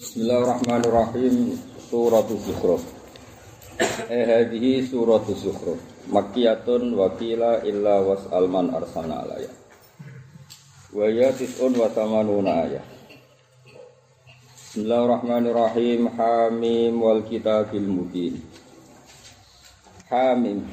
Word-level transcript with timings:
Bismillahirrahmanirrahim. 0.00 1.60
Suratul 1.92 2.40
Zukhruf. 2.40 2.80
Eh 4.08 4.24
hadhihi 4.24 4.88
suratul 4.88 5.36
Zukhruf. 5.36 5.76
Makkiyatun 6.08 6.96
wa 6.96 7.12
qila 7.20 7.60
illa 7.68 8.00
was'al 8.00 8.48
man 8.48 8.72
arsalna 8.72 9.28
alayya. 9.28 9.52
Wa 10.96 11.04
ya 11.04 11.28
tis'un 11.36 11.76
wa 11.76 11.92
tamanuna 11.92 12.64
ayat. 12.64 12.80
Bismillahirrahmanirrahim. 14.72 16.08
Hamim 16.16 16.96
wal 16.96 17.20
kitabil 17.20 17.84
mubin. 17.84 18.40
Hamim. 20.08 20.64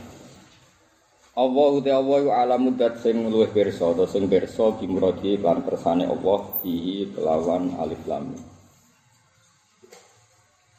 Allah 1.36 1.68
uti 1.75 1.91
Allah 1.91 2.18
yu 2.23 2.32
alamu 2.32 2.80
dat 2.80 3.04
sing 3.04 3.28
luwih 3.28 3.52
pirsa 3.52 3.91
atau 3.91 4.07
sing 4.07 4.32
pirsa 4.32 4.71
bimrodi 4.80 5.36
lan 5.36 5.68
kersane 5.68 6.07
Allah 6.07 6.48
bihi 6.64 7.12
kelawan 7.12 7.75
alif 7.75 8.00
lam. 8.07 8.55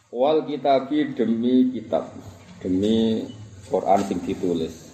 Wal 0.08 0.48
kitabi 0.48 1.12
demi 1.12 1.68
kitab 1.72 2.08
demi 2.64 3.28
Quran 3.68 4.00
sing 4.08 4.18
ditulis. 4.24 4.88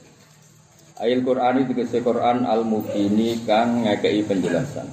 Ayat 0.98 1.27
Quran 1.27 1.62
itu 1.62 1.75
tegese 1.75 2.02
Quran 2.02 2.47
al 2.47 2.62
mubini 2.66 3.39
kang 3.47 3.83
ngekei 3.87 4.27
penjelasan. 4.27 4.87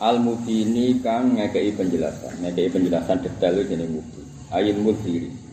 Al 0.00 0.20
mubini 0.20 1.00
kang 1.00 1.36
ngekei 1.36 1.72
penjelasan, 1.76 2.44
ngekei 2.44 2.68
penjelasan 2.72 3.24
detail 3.24 3.60
jeneng 3.64 4.00
mubin. 4.00 4.26
Ayat 4.52 4.76
mubini. 4.80 5.48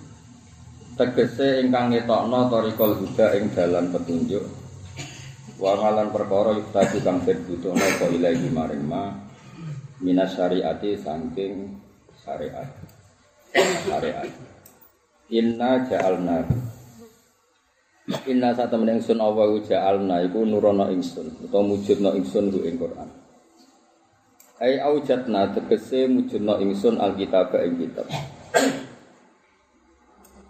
tegese 0.96 1.60
ingkang 1.60 1.92
ngetokno 1.92 2.48
tarikal 2.48 2.96
huda 2.96 3.36
ing 3.36 3.52
dalan 3.52 3.92
petunjuk 3.92 4.48
wa 5.60 5.76
malan 5.76 6.08
perkara 6.08 6.56
yuktadi 6.56 7.04
kang 7.04 7.20
dibutuhno 7.20 7.84
apa 7.84 8.08
ilahi 8.16 8.48
maring 8.48 8.84
ma 8.88 9.12
minas 10.00 10.40
syariati 10.40 10.96
saking 10.96 11.76
syariat 12.16 12.72
syariat. 13.56 14.28
Inna 15.32 15.82
ja'alna. 15.88 16.46
Inna 18.30 18.54
satemene 18.54 19.02
ingsun 19.02 19.18
apa 19.18 19.50
ja'alna 19.66 20.22
iku 20.30 20.46
nurono 20.46 20.94
ingsun 20.94 21.50
utawa 21.50 21.74
mujudno 21.74 22.14
ingsun 22.14 22.54
ku 22.54 22.62
ing 22.62 22.78
Quran. 22.78 23.10
Ai 24.62 24.78
aujatna 24.78 25.52
tegese 25.52 26.06
mujudno 26.06 26.62
ingsun 26.62 27.02
alkitab 27.02 27.56
ing 27.58 27.76
kitab. 27.82 28.08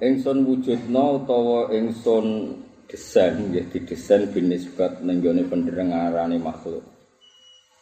Ingsun 0.03 0.43
wujudna 0.43 1.23
utawa 1.23 1.71
ingsun 1.71 2.59
desain 2.91 3.49
nggih 3.49 3.71
didesain 3.71 4.27
binisbat 4.29 4.99
ning 5.01 5.23
gone 5.23 5.41
pendengarane 5.47 6.35
makhluk. 6.35 6.83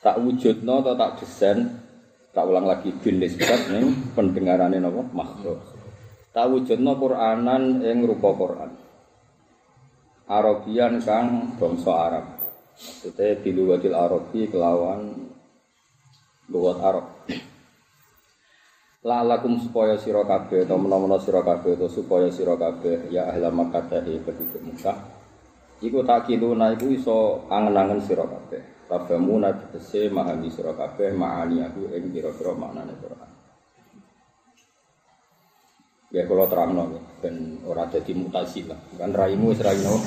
Tak 0.06 0.22
wujudna 0.22 0.84
atau 0.84 0.94
tak 0.94 1.12
desain 1.24 1.83
tak 2.34 2.44
ulang 2.50 2.66
lagi 2.66 2.90
binisbat 2.90 3.70
ning 3.70 3.94
pendengarane 4.18 4.82
napa 4.82 5.06
makhluk. 5.14 5.62
Tak 6.34 6.50
wujudna 6.50 6.98
Qur'anan 6.98 7.86
ing 7.86 8.10
rupa 8.10 8.34
Qur'an. 8.34 8.74
Arabian 10.26 10.98
kang 11.06 11.54
bangsa 11.62 11.94
Arab. 11.94 12.26
Maksudnya 12.74 13.38
biluwatil 13.38 13.94
Arabi 13.94 14.50
kelawan 14.50 15.30
luwat 16.50 16.78
Arab. 16.82 17.08
lalakum 19.04 19.60
supaya 19.60 20.00
sira 20.00 20.24
kabeh 20.24 20.64
atau 20.64 20.80
menawa 20.80 21.20
sira 21.20 21.44
kabeh 21.44 21.76
supaya 21.92 22.32
sira 22.32 22.56
kabeh 22.56 23.12
ya 23.12 23.28
ahla 23.28 23.52
Makkah 23.52 23.92
penduduk 23.92 24.64
Mekah 24.64 24.98
iku 25.84 26.00
tak 26.08 26.32
kiluna 26.32 26.72
iku 26.72 26.88
iso 26.88 27.44
angen-angen 27.52 28.00
sira 28.00 28.24
kabeh 28.24 28.73
tabamu 28.90 29.40
tegese 29.42 30.12
mahami 30.12 30.50
sira 30.52 30.74
kabeh 30.76 31.16
ma'ani 31.16 31.64
aku 31.64 31.92
ing 31.92 32.12
kira-kira 32.12 32.52
maknane 32.56 32.94
Quran 33.00 33.32
Ya 36.14 36.30
kalau 36.30 36.46
terang 36.46 36.78
no, 36.78 36.94
ben 37.26 37.58
ora 37.66 37.90
dadi 37.90 38.14
mutazilah. 38.14 38.78
Kan 39.02 39.18
raimu 39.18 39.50
wis 39.50 39.66
raino. 39.66 39.98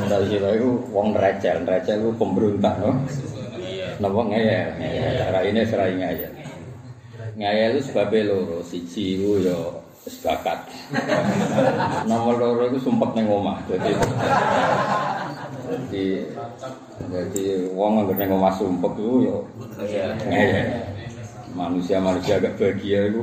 Mutazilah 0.00 0.56
itu 0.56 0.80
wong 0.88 1.12
recel, 1.12 1.60
recel 1.68 2.00
itu 2.00 2.16
pemberontak 2.16 2.72
no. 2.80 2.96
Napa 4.00 4.20
ngeyel, 4.32 4.80
ngeyel. 4.80 5.28
Raine 5.36 5.62
serai 5.68 5.92
ngeyel. 5.92 6.32
ngayal 7.36 7.80
itu 7.80 7.88
sebabnya 7.88 8.28
loro 8.28 8.60
siji 8.60 9.16
itu 9.16 9.40
ya 9.48 9.56
sebakat 10.04 10.68
nomor 12.10 12.36
loro 12.36 12.68
itu 12.68 12.78
sumpah 12.82 13.10
neng 13.16 13.30
omah 13.30 13.58
jadi 13.70 13.96
jadi 15.72 16.04
jadi 17.08 17.44
uang 17.72 17.92
nggak 18.04 18.16
neng 18.20 18.36
omah 18.36 18.54
sumpah 18.54 18.92
itu 18.92 19.08
ya. 19.24 19.36
Ngayal 20.28 20.70
manusia 21.52 21.96
manusia 22.00 22.36
agak 22.36 22.56
bahagia 22.60 23.08
itu. 23.08 23.22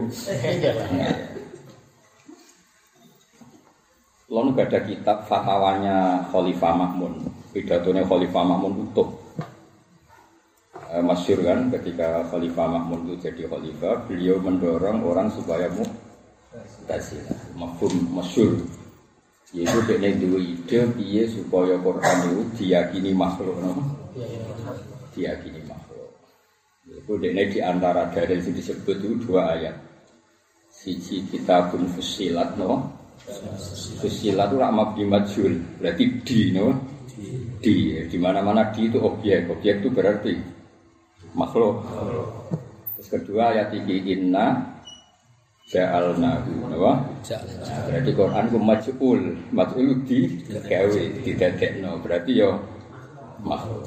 Lalu 4.30 4.54
gak 4.54 4.70
ada 4.70 4.80
kitab 4.86 5.18
fatwanya 5.26 6.22
Khalifah 6.30 6.74
Mahmun 6.78 7.34
Pidatonya 7.50 8.06
Khalifah 8.06 8.46
Mahmun 8.46 8.86
utuh 8.86 9.10
eh, 10.94 11.04
masyur 11.04 11.40
kan 11.46 11.70
ketika 11.74 12.26
Khalifah 12.30 12.68
Mahmud 12.68 13.10
itu 13.10 13.30
jadi 13.30 13.46
khalifah 13.46 14.10
beliau 14.10 14.42
mendorong 14.42 15.06
orang 15.06 15.30
supaya 15.30 15.70
mu 15.70 15.86
kasih 16.90 17.22
mafhum 17.54 17.94
masyur 18.10 18.58
yaitu 19.50 19.82
dia 19.90 20.14
dua 20.14 20.40
ide 20.40 20.80
piye 20.94 21.26
supaya 21.26 21.74
Quran 21.82 22.18
itu 22.30 22.42
diyakini 22.62 23.12
makhluk 23.18 23.58
no? 23.58 23.74
diyakini 25.18 25.66
makhluk. 25.66 26.10
Itu 26.86 27.18
dia 27.18 27.34
di 27.34 27.60
antara 27.62 28.14
dari 28.14 28.38
yang 28.38 28.54
disebut 28.54 28.98
itu 29.02 29.18
dua 29.26 29.58
ayat. 29.58 29.76
Siji 30.70 31.26
kitabun 31.34 31.90
fusilat 31.98 32.62
no? 32.62 32.94
Fusilat 34.00 34.54
itu 34.54 34.58
ramah 34.62 34.94
bimajul 34.94 35.54
berarti 35.81 36.06
di 36.22 36.40
no? 36.54 36.68
Di. 37.58 38.06
Di 38.06 38.18
mana 38.22 38.46
mana 38.46 38.70
di 38.70 38.86
itu 38.86 39.02
objek. 39.02 39.50
Objek 39.50 39.81
itu 39.81 39.90
berarti 39.90 40.34
makhluk. 41.34 41.90
Terus 42.96 43.08
kedua 43.10 43.58
ayat 43.58 43.74
tiga 43.74 43.98
inna 43.98 44.78
ja'alna 45.69 46.41
apa? 46.41 46.91
Nah, 47.30 47.80
berarti 47.85 48.12
Quran 48.18 48.46
ku 48.50 48.57
maj'ul, 48.57 49.22
maj'ul 49.53 49.90
di 50.09 50.25
gawe 50.50 51.02
didadekno. 51.22 52.02
Berarti 52.02 52.31
ya 52.41 52.50
makhluk. 53.46 53.85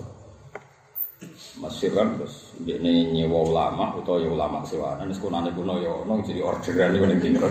Masih 1.62 1.94
kan 1.94 2.18
terus 2.18 2.50
ini 2.66 3.14
nyewa 3.14 3.46
ulama 3.46 3.94
atau 3.94 4.18
ya 4.18 4.26
ulama 4.26 4.66
sewanan 4.66 5.06
terus 5.06 5.22
kunane 5.22 5.54
kuno 5.54 5.78
ya 5.78 5.94
ono 5.94 6.18
jadi 6.26 6.42
orderan 6.42 6.98
ning 6.98 7.22
dino. 7.22 7.46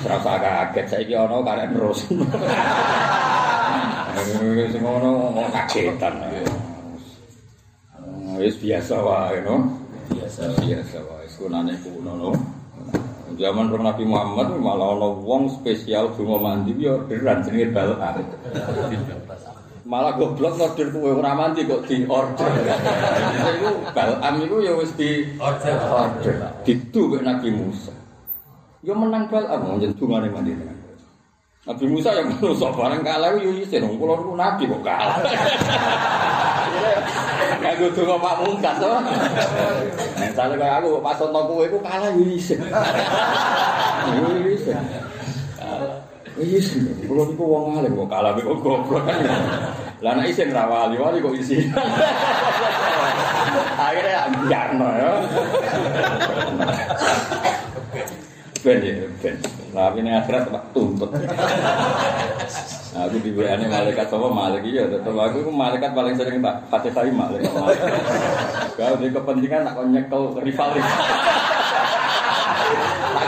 Serasa 0.00 0.40
kaget 0.40 0.86
saiki 0.88 1.12
ono 1.12 1.44
karek 1.44 1.68
terus. 1.76 2.08
Sing 4.72 4.82
ono 4.84 5.36
kagetan. 5.52 6.14
wis 8.36 8.56
biasa 8.60 9.00
wae 9.00 9.40
no 9.40 9.80
biasa 10.12 10.52
biasa 10.60 10.98
wae 11.08 11.24
sunane 11.24 11.72
kuno 11.80 12.12
no 12.16 12.55
zaman 13.36 13.68
Rasul 13.68 13.84
Nabi 13.84 14.04
Muhammad 14.08 14.56
malah 14.56 14.96
ana 14.96 15.08
wong 15.20 15.52
spesial 15.52 16.12
bunga 16.16 16.36
mandi 16.40 16.72
yo 16.80 17.04
orderan 17.04 17.44
jenenge 17.44 17.68
balan 17.76 18.24
malah 19.86 20.12
goblok 20.16 20.56
order 20.56 20.88
kuwe 20.90 21.10
ora 21.20 21.36
mandi 21.36 21.68
kok 21.68 21.84
di 21.84 22.08
order 22.08 22.50
iku 22.56 23.70
balam 23.92 24.34
iku 24.40 24.56
ya 24.64 24.72
wis 24.74 24.90
di 24.96 25.36
order. 25.38 25.76
order. 25.86 26.34
Ditu 26.66 27.12
kok 27.12 27.22
Nabi 27.22 27.48
Musa. 27.52 27.92
Yo 28.82 28.96
menang 28.96 29.28
balam 29.28 29.78
njen 29.78 29.92
dungane 29.94 30.32
mandi. 30.32 30.56
Nabi 31.66 31.84
Musa 31.90 32.14
yang 32.14 32.30
menusuk 32.30 32.72
barang 32.72 33.02
kalah 33.04 33.36
yo 33.36 33.50
isin 33.58 33.84
wong 33.84 33.98
kula 33.98 34.14
niku 34.16 34.34
nabi 34.38 34.62
kok 34.70 34.82
kalah 34.86 35.18
Aku 37.76 37.92
tuh 37.92 38.08
kok 38.08 38.20
Pak 38.22 38.34
Mungkas 38.40 38.76
to. 38.80 38.88
Nek 40.16 40.30
sale 40.32 40.54
kaya 40.56 40.80
aku 40.80 40.96
pas 41.04 41.20
ono 41.20 41.40
kowe 41.44 41.64
iku 41.66 41.78
kalah. 41.82 42.08
Yo 42.08 42.24
isin. 42.32 42.62
Isin. 46.40 46.84
Kulo 47.04 47.28
niku 47.28 47.44
wong 47.44 47.80
alim 47.80 47.92
kok 48.00 48.08
kalah 48.08 48.32
kok 48.38 48.58
goblok. 48.64 49.04
Lah 50.00 50.12
nek 50.16 50.32
isin 50.32 50.56
ra 50.56 50.64
wali 50.70 50.96
kok 50.96 51.36
isin. 51.36 51.68
Akhirnya 53.76 54.24
biarno 54.48 54.88
ya. 54.96 55.12
Ben 58.66 58.82
ya, 58.82 59.06
ben. 59.22 59.38
Tapi 59.70 60.02
ini 60.02 60.10
akhirat 60.10 60.50
tak 60.50 60.64
tuntut. 60.74 61.06
Aku 62.98 63.16
di 63.22 63.30
WA 63.30 63.54
ini 63.54 63.70
malaikat 63.70 64.10
sama 64.10 64.26
malik 64.26 64.66
iya, 64.66 64.90
tetap 64.90 65.14
aku 65.14 65.46
itu 65.46 65.52
malaikat 65.54 65.94
paling 65.94 66.18
sering 66.18 66.42
tak 66.42 66.66
fatih 66.66 66.90
saya 66.90 67.14
malaikat. 67.14 67.46
Kalau 68.74 68.98
di 68.98 69.14
kepentingan 69.14 69.70
tak 69.70 69.86
nyekel 69.86 70.34
rival 70.42 70.68
rival. 70.74 70.98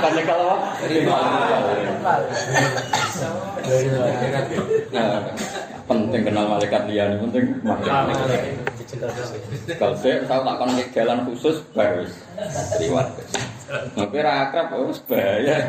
Tak 0.03 0.11
nyekel 0.19 0.39
apa? 0.43 0.57
Rival. 0.91 1.23
Nah, 4.91 5.23
penting 5.87 6.23
kenal 6.27 6.45
malaikat 6.51 6.83
lian, 6.91 7.15
penting 7.23 7.45
malaikat. 7.63 8.68
Kalau 8.89 9.93
saya 10.01 10.25
tahu 10.25 10.41
tak 10.49 10.57
kon 10.57 10.73
jalan 10.97 11.19
khusus 11.29 11.61
baru 11.77 12.09
riwat. 12.81 13.09
Tapi 13.69 14.17
ra 14.25 14.49
akrab 14.49 14.73
oh, 14.81 14.89
wis 14.89 15.05
bahaya. 15.05 15.61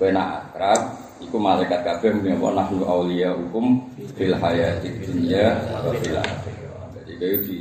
Kowe 0.00 0.08
nak 0.16 0.28
akrab 0.48 0.80
iku 1.20 1.36
malaikat 1.36 1.84
kabeh 1.84 2.08
mung 2.16 2.40
apa 2.40 2.48
nahnu 2.56 2.84
auliya 2.88 3.36
hukum 3.36 3.84
fil 4.16 4.32
hayati 4.32 4.88
dunya 5.04 5.60
wa 5.60 5.92
fil 5.92 6.16
akhirah. 6.16 6.88
Jadi 6.96 7.12
kowe 7.20 7.36
di 7.44 7.58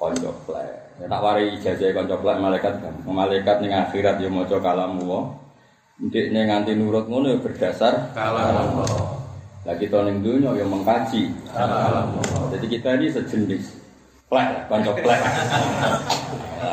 konco 0.00 0.32
plek. 0.48 0.72
Tak 1.04 1.20
wari 1.20 1.60
ijazah 1.60 1.92
konco 1.92 2.16
plek 2.24 2.40
malaikat 2.40 2.74
kan. 2.80 2.94
Malaikat 3.04 3.60
ning 3.60 3.76
akhirat 3.76 4.16
ya 4.16 4.32
maca 4.32 4.56
kalamu 4.64 5.04
wa. 5.04 5.20
Ndekne 6.00 6.48
nganti 6.48 6.72
nurut 6.72 7.04
ngono 7.04 7.36
ya 7.36 7.38
berdasar 7.44 8.16
kalamu. 8.16 9.23
Lah 9.64 9.72
kita 9.80 10.04
ning 10.04 10.20
dunya 10.20 10.52
ya 10.52 10.64
mengkaji 10.68 11.32
kalamu. 11.48 12.20
Jadi 12.52 12.66
kita 12.68 13.00
ini 13.00 13.08
sejenis 13.08 13.64
plek, 14.28 14.68
konco 14.68 14.92
plek. 14.92 15.20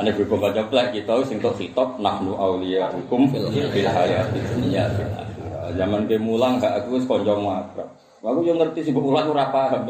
Ini 0.03 0.11
berhubung 0.11 0.43
konco 0.43 0.63
plek 0.67 0.91
kita 0.91 1.23
sing 1.23 1.39
tok 1.39 1.55
hitop 1.55 2.03
nahnu 2.03 2.35
auliya 2.35 2.91
hukum 2.91 3.31
fil 3.31 3.47
hayati 3.47 4.39
akhirah. 4.43 5.27
Zaman 5.71 6.03
ke 6.03 6.19
mulang 6.19 6.59
gak 6.59 6.83
aku 6.83 6.99
wis 6.99 7.07
konco 7.07 7.31
makrab. 7.39 7.88
Aku 8.21 8.43
yo 8.43 8.59
ngerti 8.59 8.91
sing 8.91 8.93
ulang 8.93 9.31
ora 9.31 9.47
paham. 9.55 9.88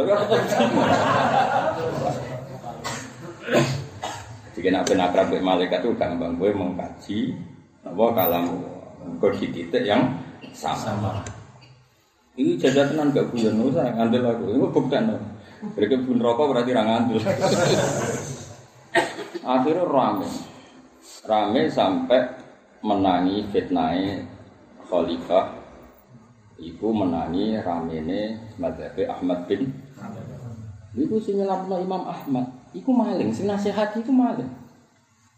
Jika 4.54 4.68
nak 4.70 4.86
ben 4.86 5.02
akrab 5.02 5.34
malaikat 5.42 5.82
itu 5.82 5.90
gampang 5.98 6.38
gue 6.38 6.54
mengkaji 6.54 7.34
apa 7.82 8.04
kalam 8.14 8.62
kode 9.18 9.50
titik 9.50 9.90
yang 9.90 10.06
sama. 10.54 10.78
sama. 10.78 11.41
Ini 12.32 12.56
jajan 12.56 12.96
tenan 12.96 13.12
gak 13.12 13.28
guyon 13.32 13.60
usah 13.68 13.92
ngandel 13.92 14.24
aku. 14.24 14.56
Ini 14.56 14.68
buktian. 14.72 15.12
Mereka 15.62 16.08
pun 16.08 16.18
rokok 16.18 16.56
berarti 16.56 16.72
ra 16.72 16.84
ngandel. 16.88 17.20
Akhirnya 19.56 19.84
rame. 19.84 20.30
Rame 21.28 21.62
sampai 21.68 22.22
menangi 22.82 23.46
fitnah 23.52 23.94
khalifah 24.90 25.62
Iku 26.62 26.94
menangi 26.94 27.58
ramene 27.58 28.38
Madhab 28.62 28.94
Ahmad 29.10 29.50
bin 29.50 29.74
Iku 30.94 31.18
sing 31.18 31.42
nyelapno 31.42 31.80
Imam 31.80 32.04
Ahmad. 32.04 32.52
Iku 32.76 32.92
maling, 32.92 33.32
sing 33.32 33.48
nasihat 33.48 33.96
itu 33.96 34.12
maling. 34.12 34.52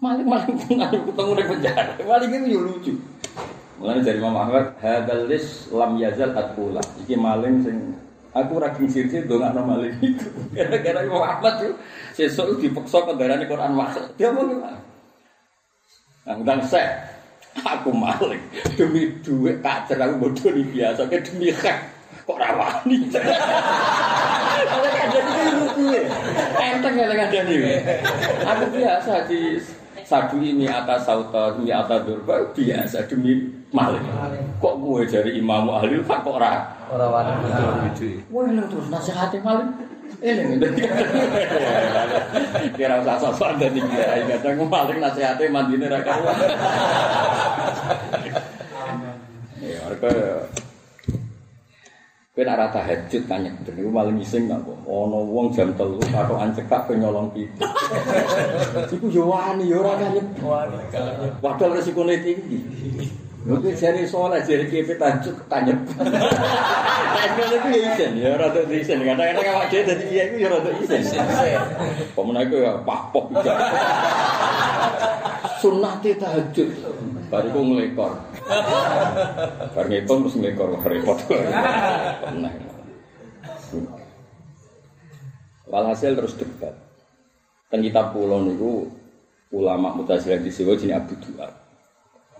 Maling 0.01 0.25
maling 0.25 0.57
ketemu 0.57 1.31
di 1.37 1.45
penjara. 1.45 1.93
Maling 2.01 2.29
itu 2.33 2.57
lucu. 2.57 2.93
Mulane 3.81 4.01
dari 4.05 4.17
Imam 4.21 4.37
Ahmad, 4.37 4.77
hadzal 4.79 5.25
lis 5.25 5.69
lam 5.73 5.97
yazal 5.97 6.31
atqula. 6.37 6.81
Iki 7.05 7.15
maling 7.17 7.55
sing 7.65 7.77
aku 8.33 8.61
ra 8.61 8.69
sirsi 8.77 9.25
dongakno 9.25 9.61
maling 9.65 9.93
itu. 10.01 10.27
Gara-gara 10.57 10.99
Imam 11.01 11.23
Ahmad 11.25 11.53
itu 11.61 11.73
sesuk 12.13 12.61
dipaksa 12.61 13.01
kendaraan 13.05 13.45
Quran 13.49 13.73
masuk. 13.73 14.05
Dia 14.15 14.29
mau 14.29 14.45
gimana? 14.45 14.79
Undang 16.23 16.63
saya, 16.63 17.13
aku 17.61 17.93
maling 17.93 18.41
demi 18.77 19.13
duit 19.21 19.61
kacer 19.61 19.97
aku 20.01 20.13
bodoh 20.17 20.49
biasa 20.73 21.05
kayak 21.05 21.23
demi 21.29 21.53
hak 21.53 21.77
kok 22.23 22.39
rawani 22.39 22.97
kalau 24.71 24.89
ada 24.89 25.19
itu 25.19 25.51
lucu 25.59 25.83
ya 25.91 26.03
enteng 26.57 26.93
kalau 26.95 27.13
ada 27.13 27.39
nih 27.45 27.83
aku 28.47 28.63
biasa 28.73 29.13
di 29.27 29.59
sadu 30.03 30.37
ini 30.39 30.67
atas 30.67 31.07
sauta 31.07 31.55
ini 31.59 31.71
atas 31.71 32.03
durba 32.05 32.51
biasa 32.51 33.07
demi 33.07 33.47
maling. 33.73 34.03
Kok 34.59 34.75
gue 34.79 35.01
dari 35.09 35.31
imam 35.39 35.71
ahli 35.71 35.99
kok 36.03 36.27
ora? 36.27 36.75
Ora 36.91 37.05
wani 37.09 37.31
wah 38.29 38.43
terus 38.69 38.87
nasihatnya 38.91 39.39
maling. 39.41 39.71
Ini 40.23 40.55
kira 42.77 43.01
usah 43.01 43.17
sosok 43.19 43.59
dan 43.59 43.75
kira 43.75 44.23
kadang 44.37 44.69
maling 44.69 44.99
nasihatnya 45.01 45.51
mandine 45.51 45.87
ra 45.89 45.99
karuan. 46.05 46.37
Ya 49.63 49.79
mereka 49.87 50.11
Kowe 52.33 52.41
nek 52.41 52.57
ora 52.57 52.65
tahajud 52.73 53.29
kan 53.29 53.45
nyeder 53.45 53.77
niku 53.77 53.93
malah 53.93 54.09
ngising 54.09 54.49
kok. 54.49 54.65
Ana 54.89 55.19
wong 55.21 55.53
jam 55.53 55.69
3 55.77 56.01
katokan 56.01 56.49
cekak 56.57 56.89
pe 56.89 56.97
nyolong 56.97 57.29
pipi. 57.29 57.61
Iku 58.97 59.05
yo 59.13 59.29
wani 59.29 59.69
yo 59.69 59.85
ora 59.85 60.01
kan 60.01 60.17
wani. 60.41 60.81
Padahal 61.37 61.77
resikone 61.77 62.17
tinggi. 62.25 62.57
Mungkin 63.45 63.77
jari 63.77 64.09
soleh, 64.09 64.41
jari 64.49 64.65
kipit 64.65 64.97
tajuk 64.97 65.45
tanya. 65.45 65.77
Tahajud 65.93 67.49
itu 67.53 67.69
ya 67.69 67.93
isen, 67.93 68.11
ya 68.17 68.33
rada 68.33 68.65
isen. 68.65 68.97
Kadang-kadang 69.05 69.45
awak 69.53 69.65
dhewe 69.69 69.83
dadi 69.93 70.05
iya 70.09 70.23
iku 70.33 70.35
ya 70.41 70.47
rada 70.57 70.71
isen. 70.73 71.01
Pemenang 72.17 72.49
iku 72.49 72.57
ya 72.65 72.73
pahpok 72.81 73.29
juga. 73.29 73.53
Sunnate 75.61 76.17
tahajud. 76.17 76.69
Baru 77.29 77.47
ku 77.53 77.61
ngelekor. 77.61 78.32
Bar 79.73 79.85
ngitung 79.87 80.19
terus 80.27 80.35
ngelekor 80.37 80.69
repot. 80.83 81.17
Pemenang. 81.27 82.55
Walhasil 85.69 86.13
terus 86.13 86.37
debat. 86.37 86.75
Kan 87.73 87.81
kitab 87.81 88.13
pulau 88.13 88.45
niku 88.45 88.85
ulama 89.53 89.93
mutazilah 89.97 90.37
di 90.37 90.53
sewa 90.53 90.77
jenis 90.77 90.93
Abu 90.93 91.17
Du'ad. 91.17 91.49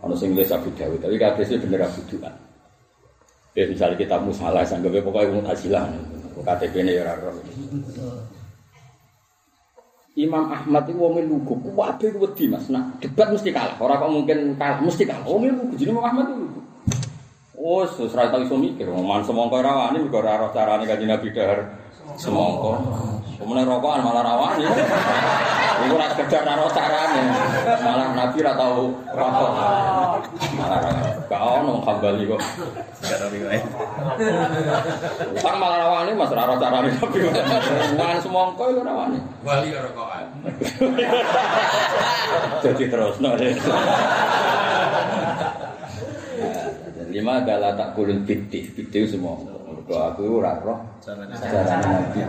Ono 0.06 0.14
sing 0.14 0.36
nulis 0.36 0.52
Abu 0.54 0.70
Dawud, 0.76 1.00
tapi 1.00 1.16
kabeh 1.18 1.46
bener 1.58 1.88
Abu 1.88 2.02
Du'ad. 2.06 2.36
Ya 3.54 3.70
misalnya 3.70 3.98
kita 3.98 4.18
musalah 4.18 4.66
sanggepe 4.66 5.02
pokoknya 5.02 5.42
mutazilah. 5.42 5.86
KTP 6.44 6.84
ini 6.84 6.98
ya 6.98 7.08
ora 7.08 7.32
Imam 10.14 10.46
Ahmad 10.54 10.86
itu 10.86 11.02
wong 11.02 11.26
lugu, 11.26 11.58
kuwabe 11.58 12.14
wedi 12.14 12.46
Mas. 12.46 12.70
Nah, 12.70 12.94
debat 13.02 13.34
mesti 13.34 13.50
kalah. 13.50 13.82
Ora 13.82 13.98
kok 13.98 14.14
mungkin 14.14 14.54
kalah, 14.62 14.78
mesti 14.78 15.10
kalah. 15.10 15.26
Wong 15.26 15.50
lugu, 15.50 15.74
jadi 15.74 15.90
Imam 15.90 16.06
Ahmad 16.06 16.30
itu. 16.30 16.62
Oh, 17.58 17.82
sesuai 17.88 18.28
tahu 18.28 18.44
iso 18.44 18.60
mikir, 18.60 18.92
man 18.92 19.24
semongko 19.24 19.64
ora 19.64 19.88
wani 19.88 20.04
mergo 20.04 20.20
ora 20.20 20.36
roh 20.36 20.52
carane 20.52 20.84
Nabi 20.84 21.32
dahar 21.32 21.64
semongko. 22.20 22.76
Kemudian 23.38 23.66
rokokan 23.66 24.02
malah 24.06 24.24
rawani. 24.24 24.66
Iku 25.84 25.94
ora 25.98 26.08
sekedar 26.14 26.46
ora 26.46 26.70
carane. 26.72 27.22
Malah 27.82 28.08
Nabi 28.14 28.38
ora 28.46 28.54
tau 28.56 28.94
rokok. 29.14 29.52
Malah 30.56 30.80
gak 31.28 31.42
ono 31.42 31.74
kambali 31.82 32.24
kok. 32.30 32.42
Sekarang 33.02 33.34
iki 33.34 33.46
wae. 33.48 33.60
Kan 35.42 35.56
malah 35.58 35.78
rawani 35.82 36.12
Mas 36.14 36.32
ora 36.32 36.56
carane 36.56 36.90
Nabi. 36.94 37.18
Man 37.98 38.18
semongko 38.22 38.64
iku 38.70 38.82
rawani. 38.86 39.20
Wali 39.42 39.70
rokokan. 39.74 40.26
Jadi 42.64 42.84
terus 42.88 43.16
no. 43.20 43.36
Lima 47.14 47.46
adalah 47.46 47.78
tak 47.78 47.94
kulun 47.94 48.26
bidih, 48.26 48.74
bidih 48.74 49.06
semua. 49.06 49.38
Kalau 49.84 50.10
aku 50.10 50.42
ora 50.42 50.58
roh, 50.64 50.80
cara 51.04 51.28
nabi 51.28 52.24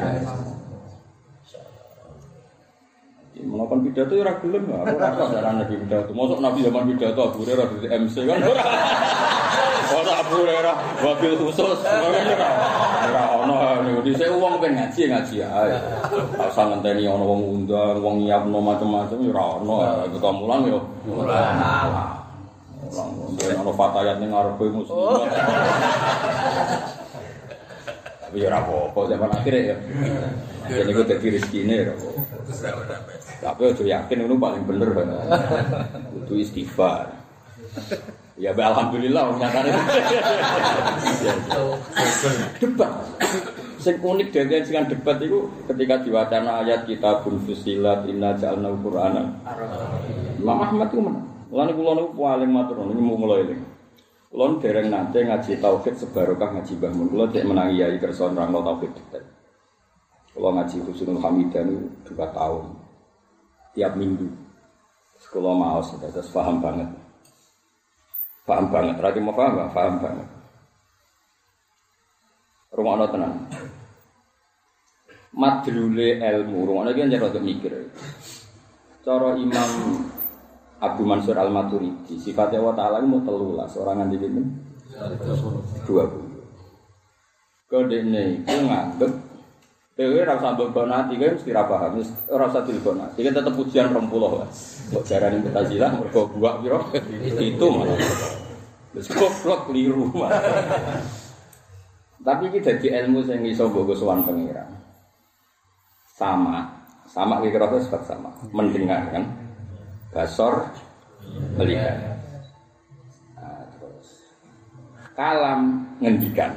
Melakukan 3.44 3.80
pidato 3.84 4.12
ya 4.16 4.32
gelem 4.40 4.64
aku 4.72 4.96
ora 4.96 5.08
roh 5.12 5.28
cara 5.28 5.50
nabi 5.52 5.76
pidato. 5.76 6.10
Mosok 6.16 6.40
nabi 6.40 6.64
zaman 6.64 6.88
pidato 6.88 7.20
Abu 7.28 7.44
Hurairah 7.44 7.66
di 7.76 7.88
MC 7.92 8.16
kan 8.24 8.40
ora. 8.40 8.64
Ora 9.94 10.12
Abu 10.24 10.34
Hurairah 10.42 10.76
wabil 11.04 11.36
khusus. 11.38 11.78
Ora 11.84 13.22
ono 13.44 13.84
niku 13.84 14.00
dhisik 14.02 14.32
wong 14.32 14.56
ben 14.58 14.74
ngaji 14.74 15.12
ngaji 15.12 15.36
ae. 15.44 15.76
Tak 16.34 16.48
usah 16.50 16.64
ngenteni 16.72 17.04
ono 17.04 17.24
wong 17.28 17.40
undang, 17.44 18.00
wong 18.00 18.24
nyiapno 18.24 18.58
macam-macam 18.58 19.18
ya 19.20 19.30
ora 19.36 19.44
ono. 19.60 19.74
Kita 20.08 20.28
mulang 20.32 20.62
yo. 20.64 20.80
Mulang. 21.04 21.54
Mulang. 21.84 23.60
Ono 23.60 23.72
fatayat 23.76 24.16
ning 24.24 24.32
ngarepe 24.32 24.64
muslim. 24.72 25.28
Tapi 28.24 28.36
ya 28.40 28.48
ora 28.48 28.58
apa-apa 28.64 29.00
zaman 29.12 29.30
akhir 29.36 29.52
ya. 29.52 29.76
Jadi 30.64 30.90
gue 30.96 31.04
jadi 31.04 31.26
rezeki 31.36 31.60
ya. 31.68 31.92
Tapi 33.40 33.62
aja 33.70 33.84
yakin 33.84 34.24
itu 34.24 34.36
paling 34.36 34.62
bener. 34.68 34.88
Itu 36.24 36.34
istighfar. 36.36 37.12
Ya 38.34 38.50
be 38.50 38.66
alhamdulillah 38.66 39.38
nyatane. 39.38 39.70
debat. 42.58 42.90
Sing 43.78 43.94
unik 44.02 44.28
dengan 44.34 44.62
sing 44.66 44.74
debat 44.90 45.22
itu 45.22 45.46
ketika 45.70 46.02
diwacana 46.02 46.66
ayat 46.66 46.82
kita 46.82 47.22
pun 47.22 47.38
fusilat 47.46 48.10
inna 48.10 48.34
ja'alna 48.34 48.74
qur'ana. 48.82 49.22
Imam 50.42 50.58
Ahmad 50.58 50.90
itu 50.90 50.98
menang. 50.98 51.26
Lan 51.54 51.70
kula 51.78 51.92
niku 51.94 52.10
paling 52.18 52.50
matur 52.50 52.82
niku 52.82 53.14
mulai 53.14 53.46
ini. 53.46 53.56
Kula 54.34 54.58
dereng 54.58 54.90
nate 54.90 55.22
ngaji 55.22 55.62
tauhid 55.62 55.94
sebarokah 55.94 56.58
ngaji 56.58 56.72
Mbah 56.74 56.90
Mun. 56.90 57.06
Kula 57.14 57.24
cek 57.30 57.46
menangi 57.46 57.86
yai 57.86 58.02
kersa 58.02 58.34
tauhid. 58.34 58.92
Kula 60.34 60.50
ngaji 60.50 60.82
Husnul 60.82 61.22
Hamidah 61.22 61.62
niku 61.62 61.86
dua 62.10 62.26
tahun. 62.34 62.74
Tiap 63.78 63.94
minggu. 63.94 64.26
Sekolah 65.22 65.54
mau 65.54 65.78
sudah 65.80 66.10
terus 66.10 66.28
paham 66.34 66.58
banget. 66.58 66.90
Paham 68.44 68.68
banget, 68.68 68.98
lagi 69.00 69.22
mau 69.22 69.32
paham 69.32 69.56
gak? 69.56 69.70
Paham 69.72 69.94
banget. 70.02 70.28
Rumah 72.74 72.92
Allah 72.98 73.08
tenang. 73.14 73.34
madrule 75.34 76.18
ilmu. 76.22 76.58
Rumane 76.66 76.90
iki 76.94 77.02
njero 77.06 77.26
untuk 77.28 77.44
mikir. 77.44 77.72
Cara 79.04 79.36
Imam 79.36 79.70
Abu 80.80 81.02
Mansur 81.04 81.36
Al-Maturidi, 81.36 82.16
sifatnya 82.16 82.60
Allah 82.60 82.76
Ta'ala 82.76 82.96
ini 83.00 83.08
mau 83.08 83.20
telulas, 83.20 83.72
orang 83.76 84.04
nganti 84.04 84.16
ini 84.20 84.42
dua 85.84 86.04
puluh. 86.08 86.44
Kode 87.68 88.04
ini, 88.04 88.44
itu 88.44 88.62
nganggep, 88.64 89.12
Kowe 89.94 90.26
rasa 90.26 90.42
usah 90.42 90.58
tiga 90.58 90.74
gonati, 90.74 91.14
mesti 91.14 91.54
ora 91.54 91.70
paham, 91.70 92.02
rasa 92.26 92.50
usah 92.50 92.62
dilgonati. 92.66 93.22
Iki 93.22 93.30
tetap 93.30 93.54
ujian 93.54 93.94
20. 93.94 94.10
Kok 94.90 95.04
cara 95.06 95.30
nih 95.30 95.38
kita 95.46 95.60
jilat, 95.70 95.92
kok 96.10 96.26
gua 96.34 96.58
biro, 96.58 96.82
Itu 97.38 97.66
malah. 97.70 97.94
kok 98.98 99.32
vlog 99.38 99.60
keliru 99.70 100.10
rumah. 100.10 100.34
Tapi 102.26 102.44
kita 102.58 102.82
di 102.82 102.90
ilmu 102.90 103.22
sing 103.22 103.46
iso 103.46 103.70
mbok 103.70 103.94
suan 103.94 104.26
pengira. 104.26 104.66
Sama, 106.10 106.66
sama 107.06 107.38
kita 107.46 107.62
rasa 107.62 107.78
sifat 107.86 108.02
sama. 108.02 108.34
Mendengar 108.50 109.14
kan? 109.14 109.30
Basor 110.10 110.74
melihat. 111.54 112.18
Nah, 113.38 113.62
terus 113.78 114.26
kalam 115.14 115.86
ngendikan. 116.02 116.50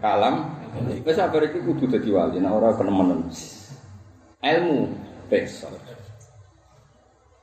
Kalam 0.00 0.61
wis 1.04 1.16
sabar 1.16 1.44
iki 1.44 1.60
kudu 1.60 1.84
dadi 1.88 2.08
wali, 2.08 2.40
nek 2.40 2.52
ora 2.52 2.72
kenemenen. 2.72 3.28
Ilmu 4.42 4.78
besor. 5.28 5.72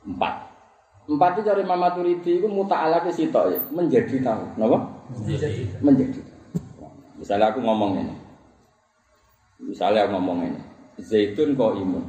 Empat. 0.06 0.50
Empat 1.10 1.32
itu 1.38 1.42
dari 1.42 1.66
Mama 1.66 1.90
Turidi 1.94 2.38
itu 2.38 2.46
muta'ala 2.46 3.02
ke 3.02 3.10
sitok 3.10 3.46
ya, 3.50 3.60
menjadi 3.74 4.22
tahu, 4.22 4.44
kenapa? 4.54 4.78
Menjadi. 5.18 5.64
Menjadi. 5.82 6.22
Misalnya 7.18 7.52
aku 7.52 7.60
ngomong 7.66 8.00
ini, 8.00 8.16
misalnya 9.60 10.06
aku 10.06 10.16
ngomong 10.16 10.40
ini, 10.48 10.62
Zaitun 11.04 11.58
kok 11.58 11.76
imun, 11.76 12.06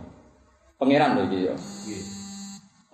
pangeran 0.78 1.18
loh 1.18 1.26
gitu. 1.32 1.50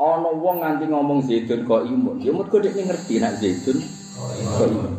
Ono 0.00 0.32
wong 0.40 0.64
nganti 0.64 0.88
ngomong 0.88 1.20
Zaitun 1.26 1.66
kok 1.68 1.84
imun, 1.84 2.22
ya 2.24 2.32
mut 2.32 2.48
dia 2.48 2.72
ngerti 2.72 3.20
nak 3.20 3.36
Zaitun 3.36 3.76
kok 3.76 4.68
imun. 4.72 4.92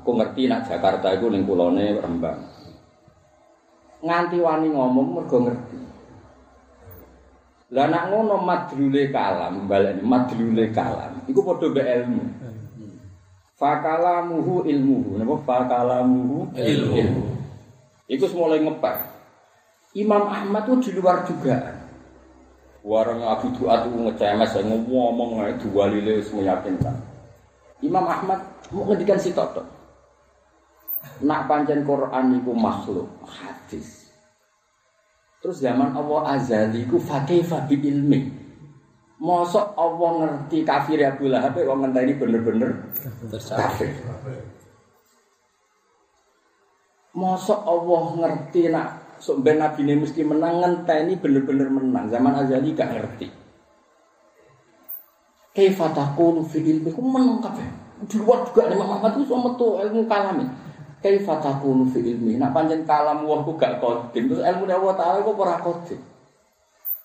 Aku 0.00 0.10
ngerti 0.16 0.48
nak 0.50 0.66
Jakarta 0.66 1.14
itu 1.14 1.30
ning 1.30 1.46
kulone 1.46 2.00
Rembang. 2.00 2.57
Nganti 3.98 4.36
wani 4.38 4.70
ngomong 4.70 5.08
mergo 5.18 5.38
ngerti. 5.42 5.78
Lah 7.68 7.84
nak 7.84 8.08
ngono 8.08 8.40
madrule 8.40 9.12
kalam, 9.12 9.68
baleni 9.68 10.00
madrule 10.00 10.72
kalam. 10.72 11.20
Iku 11.28 11.44
padha 11.44 11.68
mbek 11.68 11.88
ilmu. 12.00 12.24
Fakalamuhu 13.58 14.64
ilmuhu, 14.64 15.18
napa 15.18 15.34
fakalamuhu 15.44 16.54
ilmu. 16.54 16.96
Iku 18.08 18.24
mulai 18.38 18.62
ngepek. 18.64 18.96
Imam 19.98 20.30
Ahmad 20.30 20.64
itu 20.64 20.88
di 20.88 20.90
luar 20.96 21.26
juga. 21.26 21.76
Warang 22.86 23.20
Abu 23.20 23.52
Duat 23.52 23.90
itu 23.90 23.98
ngecemes, 24.00 24.54
ngomong 24.64 25.42
ae 25.44 25.58
dua 25.60 25.90
lile 25.90 26.22
meyakinkan. 26.22 26.96
Imam 27.84 28.06
Ahmad 28.06 28.40
mau 28.72 28.86
ngedikan 28.88 29.20
si 29.20 29.34
Toto. 29.34 29.77
Nak 31.18 31.50
pancen 31.50 31.82
Quran 31.82 32.38
itu 32.38 32.52
makhluk 32.54 33.08
hadis. 33.26 34.10
Terus 35.38 35.62
zaman 35.62 35.94
Allah 35.94 36.38
azali 36.38 36.86
ku 36.86 36.98
fakaifa 36.98 37.66
bi 37.66 37.78
ilmi. 37.78 38.20
Mosok 39.18 39.74
Allah 39.74 40.10
ngerti 40.22 40.62
kafir 40.62 41.02
Abu 41.02 41.26
Lahab 41.26 41.58
kok 41.58 41.74
ngenteni 41.74 42.14
bener-bener 42.14 42.70
kafir. 43.50 43.90
Mosok 47.18 47.60
Allah 47.66 48.04
ngerti 48.14 48.70
nak 48.70 49.18
sok 49.18 49.42
ben 49.42 49.58
nabi 49.58 49.82
ini 49.82 50.06
mesti 50.06 50.22
menang 50.22 50.62
ngenteni 50.62 51.18
bener-bener 51.18 51.66
menang. 51.66 52.06
Zaman 52.06 52.46
azali 52.46 52.70
gak 52.78 52.94
ngerti. 52.94 53.26
Kaifa 55.50 55.90
taqulu 55.90 56.46
fi 56.46 56.62
ilmi 56.62 56.94
ku 56.94 57.02
menang 57.02 57.42
kabeh. 57.42 57.66
Di 58.06 58.22
luar 58.22 58.46
juga 58.46 58.70
nih 58.70 58.78
Muhammad 58.78 59.18
itu 59.18 59.34
sama 59.34 59.58
tuh 59.58 59.82
ilmu 59.82 60.06
kalami. 60.06 60.46
Kaifa 60.98 61.34
taqulu 61.38 61.86
fi 61.94 62.02
ilmi. 62.02 62.38
Nak 62.38 62.50
pancen 62.50 62.82
kalam 62.82 63.22
wah 63.22 63.40
ku 63.46 63.54
gak 63.54 63.78
kodim. 63.78 64.30
Terus 64.30 64.42
ilmu 64.42 64.64
Allah 64.66 64.94
Ta'ala 64.98 65.18
kok 65.22 65.38
ora 65.38 65.56
kodim. 65.62 66.00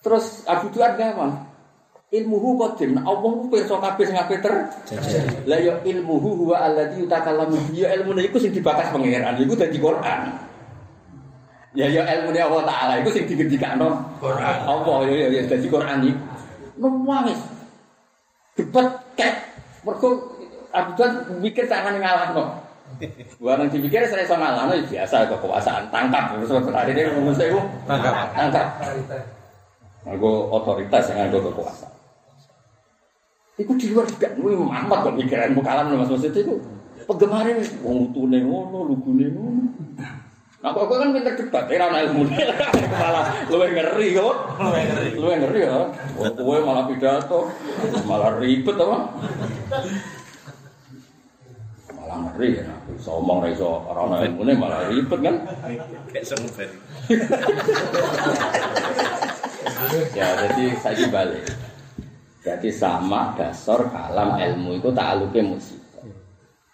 Terus 0.04 0.44
Abu 0.50 0.74
Duat 0.74 0.98
gampang. 0.98 1.54
ilmuhu 2.14 2.62
qadim 2.62 2.94
nah 2.94 3.10
Allah 3.10 3.30
ku 3.34 3.50
pirsa 3.50 3.76
kabeh 3.82 4.06
sing 4.06 4.14
kabeh 4.14 4.38
ter 4.38 4.54
la 5.50 5.58
ya 5.58 5.74
ilmuhu 5.82 6.46
huwa 6.46 6.62
alladzi 6.62 7.02
yutakallamu 7.02 7.58
ya 7.74 7.90
ilmu 7.98 8.14
iku 8.22 8.38
sing 8.38 8.54
dibakas 8.54 8.94
pangeran 8.94 9.34
iku 9.42 9.58
dadi 9.58 9.82
Quran. 9.82 10.22
Ya 11.74 11.90
ya 11.90 12.06
ilmu 12.06 12.30
Allah 12.38 12.64
taala 12.70 12.94
iku 13.02 13.10
sing 13.10 13.26
digendikano 13.26 13.98
Quran. 14.22 14.58
Apa 14.62 15.10
ya 15.10 15.28
ya 15.34 15.42
dadi 15.50 15.66
Quran 15.66 15.98
iki 16.06 16.14
nuwangis 16.78 17.42
debat 18.54 18.94
kek. 19.18 19.34
Mergo 19.84 20.38
Abdul 20.70 21.42
mikir 21.44 21.66
tangan 21.68 21.98
ngalahno 21.98 22.63
Barang 23.40 23.68
dipikir 23.68 24.08
saya 24.08 24.24
ngalahno 24.26 24.74
ya 24.80 24.84
biasa 24.88 25.28
kekuasaan 25.28 25.92
tangkap 25.92 26.36
terus 26.36 26.52
hari 26.72 26.96
ini 26.96 27.12
ngomong 27.12 27.36
saya 27.36 27.60
tangkap 27.84 28.32
tangkap 28.36 28.68
Aku 30.04 30.52
otoritas 30.52 31.16
yang 31.16 31.32
ada 31.32 31.40
kekuasaan. 31.40 31.94
Iku 33.54 33.72
di 33.80 33.94
luar 33.94 34.10
juga, 34.10 34.28
gue 34.36 34.52
Muhammad 34.58 35.00
kok 35.06 35.16
pikiran 35.16 35.56
mukalam 35.56 35.96
mas 35.96 36.10
maksud 36.12 36.34
itu. 36.34 36.60
Penggemar 37.08 37.48
ini, 37.48 37.64
wong 37.80 38.12
tune 38.12 38.40
ngono, 38.44 38.92
lugune 38.92 39.32
ngono. 39.32 39.64
Nah, 40.64 40.72
kok 40.72 40.88
kan 40.92 41.12
pinter 41.12 41.36
debat, 41.40 41.68
era 41.72 41.88
ana 41.88 42.04
ilmu. 42.08 42.24
malah 43.04 43.26
luwih 43.48 43.70
ngeri 43.72 44.08
kok. 44.16 44.36
Luwih 44.58 44.84
ngeri. 44.90 45.10
Ngeri 45.22 45.60
ya. 45.64 45.76
Wong 46.20 46.34
kowe 46.36 46.58
malah 46.66 46.84
pidato, 46.90 47.40
malah 48.08 48.32
ribet 48.42 48.76
apa? 48.76 48.98
Ngeri 52.34 52.58
ya. 52.58 52.66
Iso 52.98 53.22
omong 53.22 53.46
ra 53.46 53.54
iso 53.54 53.86
ora 53.86 54.10
ana 54.10 54.26
ilmune 54.26 54.58
malah 54.58 54.90
ribet 54.90 55.22
kan. 55.22 55.36
Kayak 56.10 56.26
sempet. 56.26 56.70
ya, 60.18 60.28
jadi 60.42 60.66
saya 60.82 61.06
balik. 61.14 61.46
Jadi 62.44 62.70
sama 62.74 63.38
dasar 63.40 63.88
kalam 63.88 64.36
ilmu 64.36 64.82
itu 64.82 64.90
tak 64.92 65.16
aluke 65.16 65.40
musibah. 65.40 66.04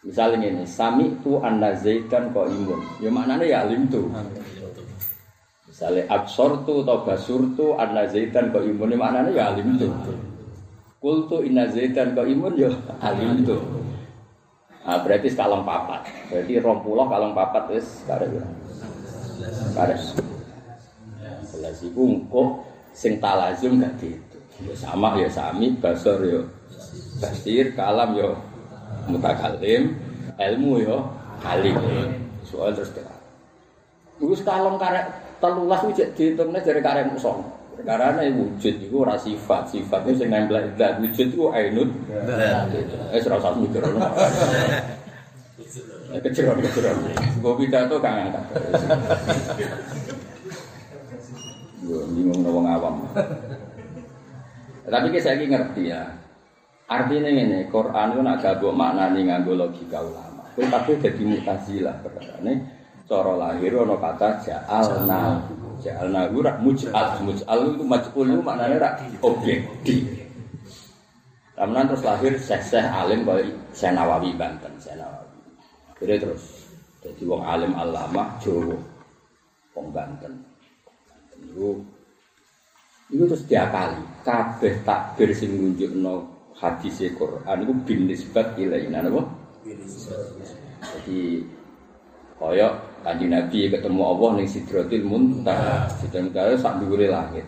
Misalnya 0.01 0.47
ini, 0.47 0.65
sami 0.65 1.13
itu 1.13 1.37
anda 1.43 1.75
zaidan 1.75 2.33
kok 2.33 2.49
imun. 2.49 2.81
Ya 3.03 3.11
maknanya 3.11 3.45
ya 3.45 3.57
alim 3.67 3.85
tuh. 3.91 4.09
Misalnya 5.69 6.09
absor 6.09 6.65
tu 6.65 6.81
atau 6.81 7.05
basur 7.05 7.41
tu 7.53 7.77
anda 7.77 8.09
zaidan 8.09 8.49
kok 8.49 8.65
imun. 8.65 8.95
Ya 8.95 8.97
maknanya 8.97 9.31
ya 9.35 9.43
alim 9.53 9.77
tuh. 9.77 9.91
Kul 11.03 11.29
tu 11.29 11.45
inna 11.45 11.69
zaidan 11.69 12.17
kok 12.17 12.25
imun 12.25 12.57
ya 12.57 12.71
alim 13.03 13.45
tuh. 13.45 13.78
Nah, 14.89 15.05
berarti 15.05 15.29
sekalang 15.29 15.61
papat. 15.69 16.01
Berarti 16.33 16.57
rompuloh 16.57 17.05
kalang 17.05 17.37
papat 17.37 17.77
wis 17.77 18.01
karek. 18.09 18.41
Karek. 19.77 20.01
Jelas 21.45 21.77
iku 21.85 22.01
engko 22.09 22.65
sing 22.89 23.21
talazum 23.21 23.77
gak 23.77 23.93
gitu. 24.01 24.41
Ya 24.65 24.73
sama 24.73 25.13
ya 25.21 25.29
sami, 25.29 25.77
basor 25.77 26.25
ya 26.25 26.41
basir, 27.21 27.77
kalam 27.77 28.17
ya 28.17 28.33
mutakalim, 29.05 29.93
ilmu 30.41 30.81
ya 30.81 30.97
halim. 31.45 31.77
Soal 32.41 32.73
terus 32.73 32.89
kita. 32.89 33.13
Iku 34.17 34.33
kalong 34.41 34.81
karek 34.81 35.05
telulas 35.37 35.85
wujud 35.85 36.17
dihitungnya 36.17 36.65
dari 36.65 36.81
karek 36.81 37.13
muson. 37.13 37.45
Karena 37.79 38.21
wujud 38.35 38.75
itu 38.75 38.95
ora 38.99 39.15
sifat, 39.15 39.71
sifat 39.71 40.03
itu 40.03 40.23
sing 40.23 40.29
nempel 40.29 40.59
dan 40.75 40.99
wujud 40.99 41.31
itu 41.31 41.47
ainut. 41.55 41.89
Eh 43.15 43.21
serasa 43.23 43.55
mikir 43.55 43.79
ono. 43.79 44.03
Keceron, 46.09 46.57
keceron. 46.59 46.97
Gue 47.39 47.53
pidato 47.61 48.01
kang 48.01 48.27
angkat. 48.27 48.45
Gue 51.85 52.01
bingung 52.17 52.41
ngomong 52.43 52.65
awam. 52.67 52.95
Tapi 54.89 55.07
kita 55.13 55.37
lagi 55.37 55.45
ngerti 55.47 55.83
ya. 55.93 56.03
Artinya 56.89 57.29
ini, 57.29 57.69
Quran 57.69 58.17
itu 58.17 58.21
nak 58.25 58.41
gabung 58.41 58.73
makna 58.73 59.13
ini 59.13 59.29
nganggo 59.29 59.53
logika 59.53 60.01
ulama. 60.01 60.41
Tapi 60.57 60.97
jadi 60.97 61.21
mutazilah 61.21 62.01
perkara 62.01 62.41
Coro 63.09 63.37
lahir 63.37 63.73
ono 63.73 63.97
kata 63.97 64.41
ja'alna. 64.45 65.41
Ja'alna 65.79 66.27
itu 66.27 66.39
rak 66.43 66.57
muj'al. 66.59 67.07
Muj'al 67.23 67.59
itu 67.75 67.83
maj'ul 67.83 68.29
maknanya 68.43 68.77
rak 68.79 68.93
objek 69.23 69.63
di. 69.83 70.03
Kemudian 71.59 71.91
terus 71.91 72.03
lahir 72.07 72.33
seh-seh 72.39 72.79
alim 72.87 73.27
kaya 73.27 73.43
Syekh 73.75 73.91
Nawawi 73.91 74.31
Banten, 74.31 74.71
Syekh 74.79 74.95
Nawawi. 74.95 75.39
Jadi 75.99 76.15
terus 76.23 76.43
jadi 77.03 77.23
wong 77.27 77.43
alim 77.43 77.75
alama 77.75 78.39
Jawa. 78.39 78.79
Wong 79.75 79.87
Banten. 79.91 80.39
Itu 81.35 81.83
Itu 83.11 83.23
terus 83.27 83.43
diakali. 83.43 83.99
Kabeh 84.23 84.85
takbir 84.87 85.35
sing 85.35 85.51
nunjukno 85.51 86.31
hadis 86.55 87.03
Quran 87.15 87.57
itu 87.67 87.73
bin 87.83 87.99
nisbat 88.07 88.55
ilaina 88.55 89.03
napa? 89.03 89.27
Jadi 90.79 91.43
Kaya 92.39 92.71
kanjeng 93.05 93.31
Nabi 93.31 93.71
ketemu 93.71 94.01
Allah 94.03 94.29
ning 94.39 94.47
Sidratil 94.49 95.05
Muntaha. 95.05 95.87
Sidratil 95.99 96.31
Muntaha 96.31 96.57
sak 96.59 96.73
dhuwure 96.83 97.07
langit. 97.07 97.45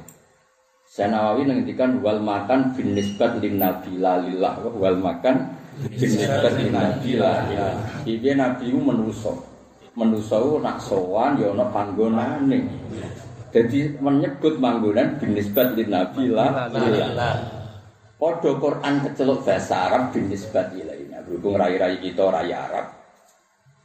Saya 0.92 1.08
Nawawi 1.16 1.48
ngendikan 1.48 2.04
wal 2.04 2.20
makan 2.20 2.76
bin 2.76 2.92
nisbat 2.92 3.40
lin 3.40 3.64
nabi 3.64 3.96
lalillah 3.96 4.60
wal 4.76 5.00
makan 5.00 5.56
bin 5.88 6.04
nisbat 6.04 6.52
lin 6.60 6.76
nabi 6.76 7.16
lalillah. 7.16 8.04
Iki 8.04 8.32
nabi 8.36 8.76
menuso. 8.76 9.40
Menuso 9.96 10.60
nak 10.60 10.84
sowan 10.84 11.40
ya 11.40 11.56
ana 11.56 11.72
panggonane. 11.72 12.60
Jadi 13.56 13.96
menyebut 14.04 14.60
manggonan 14.60 15.16
bin 15.16 15.32
nisbat 15.32 15.80
lin 15.80 15.96
nabi 15.96 16.28
lalillah. 16.28 17.40
Padha 18.22 18.52
Quran 18.54 19.02
keceluk 19.02 19.42
bahasa 19.42 19.90
Arab 19.90 20.14
bin 20.14 20.30
nisbat 20.30 20.78
ilaina. 20.78 21.26
Berhubung 21.26 21.58
rai-rai 21.58 21.98
kita 21.98 22.30
rai 22.30 22.54
Arab. 22.54 23.01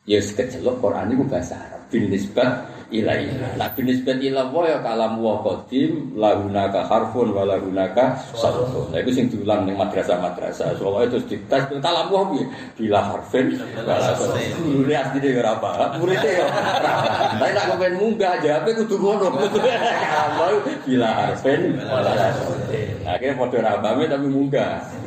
Ya 0.07 0.23
keceluk 0.23 0.79
Quran 0.79 1.11
itu 1.11 1.27
bahasa 1.27 1.59
Arab 1.59 1.83
bin 1.91 2.07
nisbat 2.11 2.77
ilaihi. 2.95 3.59
Nah 3.59 3.67
binisbat 3.75 4.23
ila 4.23 4.47
wa 4.55 4.63
ya 4.63 4.79
kalam 4.79 5.19
wa 5.19 5.43
qadim 5.43 6.15
lahunaka 6.15 6.87
harfun 6.87 7.35
wa 7.35 7.43
lahunaka 7.43 8.15
sarfun. 8.39 8.95
Nah 8.95 9.03
iku 9.03 9.11
sing 9.11 9.27
diulang 9.27 9.67
ning 9.67 9.75
madrasah-madrasah. 9.75 10.79
Soale 10.79 11.11
terus 11.11 11.27
dites 11.27 11.63
kalam 11.83 12.07
wa 12.11 12.23
piye? 12.31 12.47
Bila 12.79 13.03
harfin 13.03 13.59
wala 13.59 13.99
sarfun. 13.99 14.39
Guru 14.63 14.95
asline 14.95 15.31
ora 15.43 15.53
paham, 15.59 15.91
muridé 15.99 16.31
ya 16.39 16.47
ora 16.47 16.63
paham. 16.79 17.35
Tapi 17.43 17.51
nek 17.51 17.65
kepen 17.75 17.95
munggah 17.99 18.35
jawabe 18.39 18.71
kudu 18.79 18.97
ngono. 19.03 19.27
Kalam 20.07 20.31
wa 20.39 20.47
bila 20.87 21.09
harfin 21.11 21.61
wala 21.83 22.13
sarfun. 22.15 22.59
Akhirnya 23.07 23.35
padha 23.35 23.59
ra 23.59 23.73
tapi 23.83 24.27
munggah. 24.31 25.06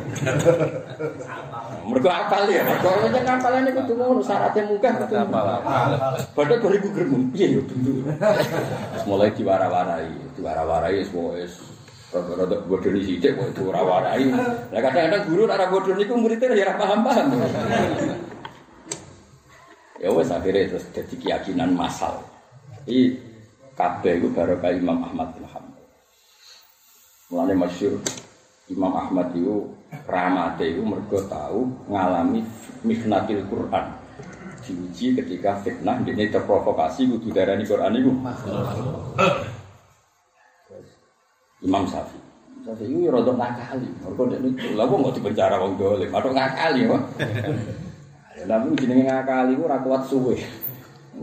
Mereka 1.90 2.10
apal 2.10 2.44
ya, 2.50 2.62
kalau 2.82 3.06
aja 3.06 3.20
ngapalan 3.24 3.70
itu 3.70 3.82
tuh 3.86 3.96
mau 3.98 4.18
syaratnya 4.22 4.62
muka 4.70 4.90
kudu 5.06 5.16
apal. 5.16 5.46
Padahal 6.38 6.60
bariku 6.62 6.90
germun, 6.94 7.34
piye 7.34 7.58
yo 7.58 7.62
bentuk. 7.66 8.06
Mulai 9.10 9.34
diwara-warai, 9.34 10.10
diwara-warai 10.38 11.02
semua 11.06 11.38
es 11.38 11.58
rada-rada 12.10 12.58
bodoh 12.66 12.90
di 12.90 13.06
sidik 13.06 13.38
kok 13.38 13.54
itu 13.54 13.70
warai. 13.70 14.34
Lah 14.74 14.82
kadang-kadang 14.82 15.30
guru 15.30 15.46
ora 15.46 15.66
bodoh 15.70 15.94
niku 15.94 16.18
muridnya 16.18 16.54
ya 16.58 16.70
ora 16.70 16.76
paham-paham. 16.78 17.28
Ya 20.00 20.10
wes 20.16 20.30
akhirnya 20.32 20.74
terus 20.74 20.86
jadi 20.96 21.16
keyakinan 21.18 21.76
masal. 21.76 22.24
Ini 22.90 23.18
kabeh 23.78 24.20
itu 24.20 24.28
barokah 24.34 24.74
Imam 24.74 25.06
Ahmad 25.06 25.36
bin 25.38 25.46
Hanbal. 25.46 25.86
Mulane 27.30 27.54
masyhur 27.54 28.02
Imam 28.70 28.94
Ahmad 28.94 29.34
itu 29.34 29.66
ramate 30.06 30.70
itu 30.70 30.86
mergo 30.86 31.26
tahu 31.26 31.66
ngalami 31.90 32.46
miknatil 32.86 33.42
Quran. 33.50 33.86
Diuji 34.62 35.18
ketika 35.18 35.58
fitnah 35.66 35.98
ini 36.06 36.30
terprovokasi 36.30 37.10
kudu 37.10 37.34
darani 37.34 37.66
Quran 37.66 37.98
itu. 37.98 38.12
Imam 41.66 41.90
Syafi'i. 41.90 42.22
Syafi'i 42.62 42.94
itu 42.94 43.10
rada 43.10 43.34
ngakali. 43.34 43.90
Mergo 44.06 44.24
nek 44.30 44.40
niku 44.46 44.68
lha 44.78 44.84
kok 44.86 44.98
nggak 45.02 45.16
dipenjara 45.18 45.56
wong 45.58 45.74
dolim? 45.82 46.10
Atau 46.14 46.32
ngakali 46.32 46.82
kok 46.86 47.02
Lalu 48.40 48.68
jenenge 48.78 49.04
ngakali 49.10 49.52
ku 49.58 49.62
ora 49.66 49.82
kuat 49.82 50.06
suwe. 50.06 50.38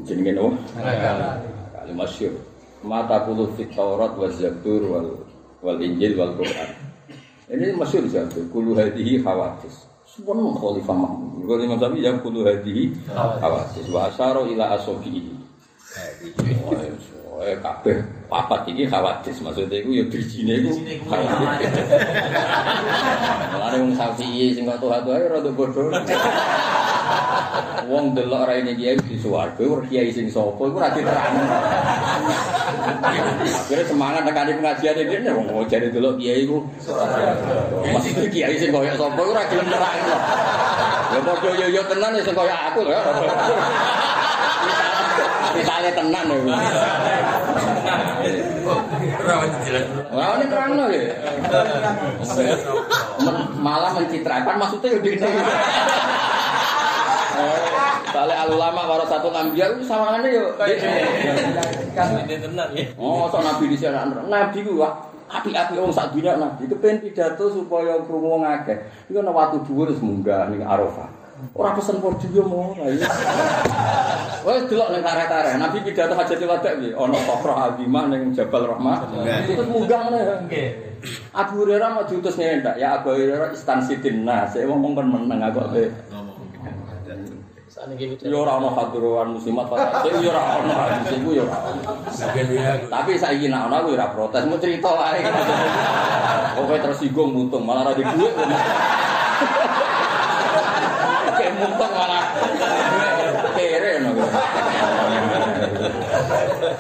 Jenenge 0.03 0.35
nopo 0.35 0.59
ngakali. 0.75 1.95
Masyhur 1.95 2.35
mata 2.83 3.23
kulo 3.23 3.55
fit 3.55 3.71
Taurat 3.71 4.19
wa 4.19 4.27
Zabur 4.27 4.83
wal 4.91 5.07
wal 5.63 5.79
Injil 5.79 6.19
wal 6.19 6.35
Quran 6.35 6.86
ini 7.47 7.71
masyur 7.79 8.03
jatuh, 8.11 8.43
kulu 8.51 8.75
hadihi 8.75 9.23
khawatis. 9.23 9.87
Semua 10.03 10.35
khalifah 10.59 10.97
Mahmud. 10.97 11.47
Kalau 11.47 11.63
Imam 11.63 11.79
Syafi'i 11.79 12.03
yang 12.03 12.19
kulu 12.19 12.43
hadihi 12.43 12.91
khawatis. 13.15 13.87
Wa 13.93 14.11
asyara 14.11 14.43
ila 14.49 14.75
asobihi. 14.75 15.31
Oh, 17.37 17.45
kabeh 17.45 18.01
papat 18.27 18.67
ini 18.73 18.89
khawatis. 18.91 19.39
Maksudnya 19.45 19.79
itu 19.79 19.91
ya 19.95 20.05
bijinya 20.11 20.55
itu 20.59 20.73
khawatis. 21.07 21.71
Mulanya 23.55 23.77
Imam 23.79 23.93
Syafi'i 23.95 24.57
sing 24.57 24.65
kok 24.67 24.83
tuha 24.83 24.99
tuha 25.07 25.31
rada 25.31 25.51
bodoh. 25.55 25.93
Wong 27.87 28.19
delok 28.19 28.51
ra 28.51 28.59
ini 28.59 28.75
kiai 28.75 28.99
di 28.99 29.15
swarga, 29.15 29.63
ora 29.63 29.87
kiai 29.87 30.11
sing 30.11 30.27
sapa 30.27 30.59
iku 30.59 30.75
ora 30.75 30.91
diterang. 30.91 31.39
Akhirnya 33.47 33.87
semangat 33.87 34.27
nekani 34.27 34.59
pengajian 34.59 34.99
ini, 35.07 35.23
nih, 35.23 35.31
mau 35.31 35.63
cari 35.63 35.87
dulu 35.95 36.19
kiai 36.19 36.51
ku. 36.51 36.67
Masih 37.87 38.27
kiai 38.27 38.59
sih 38.59 38.75
koyak 38.75 38.99
sopo, 38.99 39.23
ora 39.23 39.47
gelem 39.47 39.71
nerang 39.71 39.99
loh. 40.03 40.21
Ya 41.15 41.19
mau 41.23 41.39
yo 41.39 41.67
yo 41.71 41.83
tenan 41.87 42.19
ya 42.19 42.27
koyak 42.27 42.75
aku 42.75 42.81
ya. 42.91 42.99
Misalnya 45.55 45.91
tenan 45.95 46.27
ya. 46.27 46.37
Wah 50.11 50.35
ini 50.43 50.47
terang 50.51 50.71
loh 50.75 50.91
ya. 50.91 51.15
Malah 53.63 53.95
mencitrakan 53.95 54.59
maksudnya 54.59 54.91
yo 54.91 55.01
dene. 55.07 55.31
Sale 58.13 58.35
alulama 58.35 58.87
para 58.89 59.05
satu 59.05 59.29
nambia 59.29 59.69
itu 59.77 59.85
yo. 60.31 60.57
Kan 61.97 62.25
tenan 62.25 62.69
ya. 62.73 62.85
Oh, 62.97 63.29
sok 63.29 63.43
nabi 63.45 63.73
di 63.73 63.77
sana. 63.77 64.07
Nabi 64.07 64.65
ku 64.65 64.81
api-api 65.27 65.75
wong 65.75 65.91
sak 65.91 66.15
dunya 66.15 66.39
nabi 66.39 66.71
itu 66.71 66.79
pengen 66.79 67.03
pidato 67.03 67.51
supaya 67.51 67.99
krungu 68.07 68.39
wong 68.39 68.47
akeh. 68.47 68.79
Iku 69.11 69.19
ana 69.21 69.35
watu 69.35 69.59
dhuwur 69.67 69.91
wis 69.91 69.99
munggah 69.99 70.49
ning 70.49 70.63
Arafah. 70.63 71.11
Ora 71.53 71.77
pesen 71.77 72.01
podio 72.01 72.47
mau 72.49 72.73
ayo. 72.81 73.05
Wes 74.47 74.65
delok 74.71 74.89
ning 74.95 75.03
kare-kare. 75.05 75.59
Nabi 75.61 75.85
pidato 75.85 76.17
hajatul 76.17 76.49
wada 76.49 76.71
piye? 76.79 76.95
Ana 76.97 77.19
Sofrah 77.27 77.75
Azimah 77.75 78.09
ning 78.09 78.33
Jabal 78.33 78.71
Rahmah. 78.71 79.13
Itu 79.45 79.67
munggah 79.67 80.09
ngene. 80.09 80.21
Nggih. 80.49 80.69
Abu 81.37 81.61
Hurairah 81.61 81.93
mau 81.93 82.09
diutus 82.09 82.41
nyendak. 82.41 82.81
Ya 82.81 82.97
Abu 82.97 83.13
Hurairah 83.13 83.53
istansitin 83.53 84.25
nas. 84.25 84.57
Wong 84.57 84.81
mong 84.81 84.93
kon 84.97 85.09
meneng 85.13 85.45
aku. 85.45 85.61
Yo 88.25 88.41
ora 88.41 88.57
ono 88.57 88.73
hadruan 88.73 89.37
muslimat 89.37 89.69
Pak. 89.69 90.09
Yo 90.09 90.33
ora 90.33 90.65
ono 90.65 90.73
hadis 90.73 91.13
iku 91.13 91.37
yo 91.37 91.45
ora. 91.45 91.61
Tapi 92.89 93.21
saiki 93.21 93.53
nek 93.53 93.69
ono 93.69 93.85
kuwi 93.85 94.01
ora 94.01 94.09
protes, 94.17 94.49
mau 94.49 94.57
cerita 94.57 94.89
wae. 94.97 95.21
Oke 96.57 96.81
tersinggung 96.81 97.37
mutung 97.37 97.69
malah 97.69 97.85
ora 97.85 97.93
di 97.93 98.01
dhuwit. 98.01 98.33
Kayak 101.37 101.53
mutung 101.61 101.93
malah 101.93 102.25
kere 103.53 103.93
ngono. 104.09 104.25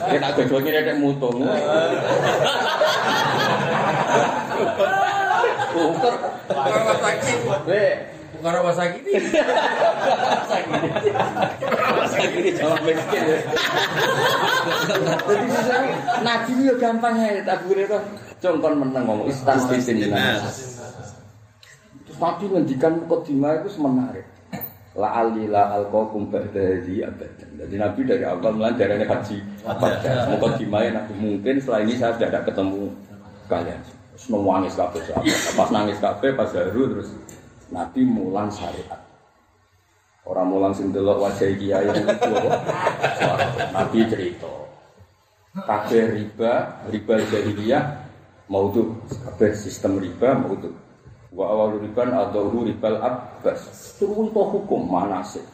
Kita 0.00 0.28
gojo 0.32 0.56
kira 0.64 0.80
nek 0.80 0.96
mutung. 0.96 1.44
Ukur. 5.76 6.14
Weh, 7.68 8.15
Bukan 8.34 8.52
rumah 8.58 8.74
sakit 8.74 9.02
ini. 9.06 9.30
sakit 10.50 10.70
ini. 10.74 10.90
sakit 12.10 12.30
ini 12.34 12.50
jawab 12.58 12.80
miskin 12.82 13.22
ya. 13.22 13.38
Jadi 15.26 15.46
sisa 15.50 15.76
nabi 16.26 16.52
itu 16.58 16.74
gampang 16.80 17.14
ya. 17.20 17.42
Abu 17.46 17.64
Hurairah 17.70 18.02
contoh 18.42 18.70
menang 18.74 19.04
ngomong 19.06 19.26
istan 19.30 19.56
di 19.70 19.78
sini. 19.78 20.10
Terus 22.06 22.18
nabi 22.18 22.44
ngendikan 22.50 22.94
kodimah 23.06 23.62
itu 23.62 23.70
menarik. 23.78 24.26
La 24.96 25.12
alila 25.20 25.76
alqakum 25.76 26.32
ba'da 26.32 26.56
hadhi 26.56 27.04
abadan. 27.04 27.50
Jadi 27.60 27.76
Nabi 27.76 28.00
dari 28.08 28.24
awal 28.24 28.56
mulai 28.56 28.72
dari 28.80 29.04
haji 29.04 29.44
abadan. 29.68 30.32
Mukadimah 30.32 30.88
nabi 30.88 31.12
mungkin 31.20 31.60
setelah 31.60 31.84
ini 31.84 32.00
saya 32.00 32.16
sudah 32.16 32.28
ada 32.32 32.40
ketemu 32.48 32.88
kalian. 33.44 33.76
Semua 34.16 34.56
nangis 34.56 34.72
kabeh. 34.72 35.04
Pas 35.52 35.68
nangis 35.68 36.00
kabeh 36.00 36.32
pas 36.32 36.48
haru 36.56 36.96
terus 36.96 37.12
Nabi 37.70 38.00
mulang 38.06 38.50
syariat. 38.50 39.02
Orang 40.26 40.50
mulang 40.50 40.74
sing 40.74 40.90
delok 40.90 41.22
wajah 41.22 41.50
kiai 41.54 41.86
Nabi 43.70 43.98
cerita. 44.10 44.52
Kabeh 45.56 46.04
riba, 46.12 46.84
riba 46.92 47.14
jahiliyah 47.32 47.84
mau 48.52 48.68
tuh 48.70 48.92
kabeh 49.24 49.56
sistem 49.56 50.02
riba 50.02 50.36
mau 50.36 50.52
tuh. 50.58 50.74
Wa 51.36 51.52
awal 51.52 51.80
riban 51.84 52.12
atau 52.16 52.48
ribal 52.64 52.96
abbas. 53.02 53.60
Turun 54.00 54.32
to 54.32 54.40
hukum 54.40 54.88
mana 54.88 55.20
sih? 55.20 55.44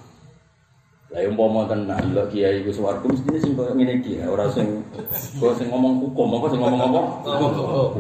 Lah 1.12 1.20
yang 1.20 1.37
mau 1.37 1.68
tenan 1.68 2.16
lho 2.16 2.25
kiai 2.33 2.64
iku 2.64 2.72
swarga 2.72 3.05
mestine 3.05 3.37
sing 3.37 3.53
koyo 3.53 3.77
ngene 3.77 4.01
iki 4.01 4.16
ora 4.25 4.48
sing 4.48 4.81
kok 5.37 5.53
sing 5.61 5.68
ngomong 5.68 6.01
hukum 6.01 6.40
apa 6.40 6.46
sing 6.48 6.61
ngomong 6.62 6.81
apa? 6.88 7.01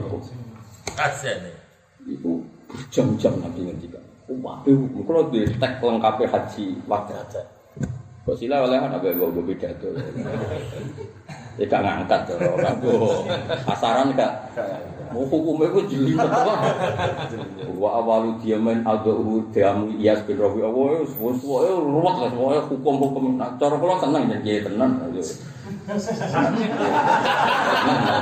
Hukum. 0.00 0.20
Asane. 0.96 1.52
Iku 2.08 2.40
jam-jam 2.88 3.36
nanti 3.42 3.68
ngerti 3.68 3.86
kan. 3.92 4.01
Waduh, 4.30 4.80
kalau 5.02 5.22
di 5.34 5.44
tek 5.58 5.82
lengkap 5.82 6.22
haji 6.30 6.64
waktu 6.86 7.12
aja. 7.18 7.42
Kok 8.22 8.38
sila 8.38 8.62
oleh 8.62 8.78
anak 8.78 9.02
gue 9.02 9.18
gue 9.18 9.44
pidato. 9.50 9.90
Ya 11.58 11.66
gak 11.66 11.82
ngangkat 11.82 12.20
cara 12.30 12.54
kanggo 12.54 13.26
pasaran 13.66 14.14
gak. 14.14 14.30
Mau 15.10 15.26
hukumnya 15.26 15.74
gue 15.74 15.90
jeli 15.90 16.14
betul. 16.14 16.54
Wa 17.82 17.98
awalu 17.98 18.38
dia 18.38 18.56
main 18.62 18.86
adu 18.86 19.42
diamu 19.50 19.90
ias 19.98 20.22
bin 20.22 20.38
Rabi 20.38 20.62
Allah 20.62 21.02
semua 21.10 21.34
semua 21.34 21.66
ruwet 21.82 22.14
lah 22.22 22.30
semua 22.30 22.62
hukum-hukum. 22.70 23.42
Nah, 23.42 23.58
cara 23.58 23.74
kalau 23.74 23.98
tenang 23.98 24.30
jadi 24.30 24.42
kiai 24.46 24.62
tenan. 24.70 24.90
Nah, 25.02 25.98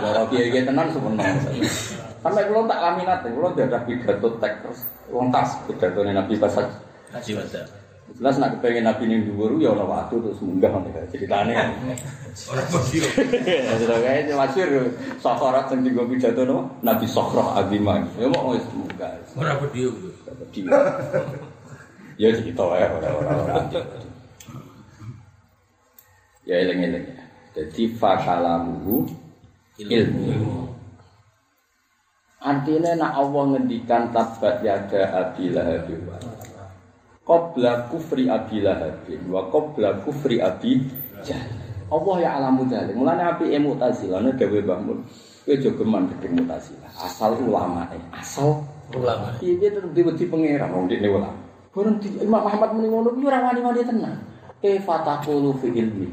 cara 0.00 0.22
kiai 0.32 0.64
tenan 0.64 0.86
sebenarnya. 0.90 2.08
Sampai 2.20 2.44
kulon 2.48 2.68
tak 2.68 2.80
laminat, 2.84 3.24
kulon 3.24 3.56
tidak 3.56 3.68
ada 3.72 3.78
ya, 3.80 3.86
pidato 3.88 4.28
tek 4.36 4.54
terus 4.60 4.80
lontas 5.08 5.56
pidato 5.64 6.00
Nabi 6.04 6.34
Basak. 6.36 6.68
Haji 7.16 7.32
Basak. 7.40 7.64
Jelas 8.10 8.36
nak 8.42 8.58
kepengen 8.58 8.84
Nabi 8.90 9.06
nih 9.06 9.22
dulu 9.22 9.62
ya, 9.62 9.70
ya 9.70 9.78
orang 9.78 9.88
waktu 10.02 10.14
terus 10.18 10.40
munggah 10.42 10.72
nih 10.82 10.92
ceritanya. 11.14 11.70
Orang 12.50 12.68
masir. 12.74 13.02
Sudah 13.80 13.98
kayak 14.02 14.34
masyur 14.34 14.68
ya. 14.68 14.82
sakharat 15.22 15.70
yang 15.72 15.80
juga 15.86 16.02
pidato 16.10 16.42
nih 16.42 16.60
Nabi 16.82 17.06
Sokroh 17.06 17.54
Abimah. 17.54 18.02
Ya 18.18 18.26
mau 18.28 18.52
nggak 18.52 18.66
munggah. 18.74 19.12
Orang 19.38 19.56
pedio. 19.64 19.88
Pedio. 20.26 20.68
Ya 22.20 22.28
cerita 22.36 22.52
gitu, 22.60 22.76
ya 22.76 22.86
orang-orang. 22.92 23.64
Ya 26.44 26.54
eling-eling. 26.66 27.06
Jadi 27.56 27.82
fakalamu 27.96 29.08
ilmu. 29.80 30.20
ilmu. 30.28 30.69
Artinya 32.40 32.96
nak 32.96 33.12
Allah 33.20 33.42
ngendikan 33.52 34.08
tabat 34.16 34.64
yada 34.64 35.12
abi 35.12 35.52
lahab 35.52 35.84
wa 36.08 36.16
qabla 37.28 37.84
kufri 37.92 38.32
abi 38.32 38.64
lahab 38.64 39.04
wa 39.28 39.44
qabla 39.52 40.00
kufri 40.00 40.40
abi 40.40 40.80
jahal. 41.20 41.60
Allah 41.90 42.16
ya 42.22 42.30
alamu 42.38 42.64
dzalik. 42.70 42.94
Mulane 42.94 43.22
api 43.34 43.50
Mu'tazilah 43.58 44.22
ne 44.22 44.30
dewe 44.38 44.62
bangun. 44.62 45.02
Kowe 45.42 45.52
aja 45.52 45.70
geman 45.74 46.06
gedhe 46.16 46.28
Mu'tazilah. 46.38 46.90
Asal 46.96 47.34
ulama 47.42 47.84
asal 48.14 48.62
Ulama. 48.90 49.38
Iya 49.38 49.70
tetep 49.70 49.94
diwedi 49.94 50.26
pangeran 50.26 50.70
wong 50.74 50.90
dene 50.90 51.06
ulama. 51.06 51.38
Bareng 51.70 52.02
di 52.02 52.10
Imam 52.18 52.42
Muhammad 52.42 52.74
muni 52.74 52.88
ngono 52.90 53.08
kuwi 53.14 53.30
ora 53.30 53.46
wani-wani 53.46 53.86
tenan. 53.86 54.18
Kaifa 54.58 55.06
taqulu 55.06 55.54
fi 55.62 55.70
ilmi. 55.70 56.10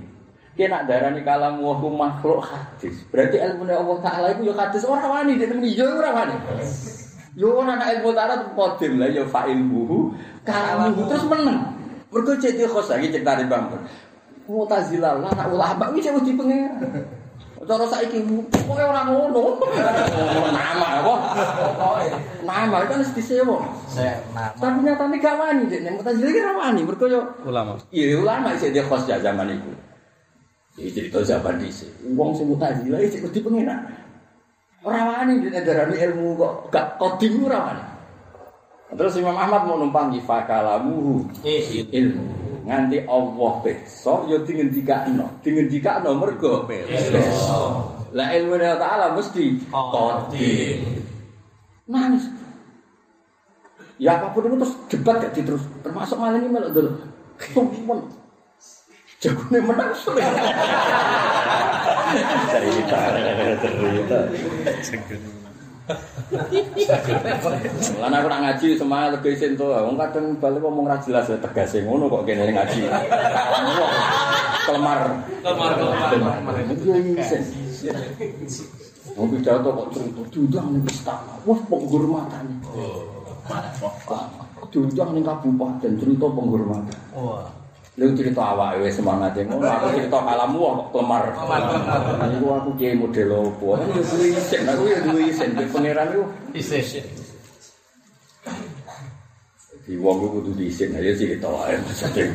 Kena 0.57 0.89
darani 0.89 1.21
kalam 1.21 1.61
wa 1.61 1.77
makhluk 1.77 2.41
hadis. 2.41 3.05
Berarti 3.13 3.37
ilmu 3.37 3.69
Allah 3.69 3.97
taala 4.01 4.27
iku 4.33 4.49
ya 4.49 4.57
hadis 4.57 4.81
ora 4.89 5.05
wani 5.05 5.37
dene 5.37 5.53
muni 5.53 5.77
ya 5.77 5.85
ora 5.85 6.09
wani. 6.09 6.33
Yo 7.37 7.61
ana 7.61 7.77
ilmu 7.93 8.09
taala 8.17 8.41
qadim 8.57 8.97
lah 8.97 9.05
ya 9.13 9.21
fa'il 9.21 9.61
buhu 9.69 10.17
kalamuhu 10.41 11.05
terus 11.05 11.29
meneng. 11.29 11.61
Mergo 12.09 12.33
cek 12.41 12.57
khos 12.65 12.89
lagi 12.89 13.13
ceritane 13.13 13.45
Bang. 13.45 13.69
Mu'tazilah 14.49 15.21
lah 15.21 15.29
anak 15.29 15.47
ulama 15.53 15.93
iki 15.93 16.09
wedi 16.09 16.33
pangeran. 16.33 17.05
Cara 17.67 17.85
saiki 17.85 18.23
pokoke 18.49 18.81
ora 18.81 19.05
ngono. 19.05 19.61
Nama 20.57 20.87
apa? 21.05 21.13
Nama 22.41 22.75
itu 22.81 22.93
harus 22.97 23.11
disewa. 23.13 23.61
Saya 23.85 24.17
nama. 24.33 24.57
Tapi 24.57 24.77
nyatane 24.87 25.15
gak 25.21 25.37
wani 25.37 25.69
dek 25.69 25.85
nek 25.85 26.01
Mu'tazilah 26.01 26.31
ki 26.33 26.41
ora 26.41 26.53
wani 26.65 26.81
mergo 26.81 27.05
yo 27.05 27.21
Ulama. 27.45 27.77
iya 27.93 28.17
ulama 28.17 28.57
isih 28.57 28.73
dia 28.73 28.81
khos 28.81 29.05
ya 29.05 29.21
zaman 29.21 29.53
iku. 29.53 29.69
Iki 30.77 30.89
cerita 30.93 31.19
zaman 31.25 31.57
dhisik. 31.57 31.89
Wong 32.13 32.37
sing 32.37 32.45
Mu'tazilah 32.53 33.01
isih 33.01 33.25
wedi 33.25 33.41
pengenak. 33.41 33.81
Ora 34.85 35.09
wani 35.09 35.41
dek 35.41 35.65
darani 35.65 35.97
ilmu 35.97 36.37
kok 36.37 36.53
gak 36.69 37.01
kodim 37.01 37.49
ora 37.49 37.57
wani. 37.65 37.83
Terus 38.93 39.17
Imam 39.17 39.35
Ahmad 39.35 39.65
mau 39.65 39.75
numpang 39.81 40.13
di 40.13 40.21
fakalamuhu 40.21 41.27
Eh, 41.41 41.83
ilmu. 41.91 42.25
Nganti 42.69 43.09
Allah 43.09 43.53
besok 43.65 44.29
ya 44.29 44.37
dingendikakno. 44.45 45.41
Dingendikakno 45.41 46.13
mergo 46.13 46.69
besok. 46.69 47.97
Lah 48.13 48.31
ilmu 48.37 48.55
Allah 48.61 48.77
Ta'ala 48.77 49.05
mesti 49.17 49.57
kodim. 49.73 50.79
Nangis. 51.89 52.29
Ya 53.97 54.21
apapun 54.21 54.45
itu 54.45 54.55
terus 54.61 54.73
debat 54.93 55.17
gak 55.25 55.33
terus 55.33 55.65
termasuk 55.81 56.21
malam 56.21 56.37
ini 56.37 56.53
melok 56.53 56.69
dulu. 56.69 56.91
Tumpun. 57.49 58.16
Jagone 59.17 59.57
menang 59.65 59.91
sulit. 59.97 60.21
Cerita, 62.53 62.99
cerita. 63.57 64.19
Lan 67.97 68.13
aku 68.13 68.27
nak 68.29 68.41
ngaji 68.45 68.77
semangat 68.77 69.17
lebih 69.17 69.33
isin 69.33 69.57
tuh. 69.57 69.73
Wong 69.73 69.97
kadang 69.97 70.37
balik 70.37 70.61
ngomong 70.61 70.85
ra 70.85 71.01
jelas 71.01 71.25
ya 71.33 71.41
tegas 71.41 71.73
ngono 71.81 72.05
kok 72.13 72.29
kene 72.29 72.53
ngaji. 72.53 72.85
Kelemar. 74.69 74.99
Kelemar, 75.41 75.71
kelemar. 75.81 76.53
Iya 76.77 76.95
isin. 77.17 77.41
Wong 79.17 79.33
pidato 79.33 79.69
kok 79.73 79.87
cerita 79.97 80.21
diundang 80.29 80.77
ning 80.77 80.85
istana. 80.85 81.41
Wah 81.41 81.57
penghormatan. 81.65 82.61
Diundang 84.69 85.09
ning 85.17 85.25
kabupaten 85.25 85.91
cerita 85.97 86.25
penghormatan. 86.29 86.99
Wah. 87.17 87.49
Lu 87.97 88.13
cerita 88.13 88.53
awak 88.53 88.77
wis 88.77 88.93
semangat 88.93 89.33
ngono, 89.41 89.65
aku 89.65 89.97
cerita 89.97 90.21
kalamu 90.21 90.57
kok 90.61 90.93
kelemar. 90.93 91.23
Iku 92.29 92.47
aku 92.53 92.69
kiai 92.77 92.93
model 92.93 93.49
opo? 93.49 93.73
Kan 93.73 93.89
yo 93.89 94.05
duwe 94.05 94.27
isin, 94.37 94.61
aku 94.69 94.83
yo 94.85 94.97
duwe 95.01 95.21
isin, 95.33 95.49
Duwe 95.57 95.65
pangeran 95.73 96.07
iku 96.13 96.23
Isis. 96.53 97.01
di 99.87 99.95
wong 99.95 100.19
ku 100.19 100.27
kudu 100.43 100.51
diisin 100.59 100.91
aja 100.99 101.15
cerita 101.15 101.47
wae 101.47 101.79
maksudnya. 101.79 102.27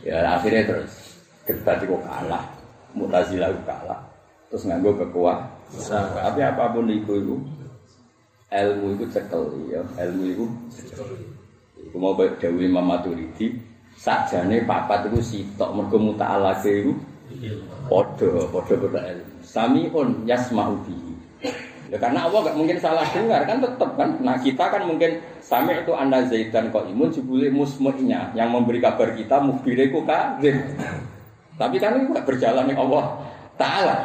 Ya 0.00 0.24
akhirnya 0.40 0.64
terus 0.64 1.20
debat 1.44 1.76
itu 1.84 1.94
kalah, 2.00 2.44
Mu'tazilah 2.96 3.52
itu 3.52 3.60
kalah. 3.68 4.00
Terus 4.48 4.64
nganggo 4.64 4.96
kekuasaan. 4.96 6.16
Tapi 6.16 6.40
apapun 6.40 6.88
itu 6.88 7.12
itu 7.20 7.36
ilmu 8.48 8.86
itu 8.96 9.04
cekel 9.12 9.42
ya, 9.68 9.84
ilmu 10.00 10.24
itu 10.32 10.44
Iku 11.76 11.96
mau 12.00 12.16
baik 12.16 12.40
Dewi 12.40 12.72
Imam 12.72 12.88
Maturidi 12.88 13.75
sakjane 13.96 14.62
papat 14.68 15.08
itu 15.10 15.20
sitok 15.20 15.72
mergo 15.72 15.96
muta'alake 15.96 16.84
iku 16.84 16.92
padha 17.88 18.30
padha 18.52 18.74
padha 18.76 19.00
ilmu. 19.16 19.34
Samiun 19.42 20.08
yasma'u 20.28 20.76
bihi. 20.84 21.12
Ya 21.86 22.02
karena 22.02 22.26
Allah 22.26 22.50
gak 22.50 22.58
mungkin 22.58 22.78
salah 22.82 23.06
dengar 23.14 23.46
kan 23.46 23.62
tetap 23.62 23.90
kan. 23.94 24.18
Nah 24.18 24.34
kita 24.42 24.64
kan 24.74 24.82
mungkin 24.90 25.22
sami 25.38 25.70
itu 25.78 25.94
anda 25.94 26.26
zaidan 26.26 26.74
kok 26.74 26.90
imun 26.90 27.14
jebule 27.14 27.46
musmu'nya 27.54 28.34
yang 28.34 28.50
memberi 28.50 28.82
kabar 28.82 29.14
kita 29.14 29.38
mukhbireku 29.38 30.02
kadzib. 30.02 30.58
Tapi 31.54 31.76
kan 31.78 31.94
itu 32.02 32.10
gak 32.10 32.26
berjalan 32.26 32.68
yang 32.74 32.80
Allah 32.90 33.04
Ta'ala. 33.54 33.96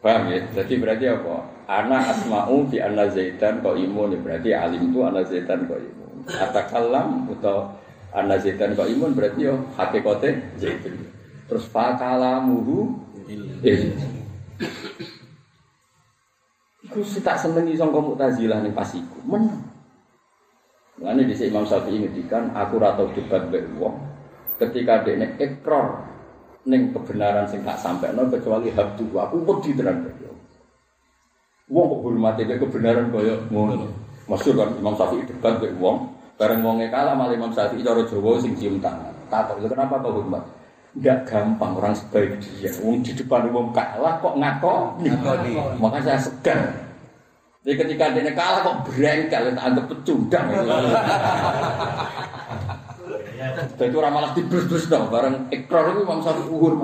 Paham 0.00 0.32
ya? 0.32 0.40
Jadi 0.56 0.80
berarti 0.80 1.06
apa? 1.12 1.44
Ana 1.70 2.10
asma'u 2.10 2.66
bi 2.66 2.82
anna 2.82 3.06
zaidan 3.12 3.62
kok 3.62 3.76
imun 3.78 4.16
berarti 4.24 4.50
alim 4.56 4.90
itu 4.90 4.98
anna 5.06 5.22
zaidan 5.22 5.70
kok 5.70 5.78
imun. 5.78 5.99
Atakalam 6.28 7.30
atau 7.38 7.72
anna 8.10 8.36
zaidan 8.36 8.74
kok 8.74 8.90
imun 8.90 9.14
berarti 9.14 9.48
yo 9.48 9.54
hakikate 9.78 10.58
zaitun. 10.58 11.06
Terus 11.46 11.64
fakalamuhu. 11.70 12.98
Iku 16.80 17.06
sih 17.06 17.22
tak 17.22 17.38
senengi 17.38 17.78
sangka 17.78 18.02
Mu'tazilah 18.02 18.64
ning 18.64 18.74
pas 18.74 18.90
iku. 18.90 19.18
Menang. 19.22 19.62
Mulane 21.00 21.24
dhisik 21.24 21.48
Imam 21.48 21.64
Syafi'i 21.64 21.96
ngendikan 21.96 22.52
aku 22.52 22.76
ora 22.76 22.92
tau 22.92 23.08
debat 23.16 23.48
mbek 23.48 23.64
wong 23.80 23.96
ketika 24.60 25.00
dekne 25.00 25.32
ikrar 25.40 26.04
ning 26.68 26.92
kebenaran 26.92 27.48
sing 27.48 27.64
tak 27.64 27.80
sampaikan 27.80 28.28
kecuali 28.28 28.68
habdu 28.68 29.08
aku 29.16 29.40
wedi 29.40 29.72
tenan 29.72 30.04
wong. 30.20 30.36
Wong 31.72 31.84
kok 31.88 32.00
hormati 32.04 32.44
kebenaran 32.44 33.08
kaya 33.08 33.40
ngono. 33.48 33.88
Masyhur 34.30 34.62
kan 34.62 34.70
Imam 34.78 34.94
Syafi'i 34.94 35.26
debat 35.26 35.58
mbek 35.58 35.74
wong, 35.82 36.06
bareng 36.38 36.62
wonge 36.62 36.86
kalah 36.86 37.18
malah 37.18 37.34
Imam 37.34 37.50
Syafi'i 37.50 37.82
cara 37.82 38.06
Jawa 38.06 38.38
sing 38.38 38.54
cium 38.54 38.78
tangan. 38.78 39.10
Takut 39.26 39.66
kenapa 39.66 39.98
kok 39.98 40.14
hormat? 40.14 40.46
Enggak 40.94 41.18
gampang 41.26 41.74
orang 41.74 41.94
sebaik 41.98 42.38
dia. 42.38 42.70
Wong 42.78 43.02
di 43.02 43.10
depan 43.10 43.50
umum 43.50 43.74
kalah 43.74 44.22
kok 44.22 44.38
ngakoni. 44.38 45.10
Maka 45.82 45.98
saya 46.06 46.22
segan. 46.22 46.62
Jadi 47.66 47.74
ketika 47.74 48.14
dia 48.14 48.30
kalah 48.30 48.62
kok 48.62 48.86
berengkel, 48.86 49.50
tak 49.50 49.66
anggap 49.66 49.86
pecundang. 49.90 50.46
Jadi 53.82 53.94
orang 53.96 54.14
malah 54.14 54.30
diblus-blus 54.38 54.86
dong. 54.86 55.10
Bareng 55.10 55.50
ikrar 55.50 55.90
itu 55.90 56.06
Imam 56.06 56.22
Syafi'i 56.22 56.46
uhur 56.46 56.78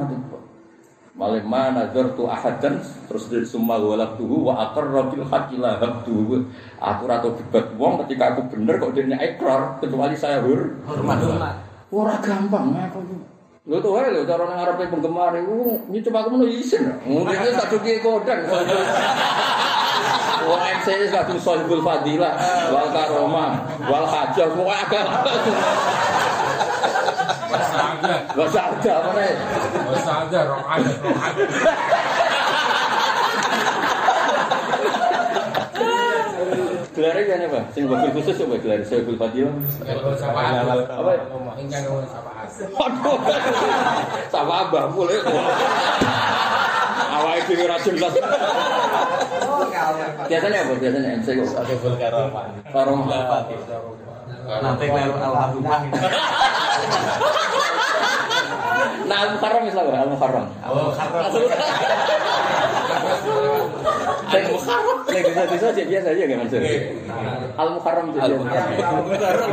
Malah 1.16 1.40
mana 1.48 1.88
tu 1.96 2.28
ahadan 2.28 2.76
terus 3.08 3.24
dari 3.32 3.48
semua 3.48 3.80
walak 3.80 4.20
tuhu 4.20 4.52
wa 4.52 4.68
akar 4.68 4.84
robil 4.84 5.24
hakilah 5.24 5.80
tuhu. 6.04 6.44
Aku 6.76 7.02
ratu 7.08 7.32
debat 7.40 7.72
wong 7.80 8.04
ketika 8.04 8.36
aku 8.36 8.44
bener 8.52 8.76
kok 8.76 8.92
dia 8.92 9.16
ikrar 9.24 9.80
kecuali 9.80 10.12
saya 10.12 10.44
hur. 10.44 10.76
Hormat 10.84 11.16
hormat. 11.24 11.56
Ora 11.88 12.20
gampang 12.20 12.68
aku. 12.68 13.00
Lho 13.64 13.80
tuh 13.80 13.96
wae 13.96 14.12
lho 14.12 14.28
cara 14.28 14.44
nang 14.44 14.60
ngarepe 14.60 14.92
penggemar 14.92 15.32
iku 15.40 15.80
nyoba 15.88 16.18
aku 16.20 16.28
menuh 16.36 16.52
isin. 16.52 16.84
Mungkin 17.08 17.32
tak 17.32 17.72
duki 17.72 17.96
kodang. 18.04 18.44
Wong 20.46 20.62
MC 20.62 21.10
kadung 21.10 21.40
Sohibul 21.42 21.82
Fadilah, 21.82 22.38
wal 22.70 22.92
Karomah, 22.94 23.66
wal 23.90 24.06
Hajah, 24.06 24.46
semua 24.46 24.78
agak. 24.84 25.06
Bahasa 27.50 28.60
ada. 28.74 28.92
Apa 29.00 29.10
nih? 29.16 29.34
Bahasa 29.86 30.12
ada, 30.26 30.38
rong 30.50 30.64
aja 30.66 30.90
rong 31.00 31.18
ada. 31.18 31.44
Gelarnya 36.96 37.22
khusus 37.28 37.44
apa? 37.52 37.60
Sing 37.76 37.84
wakil 37.92 38.10
khusus 38.16 38.36
apa? 38.40 38.56
gelar 38.56 38.80
Syekh 38.80 39.04
Fatihah. 39.20 39.52
Apa? 40.96 41.12
Ingkang 41.60 41.82
ngomong 41.92 42.08
sapa 42.08 42.48
Waduh. 42.72 43.20
Sapa 44.32 44.54
Abah 44.64 44.84
mulai. 44.96 45.20
Ya. 45.20 45.44
Awalnya 47.16 47.44
dhewe 47.48 47.64
ra 47.68 47.76
jelas. 47.84 48.12
Oh, 48.16 49.64
iya, 49.68 49.84
iya, 49.92 50.06
Biasanya 50.24 50.58
apa? 50.64 50.72
Biasanya 50.80 51.08
MC. 51.20 51.28
Syekh 51.44 51.80
Fatihah. 51.84 52.32
Karomah. 52.72 53.22
Karomah. 53.28 54.05
Nanti 54.46 54.84
kalau 54.86 55.18
almarhumah 55.18 55.78
gitu. 55.90 55.98
Nah, 59.06 59.22
Al-Muharram 59.22 59.62
misalnya, 59.70 60.02
Al-Muharram. 60.02 60.46
Al-Muharram. 60.66 61.30
Al-Muharram. 64.26 64.98
Yang 65.06 65.24
desa-desa 65.30 65.66
aja 65.70 65.82
biasa 65.86 66.08
aja 66.10 66.24
kan 66.26 66.38
maksudnya. 66.42 66.74
Al-Muharram 67.54 68.06
itu. 68.10 68.18
Al-Muharram. 68.18 69.50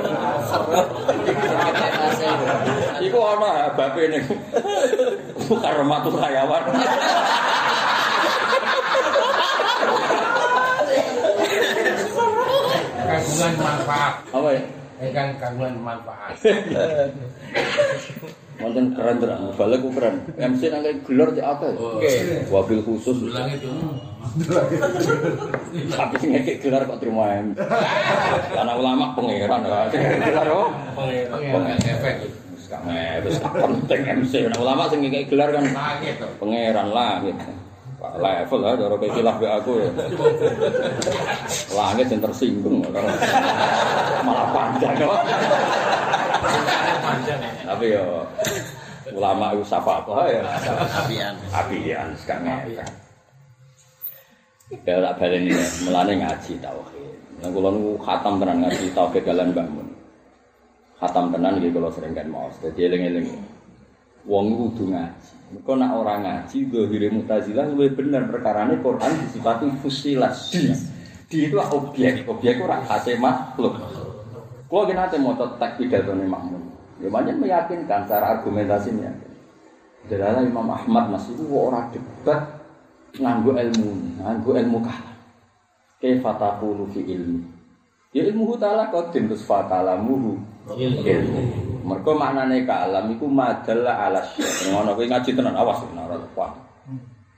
Iku 3.04 3.20
ana 3.20 3.70
bape 3.78 4.04
ning 4.10 4.24
Muharramatul 5.44 6.18
karyawan, 6.18 6.64
kasihan 13.04 13.54
manfaat. 13.60 14.14
Apa 14.34 14.50
ya? 14.56 14.62
Ingkang 15.04 15.30
kagungan 15.36 15.76
manfaat. 15.84 16.36
Wonten 18.64 18.94
keren 18.96 19.18
tenan, 19.18 19.52
balik 19.58 19.82
ku 19.82 19.90
keren. 19.92 20.24
MC 20.38 20.62
nang 20.70 20.86
kaya 20.86 20.96
gelar 21.04 21.30
cek 21.34 21.44
apa? 21.44 21.68
Oke. 21.74 22.14
Wabil 22.48 22.80
khusus. 22.86 23.18
Ulang 23.28 23.50
itu. 23.50 23.68
Tapi 25.98 26.16
sing 26.22 26.30
ngekek 26.38 26.58
gelar 26.64 26.86
kok 26.86 27.02
terima 27.02 27.34
MC. 27.34 27.60
Karena 28.56 28.74
ulama 28.78 29.18
pangeran 29.18 29.62
ngekek 29.68 30.22
gelar 30.22 30.48
apa? 30.48 30.68
Pengen 30.96 31.82
efek. 31.82 32.16
Wis 32.54 32.66
gak 32.70 32.82
wis 33.26 33.38
penting 33.42 34.02
MC. 34.22 34.34
Ulama 34.56 34.88
sing 34.88 35.00
ngekek 35.02 35.34
gelar 35.34 35.50
kan 35.50 35.66
pangeran 36.40 36.88
lah 36.94 37.20
gitu. 37.26 37.52
Level 38.04 38.60
lah 38.60 38.76
cara 38.76 38.96
kayak 39.00 39.16
kilah 39.16 39.36
be 39.40 39.48
aku 39.48 39.72
ya. 39.80 39.88
Langit 41.72 42.12
yang 42.12 42.20
tersinggung 42.20 42.84
malah 44.28 44.48
panjang 44.52 44.92
kok. 45.00 45.24
panjang. 47.04 47.40
Tapi 47.64 47.86
ya 47.96 48.04
ulama 49.16 49.56
itu 49.56 49.64
sapa 49.64 50.04
kok 50.04 50.20
ya. 50.28 50.44
Apian. 51.00 51.34
Apian 51.56 52.08
sekarang 52.20 52.60
tak 54.84 55.16
baleni 55.22 55.54
ya, 55.54 55.68
melane 55.86 56.14
ngaji 56.18 56.58
tauhid. 56.58 57.14
Nah 57.46 57.50
kula 57.54 57.70
nu 57.70 57.94
khatam 58.02 58.42
tenan 58.42 58.58
ngaji 58.66 58.90
tauhid 58.98 59.22
kalian 59.22 59.54
Mbah 59.54 59.68
Mun. 59.70 59.88
Khatam 60.98 61.30
tenan 61.30 61.62
iki 61.62 61.70
kula 61.70 61.94
sering 61.94 62.18
kan 62.18 62.26
maos. 62.26 62.58
Dadi 62.58 62.90
eling-eling. 62.90 63.28
Wong 64.26 64.46
iku 64.58 64.66
kudu 64.74 64.84
ngaji. 64.98 65.34
Mereka 65.54 65.72
nak 65.78 65.92
orang 65.94 66.20
ngaji, 66.26 66.58
dohire 66.74 67.14
mutazilah, 67.14 67.70
lebih 67.70 67.94
bener 67.94 68.26
perkarane 68.26 68.82
Quran 68.82 69.14
disifati 69.22 69.70
fusilas. 69.86 70.50
Di, 70.50 70.74
di 71.30 71.38
itu 71.46 71.62
objek, 71.62 72.26
objek 72.26 72.58
itu 72.58 72.66
khasnya 72.66 73.22
makhluk. 73.22 73.78
Kalau 74.66 74.90
kita 74.90 74.98
nanti 74.98 75.22
mau 75.22 75.38
tetek 75.38 75.78
pidato 75.78 76.18
ini 76.18 76.26
makmum, 76.26 76.64
ya 76.98 77.14
banyak 77.14 77.38
meyakinkan 77.38 78.10
cara 78.10 78.42
argumentasinya. 78.42 79.14
Adalah 80.10 80.42
Imam 80.42 80.68
Ahmad 80.74 81.08
ya, 81.08 81.12
masih 81.16 81.38
itu 81.38 81.46
orang 81.54 81.94
debat 81.94 82.42
nganggu 83.22 83.54
ilmu, 83.54 83.92
nganggu 84.26 84.52
ilmu 84.58 84.78
kalah. 84.82 85.16
Kaifa 86.02 86.34
taqulu 86.36 86.90
fi 86.90 87.06
ya, 87.06 87.16
ilmu 87.16 87.40
Ya 88.14 88.22
ilmuhu 88.30 88.62
kau 88.62 88.78
qadim 88.94 89.26
tus 89.26 89.42
fatalamuhu 89.42 90.38
ilmu. 90.78 91.42
Mergo 91.84 92.16
maknane 92.16 92.64
kalam 92.64 93.12
iku 93.12 93.28
madalla 93.28 94.08
ala 94.08 94.24
syai'. 94.24 94.72
Ngono 94.72 94.96
kowe 94.96 95.04
ngaji 95.04 95.30
tenan 95.36 95.60
awas 95.60 95.84
ora 95.84 96.16
tepat. 96.16 96.52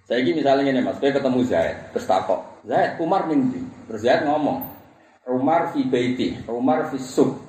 Saiki 0.06 0.38
misalnya 0.38 0.70
ngene 0.70 0.86
Mas, 0.86 1.02
kowe 1.02 1.10
ketemu 1.10 1.42
Zaid, 1.50 1.90
terus 1.90 2.06
takok, 2.06 2.62
"Zaid, 2.70 3.02
Umar 3.02 3.26
ning 3.26 3.50
ndi?" 3.50 3.62
Terus 3.90 4.06
Zaid 4.06 4.22
ngomong, 4.30 4.62
"Umar 5.26 5.74
fi 5.74 5.82
baiti, 5.90 6.38
Umar 6.46 6.94
fi 6.94 7.02
sub." 7.02 7.42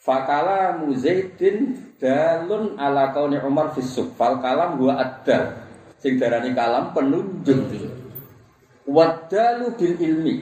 Fakala 0.00 0.80
muzaidin 0.80 1.76
dalun 2.00 2.80
ala 2.80 3.12
kauni 3.12 3.36
Umar 3.44 3.76
fi 3.76 3.84
sub. 3.84 4.16
Fal 4.16 4.40
kalam 4.40 4.80
huwa 4.80 4.96
ad-dal. 4.96 5.52
Sing 6.00 6.16
darani 6.16 6.56
kalam 6.56 6.96
penunjuk. 6.96 7.60
Wadalu 8.88 9.76
bil 9.76 9.96
ilmi. 10.00 10.34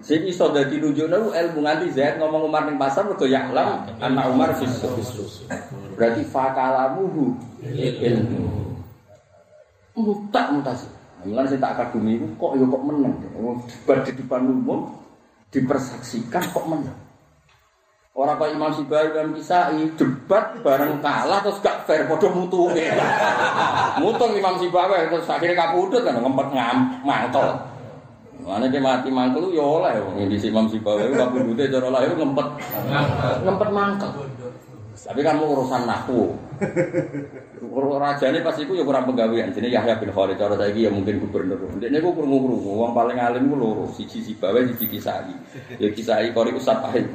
Sing 0.00 0.24
iso 0.24 0.48
dadi 0.48 0.80
nunjukno 0.80 1.36
ilmu 1.36 1.60
nganti 1.60 1.92
Zaid 1.92 2.16
ngomong 2.16 2.48
Umar 2.48 2.64
ning 2.64 2.80
pasar 2.80 3.04
mergo 3.04 3.28
ya'lam 3.28 3.84
anak 4.00 4.24
Umar 4.32 4.56
fi 4.56 4.64
sub. 4.64 4.96
Berarti 5.92 6.24
fakalamuhu 6.24 7.36
ilmu. 8.00 8.40
Mutak 10.00 10.56
mutasi. 10.56 10.88
Mulane 11.20 11.52
sing 11.52 11.60
tak 11.60 11.76
kagumi 11.76 12.16
iku 12.16 12.26
kok 12.40 12.52
ya 12.56 12.64
kok 12.64 12.84
meneng. 12.88 13.12
Debat 13.68 13.98
di 14.08 14.12
depan 14.16 14.40
umum 14.48 14.88
dipersaksikan 15.52 16.48
kok 16.48 16.64
meneng. 16.64 16.96
Orang 18.10 18.42
kaya 18.42 18.58
Imam 18.58 18.74
Sibari 18.74 19.14
Imam 19.14 19.36
Kisai 19.38 19.86
debat 19.94 20.58
bareng 20.66 20.98
kalah 20.98 21.46
terus 21.46 21.62
gak 21.62 21.86
fair 21.86 22.10
padha 22.10 22.26
mutunge. 22.32 22.88
Mutung 24.02 24.32
Imam 24.34 24.56
Sibari 24.56 25.12
terus 25.12 25.28
akhirnya 25.28 25.54
kapundhut 25.54 26.02
kan 26.02 26.18
ngempet 26.18 26.46
ngam 26.56 26.76
mangkel. 27.04 27.69
Mana 28.50 28.66
dia 28.66 28.82
mati 28.82 29.14
mangkel 29.14 29.54
ya 29.54 29.62
oleh 29.62 29.94
wong 30.02 30.26
di 30.26 30.34
Imam 30.42 30.66
Sibari 30.66 31.14
kapundhute 31.14 31.70
cara 31.70 31.86
lahir 31.86 32.18
ngempet 32.18 32.46
ngempet 33.46 33.68
mangkel. 33.70 34.10
Tapi 35.00 35.22
kan 35.22 35.38
mau 35.38 35.54
urusan 35.54 35.86
nahwu. 35.86 36.34
Rajane 38.02 38.42
pas 38.42 38.58
iku 38.58 38.74
ya 38.74 38.82
kurang 38.82 39.06
penggawean. 39.06 39.54
Jenenge 39.54 39.78
Yahya 39.78 39.96
bin 40.02 40.10
Khalid 40.10 40.34
cara 40.34 40.58
saiki 40.58 40.82
ya 40.82 40.90
mungkin 40.90 41.22
gubernur. 41.22 41.62
Ndekne 41.78 42.02
ku 42.02 42.10
krungu-krungu 42.10 42.74
wong 42.74 42.90
paling 42.90 43.16
alim 43.16 43.48
ku 43.48 43.56
loro, 43.56 43.86
siji 43.94 44.18
Sibawai, 44.18 44.66
siji 44.74 44.98
Kisai. 44.98 45.30
Ya 45.78 45.88
Kisai 45.94 46.34
kori 46.34 46.50
Ustaz 46.52 46.82
Pahit. 46.82 47.06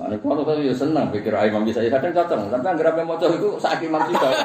Ane 0.00 0.16
kuwi 0.22 0.40
kok 0.40 0.56
yo 0.62 0.72
seneng 0.72 1.10
pikir 1.12 1.34
ae 1.36 1.52
Imam 1.52 1.66
Kisai 1.68 1.92
kadang 1.92 2.16
cocok, 2.16 2.48
tapi 2.48 2.64
anggere 2.64 2.88
ape 2.94 3.02
maca 3.02 3.26
iku 3.28 3.58
sak 3.60 3.82
Imam 3.82 4.00
Sibawai. 4.08 4.38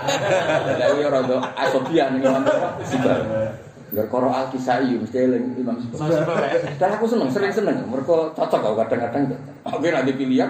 Lah 0.76 0.88
yo 0.98 1.08
rada 1.14 1.38
asobian 1.56 2.20
Imam 2.20 2.44
Sibawai. 2.84 3.69
Ngger 3.90 4.06
karo 4.06 4.30
Al 4.30 4.54
Kisai 4.54 4.94
mesti 4.94 5.18
eling 5.18 5.58
Imam 5.58 5.82
Sibawai. 5.82 6.78
Dan 6.78 6.90
aku 6.94 7.10
seneng, 7.10 7.30
sering 7.34 7.50
seneng. 7.50 7.82
Mereka 7.90 8.38
cocok 8.38 8.62
aku 8.62 8.76
kadang-kadang. 8.86 9.34
Aku 9.66 9.82
nek 9.82 10.06
ada 10.06 10.14
pilihan, 10.14 10.50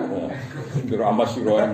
kira 0.85 1.07
amas 1.07 1.31
syuroan. 1.31 1.71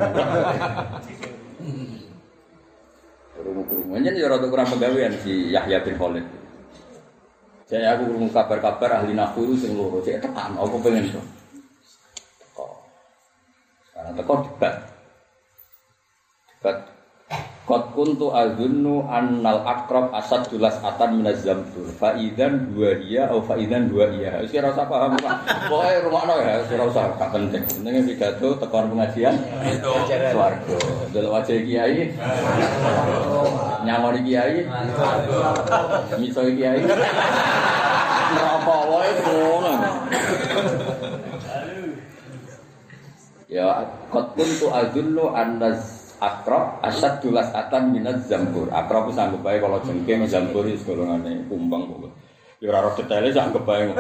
Kurung-kurung. 3.34 3.88
Menyen 3.92 4.14
ya 4.14 4.30
rada 4.30 4.46
kurang 4.46 4.70
pegawaian 4.70 5.14
si 5.20 5.50
Yahya 5.52 5.82
bin 5.82 5.98
Khalid. 5.98 6.26
Saya 7.66 7.98
aku 7.98 8.14
kurung 8.14 8.30
kabar-kabar 8.30 9.02
ahli 9.02 9.18
nahwu 9.18 9.50
itu 9.50 9.66
sing 9.66 9.74
loro, 9.74 9.98
cek 10.06 10.22
tekan 10.22 10.54
aku 10.54 10.78
pengen 10.86 11.10
to. 11.10 11.22
Teko. 12.40 12.86
Sekarang 13.90 14.14
teko 14.14 14.34
debat. 14.46 14.76
Debat. 16.62 16.78
Qad 17.66 17.98
kuntu 17.98 18.30
azunnu 18.30 19.10
annal 19.10 19.66
akrab 19.66 20.14
asad 20.14 20.46
julas 20.54 20.78
atan 20.86 21.18
minaz 21.18 21.42
zamtur. 21.42 21.90
Fa 21.98 22.14
idzan 22.14 22.70
dua 22.70 22.94
iya 23.02 23.26
au 23.34 23.42
fa 23.42 23.58
idzan 23.58 23.90
dua 23.90 24.06
iya. 24.14 24.38
Wis 24.38 24.54
ora 24.54 24.70
usah 24.70 24.86
paham 24.86 25.18
Pak. 25.18 25.66
Pokoke 25.66 25.98
rumakno 26.06 26.38
ya, 26.46 26.62
wis 26.62 26.70
ora 26.78 26.86
usah 26.86 27.18
gak 27.18 27.34
penting. 27.34 27.66
Penting 27.66 28.06
pidato 28.06 28.54
tekon 28.62 28.94
pengajian. 28.94 29.34
Swarga. 30.06 30.78
Delok 31.10 31.42
wajah 31.42 31.58
kiai. 31.66 32.14
Nyangoni 33.82 34.20
kiai. 34.22 34.62
Miso 36.22 36.46
kiai. 36.46 36.86
Neraka 38.30 38.78
wae 38.94 39.10
ngono. 39.26 39.74
Ya, 43.50 43.90
qad 44.14 44.26
kuntu 44.38 44.70
azunnu 44.70 45.34
annaz 45.34 45.95
akrab 46.22 46.80
asad 46.84 47.20
dulas 47.20 47.52
atan 47.52 47.92
minat 47.92 48.24
zambur 48.26 48.72
akrab 48.72 49.12
itu 49.12 49.20
anggap 49.20 49.42
baik 49.42 49.60
kalau 49.64 49.80
jengking 49.84 50.26
zambur 50.30 50.64
itu 50.68 50.82
golongannya 50.88 51.48
kumbang 51.52 51.88
kok 51.88 52.12
ya 52.64 52.72
ora 52.72 52.88
roh 52.88 52.94
detailnya 52.96 53.32
saya 53.36 53.44
anggap 53.52 53.64
baik 53.68 53.94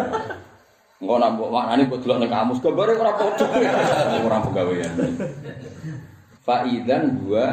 Engko 0.96 1.20
nak 1.20 1.36
mbok 1.36 1.52
maknane 1.52 1.92
mbok 1.92 2.00
delok 2.08 2.18
ning 2.24 2.32
kamus 2.32 2.64
gambare 2.64 2.96
ora 2.96 3.14
pojok 3.20 3.50
ora 4.24 4.38
pegawaian. 4.48 4.94
Faidan 6.40 7.20
dua 7.20 7.46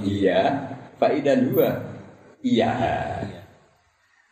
iya, 0.00 0.72
faidan 0.96 1.52
dua 1.52 1.68
iya. 2.40 2.72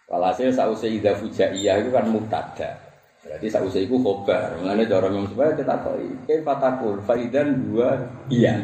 Walhasil 0.09 0.57
sause 0.57 0.89
idza 0.89 1.19
fujaiyah 1.21 1.85
itu 1.85 1.91
kan 1.93 2.09
mubtada. 2.09 2.81
Berarti 3.21 3.47
sause 3.51 3.85
iku 3.85 4.01
khobar. 4.01 4.57
Mulane 4.63 4.87
cara 4.87 5.11
Imam 5.11 5.27
Syafi'i 5.27 5.59
kita 5.59 5.77
tahu. 5.83 6.07
Ke 6.25 6.41
fatakul 6.41 7.03
faidan 7.05 7.61
dua 7.61 8.09
iya. 8.33 8.57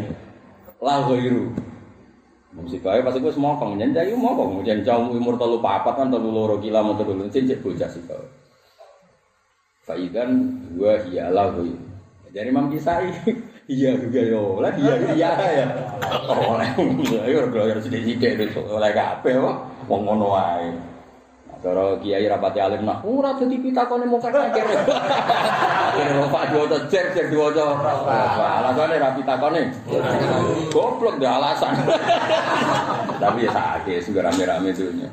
La 0.82 1.06
ghairu. 1.06 1.54
Mesti 2.52 2.84
bae 2.84 3.00
pas 3.00 3.16
iku 3.16 3.32
wis 3.32 3.40
mokong, 3.40 3.80
nyen 3.80 3.96
cah 3.96 4.04
iku 4.04 4.18
mokong, 4.18 4.60
nyen 4.60 4.84
cah 4.84 5.00
umur 5.00 5.40
telu 5.40 5.62
papat 5.62 5.94
kan 5.96 6.12
telu 6.12 6.28
loro 6.28 6.60
kila 6.60 6.84
motor 6.84 7.08
dulu, 7.08 7.30
cek 7.32 7.48
cek 7.48 7.62
bocah 7.64 7.88
sih 7.88 8.02
kau. 8.04 8.20
Faidan 9.88 10.60
dua 10.76 11.00
iya 11.08 11.32
la 11.32 11.48
ghairu. 11.54 11.80
Jadi 12.32 12.48
Imam 12.48 12.72
Kisai, 12.72 13.12
iya 13.76 13.92
juga 13.96 14.20
yo, 14.24 14.56
lah 14.56 14.72
iya 14.76 14.94
iya 15.12 15.30
ya. 15.36 15.66
Oleh, 16.32 16.72
ayo 17.28 17.44
gelar 17.52 17.76
sithik-sithik 17.76 18.40
wis 18.40 18.56
oleh 18.56 18.92
kabeh 18.96 19.36
kok 19.36 19.56
wong 19.84 20.00
ngono 20.08 20.32
wae. 20.32 20.72
Cara 21.62 21.94
kiai 22.02 22.26
rapati 22.26 22.58
alim 22.58 22.82
nak 22.82 23.06
ora 23.06 23.38
dadi 23.38 23.54
pitakone 23.62 24.02
mung 24.10 24.18
kakek. 24.18 24.66
Akhire 25.94 26.26
Pak 26.26 26.44
diwaca 26.50 26.78
jer 26.90 27.14
jer 27.14 27.30
diwaca. 27.30 27.78
Alasane 28.34 28.98
ra 28.98 29.14
pitakone. 29.14 29.70
Goblok 30.74 31.22
deh 31.22 31.30
alasan. 31.30 31.86
Tapi 33.22 33.46
ya 33.46 33.54
sakit 33.54 34.02
sing 34.02 34.18
rame-rame 34.18 34.74
dunya. 34.74 35.06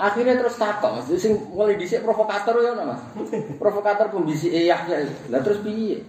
Akhirnya 0.00 0.34
terus 0.40 0.58
takok, 0.58 0.96
Mas. 0.98 1.06
Sing 1.14 1.38
mulai 1.54 1.78
dhisik 1.78 2.02
provokator 2.02 2.58
ya 2.66 2.74
Mas. 2.74 2.98
Provokator 3.62 4.10
pembisik 4.10 4.50
Yahya. 4.50 5.06
Lah 5.30 5.38
terus 5.38 5.62
piye? 5.62 6.02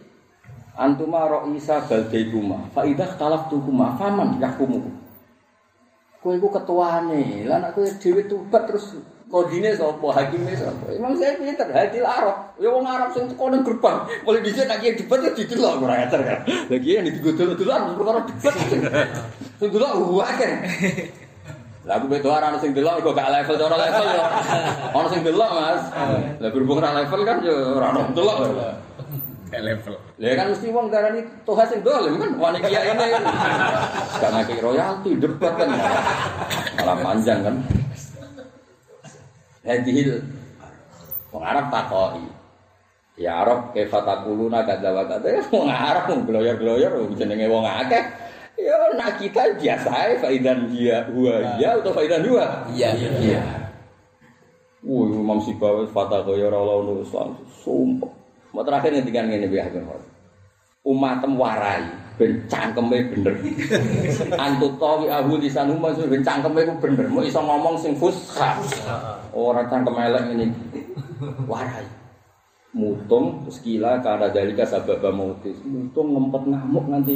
Antuma 0.74 1.30
ra'isa 1.30 1.86
baldaikuma 1.86 2.72
fa 2.74 2.82
idza 2.82 3.14
talaftukuma 3.20 3.94
faman 4.00 4.42
yahkumu. 4.42 5.01
Kowe 6.22 6.38
iku 6.38 6.54
ketuane. 6.54 7.50
Lah 7.50 7.58
nek 7.58 7.74
kowe 7.74 7.86
dhewe 7.98 8.22
tobat 8.30 8.70
terus 8.70 8.94
kodine 9.32 9.74
sapa, 9.74 10.08
hakime 10.14 10.54
sapa? 10.54 10.92
Emang 10.94 11.18
saya 11.18 11.34
pinter 11.40 11.66
hadil 11.74 12.06
Arab. 12.06 12.54
Ya 12.62 12.70
wong 12.70 12.86
Arab 12.86 13.10
sing 13.16 13.26
teko 13.32 13.50
ning 13.50 13.66
gerbang, 13.66 14.06
mulai 14.28 14.44
dhisik 14.44 14.68
nek 14.70 14.84
kiye 14.84 15.00
debat 15.00 15.24
ya 15.24 15.32
didelok 15.34 15.82
ora 15.82 16.04
ngater 16.04 16.22
kan. 16.22 16.40
Lah 16.46 16.80
kiye 16.84 17.00
yang 17.00 17.08
digodol-dodolan 17.10 17.98
perkara 17.98 18.20
debat. 18.28 18.54
Sing 19.58 19.70
delok 19.72 19.92
wae 20.14 20.50
Lah 21.82 21.98
aku 21.98 22.06
beto 22.14 22.30
ora 22.30 22.54
sing 22.62 22.78
delok 22.78 23.02
kok 23.02 23.18
gak 23.18 23.34
level 23.34 23.56
cara 23.58 23.78
level 23.82 24.06
ya. 24.06 24.26
Ono 24.94 25.08
sing 25.10 25.22
delok 25.26 25.50
Mas. 25.50 25.84
Lah 26.38 26.50
berhubung 26.54 26.78
ora 26.78 26.94
level 27.02 27.20
kan 27.26 27.38
ya 27.42 27.56
ora 27.58 27.88
ono 27.98 28.02
delok. 28.14 28.38
Kayak 29.52 29.64
level. 29.68 29.96
Lah 30.16 30.34
kan 30.40 30.48
mesti 30.56 30.68
wong 30.72 30.88
darani 30.88 31.22
Tuhan 31.44 31.66
sing 31.68 31.84
dolim 31.84 32.16
kan 32.16 32.32
wani 32.40 32.58
kiai 32.64 32.88
ini. 32.88 33.06
Gak 34.24 34.32
ngekek 34.32 34.60
royalti 34.64 35.12
debat 35.20 35.54
kan. 35.60 35.70
Malah 36.80 36.98
manjang 37.04 37.40
kan. 37.44 37.56
Hadihil 39.68 40.24
wong 41.36 41.44
Arab 41.44 41.68
takoki. 41.68 42.24
Ya 43.20 43.44
Arab 43.44 43.76
kaifa 43.76 44.00
taquluna 44.08 44.64
kadza 44.64 44.90
wa 44.96 45.04
kadza. 45.04 45.28
Ya, 45.28 45.44
Wong 45.52 45.68
Arab 45.68 46.08
wong 46.08 46.22
gloyor-gloyor 46.32 47.12
jenenge 47.20 47.52
wong 47.52 47.68
akeh. 47.68 48.04
Ya 48.56 48.78
nak 48.96 49.20
kita 49.20 49.52
biasa 49.60 49.90
ae 49.92 50.14
faidan 50.24 50.72
dia 50.72 51.04
huwa 51.12 51.60
ya 51.60 51.76
atau 51.76 51.92
faidan 51.92 52.24
huwa. 52.24 52.72
Iya. 52.72 52.96
Iya. 52.96 53.42
Wah, 54.82 55.12
Imam 55.12 55.44
Sibawi 55.44 55.92
fatah 55.92 56.24
kaya 56.24 56.48
ora 56.48 56.58
ono 56.58 57.04
Islam. 57.04 57.36
Sumpah. 57.62 58.21
Mau 58.52 58.64
terakhir 58.68 58.92
ngendikan 58.92 59.32
ngene 59.32 59.48
biar 59.48 59.72
ben. 59.72 59.88
Umatem 60.84 61.40
warai 61.40 61.88
ben 62.20 62.44
cangkeme 62.52 62.98
bener. 63.12 63.34
Antut 64.44 64.76
tawi 64.76 65.08
ahu 65.08 65.40
lisan 65.40 65.72
umat 65.72 65.96
ben 65.96 66.22
cangkeme 66.22 66.68
ku 66.68 66.74
bener. 66.84 67.08
Mau 67.08 67.24
iso 67.24 67.40
ngomong 67.40 67.80
sing 67.80 67.96
fusha. 67.96 68.60
Ora 69.32 69.64
cangkem 69.72 69.96
elek 69.96 70.24
ngene 70.28 70.46
iki. 70.52 70.80
Warai. 71.48 71.88
Mutung 72.72 73.44
terus 73.44 73.60
kila 73.64 74.00
kada 74.04 74.32
dalika 74.32 74.68
sababa 74.68 75.12
mautis. 75.12 75.60
Mutung 75.64 76.12
ngempet 76.12 76.44
ngamuk 76.52 76.86
nganti 76.92 77.16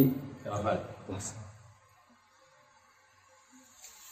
puasa. 1.07 1.45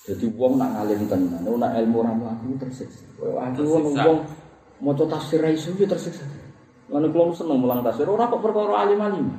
Jadi 0.03 0.27
wong 0.35 0.59
nak 0.59 0.75
ngalim 0.75 1.07
tenan, 1.07 1.47
nak 1.47 1.79
ilmu 1.79 2.03
ramu 2.03 2.27
aku 2.27 2.59
tersiksa. 2.59 3.07
Aku 3.23 3.63
wong 3.63 3.95
wong 3.95 4.19
maca 4.83 5.07
tafsir 5.07 5.39
ra 5.39 5.47
iso 5.47 5.71
yo 5.79 5.87
tersiksa. 5.87 6.27
Lan 6.91 7.07
kula 7.11 7.31
seneng 7.31 7.63
mulang 7.63 7.79
tafsir 7.79 8.07
ora 8.09 8.27
kok 8.27 8.43
perkara 8.43 8.83
alim-alim. 8.83 9.31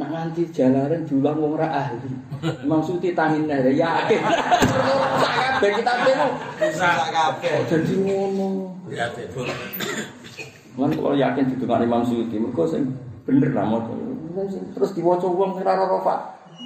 Nak 0.00 0.08
nganti 0.08 0.48
jalaran 0.48 1.04
diulang 1.04 1.36
wong 1.36 1.54
ra 1.60 1.68
ahli. 1.70 2.08
Maksudnya 2.64 3.12
tangin 3.12 3.46
ae 3.52 3.76
yakin. 3.76 4.20
Ben 5.60 5.70
kita 5.76 5.92
temu 6.08 6.28
Bisa 6.56 6.90
kabeh. 7.12 7.68
jadi 7.68 7.94
ngono. 8.00 8.48
Ya 8.88 9.12
betul. 9.12 9.44
Lan 10.80 10.90
kalau 10.96 11.12
yakin 11.12 11.52
didongakne 11.52 11.84
Imam 11.84 12.02
Suyuti 12.02 12.40
mergo 12.40 12.64
sing 12.64 12.96
bener 13.28 13.52
lah 13.52 13.68
maca. 13.68 13.92
Terus 14.72 14.90
diwaca 14.96 15.28
wong 15.28 15.60
sing 15.60 15.68
ora 15.68 15.84
ora 15.84 15.98
Pak. 16.00 16.20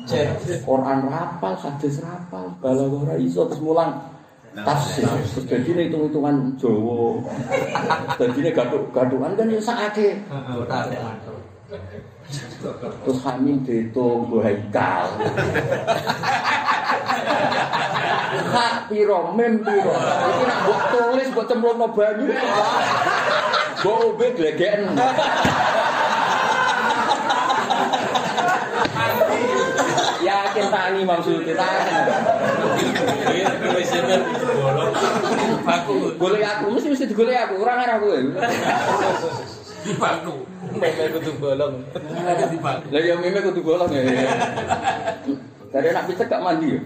Cek. 0.05 0.63
Quran 0.69 1.09
rapal, 1.09 1.57
hadis 1.57 2.05
rapal, 2.05 2.53
balaghah 2.61 3.03
ora 3.09 3.15
iso 3.17 3.49
terus 3.49 3.65
mulang 3.65 4.14
tafsir. 4.63 5.09
Terus 5.11 5.45
dadine 5.51 5.91
hitung-hitungan 5.91 6.55
Jawa. 6.55 7.19
Dadine 8.15 8.51
gathuk-gathukan 8.55 9.33
kan 9.35 9.47
ya 9.51 9.59
sakake. 9.59 10.23
Terus 13.03 13.19
hamil 13.27 13.59
dihitung 13.67 14.31
go 14.31 14.39
haikal. 14.39 15.19
Hak 18.55 18.87
piro, 18.91 19.35
mem 19.35 19.59
piro. 19.67 19.95
Iki 19.95 20.45
nak 20.47 20.59
mbok 20.63 20.81
tulis 20.95 21.29
mbok 21.35 21.47
cemplungno 21.51 21.87
banyu. 21.91 22.27
Mbok 23.83 23.97
ombe 24.15 24.27
glegeken. 24.39 24.95
Yakin 30.55 30.71
tani 30.71 31.03
Imam 31.03 31.19
Suyuti 31.19 31.51
tani. 31.51 31.91
Iya, 33.27 33.75
wis. 33.75 33.91
Golek 36.15 36.47
aku 36.47 36.71
mesti 36.71 36.95
mesti 36.95 37.11
digolek 37.11 37.35
aku, 37.43 37.59
ora 37.59 37.75
ngarah 37.83 37.99
kowe. 37.99 38.15
Di 39.83 39.93
baku. 39.99 40.47
Meme 40.79 41.11
kudu 41.19 41.33
bolong. 41.43 41.75
Lah 42.95 43.03
ya 43.03 43.19
meme 43.19 43.43
kudu 43.43 43.67
bolong 43.67 43.91
ya. 43.91 44.07
Dari 45.75 45.91
anak 45.91 46.07
picek 46.07 46.31
gak 46.31 46.39
mandi 46.39 46.79
ya. 46.79 46.81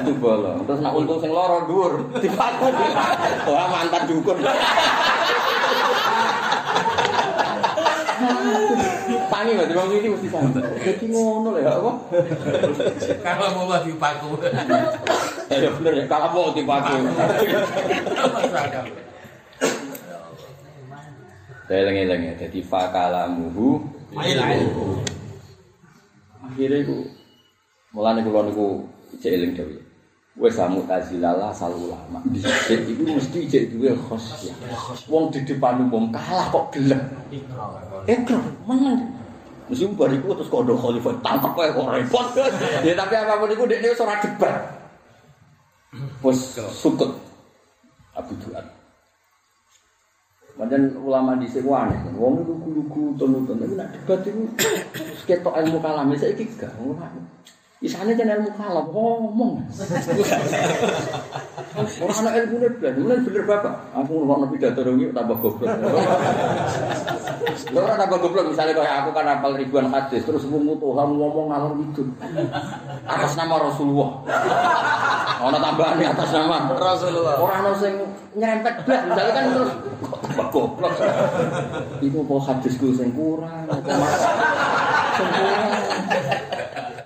Itu 0.00 0.16
bolong. 0.16 0.64
Terus 0.64 0.80
nak 0.80 0.96
untung 0.96 1.20
sing 1.20 1.28
loro 1.28 1.68
dhuwur 1.68 2.08
dipaku. 2.24 2.72
Wah 3.52 3.68
mantan 3.68 4.08
dukun. 4.08 4.40
Tangi 9.28 9.52
berarti 9.54 9.74
bang 9.76 9.88
ini 9.92 10.08
mesti 10.08 10.28
santai. 10.32 10.72
Jadi 10.80 11.04
ngono 11.12 11.48
lah 11.52 11.60
ya 11.60 11.72
apa? 11.76 11.92
Kalau 13.22 13.46
mau 13.54 13.76
di 13.84 13.92
baku. 13.94 14.30
Ya 15.48 15.72
bener 15.72 15.92
ya 15.96 16.04
kalau 16.04 16.28
mau 16.36 16.48
dipaku. 16.52 17.08
Eleng-eleng 21.68 22.20
ya. 22.20 22.34
Jadi 22.36 22.60
fakalamuhu 22.60 23.80
akhirnya 26.48 26.78
itu 26.80 26.96
mulane 27.92 28.24
kula 28.24 28.48
niku 28.48 28.88
cek 29.20 29.32
eling 29.36 29.52
dhewe. 29.56 29.80
Wis 30.38 30.54
samu 30.54 30.86
tazilalah 30.86 31.50
sal 31.50 31.74
ulama. 31.74 32.22
Dhisik 32.30 32.86
iku 32.86 33.02
mesti 33.18 33.50
cek 33.50 33.74
duwe 33.74 33.90
khosyah. 34.06 34.54
Wong 35.10 35.34
di 35.34 35.42
depan 35.42 35.82
umum 35.82 36.14
kalah 36.14 36.46
kok 36.54 36.70
gelem. 36.70 37.02
Ikrar 38.06 38.46
menang. 38.62 39.17
Mesti 39.68 39.84
iku 39.84 40.32
terus 40.32 40.48
kondo 40.48 40.72
khalifah 40.80 41.12
tangkep 41.20 41.52
kae 41.52 41.70
kok 41.76 41.88
repot. 41.92 42.26
ya 42.80 42.92
tapi 42.96 43.14
apapun 43.20 43.52
dekne 43.68 43.92
wis 43.92 44.00
ora 44.00 44.16
debat. 44.20 44.54
Wis 46.24 46.56
sukut. 46.72 47.12
Abu 48.18 48.34
Duat. 48.42 48.66
Macam 50.58 50.90
ulama 51.06 51.38
di 51.38 51.46
sini 51.46 51.70
aneh, 51.70 52.18
wong 52.18 52.42
itu 52.42 52.50
lugu 52.74 53.14
tonu-tonu, 53.14 53.62
tapi 53.62 53.78
nak 53.78 53.94
debat 53.94 54.18
itu 54.26 54.42
ketok 55.30 55.54
ilmu 55.54 55.78
kalam, 55.78 56.10
saya 56.18 56.34
iki 56.34 56.50
gak 56.58 56.74
ngomong. 56.74 57.37
Isane 57.78 58.10
jan 58.18 58.26
ilmu 58.26 58.50
kalam, 58.58 58.90
ngomong. 58.90 59.62
Orang 61.78 62.18
anak 62.26 62.34
ilmu 62.42 62.58
ini 62.58 62.68
belas, 62.74 62.94
mulai 62.98 63.22
bener 63.22 63.42
bapak. 63.46 63.70
Aku 63.94 64.18
ngomong 64.18 64.42
nabi 64.42 64.58
pidato 64.58 64.82
dong, 64.82 64.98
tambah 65.14 65.38
goblok. 65.38 65.70
Lo 67.70 67.78
orang 67.86 68.02
tambah 68.02 68.18
goblok, 68.18 68.50
misalnya 68.50 68.74
kayak 68.82 69.06
aku 69.06 69.14
kan 69.14 69.30
apal 69.30 69.54
ribuan 69.54 69.86
hadis, 69.94 70.26
terus 70.26 70.42
mungu 70.50 70.74
Tuhan 70.82 71.06
ngomong 71.06 71.54
ngalor 71.54 71.78
itu. 71.78 72.02
Atas 73.06 73.38
nama 73.38 73.54
Rasulullah. 73.62 74.10
Ono 75.38 75.58
tambahan 75.62 76.02
atas 76.02 76.34
nama 76.34 76.74
Rasulullah. 76.74 77.38
Orang 77.38 77.62
ono 77.62 77.78
sing 77.78 77.94
nyerempet 78.34 78.74
blas, 78.82 79.06
misalnya 79.06 79.32
kan 79.38 79.44
terus 79.54 79.70
kok 80.34 80.50
goblok. 80.50 80.98
Iku 82.02 82.26
apa 82.26 82.34
hadisku 82.42 82.90
sing 82.98 83.14
kurang, 83.14 83.70
sing 83.70 85.28
kurang. 85.30 85.70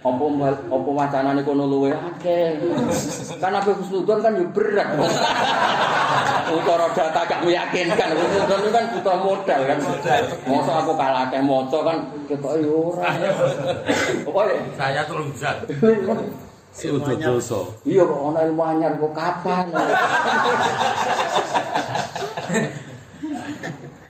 Apa 0.02 0.24
mal- 0.26 0.66
apa 0.66 0.90
wacanane 0.90 1.46
kono 1.46 1.70
luwe 1.70 1.94
akeh. 1.94 2.58
Kan 3.38 3.54
apa 3.54 3.70
husnudon 3.70 4.18
kan 4.18 4.34
yo 4.34 4.42
berat. 4.50 4.98
Utara 6.50 6.90
data 6.90 7.22
gak 7.22 7.40
meyakinkan. 7.46 8.10
Husnudon 8.18 8.58
itu 8.66 8.70
kan 8.74 8.84
butuh 8.90 9.16
modal 9.22 9.60
kan. 9.62 9.78
Mosok 10.50 10.74
aku 10.74 10.92
kalah 10.98 11.30
akeh 11.30 11.38
maca 11.38 11.78
kan 11.86 11.96
ketoke 12.26 12.58
yo 12.66 12.90
ora. 12.90 13.14
Pokoke 14.26 14.54
Saya 14.74 15.06
tolong 15.06 15.30
bisa. 15.30 15.54
Sudut 16.72 17.20
dosa. 17.20 17.60
iya 17.84 18.00
kok 18.00 18.16
ana 18.32 18.48
ilmu 18.48 18.62
anyar 18.64 18.96
kok 18.96 19.12
kapan. 19.12 19.68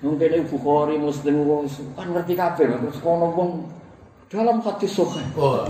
Mungkin 0.03 0.30
ini 0.34 0.47
Bukhari, 0.51 0.99
Muslim, 0.99 1.47
kan 1.95 2.07
ngerti 2.11 2.34
kabeh, 2.34 2.66
terus 2.66 2.99
kono 2.99 3.30
wong 3.38 3.51
dalam 4.33 4.64
hati 4.64 4.89
sokan 4.89 5.20
Oh. 5.37 5.61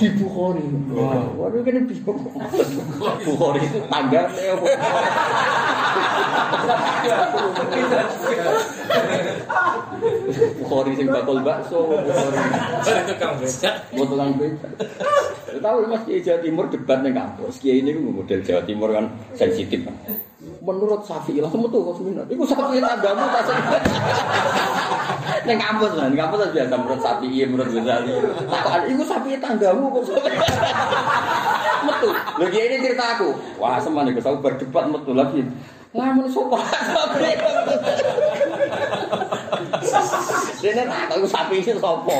di 0.00 0.08
Bukhari. 0.16 0.64
Waduh 1.36 1.60
kan 1.60 1.84
bingung. 1.84 2.16
Bukhari 3.20 3.60
itu 3.62 3.78
tangga? 3.92 4.22
Bukhari 10.56 10.90
sing 10.96 11.08
bakul 11.08 11.38
bakso, 11.40 11.78
Bukhari 11.86 12.38
Itu 13.02 13.14
kang 13.16 13.34
becak. 13.38 13.74
mau 13.92 14.04
tukang 14.04 14.30
beca. 14.36 14.68
Ya 15.46 15.58
tahu 15.62 15.76
Mas 15.86 16.02
Kiai 16.04 16.20
Jawa 16.20 16.38
Timur 16.42 16.64
debat 16.68 16.98
ning 17.00 17.14
kampus. 17.14 17.54
Kiai 17.60 17.80
ini 17.80 17.92
model 17.96 18.40
Jawa 18.42 18.62
Timur 18.64 18.88
kan 18.92 19.06
sensitif. 19.32 19.84
kan. 19.84 19.96
Menurut 20.66 21.06
Syafi'i 21.06 21.38
langsung 21.38 21.62
metu 21.62 21.78
kok 21.78 22.02
seminar. 22.02 22.26
Iku 22.26 22.42
Syafi'i 22.42 22.82
agama 22.82 23.30
ta 23.30 23.40
sing. 23.46 23.54
Ning 25.46 25.62
kampus 25.62 25.94
lah, 25.94 26.10
kampus 26.10 26.50
biasa 26.50 26.74
menurut 26.74 26.98
Syafi'i, 26.98 27.46
menurut 27.46 27.70
Ghazali. 27.70 28.10
Takokan 28.50 28.82
iku 28.90 29.02
Syafi'i 29.06 29.38
tanggamu 29.38 29.94
kok. 29.94 30.02
metu. 31.86 32.10
Lho 32.10 32.46
Kiai 32.50 32.66
ini 32.66 32.82
cerita 32.82 33.14
aku. 33.14 33.30
Wah, 33.62 33.78
semane 33.78 34.10
Gus 34.10 34.26
aku 34.26 34.42
berdebat 34.42 34.90
metu 34.90 35.14
lagi. 35.14 35.46
Lah 35.94 36.10
men 36.10 36.26
sopo 36.26 36.58
Syafi'i. 36.58 37.38
Dene 40.62 40.82
tak 40.88 41.14
aku 41.14 41.26
Syafi'i 41.28 41.62
sapa? 41.62 42.16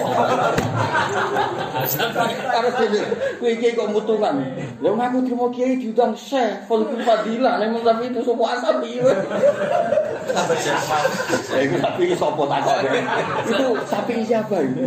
Karo 2.52 2.68
dene, 2.78 3.00
kowe 3.40 3.50
iki 3.50 3.74
kok 3.74 3.90
mutungan. 3.90 4.44
Lha 4.82 4.90
aku 4.92 5.18
trimo 5.24 5.46
kiai 5.50 5.80
diundang 5.80 6.12
Syekh 6.14 6.68
Fadhil 6.68 7.02
Fadilah 7.02 7.58
nek 7.58 7.82
tapi 7.82 8.04
itu 8.12 8.20
sapa 8.22 8.44
asabi. 8.58 8.90
Ya 11.50 11.58
iku 11.64 11.76
sapi 11.80 12.00
iki 12.06 12.16
sapa 12.16 12.42
tak 12.46 12.60
kok. 12.64 12.76
Itu 13.48 13.66
sapi 13.88 14.12
siapa 14.26 14.56
itu? 14.62 14.82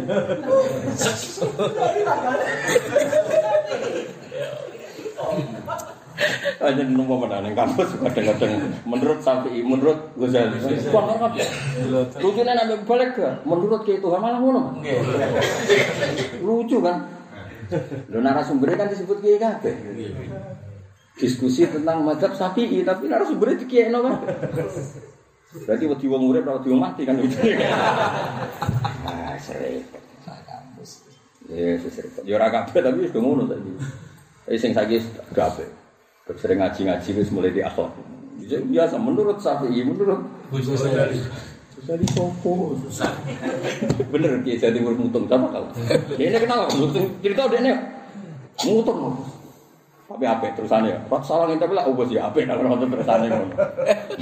Hanya 6.60 6.84
nomor 6.84 7.24
mana 7.24 7.40
ning 7.40 7.56
kampus 7.56 7.96
kadang-kadang 7.96 8.60
menurut 8.84 9.24
sapi, 9.24 9.64
menurut 9.64 10.12
Ghazali. 10.20 10.60
Wah, 10.92 11.16
apa? 11.16 11.32
Lucunya 12.20 12.52
nambah 12.52 12.84
balik 12.84 13.16
ke, 13.16 13.30
menurut 13.48 13.88
Kiai 13.88 14.04
Tuhan 14.04 14.20
malah 14.20 14.40
ngono. 14.44 14.84
Lucu 16.44 16.84
kan? 16.84 17.08
Lo 18.12 18.20
narasumbernya 18.20 18.76
kan 18.76 18.92
disebut 18.92 19.24
Kiai 19.24 19.40
kabeh. 19.40 19.76
Diskusi 21.16 21.64
tentang 21.72 22.04
mazhab 22.04 22.36
Syafi'i 22.36 22.84
tapi 22.84 23.08
narasumbernya 23.08 23.64
di 23.64 23.68
Kiai 23.72 23.88
kan. 23.88 24.20
Berarti 25.50 25.86
wedi 25.88 26.06
wong 26.06 26.30
urip 26.30 26.44
ora 26.46 26.60
wedi 26.60 26.70
wong 26.70 26.82
mati 26.84 27.02
kan 27.08 27.16
itu. 27.18 27.40
Ah, 29.08 29.34
sak 29.40 30.44
kampus. 30.46 31.08
Ya, 31.48 31.80
wis 31.80 31.96
repot. 31.98 32.22
Ya 32.28 32.38
ora 32.38 32.52
kabeh 32.52 32.84
tapi 32.84 33.08
wis 33.08 33.16
ngono 33.16 33.48
tadi. 33.48 33.72
Sing 34.60 34.76
saiki 34.76 35.00
kabeh. 35.32 35.79
Terus 36.30 36.40
sering 36.46 36.62
ngaji-ngaji 36.62 37.10
wis 37.18 37.34
mulai 37.34 37.50
di 37.50 37.66
akhlak. 37.66 37.90
Ya, 38.46 38.62
Biasa 38.62 39.02
menurut 39.02 39.42
Syafi'i, 39.42 39.82
menurut. 39.82 40.22
Jadi 41.80 42.06
sopo 42.14 42.78
Bener 44.14 44.38
Kiai 44.46 44.62
jadi 44.62 44.78
mutung 44.78 45.26
coba 45.26 45.48
kau. 45.50 45.66
Dia 46.20 46.30
ini 46.30 46.38
kenal 46.38 46.70
mutung 46.78 47.18
cerita 47.26 47.50
dia 47.50 47.60
ini 47.66 47.74
mutung. 48.62 49.26
Tapi 50.10 50.26
apa 50.26 50.54
terusannya? 50.54 51.06
Pak 51.06 51.22
salah 51.22 51.50
ngene 51.50 51.62
tapi 51.62 51.74
lah 51.78 51.86
ubus 51.86 52.10
ya 52.14 52.30
apa 52.30 52.42
nang 52.46 52.62
nonton 52.66 52.94
terusannya 52.94 53.30
ngono. 53.30 53.56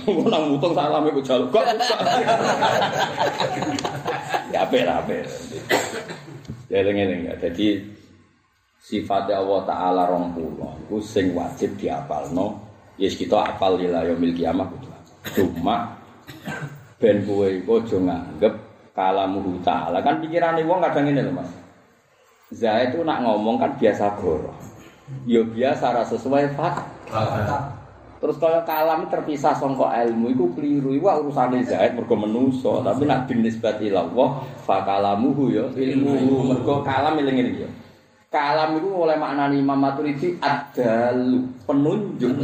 Ngono 0.06 0.28
nang 0.32 0.44
mutung 0.52 0.76
salam 0.76 1.08
iku 1.12 1.20
jaluk 1.24 1.52
kok. 1.52 1.64
Ya 4.52 4.60
apa 4.64 4.76
lah 4.84 4.96
apa. 5.04 5.16
Ya 6.72 6.78
eling-eling 6.84 7.32
ya. 7.32 7.34
Jadi 7.40 7.84
sifatnya 8.88 9.44
Allah 9.44 9.68
Ta'ala 9.68 10.02
rong 10.08 10.32
pulau. 10.32 10.72
Itu 10.88 11.04
sing 11.04 11.36
wajib 11.36 11.76
diapalno. 11.76 12.64
Yes 12.96 13.20
kita 13.20 13.36
apal 13.36 13.78
lila 13.78 14.02
yaumil 14.08 14.34
kiamah 14.34 14.66
kudu 14.74 14.90
cuma 15.38 16.00
ben 16.98 17.22
kowe 17.28 17.46
iku 17.46 17.84
aja 17.84 17.98
nganggep 18.00 18.54
kalamuhu 18.98 19.62
ta'ala. 19.62 20.02
Kan 20.02 20.24
pikirane 20.24 20.66
wong 20.66 20.82
kadang 20.82 21.06
ngene 21.06 21.30
lho 21.30 21.34
Mas. 21.36 21.52
Zaid 22.50 22.96
itu 22.96 23.04
nak 23.04 23.22
ngomong 23.28 23.60
kan 23.60 23.76
biasa 23.76 24.18
goro 24.18 24.56
ya 25.28 25.44
biasa 25.44 25.86
ra 25.92 26.04
sesuai 26.08 26.56
fakta 26.56 27.76
Terus 28.18 28.42
kalau 28.42 28.66
kalam 28.66 29.06
terpisah 29.14 29.54
songko 29.54 29.94
ilmu 29.94 30.34
itu 30.34 30.50
keliru, 30.58 30.90
itu 30.90 31.06
urusannya 31.06 31.62
Zaid 31.62 31.94
mergo 31.94 32.18
menuso, 32.18 32.82
tapi 32.82 33.06
nak 33.06 33.30
binisbat 33.30 33.78
ilallah, 33.78 34.42
fakalamuhu 34.66 35.54
ya 35.54 35.70
ilmu 35.70 36.50
mergo 36.50 36.82
kalam 36.82 37.14
iling 37.22 37.46
ini 37.46 37.62
ya. 37.62 37.70
Kalam 38.28 38.76
itu 38.84 38.92
oleh 38.92 39.16
makna 39.16 39.48
Imam 39.56 39.80
Maturidi 39.80 40.36
adalu 40.44 41.48
penunjuk 41.64 42.36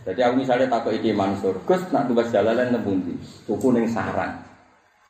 Jadi 0.00 0.20
aku 0.20 0.34
misalnya 0.36 0.68
takut 0.68 0.92
iki 0.96 1.16
Mansur, 1.16 1.56
Gus 1.64 1.80
nak 1.92 2.08
tugas 2.08 2.28
jalalan 2.32 2.72
nebundi, 2.72 3.16
tuku 3.44 3.72
ning 3.72 3.88
sarang. 3.88 4.36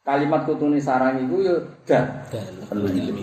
Kalimat 0.07 0.47
kutu 0.47 0.71
ning 0.71 0.83
sarang 0.83 1.19
itu 1.19 1.47
ya 1.47 1.57
dan 1.87 2.63
penunjuk. 2.67 3.15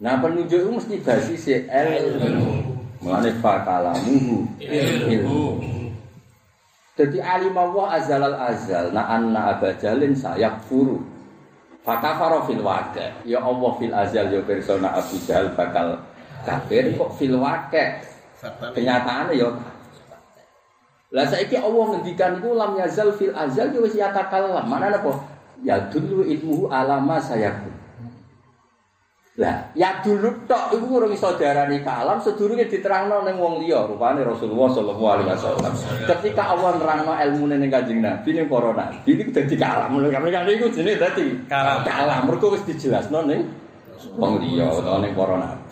Nah 0.00 0.20
penunjuk 0.20 0.58
itu 0.64 0.70
mesti 0.72 0.94
basis 1.00 1.64
ilmu. 1.64 2.76
Mulane 3.04 3.30
fakalamuhu 3.40 4.48
ilmu. 4.60 5.44
Jadi 6.98 7.18
alim 7.22 7.54
Allah 7.54 7.86
azalal 7.94 8.36
azal 8.36 8.90
na 8.90 9.06
anna 9.06 9.54
abajalin 9.54 10.12
sayak 10.18 10.60
furu. 10.66 10.98
Fakafaro 11.88 12.44
fil 12.44 12.60
wake. 12.60 13.24
Ya 13.24 13.40
Allah 13.40 13.70
fil 13.80 13.96
azal 13.96 14.28
ya 14.28 14.44
persona 14.44 14.92
Abu 14.92 15.16
Jahal 15.24 15.56
bakal 15.56 15.96
kafir 16.44 16.92
kok 16.92 17.16
fil 17.16 17.40
wake. 17.40 18.04
Kenyataannya 18.76 19.40
ya 19.40 19.48
lah 21.08 21.24
saiki 21.24 21.56
Allah 21.56 21.96
ngendikan 21.96 22.36
iku 22.36 22.52
lam 22.52 22.76
yazal 22.76 23.08
fil 23.16 23.32
azal 23.32 23.72
ya 23.72 23.80
wis 23.80 23.96
yatakallam. 23.96 24.68
Mana 24.68 24.92
apa? 24.92 25.16
Ya 25.64 25.80
dulu 25.88 26.28
ilmu 26.28 26.68
alama 26.68 27.16
sayakun. 27.16 27.72
Lah, 29.38 29.70
ya 29.70 30.02
dulu 30.02 30.50
tok 30.50 30.74
iku 30.74 30.98
urung 30.98 31.14
iso 31.14 31.30
diarani 31.38 31.78
kalam 31.86 32.18
sedurunge 32.18 32.66
diterangno 32.66 33.22
ning 33.22 33.38
wong 33.38 33.62
liya, 33.62 33.86
rupane 33.86 34.26
Rasulullah 34.26 34.66
sallallahu 34.66 35.04
alaihi 35.14 35.30
wasallam. 35.30 35.72
Ketika 36.10 36.58
Allah 36.58 36.74
nerangno 36.74 37.14
ilmune 37.14 37.54
ning 37.62 37.70
Kanjeng 37.70 38.02
Nabi 38.02 38.34
ning 38.34 38.50
para 38.50 38.74
nabi 38.74 38.98
iku 39.06 39.30
dadi 39.30 39.54
kalam. 39.54 39.94
Kami 39.94 40.28
kan 40.34 40.42
iku 40.42 40.66
jenenge 40.74 40.98
dadi 40.98 41.26
Kalam. 41.46 41.86
Kalam 41.86 42.26
mergo 42.26 42.50
wis 42.50 42.66
dijelasno 42.66 43.22
ning 43.30 43.46
wong 44.18 44.42
liya 44.42 44.74
utawa 44.74 45.06
ning 45.06 45.14
para 45.14 45.38
nabi. 45.38 45.70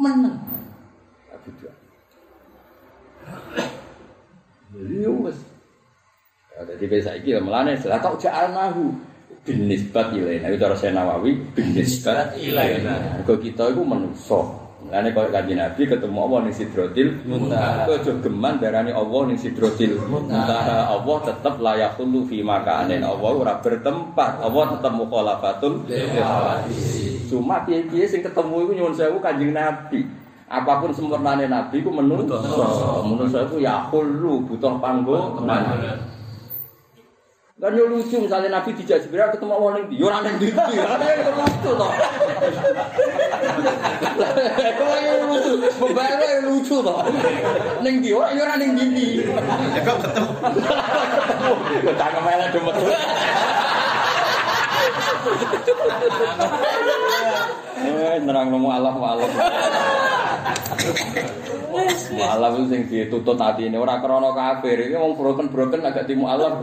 Meneng. 0.00 0.36
Abu 1.36 1.50
Dhal. 1.60 1.76
Jadi 4.72 5.04
wis. 5.04 5.38
Ya, 6.56 6.60
Jadi 6.64 6.84
biasa 6.88 7.10
iki 7.20 7.36
melane 7.44 7.76
setelah 7.76 8.00
kau 8.00 8.16
ja'alnahu 8.16 9.09
bin 9.44 9.72
nisbat 9.72 10.12
ilaina 10.12 10.52
itu 10.52 10.60
cara 10.60 10.76
saya 10.76 10.92
Nawawi 10.92 11.32
bin 11.56 11.72
nisbat 11.72 12.36
ilaina. 12.36 13.20
Mergo 13.20 13.40
kita 13.40 13.72
iku 13.72 13.82
manusa. 13.84 14.40
Mulane 14.80 15.12
koyo 15.12 15.28
kanjeng 15.28 15.60
Nabi 15.60 15.82
ketemu 15.84 16.18
Allah 16.24 16.38
ning 16.48 16.54
Sidratil 16.56 17.10
Muntaha. 17.28 17.84
Kok 17.84 18.00
aja 18.00 18.12
geman 18.24 18.54
darani 18.56 18.90
Allah 18.96 19.20
ning 19.28 19.36
Sidratil 19.36 20.00
Muntaha. 20.08 20.88
Allah 20.88 21.16
tetep 21.28 21.54
layak 21.60 22.00
khulu 22.00 22.24
fi 22.24 22.40
makanin. 22.40 23.04
Allah 23.04 23.30
ora 23.30 23.54
bertempat. 23.60 24.40
Allah 24.40 24.64
tetep 24.76 24.92
mukhalafatul 24.96 25.84
Cuma 27.30 27.62
piye-piye 27.62 28.08
sing 28.10 28.24
ketemu 28.24 28.66
iku 28.66 28.72
nyuwun 28.74 28.94
sewu 28.96 29.20
kanjeng 29.20 29.52
Nabi. 29.52 30.02
Apapun 30.50 30.90
sempurnane 30.90 31.46
Nabi 31.46 31.84
ku 31.84 31.92
menungso. 31.92 32.40
Menungso 33.04 33.46
iku 33.46 33.60
ya 33.60 33.84
khulu 33.92 34.48
butuh 34.48 34.80
panggonan. 34.80 35.76
Kan 37.60 37.76
yo 37.76 37.92
lucu 37.92 38.16
misalnya 38.24 38.56
Nabi 38.56 38.72
dijak 38.72 39.04
Jibril 39.04 39.28
ketemu 39.36 39.52
Allah 39.52 39.70
ning 39.76 39.92
ndi? 39.92 39.96
Yo 40.00 40.08
ora 40.08 40.24
ning 40.24 40.40
ndi. 40.40 40.48
Lah 40.80 40.96
ya 41.04 41.28
lucu 41.28 41.70
to. 41.76 41.88
Kok 44.80 44.96
yo 45.04 45.12
lucu, 45.28 45.52
bebar 45.76 46.08
yo 46.24 46.40
lucu 46.48 46.76
to. 46.80 46.94
Ning 47.84 47.94
ndi? 48.00 48.16
Ora 48.16 48.32
yo 48.32 48.48
ora 48.48 48.56
ning 48.56 48.72
ndi. 48.80 49.28
Ya 49.76 49.80
kok 49.84 49.96
ketemu. 50.00 50.32
Kok 51.84 51.94
tak 52.00 52.08
kemana 52.16 52.48
demet. 52.48 52.76
Eh, 57.80 58.16
nerang 58.22 58.52
mualaf 58.52 58.92
mualaf. 58.96 59.30
Mualaf 61.70 62.52
itu 62.58 62.64
sing 62.70 62.82
dituntut 62.90 63.38
hati 63.38 63.70
ini 63.70 63.78
ora 63.78 64.02
krana 64.02 64.34
kafir. 64.34 64.90
Iki 64.90 64.96
wong 64.98 65.14
broken-broken 65.14 65.86
agak 65.86 66.10
di 66.10 66.14
mualaf. 66.18 66.58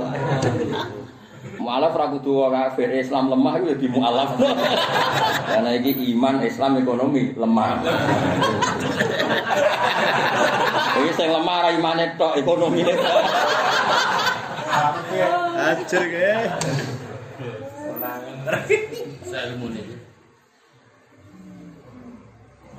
Mualaf 1.58 1.94
ra 1.98 2.06
kudu 2.14 2.48
kafir, 2.54 2.92
Islam 2.94 3.34
lemah 3.34 3.54
itu 3.60 3.66
ya 3.74 3.76
di 3.80 3.88
mualaf. 3.90 4.30
Karena 5.48 5.72
iki 5.74 6.14
iman, 6.14 6.44
Islam, 6.46 6.78
ekonomi 6.78 7.34
lemah. 7.34 7.82
Iki 11.02 11.12
sing 11.18 11.30
lemah 11.34 11.58
ra 11.66 11.70
imane 11.74 12.06
tok, 12.16 12.38
ekonomine 12.38 12.94
tok. 12.94 13.24
Ajar 15.58 16.04
ke. 16.06 16.30
Saya 19.28 19.52
ilmu 19.52 19.68
ini. 19.74 19.97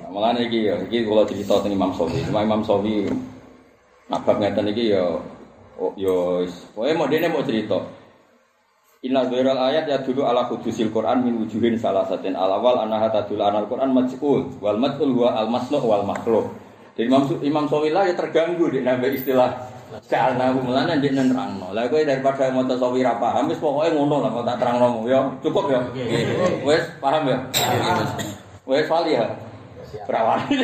Malah 0.08 0.34
iki 0.40 0.68
ya, 0.68 0.76
iki 0.82 1.04
kalau 1.04 1.24
cerita 1.28 1.60
tentang 1.60 1.76
Imam 1.76 1.92
Sofi, 1.92 2.24
Cuma 2.24 2.40
Imam 2.40 2.64
Sofi 2.64 3.04
nabab 4.08 4.40
ngeten 4.40 4.72
iki 4.72 4.96
ya, 4.96 5.04
oh, 5.76 5.92
ya, 6.00 6.40
wis. 6.40 6.64
pokoknya 6.72 6.94
mau 6.96 7.06
dia 7.06 7.28
mau 7.28 7.44
cerita. 7.44 7.78
Inna 8.98 9.30
dhural 9.30 9.54
ayat 9.54 9.86
ya 9.86 10.02
dulu 10.02 10.26
ala 10.26 10.50
kudusil 10.50 10.90
Quran 10.90 11.22
min 11.22 11.38
wujuhin 11.38 11.78
salah 11.78 12.02
satin 12.10 12.34
al 12.34 12.50
awal 12.50 12.82
anaha 12.82 13.06
tadul 13.14 13.38
anal 13.38 13.70
Quran 13.70 13.94
maj'ul 13.94 14.58
wal 14.58 14.74
maj'ul 14.74 15.14
huwa 15.14 15.38
al 15.38 15.46
masnu 15.46 15.78
wal 15.78 16.02
makhluk. 16.02 16.50
Jadi 16.98 17.06
Imam 17.06 17.22
Imam 17.38 17.64
Sawilah 17.70 18.10
ya 18.10 18.18
terganggu 18.18 18.66
di 18.74 18.82
nambah 18.82 19.06
istilah 19.14 19.54
Jalna 20.04 20.52
mulane 20.52 21.00
ndek 21.00 21.16
nerangno. 21.16 21.72
Lah 21.72 21.88
kowe 21.88 22.04
daripada 22.04 22.52
maca 22.52 22.76
sawi 22.76 23.00
ra 23.00 23.16
paham 23.16 23.48
wis 23.48 23.56
pokoke 23.56 23.88
ngono 23.88 24.20
lah 24.20 24.30
kok 24.34 24.44
tak 24.44 24.56
terangno 24.60 25.08
ya. 25.08 25.20
Cukup 25.40 25.64
ya. 25.72 25.80
Wis 26.60 26.84
paham 27.00 27.24
ya? 27.24 27.38
Wis 28.68 28.84
wali 28.84 29.16
ya. 29.16 29.24
Berawali. 29.88 30.54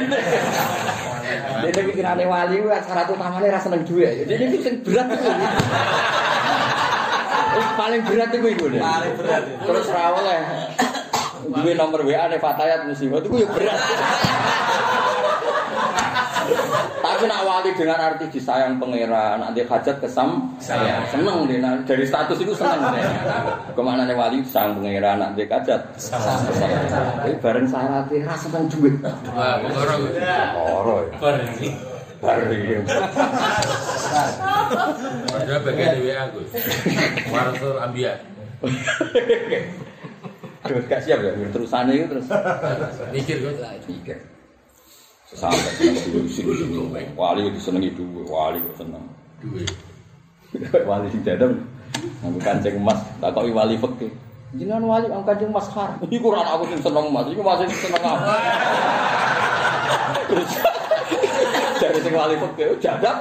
Dene 1.64 1.80
pikirane 1.88 2.24
wali 2.28 2.60
ku 2.60 2.68
syarat 2.68 3.08
utamane 3.08 3.48
ra 3.48 3.60
seneng 3.60 3.82
dhuwit. 3.88 4.28
Jadi 4.28 4.42
iki 4.52 4.58
sing 4.60 4.74
berat. 4.84 5.08
Wis 7.54 7.68
paling 7.78 8.00
berat 8.04 8.30
iku 8.36 8.46
iku. 8.52 8.66
Paling 8.76 9.12
berat. 9.16 9.42
Terus 9.64 9.86
ra 9.88 10.04
oleh. 10.12 10.40
Duwe 11.44 11.72
nomor 11.76 12.00
WA 12.08 12.24
ne 12.28 12.40
Fatayat 12.40 12.88
musibah 12.88 13.20
itu 13.20 13.28
ya 13.40 13.48
berat. 13.48 13.80
Tapi 17.24 17.32
nak 17.32 17.48
wali 17.48 17.72
dengan 17.72 17.96
arti 17.96 18.28
disayang 18.28 18.76
pangeran, 18.76 19.40
nanti 19.40 19.64
hajat 19.64 19.96
kesam 19.96 20.44
saya 20.60 21.08
seneng 21.08 21.48
deh. 21.48 21.56
Nah, 21.56 21.80
dari 21.88 22.04
status 22.04 22.36
itu 22.36 22.52
seneng 22.52 22.92
deh. 22.92 23.00
Ke 23.72 23.80
mana 23.80 24.04
nih 24.04 24.12
wali 24.12 24.44
disayang 24.44 24.76
pangeran, 24.76 25.24
nanti 25.24 25.48
hajat. 25.48 25.80
Tapi 26.04 27.32
bareng 27.40 27.64
syaratnya 27.64 28.28
rasa 28.28 28.52
seneng 28.52 28.68
duit. 28.68 29.00
Wah. 29.32 29.56
Loro 29.56 31.08
ya. 31.08 31.16
Bareng 31.16 31.48
ini. 31.56 31.72
Bareng. 32.20 32.84
Padahal 35.24 35.60
bagian 35.64 36.04
WA 36.04 36.28
Gus. 36.28 36.50
Warasul 37.32 37.80
Ambia. 37.80 38.20
Duh, 40.60 40.76
gak 40.92 41.00
siap 41.00 41.24
ya, 41.24 41.32
terusannya 41.32 42.04
itu 42.04 42.04
terus. 42.04 42.28
Mikir 43.16 43.48
Gus. 43.48 43.64
Mikir. 43.88 44.20
Sampai 45.34 45.90
seneng 46.30 46.70
duit, 46.70 47.10
wali 47.18 47.50
disenengi 47.50 47.90
duit, 47.92 48.26
wali 48.30 48.62
kok 48.70 48.86
seneng. 48.86 49.02
Duit. 49.42 49.68
wali 50.88 51.06
sing 51.10 51.22
dadem 51.26 51.52
nganggo 52.22 52.40
kancing 52.42 52.74
emas 52.78 53.00
takoki 53.18 53.50
wali 53.50 53.74
fikih 53.78 54.10
jenengan 54.54 54.86
wali 54.86 55.06
ang 55.10 55.26
kancing 55.26 55.50
emas 55.50 55.66
haram 55.74 55.98
iku 56.06 56.26
ora 56.30 56.42
aku 56.54 56.64
sing 56.70 56.80
seneng 56.82 57.06
emas 57.10 57.26
iku 57.30 57.42
masih 57.42 57.66
seneng 57.74 58.02
apa 58.02 58.34
dari 61.82 61.98
sing 62.00 62.14
wali 62.14 62.34
fikih 62.38 62.64
"Oh, 62.70 62.78
jadap 62.78 63.16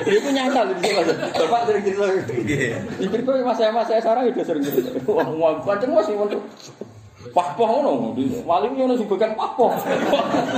Iku 0.00 0.32
nyata 0.32 0.66
lho 0.66 0.74
bisa. 0.80 1.12
Bapak 1.36 1.60
sering 1.68 1.82
cerita. 1.84 2.04
Ini 2.98 3.06
cerita 3.12 3.30
mas 3.44 3.56
saya 3.60 3.70
mas 3.70 3.86
saya 3.86 4.00
sarang 4.00 4.26
udah 4.26 4.44
sering 4.44 4.64
cerita. 4.64 4.90
Wah, 5.06 5.28
wah, 5.28 5.52
kancing 5.62 5.92
emas 5.92 6.08
ini 6.08 6.36
Pahpoh 7.30 7.66
ngono, 7.66 8.10
wali 8.42 8.66
ku 8.66 8.74
ngono 8.74 8.94
sing 8.98 9.06
pahpoh. 9.06 9.70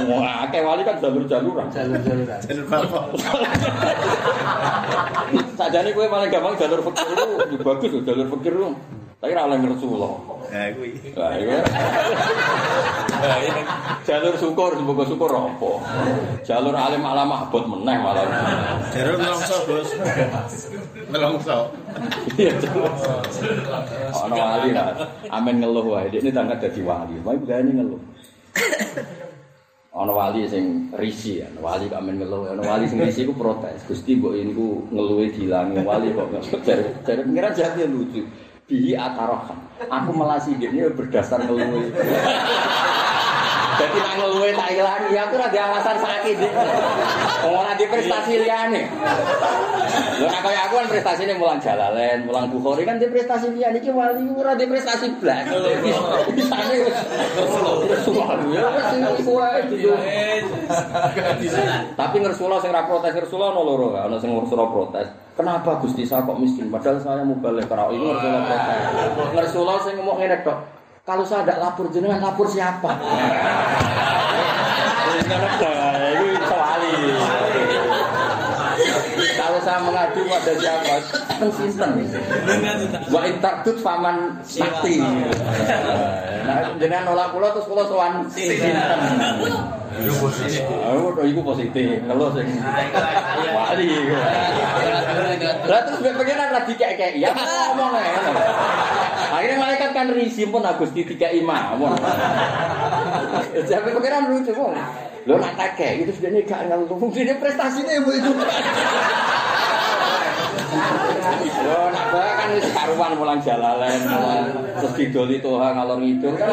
Wah, 0.08 0.48
akeh 0.48 0.64
wali 0.64 0.82
kan 0.88 0.96
jalur-jaluran. 1.04 1.68
Jalur-jaluran. 1.68 2.40
Jalur 2.48 2.64
bapak. 2.64 3.04
Sajane 5.52 5.92
kowe 5.92 6.08
paling 6.08 6.32
gampang 6.32 6.56
jalur 6.56 6.80
fikir 6.80 7.06
itu 7.12 7.24
ya 7.52 7.58
bagus 7.60 7.92
jalur 8.08 8.26
fikir 8.38 8.52
itu. 8.56 8.70
Tapi 9.22 9.38
ora 9.38 9.46
oleh 9.46 9.70
Rasulullah. 9.70 10.18
Nah, 10.50 10.66
kuwi. 10.74 10.98
Lah 11.14 11.38
iya. 11.38 11.62
Jalur 14.02 14.34
syukur 14.34 14.74
semoga 14.74 15.06
syukur 15.06 15.30
apa? 15.30 15.72
Jalur 16.42 16.74
alim 16.74 17.06
alam 17.06 17.30
mahbud 17.30 17.70
meneh 17.70 18.02
malah. 18.02 18.26
Jalur 18.90 19.22
nelongso, 19.22 19.62
Bos. 19.70 19.94
Nelongso. 21.14 21.70
Iya. 22.34 22.50
Ono 24.26 24.34
wali 24.34 24.74
lah. 24.74 24.90
Amin 25.30 25.62
ngeluh 25.62 25.86
wae. 25.86 26.10
Ini 26.10 26.34
tangkat 26.34 26.58
dadi 26.66 26.82
wali. 26.82 27.14
Wae 27.22 27.38
begane 27.38 27.78
ngeluh. 27.78 28.02
Ono 30.02 30.12
wali 30.18 30.50
sing 30.50 30.90
risi 30.98 31.38
ya, 31.38 31.46
ono 31.52 31.68
wali 31.68 31.84
kok 31.86 32.00
amin 32.00 32.16
ngeluh, 32.16 32.56
ono 32.56 32.64
wali 32.64 32.88
sing 32.90 32.98
risi 32.98 33.22
ku 33.28 33.36
protes. 33.38 33.86
Gusti 33.86 34.18
mbok 34.18 34.34
ini 34.34 34.50
ku 34.50 34.88
ngeluhe 34.90 35.30
dilangi 35.30 35.78
wali 35.84 36.10
kok 36.10 36.26
jare 36.66 36.96
jare 37.06 37.22
pengiran 37.22 37.52
jati 37.54 37.86
lucu. 37.86 38.24
Bihi 38.72 38.96
atarohan. 38.96 39.68
Aku 39.84 40.16
melasi 40.16 40.56
dia 40.56 40.88
berdasar 40.88 41.44
ngeluhe. 41.44 41.92
Jadi 43.72 44.04
nak 44.04 44.20
ngeluhe 44.20 44.52
tak 44.52 44.68
ilangi, 44.76 45.16
ya 45.16 45.24
aku 45.24 45.40
ada 45.40 45.72
alasan 45.72 45.96
sakit. 45.96 46.36
Ora 47.48 47.72
di 47.74 47.88
prestasi 47.88 48.44
liyane. 48.44 48.84
Lho 50.20 50.28
nek 50.28 50.44
kaya 50.44 50.68
aku 50.68 50.76
kan 50.76 50.92
prestasine 50.92 51.32
mulang 51.40 51.56
Jalalain, 51.58 52.28
mulang 52.28 52.52
Bukhari 52.52 52.84
kan 52.84 53.00
di 53.00 53.08
prestasi 53.08 53.48
liyane 53.56 53.80
iki 53.80 53.88
wali 53.88 54.28
ora 54.28 54.52
di 54.54 54.68
prestasi 54.68 55.08
blas. 55.18 55.48
Bisane 56.36 56.74
wis 56.84 57.00
wae 59.26 59.60
dulu. 59.66 59.96
Tapi 61.96 62.16
Rasulullah 62.20 62.60
sing 62.60 62.70
ra 62.70 62.84
protes 62.84 63.16
Rasulullah 63.16 63.56
ono 63.56 63.64
loro, 63.64 63.96
ono 63.96 64.20
sing 64.20 64.28
Rasulullah 64.30 64.68
protes. 64.68 65.08
Kenapa 65.32 65.80
Gusti 65.80 66.04
saya 66.04 66.28
kok 66.28 66.36
miskin 66.36 66.68
padahal 66.68 67.00
saya 67.00 67.24
karo 67.64 67.88
ini 67.96 68.04
Rasulullah 68.04 68.44
protes. 68.44 68.84
Rasulullah 69.32 69.80
sing 69.80 69.96
ngomong 69.96 70.20
ngene 70.20 70.44
tok. 70.44 70.81
Kalau 71.02 71.26
saya 71.26 71.42
tidak 71.42 71.58
lapor 71.58 71.90
jenengan 71.90 72.22
lapor 72.22 72.46
siapa? 72.46 72.94
Kalau 79.34 79.58
saya 79.66 79.82
mengadu 79.82 80.22
pada 80.30 80.52
siapa? 80.62 81.02
Pensinten. 81.42 82.06
Wa 83.10 83.26
intardut 83.26 83.82
faman 83.82 84.38
sakti. 84.46 85.02
Nah, 86.46 86.70
jenengan 86.78 87.10
nolak 87.10 87.34
kula 87.34 87.50
terus 87.50 87.66
kula 87.66 87.82
sowan. 87.90 88.30
Itu 89.98 90.14
positif. 90.22 90.62
Positif. 91.42 91.98
Kalau 92.06 92.30
sing 92.30 92.46
wali. 93.50 93.90
Lah 95.66 95.80
terus 95.82 95.98
pengen 95.98 96.50
lagi 96.54 96.72
kayak 96.78 96.94
kayak 96.94 97.14
ya 97.18 97.34
ngomong. 97.34 97.90
Akhirnya 99.32 99.56
malaikat 99.56 99.96
kan 99.96 100.12
risih 100.12 100.52
pun 100.52 100.60
Agusti 100.60 101.08
tiga 101.08 101.32
imam. 101.32 101.80
Jadi 103.56 103.90
pengiran 103.96 104.28
lucu 104.28 104.52
kok. 104.52 104.76
Lo 105.24 105.38
nak 105.38 105.54
take 105.56 106.04
itu 106.04 106.12
sudah 106.12 106.30
nih 106.34 106.42
gak 106.44 106.68
ngeluh. 106.68 106.98
Ini 107.14 107.38
prestasinya 107.40 107.92
ibu 107.96 108.10
itu. 108.12 108.30
Lo 111.62 111.94
nak 111.94 112.06
kan 112.12 112.48
wis 112.58 112.66
karuan 112.74 113.12
mulang 113.16 113.40
jalalen, 113.40 114.00
mulang 114.04 114.44
terus 114.82 114.98
didoli 114.98 115.38
toha 115.38 115.70
ngalor 115.78 116.02
ngidul 116.02 116.34
kan 116.34 116.50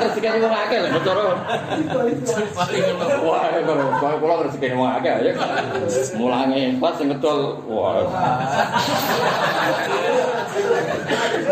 rezeki 0.00 0.40
wong 0.40 0.54
akeh 0.54 0.78
lho 0.80 1.00
cara. 1.04 1.22
Wah, 3.20 3.52
kalau 4.00 4.16
kula 4.16 4.48
rezeki 4.48 4.72
wong 4.74 4.90
akeh 4.96 5.12
ya. 5.28 5.32
Mulange 6.16 6.80
pas 6.80 6.96
sing 6.96 7.12
ngedol. 7.12 7.60
Wah. 7.68 8.00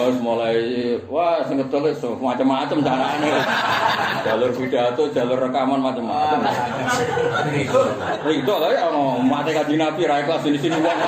Terus 0.00 0.16
mulai 0.24 0.56
wah 1.12 1.44
sing 1.44 1.60
ngedol 1.60 1.92
wis 1.92 2.00
macam-macam 2.00 2.80
carane. 2.80 3.36
Jalur 4.24 4.48
pidato, 4.56 5.12
jalur 5.12 5.36
rekaman 5.36 5.76
macam-macam. 5.76 6.40
Ridho 8.24 8.56
lah 8.56 8.88
ono 8.88 9.20
mate 9.20 9.52
kaji 9.52 9.76
Nabi 9.76 10.08
ra 10.08 10.24
ikhlas 10.24 10.40
di 10.48 10.56
sini 10.56 10.80
wong. 10.80 10.98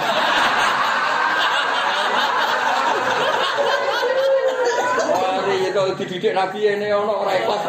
Wah, 5.08 5.40
ridho 5.48 5.82
dididik 5.96 6.36
Nabi 6.36 6.60
ini 6.76 6.92
ono 6.92 7.24
ora 7.24 7.32
ikhlas 7.32 7.64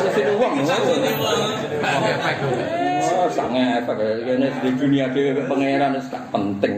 di 0.00 0.10
sini 0.16 0.32
wong. 0.40 0.64
Pakai 3.04 3.84
efek. 3.84 4.00
Kene 4.24 4.48
di 4.64 4.70
dunia 4.80 5.12
pangeran 5.44 6.00
gak 6.08 6.24
penting. 6.32 6.72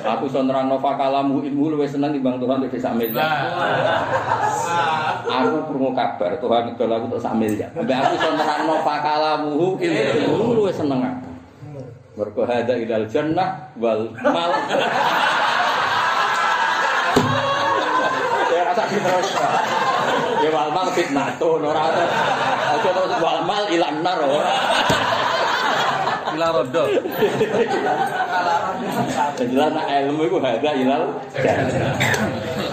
Aku 0.00 0.24
iso 0.28 0.40
nerangno 0.40 0.80
fakalamu 0.80 1.44
ilmu 1.44 1.76
luwih 1.76 1.88
seneng 1.88 2.16
timbang 2.16 2.40
Tuhan 2.40 2.64
untuk 2.64 2.80
sak 2.80 2.96
miliar. 2.96 3.52
Aku 5.28 5.68
krungu 5.68 5.92
kabar 5.92 6.32
Tuhan 6.40 6.62
ngedol 6.72 6.90
aku 6.96 7.04
untuk 7.12 7.20
sak 7.20 7.34
miliar. 7.36 7.68
Sampai 7.76 7.96
aku 8.00 8.12
iso 8.16 8.30
nerangno 8.32 8.74
fakalamu 8.80 9.76
ilmu 9.76 10.56
luwih 10.56 10.72
seneng 10.72 11.00
aku. 11.04 11.30
Mergo 12.16 12.42
hada 12.48 12.74
ilal 12.76 13.06
jannah 13.12 13.70
wal 13.76 14.08
mal. 14.24 14.50
Ya 18.50 18.62
rasa 18.72 18.82
terus. 18.88 19.30
Ya 20.40 20.50
wal 20.52 20.70
mal 20.72 20.88
fitnatun 20.96 21.60
ora 21.60 21.84
terus. 21.92 22.12
Aja 22.72 22.90
terus 22.96 23.12
wal 23.20 23.40
mal 23.44 23.64
ilan 23.68 23.96
nar 24.00 24.18
ora. 24.20 24.56
Ila 26.30 26.48
rodo. 26.56 26.84
Jelas 29.40 29.70
nak 29.72 29.86
ilmu 29.88 30.28
iku 30.28 30.36
hada 30.42 30.70
ilal 30.76 31.04
jannah. 31.32 31.96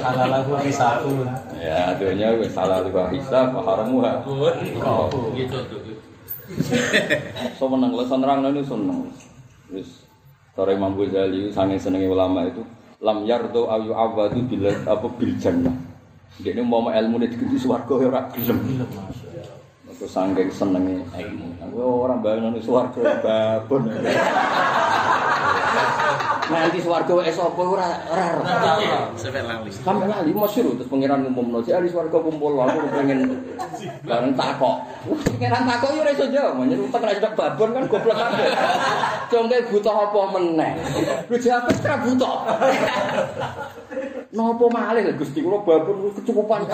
Halal 0.03 0.33
aku 0.43 0.59
hisabun. 0.63 1.27
Ya, 1.57 1.95
wis 2.37 2.51
salah 2.53 2.83
liwa 2.85 3.09
hisab, 3.11 3.55
haramu 3.55 4.03
ha. 4.03 4.23
Gitu 5.35 5.57
tuh. 5.67 5.79
So 7.59 7.67
menang, 7.67 7.91
lo 7.91 8.03
senang 8.07 8.39
ini 8.47 8.63
senang. 8.63 9.03
Wis, 9.67 10.07
Tore 10.55 10.79
Imam 10.79 10.95
Ghazali 10.95 11.51
sange 11.51 11.75
senenge 11.75 12.07
ulama 12.07 12.47
itu 12.47 12.63
lam 13.03 13.27
yardo 13.27 13.67
ayu 13.67 13.91
awadu 13.93 14.41
bila 14.47 14.71
apa 14.87 15.07
bil 15.19 15.35
jannah. 15.37 15.75
Dia 16.39 16.55
ini 16.55 16.63
mau 16.63 16.87
ilmu 16.87 17.19
ini 17.19 17.29
diganti 17.29 17.57
swarga 17.59 17.93
ya 17.99 18.07
ora 18.09 18.21
gelem. 18.31 18.59
Aku 19.91 20.05
sange 20.07 20.47
senenge 20.49 21.03
ilmu. 21.13 21.47
Aku 21.61 21.77
orang 22.07 22.23
bayang 22.23 22.55
nih 22.55 22.63
swarga 22.63 23.01
Nanti 26.47 26.79
swarga 26.79 27.13
wis 27.19 27.35
apa 27.35 27.61
ora 27.61 27.87
ora. 28.07 28.25
Sampai 29.19 29.43
lali. 29.43 29.69
Sampai 29.71 30.07
lali 30.07 30.31
masyhur 30.31 30.79
terus 30.79 30.87
pangeran 30.87 31.27
ngumumno 31.27 31.59
si 31.59 31.75
ahli 31.75 31.91
swarga 31.91 32.17
kumpul 32.23 32.55
aku 32.55 32.87
pengen 32.95 33.43
bareng 34.07 34.33
takok. 34.35 34.77
Pangeran 35.35 35.63
takok 35.67 35.89
yo 35.91 35.99
ora 36.07 36.11
iso 36.15 36.25
jawab, 36.31 36.63
nyen 36.63 36.87
utek 36.87 37.03
ra 37.03 37.11
cedak 37.11 37.33
babon 37.35 37.75
kan 37.75 37.83
goblok 37.91 38.15
kabeh. 38.15 38.47
Congke 39.27 39.57
butuh 39.67 39.95
apa 40.07 40.19
meneh. 40.39 40.71
Lu 41.27 41.35
jawab 41.35 41.67
wis 41.67 41.83
ra 41.83 41.95
butuh. 41.99 42.35
Nopo 44.37 44.69
malih 44.69 45.01
lho 45.01 45.17
Gusti 45.17 45.41
kula 45.41 45.65
babon 45.65 46.13
kecukupan. 46.13 46.61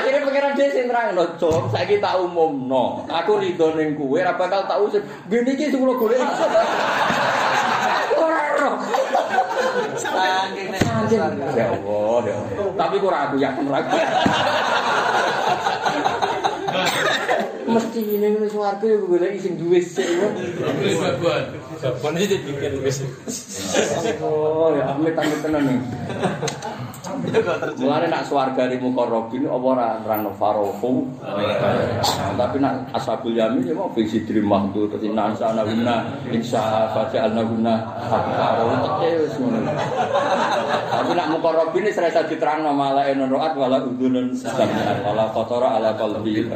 Akhirnya 0.00 0.24
pangeran 0.24 0.56
dhewe 0.56 0.72
sing 0.72 0.88
nerangno, 0.88 1.36
"Jom 1.36 1.68
saiki 1.68 2.00
tak 2.00 2.16
umumno. 2.16 3.04
Aku 3.04 3.36
rido 3.36 3.76
ning 3.76 4.00
kowe 4.00 4.16
ora 4.16 4.32
bakal 4.32 4.64
tak 4.64 4.80
usir. 4.80 5.04
Ngene 5.28 5.52
iki 5.52 5.68
sing 5.68 5.84
kula 5.84 6.00
golek." 6.00 6.24
Ora. 8.16 8.40
Saking 10.00 10.72
nek 10.72 10.80
Ya 11.12 11.68
Allah, 11.68 12.16
ya 12.24 12.32
Allah. 12.32 12.72
Tapi 12.80 12.94
kok 12.96 13.12
ora 13.12 13.28
aku 13.28 13.36
yakin 13.36 13.68
ora. 13.68 13.84
Mesti 17.70 18.00
ini 18.02 18.34
wis 18.42 18.54
warga 18.58 18.82
yo 18.82 19.06
golek 19.06 19.38
sing 19.38 19.54
duwe 19.54 19.78
sik. 19.78 20.02
Wis 20.82 20.98
babon. 20.98 21.42
Babon 21.78 22.14
iki 22.18 22.34
dibikin 22.42 22.82
wis. 22.82 23.06
Oh, 24.18 24.74
ya 24.74 24.90
amit 24.90 25.14
amit 25.14 25.38
tenan 25.38 25.62
nih. 25.70 25.78
Mulane 27.78 28.06
nak 28.08 28.26
swarga 28.26 28.66
di 28.70 28.80
mukarrabin 28.80 29.44
apa 29.44 29.66
ora 29.66 29.88
nerangno 30.02 30.32
farohu. 30.34 31.04
Nah, 31.20 32.32
tapi 32.38 32.56
nak 32.58 32.90
ashabul 32.96 33.36
yamin 33.36 33.66
ya 33.66 33.74
mau 33.76 33.92
fiksi 33.92 34.24
terima 34.24 34.62
tuh 34.72 34.88
terus 34.88 35.04
inna 35.04 35.30
sana 35.36 35.62
guna 35.66 36.06
insya 36.32 36.90
faja 36.96 37.28
alna 37.28 37.42
guna 37.44 37.74
farohu 38.08 38.76
teke 38.82 39.08
wis 39.26 39.34
ngono. 39.36 39.58
Tapi 40.90 41.12
nak 41.14 41.28
mukarrabin 41.38 41.86
wis 41.86 42.00
rasa 42.00 42.24
diterangno 42.26 42.72
malah 42.72 43.06
roat 43.30 43.52
wala 43.54 43.78
udunun 43.84 44.32
sami'at 44.34 45.04
wala 45.04 45.28
qatara 45.30 45.76
ala 45.76 45.94
qalbi 45.94 46.46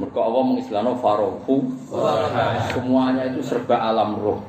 Mergo 0.00 0.20
Allah 0.24 0.42
mengislano 0.48 0.96
farohu 0.96 1.68
semuanya 2.72 3.28
itu 3.28 3.44
serba 3.44 3.76
alam 3.76 4.16
roh. 4.16 4.40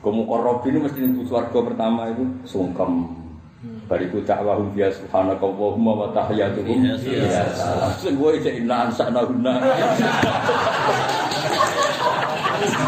Kemukarrab 0.00 0.64
ini 0.64 0.80
mesti 0.80 1.04
ning 1.04 1.20
swarga 1.28 1.60
pertama 1.60 2.08
itu 2.08 2.24
sungkem. 2.48 3.20
Bariku 3.84 4.24
dakwahum 4.24 4.72
biya 4.72 4.88
subhanakallahumma 4.96 5.92
wa 5.92 6.08
tahiyyatuhum 6.16 6.88
ya 7.04 7.52
salam. 7.52 7.92
Sing 8.00 8.16
kowe 8.16 8.32
cek 8.32 8.64
inna 8.64 8.88
ansana 8.88 9.28
guna. 9.28 9.60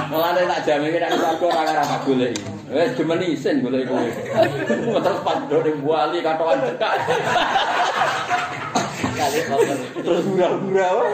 Mulane 0.08 0.40
tak 0.48 0.60
jamin 0.64 0.96
nek 0.96 1.12
swarga 1.20 1.44
ora 1.52 1.60
ora 1.68 1.84
tak 1.84 2.00
goleki. 2.08 2.48
Wis 2.72 2.96
demen 2.96 3.20
isin 3.28 3.60
golek 3.60 3.84
kowe. 3.84 4.08
Terus 5.04 5.20
padha 5.20 5.56
ning 5.68 5.76
wali 5.84 6.24
katokan 6.24 6.64
cekak. 6.64 6.96
Kali. 9.16 9.40
Terus 10.04 10.24
hura-hura 10.28 10.88
wae. 11.00 11.10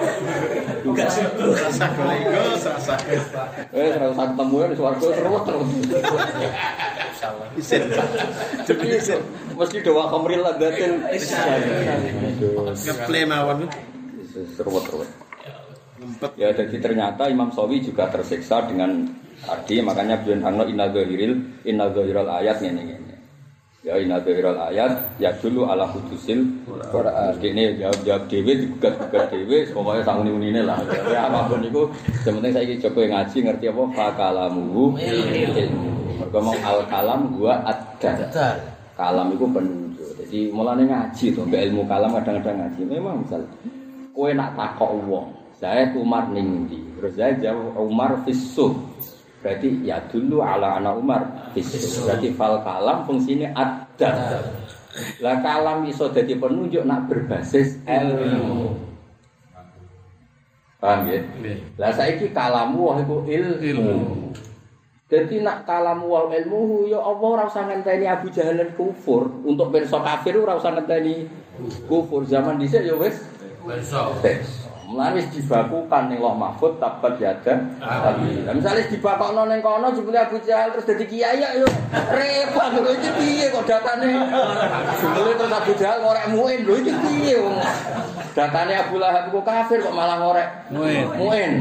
Rasa 0.83 1.87
golego, 1.95 2.41
rasa. 2.59 2.95
Wis 3.71 3.95
ora 3.95 4.07
usah 4.11 4.27
ketemu 4.35 4.57
ya 4.59 4.67
swarga 4.75 5.07
seru 5.15 5.39
terus. 5.47 5.69
Isin. 7.55 7.83
Demi 8.67 8.87
isin. 8.99 9.21
Mesti 9.55 9.79
doa 9.87 10.11
khamril 10.11 10.43
ladatil. 10.43 10.93
Ngeplay 12.75 13.23
mawon. 13.23 13.71
Seru-seru. 14.35 15.07
Ngempet. 16.03 16.31
Ya 16.35 16.51
jadi 16.51 16.77
ternyata 16.83 17.31
Imam 17.31 17.55
Sawi 17.55 17.79
juga 17.79 18.11
tersiksa 18.11 18.67
dengan 18.67 19.07
tadi 19.47 19.79
makanya 19.79 20.19
beliau 20.19 20.43
nerangno 20.43 20.67
inna 20.67 20.91
dzahiril 20.91 21.33
inna 21.63 21.87
dzahiral 21.95 22.27
ayat 22.43 22.59
ngene 22.59 22.83
ngene. 22.83 23.12
Ya 23.83 23.99
inna 23.99 24.23
dzahiral 24.23 24.63
ayat 24.71 25.19
ya 25.19 25.35
dulu 25.43 25.67
ala 25.67 25.91
hudusil 25.91 26.39
Quran. 26.95 27.35
Dene 27.43 27.75
jawab-jawab 27.83 28.31
dhewe 28.31 28.53
digugat-gugat 28.63 29.35
dhewe 29.35 29.67
pokoknya 29.75 30.07
sak 30.07 30.23
uni-unine 30.23 30.63
lah. 30.63 30.79
Ya 31.11 31.27
apapun 31.27 31.67
iku 31.67 31.91
penting 32.23 32.55
saiki 32.55 32.79
coba 32.79 33.11
ngaji 33.11 33.37
ngerti 33.43 33.67
apa 33.75 33.83
fakalamu 33.91 34.95
ilmu. 34.95 35.91
Mau 36.31 36.55
al 36.63 36.87
kalam 36.87 37.35
gua 37.35 37.59
ada. 37.67 38.47
Kalam 38.95 39.35
itu 39.35 39.51
penunjuk. 39.51 40.11
Jadi 40.23 40.39
mulane 40.55 40.87
ngaji 40.87 41.35
to, 41.35 41.43
mbek 41.43 41.67
ilmu 41.67 41.83
kalam 41.91 42.15
kadang-kadang 42.15 42.63
ngaji. 42.63 42.81
Memang 42.87 43.27
misal 43.27 43.43
kowe 44.15 44.31
nak 44.31 44.55
takok 44.55 44.95
wong, 45.11 45.27
saya 45.59 45.91
Umar 45.99 46.31
ning 46.31 46.71
ndi? 46.71 46.79
Terus 47.01 47.19
saya 47.19 47.35
jawab 47.41 47.83
Umar 47.83 48.15
fisuh. 48.23 48.71
Berarti 49.43 49.83
ya 49.83 49.99
dulu 50.07 50.39
ala 50.39 50.79
anak 50.79 50.95
Umar. 50.97 51.23
Berarti 51.53 52.31
fal 52.39 52.63
kalam 52.63 53.03
fungsinya 53.03 53.51
ada. 53.59 54.39
Lah 55.19 55.37
kalam 55.43 55.83
iso 55.91 56.07
dadi 56.15 56.39
penunjuk 56.39 56.87
nak 56.87 57.11
berbasis 57.11 57.83
ilmu. 57.85 58.71
Paham 60.79 61.11
ya? 61.11 61.19
Lah 61.79 61.91
saiki 61.95 62.31
kalamu 62.31 62.91
wah 62.91 62.97
iku 63.03 63.27
ilmu. 63.27 64.31
Jadi 65.11 65.45
nak 65.45 65.69
kalamu 65.69 66.09
wal 66.09 66.33
ilmu 66.33 66.89
ya 66.89 67.03
Allah 67.03 67.29
ora 67.29 67.45
usah 67.45 67.69
ngenteni 67.69 68.07
Abu 68.09 68.31
Jahal 68.31 68.63
kufur. 68.79 69.29
Untuk 69.43 69.75
pirsa 69.75 69.99
kafir 70.01 70.39
ora 70.39 70.55
usah 70.55 70.73
ngenteni 70.73 71.27
kufur. 71.91 72.25
Zaman 72.25 72.63
dhisik 72.63 72.87
ya 72.87 72.95
wis 72.95 73.19
Besok. 73.63 74.19
Mulane 74.93 75.25
wis 75.25 75.33
dibakukan 75.33 76.13
ning 76.13 76.21
Loh 76.21 76.37
Mahfud 76.37 76.77
tabat 76.77 77.17
yada. 77.17 77.65
Tapi 77.81 78.45
lah 78.45 78.53
misale 78.53 78.85
dibakokno 78.93 79.49
ning 79.49 79.65
kono 79.65 79.89
jebule 79.97 80.21
Abu 80.21 80.37
Jahal 80.45 80.77
terus 80.77 80.85
dadi 80.85 81.09
kiai 81.09 81.41
ya 81.41 81.57
yo 81.57 81.65
repot 82.13 82.77
lho 82.77 82.93
iki 82.93 83.11
piye 83.17 83.49
kok 83.49 83.65
datane. 83.65 84.13
Jebule 85.01 85.33
terus 85.33 85.49
Abu 85.49 85.73
Jahal 85.81 86.05
ngorek 86.05 86.27
muin 86.37 86.61
lho 86.69 86.75
iki 86.77 86.93
piye 86.93 87.41
wong. 87.41 87.57
Datane 88.37 88.73
Abu 88.77 89.01
Lahab 89.01 89.33
kok 89.33 89.45
kafir 89.49 89.81
kok 89.81 89.97
malah 89.97 90.21
ngorek 90.21 90.49
Muin. 90.69 91.09
muin. 91.17 91.53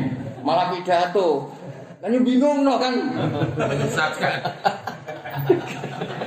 Malah 0.43 0.75
pidato. 0.75 1.47
Kan 2.03 2.11
bingung 2.27 2.67
no 2.67 2.83
kan. 2.83 2.99
Menyesatkan. 3.55 4.43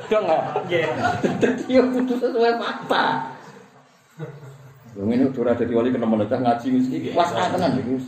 Dong 0.09 0.25
nggak? 0.25 0.73
Jadi 1.37 1.65
yo 1.69 1.85
kudu 1.93 2.17
sesuai 2.17 2.57
fakta. 2.57 3.34
Yang 4.95 5.09
ini 5.11 5.25
udah 5.27 5.53
ada 5.59 5.65
di 5.67 5.75
wali 5.75 5.91
kena 5.91 6.07
menetah 6.07 6.39
ngaji 6.39 6.67
mesti 6.71 6.97
was 7.19 7.31
tenan 7.35 7.83
iki. 7.83 7.99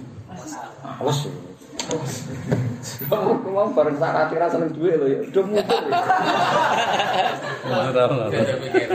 Kamu 3.11 3.43
mau 3.51 3.71
bareng 3.75 3.99
sak 3.99 4.11
rati 4.15 4.35
ra 4.39 4.47
seneng 4.47 4.71
duwe 4.71 4.93
lho 4.95 5.07
ya. 5.11 5.19
Udah 5.27 5.45
muter. 5.51 5.83
ada 7.67 8.55
pikir. 8.63 8.89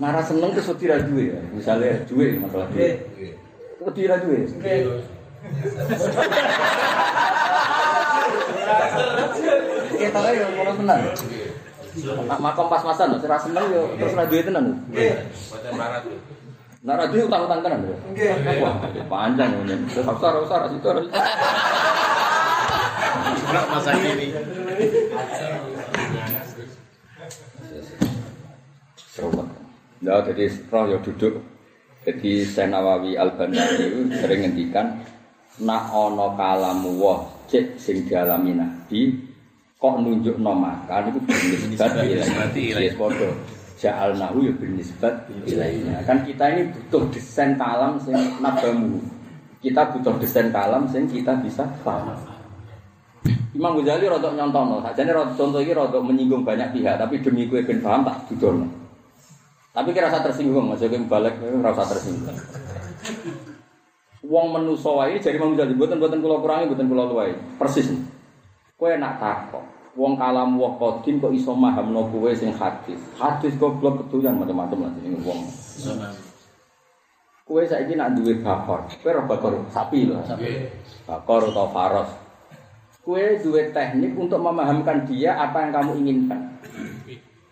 Nara 0.00 0.20
seneng 0.24 0.50
terus 0.56 0.72
wedi 0.72 0.84
ra 0.88 0.96
duwe 1.04 1.24
ya. 1.36 1.40
Misale 1.52 2.08
duwe 2.08 2.40
masalah 2.40 2.68
duwe. 2.72 2.88
Wedi 3.84 4.02
ra 4.08 4.16
duwe. 4.24 4.38
Kita 10.00 10.20
ayo 10.32 10.44
ngono 10.56 10.72
tenan. 10.80 11.00
Nak 12.02 12.38
makom 12.42 12.66
pas-pasan 12.66 13.14
lho, 13.14 13.22
ora 13.22 13.38
seneng 13.38 13.70
yo 13.70 13.82
terus 13.94 14.18
ra 14.18 14.26
duwe 14.26 14.42
tenan. 14.42 14.62
lho. 14.66 14.74
Baca 14.90 15.70
marat 15.78 16.02
tuh. 16.02 16.18
Nah, 16.84 17.00
radio 17.00 17.24
utang-utang 17.30 17.60
tenan 17.62 17.80
lho. 17.86 17.94
Wah, 18.58 18.74
panjang 19.06 19.50
ini. 19.62 19.74
Terus 19.94 20.06
usah 20.10 20.42
usah 20.42 20.58
itu 20.74 20.88
harus. 20.90 21.06
Nak 23.54 23.64
masa 23.70 23.90
kini. 23.94 24.26
Seru 29.14 29.30
banget. 29.30 29.58
Ya, 30.02 30.14
jadi 30.26 30.44
roh 30.68 30.84
ya 30.90 30.98
duduk. 30.98 31.34
Jadi 32.04 32.44
Senawawi 32.44 33.16
Al 33.16 33.32
Bandari 33.32 33.80
itu 33.88 34.12
sering 34.20 34.44
ngendikan 34.44 35.00
nak 35.64 35.88
ono 35.88 36.36
kalamu 36.36 37.00
wah 37.00 37.24
cek 37.48 37.80
sing 37.80 38.04
dialami 38.04 38.58
nabi 38.58 39.23
kok 39.84 40.00
nunjuk 40.00 40.36
no 40.40 40.56
makan 40.56 41.12
itu 41.12 41.20
bernisbat 41.28 41.92
ilaih. 42.00 42.88
Yes, 42.88 42.96
podo. 42.96 43.28
Ja'al 43.76 44.16
nahu 44.16 44.48
ya 44.48 44.52
bernisbat 44.56 45.28
ilaihnya. 45.44 46.00
Kan 46.08 46.24
kita 46.24 46.56
ini 46.56 46.72
butuh 46.72 47.04
desain 47.12 47.52
kalam 47.60 48.00
sing 48.00 48.16
nabamu. 48.40 48.96
Kita 49.60 49.92
butuh 49.92 50.16
desain 50.16 50.48
kalam 50.48 50.88
sing 50.88 51.04
kita 51.04 51.36
bisa 51.44 51.68
paham. 51.84 52.16
Imam 53.52 53.76
Ghazali 53.78 54.08
rodok 54.08 54.34
nyontono, 54.34 54.82
sajane 54.82 55.12
rodok 55.14 55.36
contoh 55.38 55.60
iki 55.62 55.76
rodok 55.76 56.02
menyinggung 56.02 56.42
banyak 56.42 56.74
pihak, 56.74 56.98
tapi 56.98 57.22
demi 57.22 57.46
kue 57.46 57.62
ben 57.62 57.78
paham 57.84 58.02
tak 58.02 58.26
dudono. 58.26 58.66
Tapi 59.70 59.94
kira 59.94 60.10
rasa 60.10 60.26
tersinggung, 60.26 60.74
Jokim 60.74 61.06
balik 61.06 61.38
rasa 61.62 61.86
tersinggung. 61.92 62.34
Wong 64.24 64.46
menuso 64.48 64.96
wae 64.96 65.20
jadi 65.20 65.36
Imam 65.36 65.52
Ghazali 65.52 65.76
mboten-mboten 65.76 66.24
kula 66.24 66.40
kurangi, 66.40 66.72
mboten 66.72 66.88
kula 66.88 67.04
luwai. 67.04 67.36
Persis. 67.60 68.13
Kowe 68.74 68.90
nak 68.98 69.22
takok, 69.22 69.62
wong 69.94 70.18
kalam 70.18 70.58
wong 70.58 70.74
kodim 70.82 71.22
kok 71.22 71.30
iso 71.30 71.54
mahamno 71.54 72.10
kowe 72.10 72.26
sing 72.34 72.50
hadis. 72.50 72.98
Hadis 73.14 73.54
goblok 73.54 74.02
ketuyan 74.02 74.34
macam-macam 74.34 74.90
lah 74.90 74.92
ini 75.06 75.14
wong. 75.22 75.46
Kowe 77.46 77.62
saiki 77.62 77.94
nak 77.94 78.18
duwe 78.18 78.42
bakor, 78.42 78.82
kowe 78.98 79.10
ora 79.14 79.22
bakor 79.30 79.52
sapi 79.70 80.10
lho. 80.10 80.18
Bakor 81.06 81.54
atau 81.54 81.70
faros. 81.70 82.10
Kue 83.04 83.36
duwe 83.44 83.68
teknik 83.68 84.16
untuk 84.16 84.40
memahamkan 84.40 85.04
dia 85.04 85.36
apa 85.36 85.68
yang 85.68 85.76
kamu 85.76 85.92
inginkan. 86.00 86.40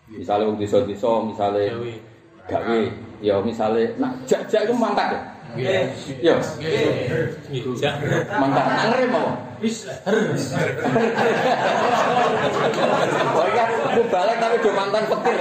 Misalnya 0.09 0.49
wong 0.49 0.57
desa-desa, 0.57 1.23
misalnya 1.29 1.77
gawe, 2.49 2.81
ya 3.20 3.37
misalnya 3.45 3.85
nak 4.01 4.16
jak-jak 4.25 4.64
itu 4.64 4.75
mangkat 4.75 5.12
ya. 5.12 5.20
Ya, 6.25 6.35
mangkat 8.41 8.64
nangre 8.64 9.05
mau. 9.12 9.51
Oh 9.62 9.70
iya, 13.46 13.64
aku 13.70 14.02
balik 14.10 14.42
tapi 14.42 14.58
do 14.58 14.74
mantan 14.74 15.06
petir. 15.06 15.38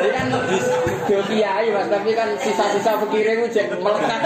Ini 0.00 0.08
kan 0.12 0.26
do 1.08 1.18
kiai 1.32 1.72
mas, 1.72 1.88
tapi 1.88 2.12
kan 2.12 2.28
sisa-sisa 2.44 3.00
pikirnya 3.08 3.40
itu 3.40 3.56
cek 3.56 3.72
melekat. 3.80 4.20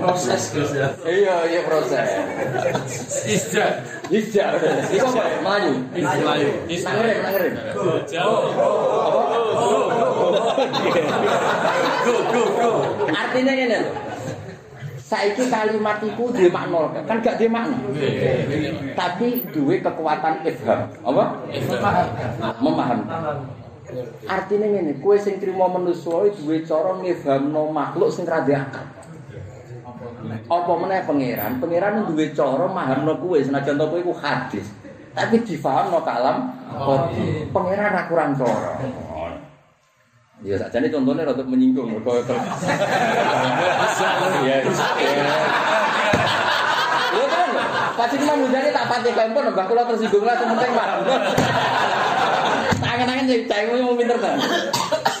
Proses 0.00 0.42
Gus 0.52 0.72
ya. 0.76 0.92
Iya, 1.08 1.36
iya 1.48 1.60
proses. 1.64 2.04
Isja. 3.24 3.80
Isja, 4.12 4.60
itu 4.92 5.08
apa? 5.08 5.24
Melayu. 5.40 5.72
Melayu. 5.96 6.52
Nangre. 6.84 7.16
Jauh. 8.12 8.52
Apa? 8.52 9.49
Go 12.04 12.14
go 12.28 12.42
go. 12.56 12.70
Artinya 13.08 13.52
ini 13.56 13.76
lho. 13.76 13.92
Saiki 15.10 15.50
kalimat 15.50 15.98
iku 16.06 16.30
duwe 16.30 16.46
makna, 16.54 16.86
kan 17.02 17.18
gak 17.18 17.34
duwe 17.42 17.50
makna. 17.50 17.82
Tapi 18.94 19.42
duwe 19.50 19.82
kekuatan 19.82 20.46
ifham. 20.46 20.86
Apa? 21.02 21.24
Memahami. 22.62 23.04
Artinya 24.30 24.66
ngene, 24.70 25.02
kowe 25.02 25.18
sing 25.18 25.42
trimo 25.42 25.66
manusa 25.66 26.30
duwe 26.30 26.62
cara 26.62 26.94
ngifhamno 27.02 27.74
makhluk 27.74 28.14
sing 28.14 28.22
ra 28.22 28.46
duwe 28.46 28.54
akal. 28.54 28.86
Apa 30.46 30.72
meneh 30.78 31.02
pangeran? 31.02 31.58
Pangeran 31.58 32.06
duwe 32.06 32.30
cara 32.30 32.70
mahamno 32.70 33.18
kowe 33.18 33.34
senajan 33.42 33.82
to 33.82 33.84
kowe 33.90 33.98
iku 33.98 34.14
hadis. 34.14 34.70
Tapi 35.10 35.42
difahamno 35.42 36.06
kalam. 36.06 36.54
Pangeran 37.50 37.98
ra 37.98 38.06
kurang 38.06 38.38
cara. 38.38 38.78
Ya 40.40 40.56
sakjane 40.56 40.88
contohnya 40.88 41.28
rada 41.28 41.44
menyinggung 41.44 42.00
mergo 42.00 42.16
terus. 42.28 42.40
Ya. 44.40 44.64
Lho 47.10 47.24
kan, 47.28 47.48
pasti 48.00 48.16
kita 48.16 48.32
mudane 48.40 48.72
tak 48.72 48.86
pati 48.88 49.10
kompon, 49.12 49.52
mbah 49.52 49.66
kula 49.68 49.84
tersinggung 49.84 50.24
lah 50.24 50.40
penting 50.40 50.72
paham. 50.72 51.00
Tangan-tangan 52.80 53.24
jadi 53.28 53.44
cahaya 53.44 53.84
mau 53.84 53.92
pinter 53.92 54.16
kan? 54.16 54.40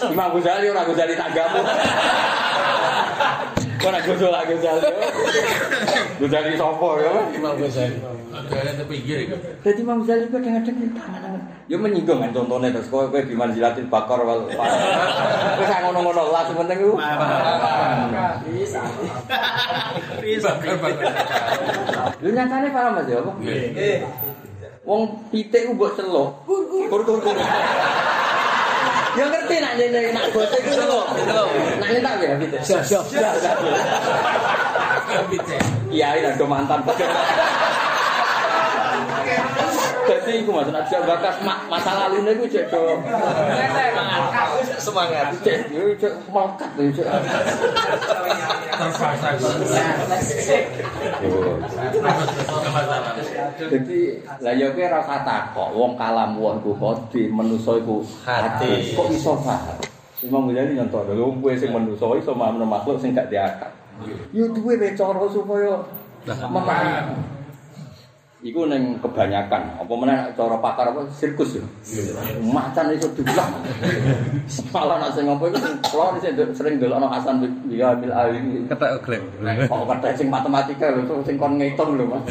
Imam 0.08 0.32
Ghazali 0.40 0.66
ora 0.72 0.82
Ghazali 0.88 1.12
tanggamu. 1.12 1.60
Ora 3.80 3.98
Ghazali 4.04 4.28
lagi 4.28 4.54
Ghazali. 4.60 4.92
Ghazali 6.20 6.52
sapa 6.60 6.88
ya? 7.00 7.12
Imam 7.32 7.54
Ghazali. 7.56 7.96
Ada 8.50 8.84
pinggir 8.84 9.18
kan. 9.32 9.40
Jadi 9.64 9.80
Imam 9.80 10.04
Ghazali 10.04 10.28
itu 10.28 10.36
kadang-kadang 10.36 10.76
tangan-tangan. 10.92 11.42
Ya 11.70 11.76
menyinggung 11.78 12.18
kan 12.20 12.30
contohnya 12.34 12.68
terus 12.74 12.90
kowe 12.92 13.06
kowe 13.08 13.22
biman 13.24 13.54
zilatin 13.56 13.88
bakar 13.88 14.20
wal. 14.20 14.44
Wis 15.60 15.70
ngono-ngono 15.70 16.22
lah 16.28 16.42
sementing 16.44 16.78
iku. 16.82 16.98
Bakar 20.44 20.74
bakar. 20.82 21.10
Lu 22.20 22.28
nyatane 22.36 22.68
paham 22.68 22.92
Mas 23.00 23.08
ya 23.08 23.22
apa? 23.24 23.32
Wong 24.84 25.02
pitik 25.32 25.70
ku 25.70 25.78
mbok 25.78 25.96
celuk. 25.96 26.28
Kur 26.44 27.02
kur 27.06 27.18
kur. 27.22 27.36
Ya 29.18 29.24
ngerti 29.26 29.54
nak 29.58 29.72
nyenyak 29.74 30.12
nak 30.14 30.24
bose 30.30 30.56
ku 30.62 30.70
celuk. 30.70 31.06
Nak 31.82 31.88
nyentak 31.90 32.14
ya 32.22 32.36
pitik. 32.38 32.60
Siap 32.62 32.82
siap. 32.86 33.04
Iya, 35.90 36.08
ini 36.22 36.28
ada 36.30 36.46
mantan. 36.46 36.78
Jadi 40.10 40.42
iku 40.42 40.50
Mas 40.58 40.66
nak 40.74 40.90
siap 40.90 41.06
bakas 41.06 41.38
masa 41.70 41.94
lalu 41.94 42.26
niku 42.26 42.50
cek 42.50 42.66
do. 42.66 42.98
Semangat. 44.82 45.30
Cek 45.46 45.70
yo 45.70 45.94
cek 45.94 46.12
melekat 46.26 46.70
yo 46.74 46.90
cek. 46.90 47.06
Jadi 53.70 54.00
lah 54.42 54.52
ya 54.58 54.66
kowe 54.74 54.82
ora 54.82 54.98
usah 54.98 55.20
takok 55.22 55.68
wong 55.78 55.92
kalam 55.94 56.34
wong 56.34 56.58
ku 56.58 56.74
kodi 56.74 57.30
manusa 57.30 57.78
iku 57.78 58.02
Hati. 58.26 58.98
Kok 58.98 59.08
iso 59.14 59.38
paham? 59.38 59.78
Imam 60.20 60.50
Ghazali 60.50 60.74
nyontoh 60.74 61.06
lho 61.06 61.30
wong 61.30 61.38
kowe 61.38 61.54
sing 61.54 61.70
manusa 61.70 62.04
iso 62.18 62.34
makhluk 62.34 62.98
sing 62.98 63.14
gak 63.14 63.30
diakal. 63.30 63.70
Yo 64.34 64.50
duwe 64.50 64.74
cara 64.98 65.22
supaya 65.30 65.86
memahami. 66.26 67.39
Iku 68.40 68.64
neng 68.72 68.96
kebanyakan, 69.04 69.84
apa 69.84 69.92
meneh 70.00 70.32
cara 70.32 70.56
pakar 70.64 70.96
apa 70.96 71.04
sirkus 71.12 71.60
ya. 71.60 71.64
Macan 72.40 72.88
iso 72.96 73.12
diulang. 73.12 73.52
Malah 74.72 74.96
nek 74.96 75.12
sing 75.12 75.28
ngopo 75.28 75.52
iku 75.52 75.60
kula 75.92 76.16
sing 76.16 76.32
sering 76.56 76.80
delokno 76.80 77.04
Hasan 77.04 77.44
bin 77.44 77.52
Yamil 77.68 78.08
Ali. 78.08 78.64
Ketek 78.64 79.04
glek. 79.04 79.20
Kok 79.68 79.84
kata 79.84 80.16
sing 80.16 80.32
matematika 80.32 80.88
lho, 80.88 81.04
tuh 81.04 81.20
sing 81.20 81.36
kon 81.36 81.60
ngitung 81.60 82.00
lho, 82.00 82.08
Mas. 82.08 82.24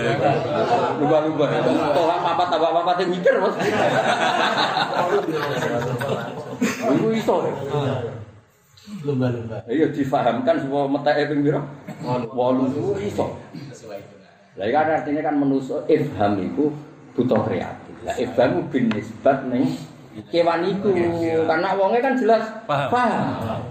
Lumba-lumba. 0.97 1.45
Toh 1.93 2.05
apa 2.10 2.43
tambah 2.49 2.74
apa 2.74 2.91
sing 2.97 3.07
mikir, 3.14 3.34
Mas. 3.38 3.53
Iku 6.89 7.07
iso. 7.14 7.36
Lumba-lumba. 9.05 9.62
Iya 9.70 9.93
difahamkan 9.93 10.57
supaya 10.66 10.89
meteke 10.89 11.30
ping 11.30 11.45
pira? 11.45 11.62
8 12.01 12.34
iku 12.74 12.97
iso. 12.97 13.38
Lah 14.60 14.68
kan 14.76 14.91
artinya 14.91 15.24
kan 15.24 15.36
manusa 15.39 15.80
ifham 15.88 16.36
iku 16.43 16.68
butuh 17.16 17.39
kreatif. 17.47 17.95
Lah 18.03 18.12
ifham 18.20 18.60
ku 18.60 18.62
bin 18.68 18.91
nisbat 18.91 19.47
ning 19.47 19.72
kewan 20.28 20.68
iku. 20.68 20.91
Karena 21.47 21.80
wonge 21.80 22.03
kan 22.03 22.20
jelas 22.20 22.43
paham. 22.68 23.64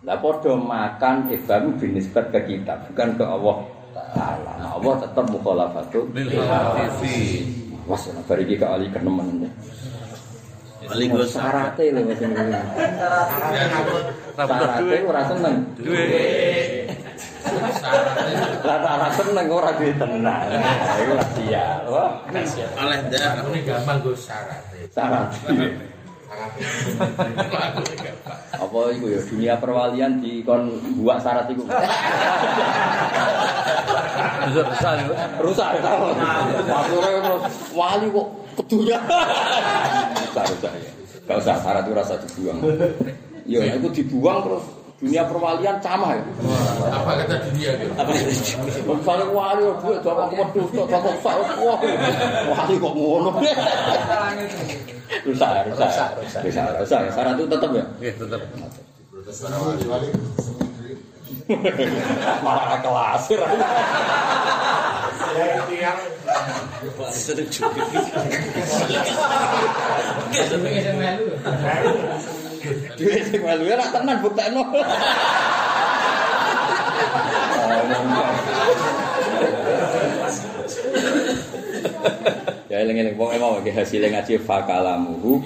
Lah 0.00 0.16
padha 0.16 0.56
makan 0.56 1.28
ifham 1.28 1.76
bin 1.76 1.92
nisbat 1.92 2.32
ke 2.32 2.40
kita, 2.48 2.80
bukan 2.88 3.08
ke 3.20 3.24
Allah 3.28 3.56
Taala. 3.90 4.52
Nah, 4.56 4.70
Allah 4.80 4.94
tetap 5.04 5.24
mukhalafatul 5.28 6.08
Bil 6.16 6.32
hadisi. 6.32 7.44
Was 7.84 8.08
ana 8.08 8.24
bar 8.24 8.38
iki 8.40 8.56
ke 8.56 8.64
ali 8.64 8.88
kenemen. 8.88 9.50
Paling 10.80 11.12
gue 11.12 11.26
Sarate 11.28 11.92
lho 11.92 12.00
Mas. 12.08 12.22
Sarate 14.38 14.96
ora 15.04 15.22
seneng. 15.28 15.54
Lah 18.60 18.76
tak 18.78 18.92
ora 19.00 19.08
seneng 19.16 19.46
ora 19.48 19.70
duwe 19.74 19.92
tenan. 19.96 20.46
Iku 21.00 21.12
lah 21.16 21.28
sial. 21.34 21.80
Wah, 21.88 22.10
oleh 22.28 22.98
dah. 23.08 23.40
Aku 23.40 23.48
ini 23.56 23.60
gampang 23.64 23.98
gue 24.04 24.16
syarat. 24.16 24.62
syarat. 24.92 25.28
Apa 28.54 28.78
iku 28.94 29.06
ya 29.10 29.20
dunia 29.26 29.54
perwalian 29.58 30.22
di 30.22 30.46
kon 30.46 30.70
buat 31.00 31.18
syarat 31.24 31.50
iku. 31.50 31.66
Itu. 34.46 34.62
Rusak 35.42 35.68
ta. 35.82 35.90
Maksudnya 36.00 37.18
terus 37.24 37.42
wali 37.74 38.06
kok 38.14 38.28
kedunya. 38.62 38.98
Rusak 40.30 40.44
rusak 40.54 40.72
ya. 40.78 40.90
Gak 41.26 41.38
usah 41.46 41.56
syarat 41.62 41.82
itu 41.86 41.94
rasa 41.94 42.14
dibuang. 42.18 42.58
Ya 43.46 43.74
itu 43.74 43.88
dibuang 43.90 44.38
terus 44.46 44.64
dunia 45.00 45.24
perwalian 45.24 45.80
sama 45.80 46.12
ya. 46.12 46.20
Apa 46.92 47.24
kata 47.24 47.40
dunia 47.48 47.72
gitu? 47.80 47.92
Misalnya 48.84 49.26
wali 49.32 49.64
kok 49.64 49.80
duit 49.80 49.98
jamak 50.04 50.28
wedhus 50.28 50.68
tok 50.76 50.86
jamak 50.92 51.16
sak 51.24 51.40
wah. 51.56 51.80
Wali 52.52 52.74
kok 52.76 52.92
ngono. 52.92 53.30
Rusak 55.24 55.50
rusak. 55.72 56.08
Rusak 56.44 56.66
rusak. 56.84 57.00
Syarat 57.16 57.32
itu 57.40 57.48
tetap 57.48 57.70
ya. 57.72 57.84
Oke, 57.96 58.12
tetap. 58.12 58.40
Malah 62.44 62.78
kelas. 62.84 63.24
Seru 67.16 67.44
juga. 67.48 67.80
Duit 72.96 73.22
sing 73.28 73.40
melu 73.40 73.64
ya 73.64 73.74
ora 73.80 73.86
tenan 73.88 74.16
buktekno. 74.20 74.62
Ya 82.70 82.76
eling-eling 82.86 83.18
wong 83.18 83.34
mau 83.40 83.58
iki 83.58 83.74
hasil 83.74 84.06
ngaji 84.06 84.38
fakalamuhu 84.46 85.42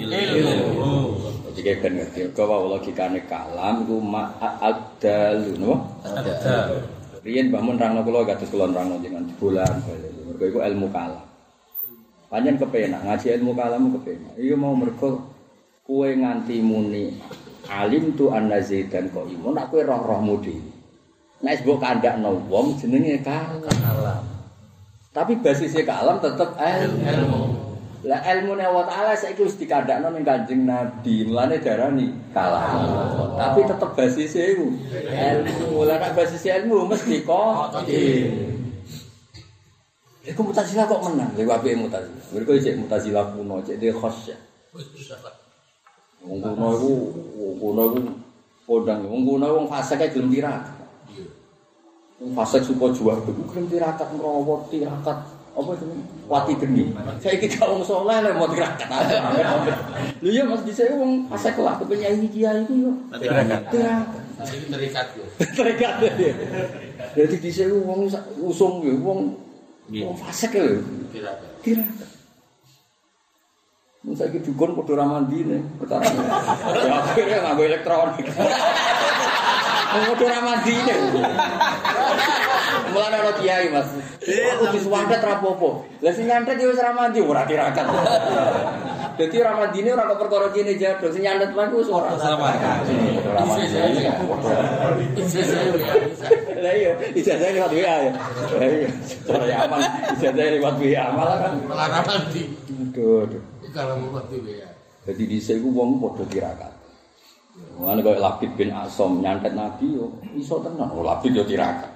Jadi 1.55 1.59
kayak 1.63 1.79
kan 1.87 1.91
ngerti, 1.95 2.19
kalau 2.35 2.67
logikanya 2.67 3.23
kalam 3.31 3.87
itu 3.87 3.95
ma'adalu, 3.95 5.55
no? 5.55 5.87
Ada. 6.03 6.67
Rian 7.23 7.47
bangun 7.47 7.79
rangno 7.79 8.03
kulo 8.03 8.27
kados 8.27 8.51
kula 8.51 8.67
rangno 8.69 8.99
dengan 8.99 9.23
bulan 9.39 9.71
mergo 10.27 10.43
iku 10.51 10.59
ilmu 10.61 10.91
kalam. 10.91 11.23
Panjen 12.27 12.59
kepenak 12.59 13.07
ngaji 13.07 13.39
ilmu 13.39 13.55
kalam 13.55 13.87
kepenak. 13.95 14.35
Iya 14.35 14.59
mau 14.59 14.75
mergo 14.75 15.34
kue 15.85 16.17
nganti 16.17 16.65
muni 16.65 17.13
alim 17.69 18.17
tu 18.17 18.33
anna 18.33 18.57
zaidan 18.57 19.05
kok 19.13 19.29
imun 19.29 19.53
nak 19.53 19.69
kowe 19.69 19.85
roh-rohmu 19.85 20.41
dhewe. 20.41 20.73
Nek 21.45 21.61
mbok 21.61 21.77
kandakno 21.77 22.41
wong 22.49 22.73
jenenge 22.81 23.21
kalam. 23.21 24.25
Tapi 25.13 25.37
basisnya 25.45 25.85
kalam 25.85 26.17
tetep 26.17 26.57
ilmu. 26.57 27.43
Lah 28.05 28.21
ilmu 28.21 28.53
Allah 28.57 28.85
Ta'ala 28.85 29.13
saiki 29.17 29.45
wis 29.45 29.57
dikandakno 29.57 30.13
ning 30.13 30.21
Kanjeng 30.21 30.65
Nabi, 30.65 31.25
mulane 31.25 31.57
darani 31.61 32.13
kalam. 32.33 33.37
Tapi 33.37 33.65
tetep 33.65 33.89
basisnya 33.93 34.57
iku 34.57 34.73
ilmu. 35.05 35.85
Lah 35.85 36.01
nek 36.01 36.17
basisnya 36.17 36.65
ilmu 36.65 36.89
mesti 36.89 37.21
kok. 37.21 37.77
Iku 40.25 40.41
mutazilah 40.41 40.89
kok 40.89 41.01
menang, 41.05 41.29
lha 41.37 41.45
apike 41.45 41.77
mutazilah. 41.77 42.25
Mergo 42.33 42.57
cek 42.57 42.75
mutazilah 42.81 43.25
kuno, 43.37 43.61
cek 43.61 43.77
de 43.77 43.93
khos 43.93 44.33
ya. 44.33 44.37
Wong 46.23 46.39
kuno 46.39 46.67
iku 46.79 46.91
wong 47.35 47.55
kuno 47.59 47.83
iku 47.91 47.99
podang, 48.65 49.03
wong 49.05 49.21
kuno 49.27 49.45
wong 49.59 49.65
fasik 49.67 49.99
gelem 50.15 50.31
tirakat. 50.31 50.87
Wong 52.23 52.31
fasik 52.31 52.63
supo 52.63 52.89
jual 52.95 53.19
iku 53.19 53.43
gelem 53.51 53.67
tirakat 53.67 54.07
ngrowo 54.15 54.71
tirakat. 54.71 55.19
Apa 55.55 55.71
itu? 55.71 55.87
Wati 56.27 56.53
geni. 56.59 56.91
Saiki 57.23 57.47
gak 57.47 57.63
wong 57.63 57.79
saleh 57.79 58.19
lek 58.27 58.35
mau 58.35 58.47
tirakat. 58.51 58.87
Lho 60.19 60.29
iya 60.31 60.43
Mas 60.43 60.63
dhisik 60.67 60.91
wong 60.95 61.31
fasik 61.31 61.55
lah 61.63 61.79
kepenyayi 61.79 62.27
kiai 62.27 62.63
iku 62.63 62.73
yo. 62.75 62.91
Tirakat. 63.15 63.61
Tirakat. 63.71 64.23
Jadi 64.43 64.65
terikat 64.67 65.07
yo. 65.15 65.23
Tirakat. 65.39 65.95
Jadi 67.15 67.35
dhisik 67.39 67.71
wong 67.71 68.11
usung 68.43 68.83
yo 68.83 68.99
wong 68.99 69.19
wong 69.91 70.15
fasik 70.19 70.59
lho. 70.59 70.83
Tirakat. 71.15 71.63
Tirakat. 71.63 72.14
Masa 74.05 74.29
iki 74.29 74.37
dukun 74.45 74.77
padha 74.77 75.01
ra 75.01 75.05
mandine 75.09 75.65
perkara. 75.81 76.05
Ya 76.05 76.93
akhirnya 77.01 77.41
nganggo 77.41 77.63
elektronik. 77.65 78.29
Padha 79.97 80.25
ra 80.29 80.39
mandine. 80.45 80.93
Mulane 82.93 83.17
ana 83.17 83.33
kiai 83.41 83.67
Mas. 83.73 83.89
Kudu 84.61 84.77
suwandet 84.77 85.25
ra 85.25 85.41
apa-apa. 85.41 85.69
Lah 86.05 86.13
sing 86.13 86.29
nyantet 86.29 86.61
ya 86.61 86.69
wis 86.69 86.77
ra 86.77 86.93
mandi 86.93 87.17
ora 87.17 87.49
tirakat. 87.49 87.81
Dadi 89.17 89.41
ra 89.41 89.57
mandine 89.57 89.89
ora 89.97 90.05
kok 90.05 90.21
perkara 90.21 90.53
kene 90.53 90.77
jadul 90.77 91.09
sing 91.09 91.25
nyantet 91.25 91.57
mah 91.57 91.65
wis 91.73 91.89
ora. 91.89 92.13
Sama. 92.21 92.53
Ora 93.25 93.41
mandi. 93.41 93.73
Lah 96.61 96.73
iya, 96.77 96.93
ijazah 97.17 97.49
lewat 97.57 97.73
WA 97.73 97.95
ya. 98.05 98.13
Lah 98.53 98.69
iya, 98.69 98.89
cara 99.25 99.45
aman, 99.65 99.81
ijazah 100.13 100.45
lewat 100.61 100.77
WA 100.77 101.05
malah 101.09 101.37
kan. 101.41 101.57
Melarang 101.65 102.05
mandi. 102.05 102.43
Aduh, 102.69 103.25
aduh. 103.25 103.41
Jadi 105.05 105.23
di 105.27 105.37
sini 105.37 105.67
wong 105.67 105.99
padha 105.99 106.23
tirakat. 106.31 106.71
Mulane 107.75 107.99
koyo 108.03 108.19
Labid 108.23 108.51
bin 108.55 108.71
Asom 108.71 109.19
nyantet 109.19 109.51
Nabi 109.55 109.95
yo 109.95 110.11
iso 110.35 110.63
tenan. 110.63 110.91
Oh 110.95 111.03
Labid 111.03 111.35
yo 111.35 111.43
tirakat. 111.43 111.91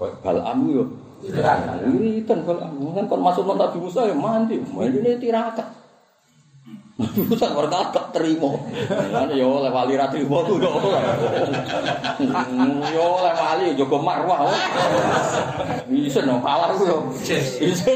Koyo 0.00 0.16
Balam 0.24 0.64
yo 0.72 0.82
tirakat. 1.20 1.84
Wiritan 1.88 2.44
Balam. 2.48 2.72
Kan 2.96 3.04
kon 3.08 3.20
masuk 3.20 3.44
nang 3.44 3.60
Nabi 3.60 3.76
Musa 3.84 4.08
yo 4.08 4.16
mandi. 4.16 4.56
Mandine 4.60 5.20
tirakat. 5.20 5.68
Nabi 7.00 7.20
Musa 7.28 7.52
ora 7.52 7.68
gak 7.68 8.12
terima. 8.16 8.50
Mulane 8.90 9.34
yo 9.36 9.60
oleh 9.60 9.70
wali 9.72 9.94
ra 10.00 10.08
trimo 10.08 10.40
ku 10.44 10.56
yo. 10.56 10.72
Yo 12.92 13.04
oleh 13.20 13.34
wali 13.36 13.76
jaga 13.76 13.98
marwah. 14.00 14.52
Bisa 15.84 16.24
no 16.24 16.40
kalah 16.40 16.72
ku 16.76 16.84
yo. 16.88 16.98
Bisa. 17.12 17.92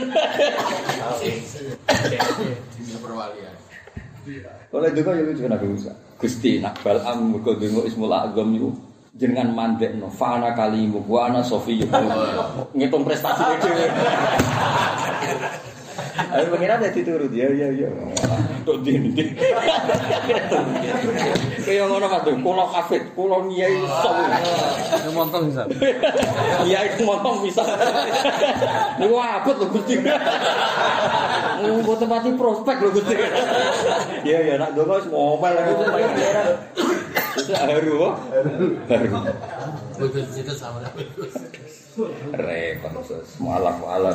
Oleh 4.69 4.89
itu 4.93 5.01
ya 5.01 5.23
lucu 5.25 5.43
Nabi 5.49 5.67
Musa. 5.73 5.93
Gusti 6.19 6.59
nak 6.59 6.83
balam 6.83 7.33
mergo 7.33 7.55
dengo 7.55 7.87
Ismul 7.87 8.11
Azam 8.11 8.51
iku 8.53 8.69
jenengan 9.15 9.55
mandekno 9.55 10.11
fana 10.11 10.53
kalimu 10.55 11.03
wa 11.07 11.31
ana 11.31 11.41
sofi 11.43 11.83
ngitung 12.75 13.03
prestasi 13.07 13.43
dhewe. 13.63 13.87
Ayo 16.19 16.51
pengiran 16.51 16.83
dadi 16.83 17.01
turut 17.07 17.31
ya 17.31 17.47
ya 17.55 17.71
ya. 17.71 17.89
Tok 18.67 18.83
dindi. 18.83 19.39
Kaya 21.63 21.87
ngono 21.87 22.07
Mas, 22.11 22.27
kula 22.43 22.65
kafir, 22.75 23.03
kula 23.15 23.39
nyai 23.47 23.79
sok. 23.87 24.15
Ini 24.99 25.11
montong 25.15 25.43
bisa. 25.47 25.63
Iya 26.67 26.79
iku 26.91 27.07
motong 27.07 27.47
bisa. 27.47 27.63
Niku 28.99 29.15
abot 29.15 29.57
lho 29.63 29.67
Gusti. 29.71 29.95
Mboten 31.59 32.09
pati 32.11 32.29
prospek 32.35 32.77
lho 32.83 32.91
Gusti. 32.99 33.15
Iya 34.27 34.39
ya 34.43 34.55
nak 34.59 34.75
donga 34.75 34.99
wis 34.99 35.07
ngomel 35.07 35.55
paling 35.55 36.13
kira. 36.19 36.43
Itu 37.39 37.53
haru. 37.55 37.95
kok. 38.03 38.15
Haru. 38.91 39.19
Betul 41.99 42.15
cerita 42.15 42.31
sama 42.31 42.39
Nabi. 42.39 42.47
Repot 42.47 43.03
sus. 43.03 43.29
Mualaf 43.43 43.77
mualaf. 43.83 44.15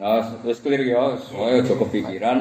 Nah, 0.00 0.26
wis 0.42 0.58
clear 0.58 0.82
ya, 0.82 1.14
semuanya 1.22 1.62
aja 1.62 1.74
kepikiran 1.76 2.38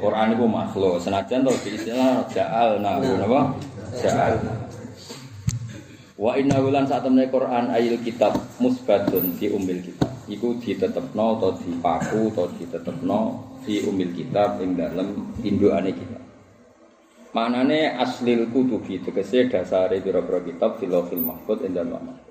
Quran 0.00 0.28
itu 0.32 0.46
makhluk. 0.48 0.96
Senajan 1.04 1.44
to 1.44 1.52
diistilah 1.66 2.24
ja'al 2.32 2.80
nah 2.80 2.96
napa? 2.96 3.52
Ja'al. 4.00 4.40
Wa 6.16 6.32
inna 6.40 6.64
wulan 6.64 6.88
saat 6.88 7.04
temne 7.04 7.28
Quran 7.28 7.68
ayil 7.68 8.00
kitab 8.00 8.40
musbatun 8.56 9.36
fi 9.36 9.52
umil 9.52 9.84
kitab. 9.84 10.08
Iku 10.30 10.56
ditetepno 10.64 11.36
atau 11.36 11.52
dipaku 11.60 12.32
atau 12.32 12.48
ditetepno 12.56 13.20
fi 13.68 13.84
umil 13.84 14.16
kitab 14.16 14.62
ing 14.64 14.80
dalem 14.80 15.34
indukane 15.44 15.92
kitab. 15.92 16.19
Manane 17.30 17.94
aslil 17.94 18.50
kutubi 18.50 18.98
tegese 18.98 19.46
dasare 19.46 20.02
pira-pira 20.02 20.42
kitab 20.42 20.82
filofil 20.82 21.22
mahfud 21.22 21.62
ing 21.62 21.78
dalem 21.78 22.10
mahfud. 22.10 22.30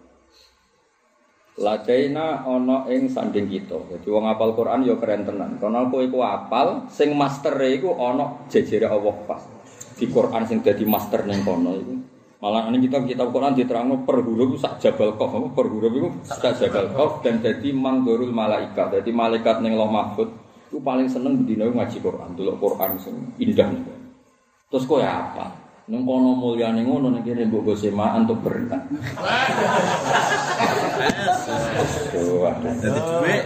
Ladaina 1.59 2.43
ana 2.43 2.87
ing 2.91 3.07
sanding 3.07 3.47
kita. 3.47 3.79
Jadi 3.79 4.07
wong 4.11 4.27
apal 4.27 4.55
Quran 4.55 4.83
ya 4.83 4.95
keren 4.99 5.23
tenan. 5.23 5.55
Karena 5.59 5.87
kowe 5.87 6.03
iku 6.03 6.23
apal, 6.23 6.87
sing 6.91 7.15
mastere 7.15 7.79
iku 7.79 7.95
ana 7.95 8.47
jejere 8.51 8.87
Allah 8.87 9.15
pas. 9.23 9.43
Di 9.95 10.07
Quran 10.07 10.43
sing 10.47 10.63
dadi 10.63 10.83
master 10.87 11.27
ning 11.27 11.43
kono 11.47 11.71
iku. 11.75 11.95
Malah 12.39 12.71
ini 12.71 12.87
kitab 12.87 13.03
kitab 13.03 13.35
Quran 13.35 13.51
diterangno 13.55 14.07
per 14.07 14.23
huruf 14.23 14.55
sak 14.63 14.79
jabal 14.79 15.19
qaf, 15.19 15.35
per 15.51 15.67
huruf 15.67 15.91
iku 15.91 16.09
sak 16.23 16.59
jabal 16.59 16.87
qaf 16.95 17.23
dan 17.23 17.43
dadi 17.43 17.75
mangdurul 17.75 18.31
malaika. 18.31 18.87
Dadi 18.87 19.11
malaikat 19.11 19.59
ning 19.59 19.75
Lauh 19.75 19.91
Mahfud 19.91 20.31
iku 20.71 20.79
paling 20.79 21.11
seneng 21.11 21.43
bendina 21.43 21.67
ngaji 21.67 21.97
Quran, 21.99 22.35
delok 22.39 22.55
Quran 22.59 22.91
sing 22.99 23.15
indah. 23.39 23.98
Terus 24.69 24.85
kowe 24.85 25.01
apa? 25.01 25.49
Nang 25.89 26.05
kono 26.05 26.37
mulyane 26.37 26.85
ngono 26.85 27.09
nek 27.09 27.25
kene 27.25 27.49
mbok 27.49 27.65
go 27.65 27.73
semaan 27.73 28.29
untuk 28.29 28.45
berenang. 28.45 28.85
Dadi 32.13 32.77
duwe 32.93 33.37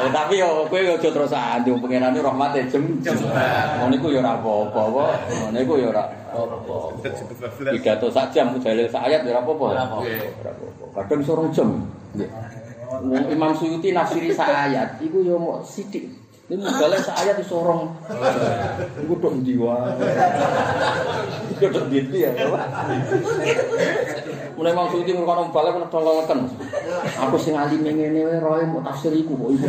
Eh, 0.00 0.10
tapi 0.12 0.40
yo 0.40 0.64
kowe 0.68 0.80
yo 0.80 0.96
aja 0.96 1.08
terus 1.12 1.32
andi 1.36 1.68
pengenane 1.76 2.24
rahmate 2.24 2.64
jem 2.72 2.96
jembar. 3.04 3.84
Ngono 3.84 3.92
iku 4.00 4.08
yo 4.08 4.24
ora 4.24 4.32
apa-apa, 4.40 4.80
apa. 4.80 5.04
Ngono 5.28 5.58
iku 5.60 5.72
yo 5.76 5.88
ora 5.92 6.04
apa-apa. 6.32 6.76
Pidato 7.76 8.08
sak 8.08 8.32
jam 8.32 8.56
dalil 8.60 8.88
sak 8.88 9.04
ayat 9.04 9.28
yo 9.28 9.36
ora 9.36 9.40
apa-apa. 9.44 9.64
Ora 9.76 9.84
apa-apa. 9.84 10.96
Kadang 10.96 11.20
sorong 11.24 11.48
jam. 11.52 11.68
Wong 13.04 13.24
Imam 13.28 13.52
Suyuti 13.52 13.92
nafsiri 13.92 14.32
sak 14.32 14.48
ayat 14.48 14.96
iku 15.04 15.20
yo 15.20 15.36
mok 15.36 15.64
sithik. 15.68 16.19
Ini 16.50 16.66
modalnya 16.66 16.98
seayat 16.98 17.38
di 17.38 17.46
sorong. 17.46 17.94
Gue 19.06 19.16
dong 19.22 19.46
jiwa. 19.46 19.94
Gue 21.62 21.70
dong 21.70 21.86
gitu 21.94 22.14
ya. 22.18 22.34
Mulai 24.58 24.74
mau 24.74 24.90
suci 24.90 25.14
ngurung 25.14 25.30
orang 25.30 25.54
balik 25.54 25.78
kena 25.78 25.86
tolong 25.94 26.26
Aku 27.22 27.38
sing 27.38 27.54
alim 27.54 27.86
yang 27.86 28.02
ini 28.02 28.26
roy 28.42 28.66
mau 28.66 28.82
tafsir 28.82 29.14
iku 29.14 29.38
kok 29.38 29.50
ibu. 29.54 29.68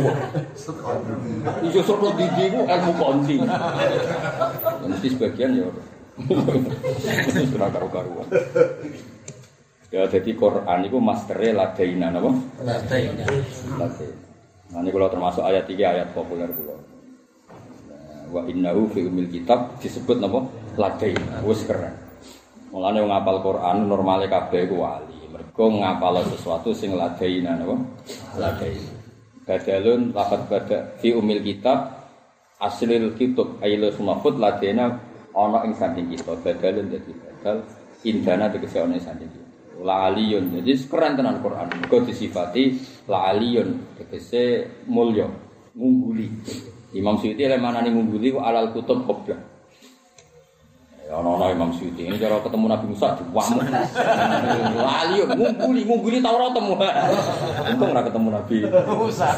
Ijo 1.70 1.80
sok 1.86 2.02
lo 2.02 2.10
didi 2.18 2.50
ku 2.50 2.66
ilmu 2.66 2.92
konti. 2.98 3.38
Mesti 4.82 5.06
sebagian 5.14 5.62
ya. 5.62 5.70
Sudah 7.46 7.70
karu-karuan. 7.70 8.26
Ya 9.94 10.02
jadi 10.10 10.34
Quran 10.34 10.78
itu 10.82 10.98
masternya 10.98 11.62
ladaina 11.62 12.10
apa? 12.10 12.30
Ladaina. 12.66 13.24
Ladaina. 13.78 14.21
Nah 14.72 14.80
ini 14.80 14.88
kalau 14.88 15.08
termasuk 15.12 15.44
ayat 15.44 15.68
tiga 15.68 15.92
ayat 15.92 16.08
populer 16.16 16.48
kula. 16.48 16.72
Nah, 16.72 18.24
Wa 18.32 18.40
innahu 18.48 18.88
fi 18.88 19.04
umil 19.04 19.28
kitab 19.28 19.76
disebut 19.84 20.16
napa? 20.16 20.48
Ladaina. 20.80 21.44
Wis 21.44 21.68
keren. 21.68 21.92
Mulane 22.72 23.04
wong 23.04 23.12
ngapal 23.12 23.36
Quran 23.44 23.76
normale 23.84 24.32
kabeh 24.32 24.64
iku 24.64 24.80
wali. 24.80 25.28
Mergo 25.28 25.76
ngapal 25.76 26.24
sesuatu 26.24 26.72
sing 26.72 26.96
ladaina 26.96 27.60
napa? 27.60 27.76
Ladaina. 28.40 28.96
Badalun 29.44 30.16
lafat 30.16 30.40
bada 30.48 30.78
fi 30.96 31.12
umil 31.12 31.44
kitab 31.44 32.08
aslil 32.56 33.12
kitab 33.12 33.60
ayyul 33.60 33.92
sumafut 33.92 34.40
ladaina 34.40 34.96
ana 35.36 35.68
ing 35.68 35.76
samping 35.76 36.08
kita. 36.08 36.32
Badalun 36.40 36.88
dadi 36.88 37.12
badal 37.12 37.60
indana 38.08 38.48
tegese 38.48 38.80
ana 38.80 38.96
ing 38.96 39.04
samping 39.04 39.28
kita. 39.28 39.51
La 39.80 40.12
aliyun. 40.12 40.60
Jadi 40.60 40.72
keren 40.84 41.16
tenan 41.16 41.40
Quran. 41.40 41.72
Mergo 41.72 42.04
disifati 42.04 42.76
la 43.08 43.32
aliyun 43.32 43.96
tegese 43.96 44.68
mulya, 44.84 45.24
ngungguli. 45.72 46.28
Imam 46.92 47.16
Suyuti 47.16 47.48
lek 47.48 47.56
manani 47.56 47.88
ngungguli 47.88 48.36
alal 48.36 48.76
kutub 48.76 49.08
qabla. 49.08 49.36
Ya 51.08 51.18
ana-ana 51.18 51.50
Imam 51.50 51.72
Suyuti 51.72 52.04
ini 52.06 52.20
cara 52.20 52.38
ketemu 52.44 52.68
Nabi 52.68 52.86
Musa 52.92 53.16
diwamuk. 53.16 53.64
La 54.86 54.92
aliyun 55.08 55.28
ngungguli, 55.34 55.80
ngungguli 55.88 56.16
Taurat 56.20 56.52
temu. 56.52 56.76
Untung 56.76 57.90
ora 57.90 58.02
ketemu 58.04 58.28
Nabi 58.28 58.56
Musa. 58.68 59.28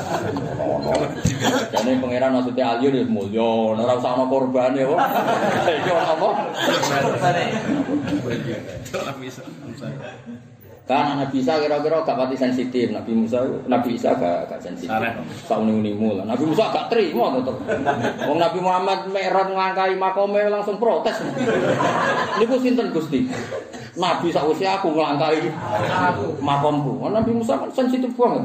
Jane 1.72 1.90
pangeran 2.02 2.30
maksudnya 2.36 2.74
aliyun 2.74 2.94
ya 3.00 3.04
mulya, 3.06 3.48
ora 3.74 3.94
usah 3.96 4.12
ana 4.18 4.24
korban 4.26 4.74
ya. 4.76 4.86
Iki 5.78 5.90
ana 5.94 6.14
apa? 6.14 6.28
Kan 10.84 11.16
Nabi 11.16 11.40
Isa 11.40 11.56
kira-kira 11.56 12.04
gak 12.04 12.12
pati 12.12 12.36
sensitif, 12.36 12.92
Nabi 12.92 13.16
Musa 13.16 13.40
Nabi 13.64 13.96
Isa 13.96 14.12
gak 14.20 14.52
gak 14.52 14.60
sensitif. 14.60 14.92
Sak 15.48 15.56
uni-unimu 15.64 16.20
lah. 16.20 16.28
Nabi 16.28 16.44
Musa 16.44 16.68
gak 16.68 16.92
terima 16.92 17.32
tetep. 17.40 17.56
Wong 18.28 18.36
Nabi 18.36 18.58
Muhammad 18.60 19.08
merot 19.08 19.48
ngangkai 19.48 19.96
makome 19.96 20.44
langsung 20.52 20.76
protes. 20.76 21.24
Niku 22.36 22.60
sinten 22.60 22.92
Gusti? 22.92 23.24
Nabi 23.96 24.28
sak 24.28 24.44
usia 24.44 24.76
aku 24.76 24.92
nglangkai 24.92 25.48
makomku. 26.44 27.00
Nabi 27.08 27.32
Musa 27.32 27.56
kan 27.56 27.72
sensitif 27.72 28.12
banget. 28.12 28.44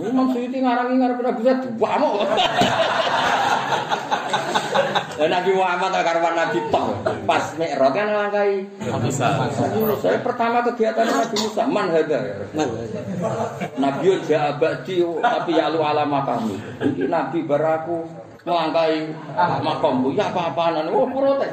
Imam 0.00 0.32
Suyuti 0.32 0.56
ngarangi 0.64 0.94
ngarep 1.04 1.20
Nabi 1.20 1.40
Musa 1.44 1.60
duamuk. 1.68 2.24
Nabi 5.28 5.50
Muhammad 5.52 5.92
karuan 6.00 6.32
Nabi 6.32 6.58
tok. 6.72 7.04
Pas 7.28 7.44
Mi'raj 7.60 7.92
kan 7.92 8.06
nglangkai 8.08 8.64
saya 10.00 10.18
pertama 10.24 10.64
kegiatan 10.64 11.04
Nabi 11.04 11.36
Musa 11.36 11.62
man 11.68 11.92
hada 11.92 12.18
ya. 12.24 12.36
Nabi 13.76 14.06
ja 14.24 14.56
abadi 14.56 15.04
tapi 15.20 15.58
ya 15.58 15.68
lu 15.68 15.84
alama 15.84 16.24
kami. 16.24 16.56
Iki 16.80 17.04
nabi 17.12 17.44
baraku 17.44 18.08
ngelangkai 18.40 19.12
makommu 19.60 20.16
ya 20.16 20.32
apa-apaan? 20.32 20.88
Oh 20.88 21.04
protes 21.12 21.52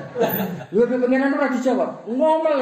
lu 0.72 0.88
pengenan 0.88 1.36
ora 1.36 1.52
dijawab. 1.52 2.08
Ngomel. 2.08 2.60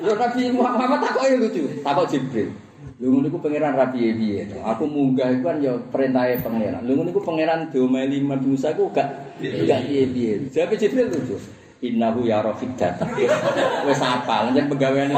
Lu 0.00 0.12
nabi 0.16 0.42
Muhammad 0.56 0.98
takoke 1.04 1.36
lucu. 1.36 1.62
Takok 1.84 2.06
Jibril 2.08 2.67
Lha 2.98 3.06
ngono 3.06 3.30
iku 3.30 3.38
pangeran 3.38 3.78
rapi 3.78 4.10
piye 4.10 4.42
Aku 4.58 4.90
munggah 4.90 5.30
iku 5.30 5.54
kan 5.54 5.62
ya 5.62 5.78
perintahe 5.94 6.42
pangeran. 6.42 6.82
Lha 6.82 6.92
ngono 6.98 7.14
iku 7.14 7.22
pangeran 7.22 7.70
domeli 7.70 8.18
Nabi 8.26 8.46
Musa 8.50 8.74
iku 8.74 8.90
gak 8.90 9.38
gak 9.38 9.80
piye-piye. 9.86 10.50
Jawabe 10.50 10.74
Jibril 10.74 11.06
lucu. 11.06 11.38
Innahu 11.78 12.26
ya 12.26 12.42
rafiq 12.42 12.74
data. 12.74 13.06
Wis 13.86 14.02
apal 14.02 14.50
njen 14.50 14.66
penggaweane. 14.66 15.14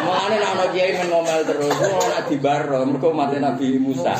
Mulane 0.00 0.36
nek 0.40 0.48
ana 0.56 0.66
kiai 0.72 0.96
men 0.96 1.08
ngomel 1.12 1.40
terus, 1.44 1.76
ora 1.76 2.18
dibaro 2.24 2.88
mergo 2.88 3.08
mate 3.12 3.36
Nabi 3.36 3.76
Musa. 3.84 4.16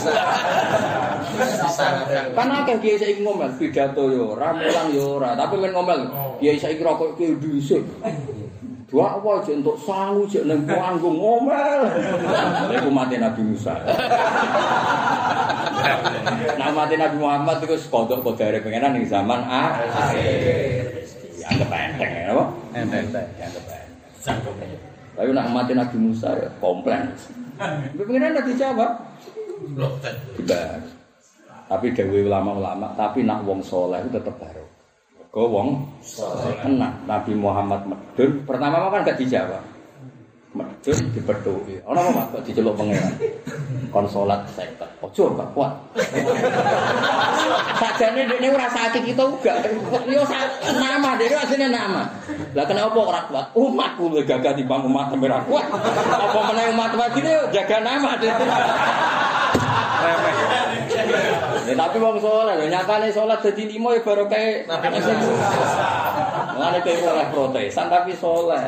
Kan 2.37 2.49
akeh 2.53 2.77
kiai 2.85 3.01
saiki 3.01 3.25
ngomel 3.25 3.49
pidato 3.57 4.13
yo 4.13 4.37
ora, 4.37 4.53
mulang 4.53 4.93
yo 4.93 5.17
ora, 5.17 5.33
tapi 5.33 5.57
men 5.57 5.73
ngomel 5.73 6.05
kiai 6.37 6.61
saiki 6.61 6.85
rokok 6.85 7.17
ki 7.17 7.41
dhisik. 7.41 7.81
Dua 8.85 9.17
apa 9.17 9.29
aja 9.41 9.53
untuk 9.57 9.77
sangu 9.81 10.29
cek 10.29 10.45
nang 10.45 10.63
panggung 10.69 11.17
ngomel. 11.17 11.81
Iku 12.75 12.91
mati 12.93 13.17
Nabi 13.17 13.41
Musa. 13.43 13.75
Nah 16.61 16.69
mati 16.73 16.95
Nabi 17.01 17.17
Muhammad 17.17 17.65
itu 17.65 17.77
kodok 17.89 18.21
kodare 18.21 18.61
pengenan 18.61 18.97
ning 18.97 19.09
zaman 19.09 19.41
akhir. 19.45 21.05
Anggap 21.45 21.71
enteng 21.77 22.13
ya, 22.13 22.33
apa? 22.33 22.45
Enteng. 22.73 23.05
Anggap 23.13 24.53
enteng. 24.57 24.81
Tapi 25.15 25.31
nak 25.33 25.47
mati 25.53 25.73
Nabi 25.77 25.97
Musa 26.01 26.29
ya 26.37 26.49
komplain. 26.61 27.13
Pengenan 27.95 28.35
nanti 28.37 28.53
dijawab. 28.57 28.91
Dibahas. 30.37 30.85
Tapi 31.65 31.97
dewe 31.97 32.29
ulama-ulama, 32.29 32.93
tapi 32.93 33.25
nak 33.25 33.41
wong 33.49 33.65
soleh 33.65 34.05
itu 34.05 34.13
tetap 34.13 34.37
baru. 34.37 34.64
Kau 35.35 35.51
wong 35.51 35.83
Nabi 37.11 37.33
Muhammad 37.35 37.83
medun. 37.91 38.47
Pertama 38.47 38.87
kan 38.87 39.03
gak 39.03 39.19
dijawab? 39.19 39.67
Medun 40.55 41.11
dipedoi 41.11 41.83
ono 41.83 41.99
apa 42.15 42.39
kok 42.39 42.47
diceluk 42.47 42.79
pangeran? 42.79 43.19
Kon 43.91 44.07
salat 44.07 44.47
seket 44.55 44.87
ojo 45.03 45.35
gak 45.35 45.51
kuat. 45.59 45.75
Sajane 47.83 48.31
dekne 48.31 48.55
ora 48.55 48.71
sakit 48.71 49.03
kita 49.03 49.27
uga 49.27 49.59
yo 50.07 50.23
nama 50.79 51.19
dhewe 51.19 51.35
asline 51.35 51.67
nama. 51.67 52.07
Lah 52.55 52.63
kenapa 52.71 52.95
ora 52.95 53.27
kuat? 53.27 53.51
Umatku 53.59 54.15
gagah 54.23 54.55
timbang 54.55 54.87
umat 54.87 55.11
ora 55.19 55.43
kuat. 55.51 55.67
Apa 56.15 56.41
meneh 56.55 56.71
umat 56.79 56.95
wae 56.95 57.35
jaga 57.51 57.83
nama 57.83 58.15
Ya, 61.65 61.75
tapi 61.81 61.97
wong 61.97 62.21
saleh 62.21 62.55
lho 62.61 62.67
nyatane 62.69 63.09
salat 63.09 63.41
dadi 63.41 63.65
lima 63.73 63.97
ya 63.97 64.01
baru 64.05 64.29
kae 64.29 64.69
Mulane 66.55 66.79
kowe 66.85 66.95
oleh 67.11 67.27
protesan 67.33 67.87
tapi 67.89 68.13
saleh. 68.15 68.63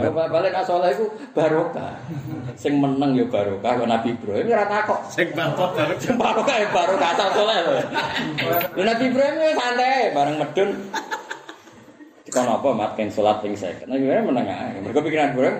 Ya 0.00 0.10
balik 0.10 0.50
nek 0.50 0.66
saleh 0.66 0.90
iku 0.92 1.06
barokah. 1.32 1.94
Sing 2.58 2.82
meneng 2.82 3.14
ya 3.14 3.24
barokah 3.30 3.78
kok 3.78 3.88
Nabi 3.88 4.08
Ibrahim 4.18 4.46
ora 4.50 4.66
takok. 4.66 5.00
Sing 5.06 5.28
bantot 5.32 5.70
bareng 5.78 5.98
Sing 6.02 6.14
barokah 6.18 6.56
ya 6.58 6.68
barokah 6.74 7.08
asal 7.14 7.46
lho. 7.46 7.74
Lha 8.74 8.82
Nabi 8.84 9.04
Ibrahim 9.06 9.34
ya 9.38 9.50
santai 9.54 10.10
bareng 10.10 10.36
medun. 10.40 10.70
Dikon 12.26 12.46
apa 12.46 12.68
mat 12.74 12.90
keng 12.98 13.08
salat 13.08 13.38
ping 13.40 13.54
50. 13.54 13.86
Nah 13.86 13.96
ya 13.96 14.20
meneng 14.20 14.44
ae. 14.50 14.82
Mergo 14.82 15.00
pikiran 15.00 15.32
Ibrahim 15.32 15.56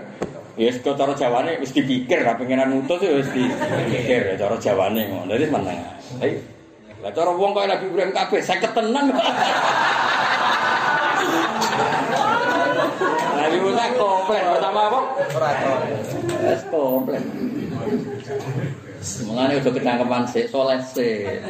Ya 0.59 0.71
kok 0.75 0.99
cara 0.99 1.13
Jawane 1.15 1.63
wis 1.63 1.71
dipikir 1.71 2.27
ra 2.27 2.35
pengenan 2.35 2.83
utus 2.83 2.99
ya 2.99 3.15
wis 3.15 3.31
dipikir 3.31 4.35
ya 4.35 4.35
cara 4.35 4.57
Jawane 4.59 5.07
ngono. 5.07 5.31
Dadi 5.31 5.47
meneng. 5.47 5.79
Lah 7.01 7.11
cara 7.15 7.31
wong 7.33 7.55
kaya 7.55 7.77
Nabi 7.77 7.87
Ibrahim 7.87 8.13
kabeh 8.13 8.41
50 8.43 8.77
tenan. 8.77 9.07
Nabi 13.41 13.57
Musa 13.63 13.85
komplain 13.95 14.45
pertama 14.53 14.81
apa? 14.91 15.01
Wis 16.45 16.63
komplain. 16.69 17.25
Mengane 19.01 19.57
udah 19.65 19.73
ketangkepan 19.73 20.29
sik 20.29 20.53
soleh 20.53 20.77
sik. 20.83 21.41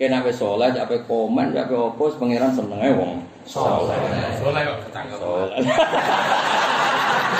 Kena 0.00 0.24
wis 0.26 0.40
soleh 0.40 0.74
ape 0.74 1.06
komen 1.06 1.54
ape 1.54 1.76
opo 1.76 2.10
pangeran 2.18 2.50
senenge 2.56 2.90
wong 2.98 3.22
soleh. 3.46 3.94
Soleh 4.42 4.60
kok 4.64 4.78
ketangkep. 4.90 5.18
Soleh. 5.22 5.60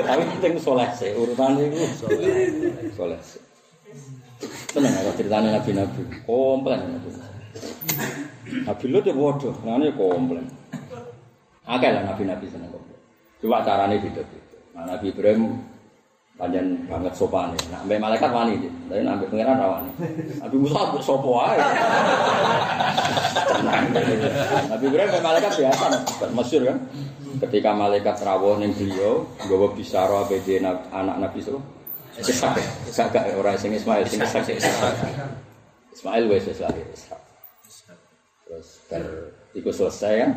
Tapi 0.00 0.22
penting 0.36 0.54
soleh 0.56 0.88
sih 0.96 1.12
urutan 1.12 1.60
itu 1.60 1.78
soleh 2.96 3.20
sih. 3.20 3.42
Tenang 4.72 4.94
kalau 4.96 5.12
ceritanya 5.18 5.60
nabi-nabi, 5.60 6.00
komplain 6.24 6.80
nabi. 6.96 7.10
Lut 8.88 9.04
ya 9.04 9.12
bodoh, 9.12 9.52
ngene 9.66 9.92
komplain. 9.92 10.46
Lah 11.68 12.02
nabi-nabi 12.08 12.48
seneng 12.48 12.72
komplain. 12.72 13.00
Cuma 13.44 13.60
caranya. 13.66 13.96
Nah, 14.70 14.96
Nabi 14.96 15.10
Ibrahim 15.10 15.58
panjang 16.40 16.88
banget 16.88 17.12
sopan 17.12 17.52
Nah, 17.68 17.84
sampai 17.84 18.00
malaikat 18.00 18.32
wani, 18.32 18.56
tapi 18.88 19.04
sampai 19.04 19.28
pangeran 19.28 19.56
rawani. 19.60 19.92
Nabi 20.40 20.56
Musa 20.56 20.80
mbok 20.88 21.02
sopo. 21.04 21.36
Tenang. 23.44 23.84
Nabi 24.72 24.84
Ibrahim 24.88 25.10
sampai 25.12 25.26
malaikat 25.28 25.52
biasa, 25.60 25.84
masyur 26.32 26.62
kan. 26.64 26.78
Ketika 27.44 27.70
malaikat 27.76 28.16
rawuh 28.24 28.56
ning 28.56 28.72
beliau, 28.72 29.28
gawa 29.44 29.68
bisara 29.76 30.24
PJ 30.26 30.64
anak 30.64 31.16
Nabi 31.20 31.38
Sulaiman. 31.44 31.78
Ishak, 32.20 32.58
Ishak 32.90 33.06
gak 33.14 33.32
orang 33.38 33.56
sing 33.56 33.72
Ismail, 33.76 34.04
sing 34.08 34.20
Ishak 34.20 34.44
Ishak. 34.48 34.96
Ismail 35.94 36.24
wes 36.26 36.48
wes 36.48 36.60
lahir 36.60 36.84
Ishak. 36.90 37.20
Terus 38.48 38.68
ber 38.90 39.04
iku 39.54 39.70
selesai 39.70 40.14
kan. 40.26 40.32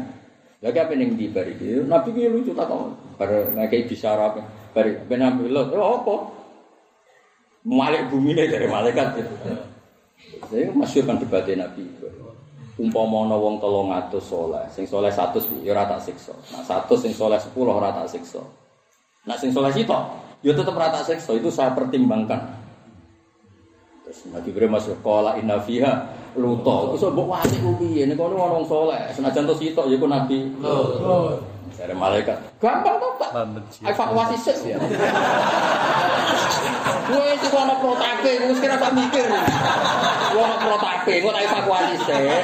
Lagi 0.63 0.79
apa 0.79 0.95
yang 0.95 1.19
di 1.19 1.27
bari 1.27 1.59
itu? 1.59 1.83
Nabi 1.83 2.15
ki 2.15 2.31
lucu 2.31 2.55
tak 2.55 2.71
kok. 2.71 2.95
Bar 3.19 3.51
ngekei 3.51 3.83
bicara 3.83 4.31
apa? 4.31 4.62
Bari 4.73 4.91
ben 5.05 5.21
ambil 5.21 5.47
lo. 5.53 5.61
Oh 5.77 6.01
apa? 6.01 6.15
Malik 7.63 8.11
bumi 8.11 8.35
ini 8.35 8.51
dari 8.51 8.67
malaikat 8.67 9.07
gitu. 9.15 9.33
Saya 10.49 10.67
masyur 10.75 11.07
kan 11.07 11.15
debatnya 11.15 11.63
Nabi 11.63 11.87
Umpama 12.73 13.29
ana 13.29 13.37
wong 13.37 13.61
300 13.61 14.17
soleh, 14.17 14.65
sing 14.73 14.89
soleh 14.89 15.13
100 15.13 15.61
ya 15.61 15.77
ora 15.77 15.85
tak 15.85 16.01
siksa. 16.09 16.33
Nah 16.57 16.65
100 16.65 16.89
sing 16.97 17.13
soleh 17.13 17.37
10 17.37 17.53
ora 17.69 17.93
tak 17.93 18.09
siksa. 18.09 18.41
Nah 19.29 19.37
sing 19.37 19.53
soleh 19.53 19.69
sitok 19.69 20.01
ya 20.41 20.57
tetap 20.57 20.73
rata 20.73 21.05
seksa 21.05 21.37
itu 21.37 21.53
saya 21.53 21.71
pertimbangkan. 21.77 22.41
Terus 24.03 24.25
Nabi 24.33 24.49
Ibrahim 24.49 24.73
masuk 24.73 24.99
kola 25.05 25.37
inna 25.37 25.61
fiha 25.61 26.17
luto. 26.33 26.97
Terus 26.97 27.13
mbok 27.13 27.29
wasi 27.29 27.61
ku 27.61 27.77
piye 27.77 28.09
nek 28.09 28.17
ana 28.17 28.57
wong 28.57 28.65
saleh 28.65 29.05
senajan 29.13 29.45
to 29.45 29.53
sitok 29.53 29.85
ya 29.93 29.95
ku 30.01 30.09
Nabi. 30.09 30.37
Dari 31.83 31.91
malaikat. 31.99 32.39
Gampang 32.63 32.95
toh, 32.95 33.11
Pak. 33.19 33.43
Evakuasi 33.83 34.39
ses 34.39 34.63
ya. 34.63 34.79
Gue 37.03 37.25
itu 37.35 37.47
mau 37.51 37.75
protape, 37.75 38.39
gue 38.39 38.55
kira 38.55 38.79
tak 38.79 38.95
mikir. 38.95 39.27
Gue 40.31 40.43
mau 40.47 40.59
protape, 40.63 41.19
gue 41.19 41.27
tak 41.27 41.43
evakuasi 41.43 41.95
ses. 42.07 42.43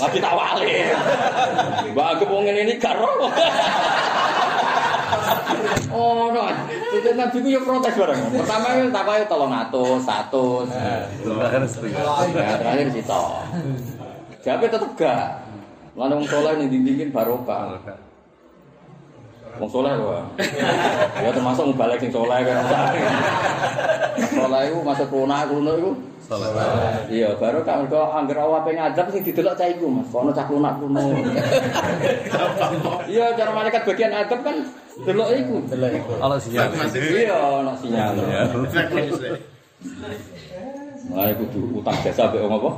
Lagi 0.00 0.18
tak 0.24 0.32
wale. 0.32 0.72
Mbak 1.92 2.06
Agep 2.16 2.28
wong 2.32 2.48
ini 2.48 2.74
karo. 2.80 3.28
Oh, 5.92 6.32
no. 6.32 6.48
Jadi 6.96 7.12
nabi 7.12 7.44
gue 7.44 7.60
protes 7.60 7.92
bareng. 7.92 8.20
Pertama 8.40 8.66
kan 8.72 8.88
takoke 8.88 9.24
tolong 9.28 9.52
100. 9.52 10.00
satu. 10.00 10.64
terakhir 12.56 12.88
sih 12.88 13.04
toh. 13.04 13.44
Jawabe 14.40 14.72
tetap 14.72 14.96
gak. 14.96 15.47
Mana 15.98 16.14
wong 16.14 16.30
soleh 16.30 16.52
ning 16.62 16.70
dindingin 16.70 17.10
barokah. 17.10 17.74
Wong 19.58 19.66
soleh 19.66 19.98
wae. 19.98 20.22
Ya 21.18 21.34
termasuk 21.34 21.74
mubalek 21.74 21.98
sing 21.98 22.14
soleh 22.14 22.38
kan. 22.46 22.62
Soleh 24.30 24.70
iku 24.70 24.78
masuk 24.86 25.10
lunak 25.10 25.50
lunak 25.50 25.74
iku. 25.82 25.92
Salah. 26.28 27.08
Iya, 27.08 27.34
baru 27.40 27.64
kan 27.64 27.82
mergo 27.82 28.04
anggere 28.14 28.44
awape 28.44 28.76
ngadep 28.76 29.08
sing 29.10 29.24
didelok 29.24 29.56
cah 29.56 29.64
iku, 29.64 29.88
Mas. 29.88 30.06
Kono 30.12 30.30
cah 30.30 30.46
lunak 30.46 30.76
kuno. 30.78 31.02
Iya, 33.08 33.32
cara 33.34 33.50
malaikat 33.50 33.82
bagian 33.88 34.12
adab 34.14 34.44
kan 34.46 34.56
delok 35.02 35.34
iku. 35.34 35.56
Delok 35.66 35.90
iku. 35.98 36.12
Kalau 36.20 36.36
sinyal. 36.38 36.68
Iya, 36.94 37.36
ana 37.64 37.72
sinyal. 37.74 38.14
Mulai 41.08 41.32
kudu 41.40 41.80
utang 41.80 41.96
jasa 42.04 42.28
mbek 42.28 42.44
wong 42.44 42.60
apa? 42.60 42.70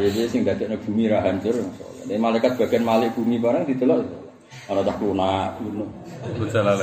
Jadi 0.00 0.24
sing 0.24 0.40
dadekno 0.42 0.80
bumi 0.80 1.12
ra 1.12 1.20
hancur. 1.20 1.60
Nek 2.06 2.18
malaikat 2.22 2.54
bagian 2.54 2.86
malik 2.86 3.18
bumi 3.18 3.42
barang 3.42 3.66
didelok. 3.66 4.06
Ana 4.70 4.82
cah 4.82 4.96
kuno. 4.98 5.86
Gue 6.26 6.48
jalan, 6.50 6.74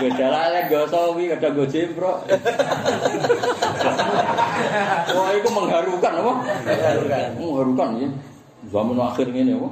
gue 0.00 0.10
jalan 0.16 0.48
lagi 0.48 0.72
gue 0.72 0.84
sawi, 0.88 1.28
kadang 1.32 1.52
gue 1.60 1.68
jemprok. 1.68 2.24
Wah, 5.12 5.28
itu 5.36 5.48
mengharukan 5.52 6.12
apa? 6.24 6.32
Mengharukan 7.36 7.88
ya. 8.00 8.08
Zaman 8.72 8.96
akhir 8.96 9.28
ini 9.28 9.52
apa? 9.56 9.68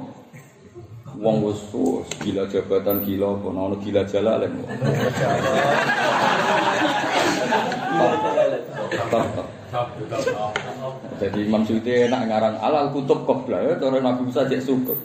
Wong 1.13 1.45
wis 1.45 1.61
gila 2.21 2.45
jabatan 2.49 3.05
gila 3.05 3.37
apa 3.37 3.47
ono 3.53 3.77
gila. 3.77 4.01
Tetap, 4.01 4.49
tetap. 8.89 9.45
Jadi 11.17 11.39
Imam 11.49 11.65
Suyuti 11.65 12.05
enak 12.05 12.29
ngarang 12.29 12.55
alal 12.61 12.93
kutub 12.93 13.25
qabla 13.25 13.57
ya 13.57 13.73
cara 13.81 13.97
Nabi 13.97 14.29
Musa 14.29 14.45
cek 14.45 14.61
syukur. 14.61 14.97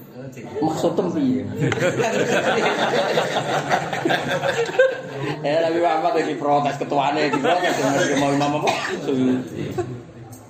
Maksud 0.60 0.92
piye? 1.16 1.40
Eh 5.40 5.56
Nabi 5.64 5.78
Muhammad 5.80 6.12
lagi 6.20 6.34
protes 6.36 6.76
ketuane 6.76 7.32
di 7.32 7.38
protes 7.40 7.74
mau 8.20 8.28
Imam 8.28 8.60
apa? 8.60 8.70
Suyuti. 9.08 9.72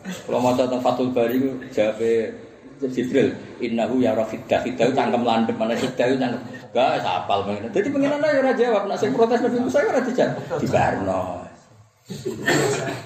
Kalau 0.08 0.40
mau 0.42 0.56
tentang 0.56 0.82
Fathul 0.82 1.12
Bari 1.14 1.36
itu 1.38 1.50
jawabnya 1.70 2.32
Jibril, 2.78 3.34
innahu 3.58 3.98
ya 3.98 4.14
rafidah, 4.14 4.62
fidah 4.62 4.86
itu 4.86 4.94
cangkem 4.94 5.26
landep, 5.26 5.58
mana 5.58 5.74
fidah 5.74 6.06
itu 6.08 6.16
cangkem. 6.16 6.40
Gak, 6.70 7.02
sapal. 7.02 7.42
Jadi 7.48 7.88
pengen 7.90 8.22
aja 8.22 8.38
ora 8.38 8.52
jawab, 8.54 8.82
nak 8.86 8.96
sing 9.02 9.10
protes 9.12 9.42
Nabi 9.42 9.58
Musa 9.58 9.82
ora 9.82 10.00
dijawab. 10.00 10.62
Di 10.62 10.66
Barno. 10.70 11.47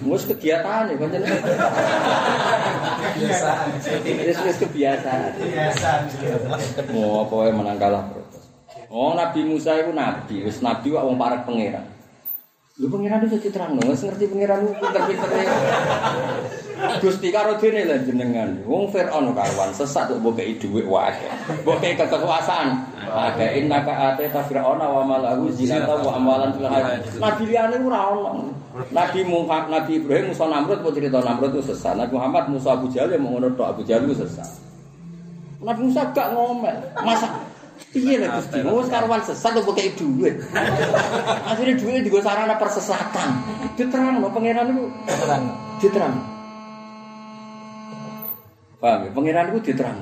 Mus 0.06 0.22
kegiatan 0.30 0.86
ya, 0.86 0.94
kan 0.94 1.10
Kebiasaan. 3.02 3.66
Wis 3.98 4.38
wis 4.46 4.56
kebiasaan. 4.62 5.34
Kebiasaan. 5.42 6.00
Mau 6.94 7.26
apa 7.26 7.34
wae 7.34 7.50
menang 7.50 7.82
kalah 7.82 8.06
protes. 8.06 8.46
Oh 8.86 9.18
Nabi 9.18 9.42
Musa 9.42 9.74
itu 9.74 9.90
nabi, 9.90 10.46
wis 10.46 10.62
nabi 10.62 10.94
kok 10.94 11.02
wong 11.02 11.18
parek 11.18 11.42
pangeran. 11.42 11.82
Lu 12.78 12.86
pangeran 12.86 13.26
itu 13.26 13.42
diterang 13.42 13.74
wis 13.82 14.06
ngerti 14.06 14.30
pangeran 14.30 14.70
lu 14.70 14.72
pinter-pinter. 14.78 15.28
Gusti 17.02 17.28
karo 17.34 17.58
dene 17.58 17.82
lah 17.90 17.98
jenengan. 18.06 18.62
Wong 18.62 18.86
Firaun 18.94 19.34
karuan 19.34 19.74
sesat 19.74 20.14
kok 20.14 20.22
mbok 20.22 20.38
kei 20.38 20.54
dhuwit 20.62 20.86
wae. 20.86 21.26
Mbok 21.66 21.82
kei 21.82 21.98
kekuasaan. 21.98 22.86
Ada 23.02 23.50
innaka 23.58 24.14
atata 24.14 24.46
fir'auna 24.46 24.86
wa 24.86 25.02
malahu 25.02 25.50
zinata 25.50 25.98
wa 26.06 26.14
amalan 26.14 26.54
fil 26.54 26.70
hayat. 26.70 27.02
Nabi 27.18 27.42
liyane 27.50 27.82
ora 27.82 28.14
ono. 28.14 28.61
Nabi 28.72 29.20
Muhammad, 29.28 29.68
Nabi 29.68 30.00
Ibrahim, 30.00 30.32
Musa 30.32 30.48
Namrud, 30.48 30.80
kok 30.80 30.96
cerita 30.96 31.20
Namrud 31.20 31.52
itu 31.52 31.62
sesat. 31.72 31.92
Nabi 31.92 32.12
Muhammad, 32.16 32.44
Musa 32.48 32.72
Abu 32.72 32.88
Jahal 32.88 33.12
yang 33.12 33.28
ngono 33.28 33.52
tok 33.52 33.68
Abu 33.76 33.80
Jahal 33.84 34.08
itu 34.08 34.24
sesat. 34.24 34.48
Nabi 35.60 35.80
Musa 35.92 36.08
gak 36.10 36.32
ngomel. 36.32 36.76
Masa 37.04 37.28
piye 37.92 38.16
lah 38.16 38.40
Gusti? 38.40 38.58
Wong 38.64 38.88
karuan 38.88 39.20
sesat 39.20 39.52
kok 39.60 39.76
kei 39.76 39.92
dhuwit. 39.92 40.40
Akhirnya 41.52 41.74
dhuwit 41.76 42.02
digo 42.08 42.18
sarana 42.24 42.56
persesatan. 42.56 43.30
Diterang 43.76 44.24
lho 44.24 44.28
pangeran 44.32 44.72
itu. 44.72 44.84
Diterang. 45.04 45.44
Diterang. 45.78 46.14
Paham 48.80 48.98
ya? 49.06 49.10
Pangeran 49.12 49.46
itu 49.54 49.60
diterang. 49.70 50.00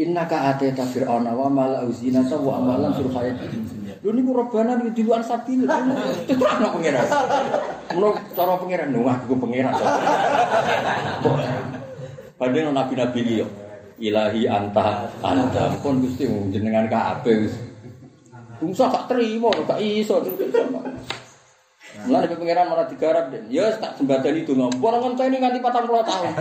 Inna 0.00 0.24
ka 0.24 0.56
ateta 0.56 0.84
fir'auna 0.88 1.36
wa 1.36 1.48
mala 1.52 1.84
uzinata 1.84 2.36
wa 2.40 2.56
amalan 2.56 2.92
hayat 2.92 3.36
lu 4.00 4.16
niku 4.16 4.32
rebana 4.32 4.80
niku 4.80 4.96
diluan 4.96 5.20
tuh 5.20 5.36
iya. 5.52 5.76
anak 6.56 6.70
pangeran. 6.72 7.04
Iya. 7.04 7.20
Menurut 7.92 8.16
cara 8.32 8.56
pangeran 8.56 8.88
lho 8.96 9.02
aku 9.04 9.34
pangeran. 9.36 9.74
Padahal 12.40 12.72
nabi-nabi. 12.72 13.44
Ilahi 14.00 14.48
anta 14.48 15.12
anta 15.20 15.76
pun 15.84 16.00
Gusti 16.00 16.24
jenengan 16.48 16.88
kabeh 16.88 17.44
wis. 17.44 17.52
Bungsa 18.56 18.88
tak 18.88 19.12
terima 19.12 19.52
tak 19.68 19.76
iso. 19.84 20.24
Mulai 22.08 22.24
dari 22.24 22.40
pangeran 22.40 22.66
malah 22.72 22.88
digarap 22.88 23.28
dan 23.28 23.44
ya 23.52 23.68
tak 23.76 24.00
sembadani 24.00 24.40
itu 24.40 24.56
ngomong. 24.56 24.80
Orang 24.80 25.20
kan 25.20 25.28
ini 25.28 25.36
nganti 25.36 25.60
patang 25.60 25.84
puluh 25.84 26.00
tahun. 26.00 26.32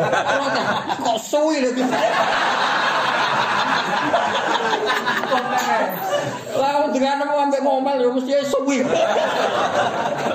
Kok 1.04 1.20
suwi 1.20 1.68
lagi. 1.68 1.84
Dengan 7.20 7.36
mau 7.36 7.44
ambek 7.44 7.60
ngomel 7.68 7.98
ya 8.00 8.10
mesti 8.16 8.32
suwi. 8.48 8.78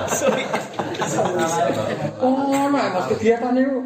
Suwi. 0.05 0.43
Oh, 2.21 2.49
nah, 2.49 2.69
mas 2.69 3.05
kegiatan 3.09 3.57
itu. 3.57 3.81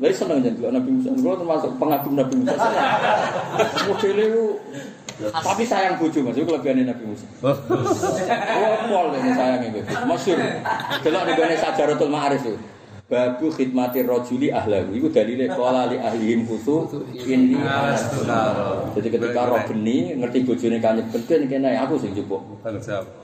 Lah 0.00 0.12
seneng 0.12 0.44
jadi 0.44 0.68
Nabi 0.68 0.90
Musa. 1.00 1.16
Gue 1.16 1.34
termasuk 1.36 1.70
pengagum 1.80 2.12
Nabi 2.16 2.44
Musa. 2.44 2.60
Modelnya 3.88 4.24
itu 4.28 4.44
tapi 5.16 5.62
sayang 5.64 5.96
bojo 5.96 6.18
Mas, 6.26 6.36
itu 6.36 6.44
kelebihan 6.44 6.84
Nabi 6.84 7.04
Musa. 7.08 7.24
Oh, 7.40 7.56
pol 8.84 9.06
ini 9.16 9.32
sayangnya 9.32 9.68
Nabi. 9.80 9.80
Masyur. 10.04 10.38
Delok 11.00 11.22
ning 11.24 11.34
gone 11.40 11.56
Sajaratul 11.56 12.10
Ma'arif 12.12 12.44
itu. 12.44 12.60
Babu 13.04 13.52
khidmati 13.52 14.00
rojuli 14.00 14.48
ahlahu 14.48 14.96
Itu 14.96 15.12
dalilnya 15.12 15.52
kuala 15.52 15.92
li 15.92 16.00
ahlihim 16.00 16.48
kutu 16.48 16.88
Ini 17.12 17.60
Jadi 18.96 19.08
ketika 19.12 19.44
roh 19.44 19.60
geni 19.68 20.16
Ngerti 20.16 20.48
buju 20.48 20.72
ini 20.72 20.80
kanya 20.80 21.04
gede 21.12 21.44
Ini 21.44 21.84
aku 21.84 22.00
sih 22.00 22.16
jubuk 22.16 22.40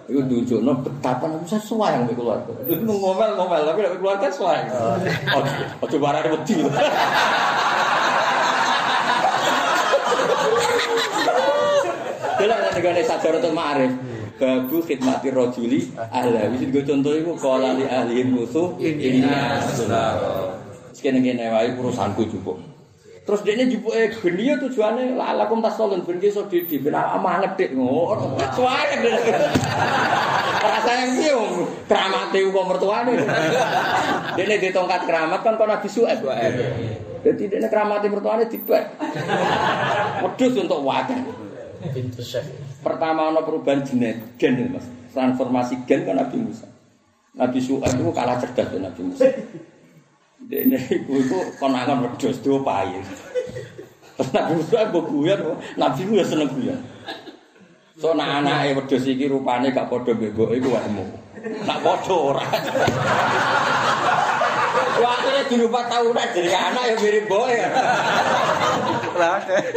Itu 0.05 0.21
tunjuk 0.21 0.61
no 0.61 0.77
Betapa 0.85 1.33
aku 1.33 1.49
saya 1.49 1.65
suai 1.65 1.97
yang 1.97 2.05
keluar 2.13 2.45
Itu 2.69 2.77
ngomel-ngomel 2.85 3.61
Tapi 3.73 3.79
tidak 3.81 3.97
keluar 3.97 4.21
kan 4.21 4.29
suai 4.29 4.69
Oh 5.81 5.89
coba 5.89 6.07
ada 6.13 6.29
beti 6.29 6.61
Dia 12.37 12.49
lah 12.49 12.73
negara 12.73 13.01
sajar 13.05 13.37
ma'arif 13.49 14.10
Babu 14.41 14.81
khidmati 14.81 15.29
rajuli 15.29 15.93
ahla. 16.01 16.49
Wis 16.49 16.65
nggo 16.65 16.81
contoh 16.89 17.13
iku 17.13 17.37
qala 17.37 17.77
li 17.77 17.85
ahli 17.85 18.25
musuh 18.25 18.73
ini 18.81 19.21
asnaro. 19.21 20.57
Sekene-kene 20.97 21.53
wae 21.53 21.77
urusanku 21.77 22.25
jupuk. 22.25 22.57
Terus 23.21 23.45
dia 23.45 23.69
jupuke 23.69 24.11
geni 24.11 24.49
ya 24.49 24.57
tujuane 24.57 25.13
lalakum 25.13 25.61
tasolun 25.61 26.03
ben 26.09 26.17
iso 26.25 26.49
didi 26.49 26.81
ben 26.81 26.97
amanget 26.97 27.53
dik 27.61 27.71
ngono. 27.77 28.41
Suare 28.57 28.97
Rasane 30.61 31.05
piye 31.21 31.33
wong 31.37 31.69
kramate 31.85 32.41
kok 32.41 32.65
mertuane. 32.65 33.13
Dene 34.41 34.55
di 34.57 34.69
tongkat 34.73 35.05
keramat 35.05 35.41
kan 35.45 35.61
kok 35.61 35.69
Nabi 35.69 35.89
Su'aib. 35.89 36.25
Jadi 37.21 37.45
dene 37.45 37.69
kramate 37.69 38.09
mertuane 38.09 38.49
dibek. 38.49 38.89
Wedhus 40.25 40.57
untuk 40.57 40.81
wadah. 40.81 41.50
Pertama 42.85 43.33
ana 43.33 43.41
perubahan 43.41 43.81
genet, 43.85 44.21
gen 44.37 44.61
itu, 44.61 44.69
Mas. 44.69 44.87
Transformasi 45.11 45.75
gen 45.89 46.07
kan 46.07 46.21
Nabi 46.21 46.39
Musa. 46.39 46.69
Nabi 47.35 47.59
Su'aib 47.59 47.99
itu 47.99 48.13
kalah 48.15 48.39
cerdas 48.39 48.67
tuh 48.71 48.79
Nabi 48.79 49.01
Musa. 49.07 49.27
Dene 50.41 50.79
iku 50.87 51.13
iku 51.19 51.39
konangan 51.59 52.07
wedhus 52.07 52.39
diopahi. 52.43 53.01
Terus 54.19 54.31
Nabi 54.31 54.53
Musa 54.61 54.87
mbok 54.91 55.07
guyon, 55.11 55.41
Nabi 55.75 56.03
Musa 56.07 56.25
seneng 56.31 56.51
guyon. 56.53 56.79
So 58.01 58.15
nak 58.17 58.45
anake 58.45 58.79
wedhus 58.79 59.05
iki 59.09 59.27
rupane 59.29 59.75
gak 59.75 59.91
padha 59.91 60.15
mbek 60.15 60.37
iku 60.37 60.69
wahmu. 60.73 61.05
Nak 61.67 61.79
padha 61.83 62.15
ora. 62.15 62.47
Waktunya 65.51 65.67
dulu 65.67 65.83
4 65.83 65.91
tahun 65.91 66.15
jadi 66.31 66.51
anak 66.55 66.83
ya 66.87 66.95
mirip 67.03 67.27
boy. 67.27 67.59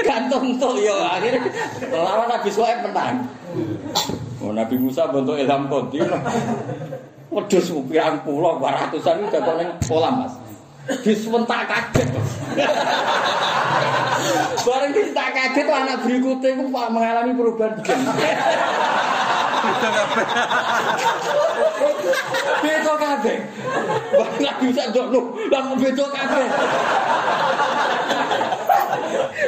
Gantung 0.06 0.62
tuh 0.62 0.78
ya 0.78 1.18
akhirnya 1.18 1.50
lawan 1.90 2.30
Nabi 2.30 2.50
Suhaib 2.54 2.86
menang. 2.86 3.26
Oh, 4.38 4.54
Nabi 4.54 4.78
Musa 4.78 5.10
bentuk 5.10 5.34
ilham 5.34 5.66
konti. 5.74 5.98
Wedhus 7.34 7.74
pirang 7.90 8.22
pulau 8.22 8.62
ratusan 8.62 9.26
itu 9.26 9.34
jatuh 9.34 9.66
kolam 9.90 10.22
Mas. 10.22 10.38
Disewentak 10.84 11.64
kaget. 11.68 12.10
Bareng 14.64 14.92
kita 14.92 15.26
kaget 15.32 15.68
anak 15.68 15.98
berikutnya 16.04 16.50
itu 16.60 16.64
mengalami 16.68 17.32
perubahan. 17.36 17.72
Beto 22.64 22.94
kafe, 22.96 23.36
nggak 24.40 24.56
bisa 24.64 24.84
Wah, 24.92 25.26
langsung 25.52 25.80
sak 25.84 26.08
kafe 26.12 26.44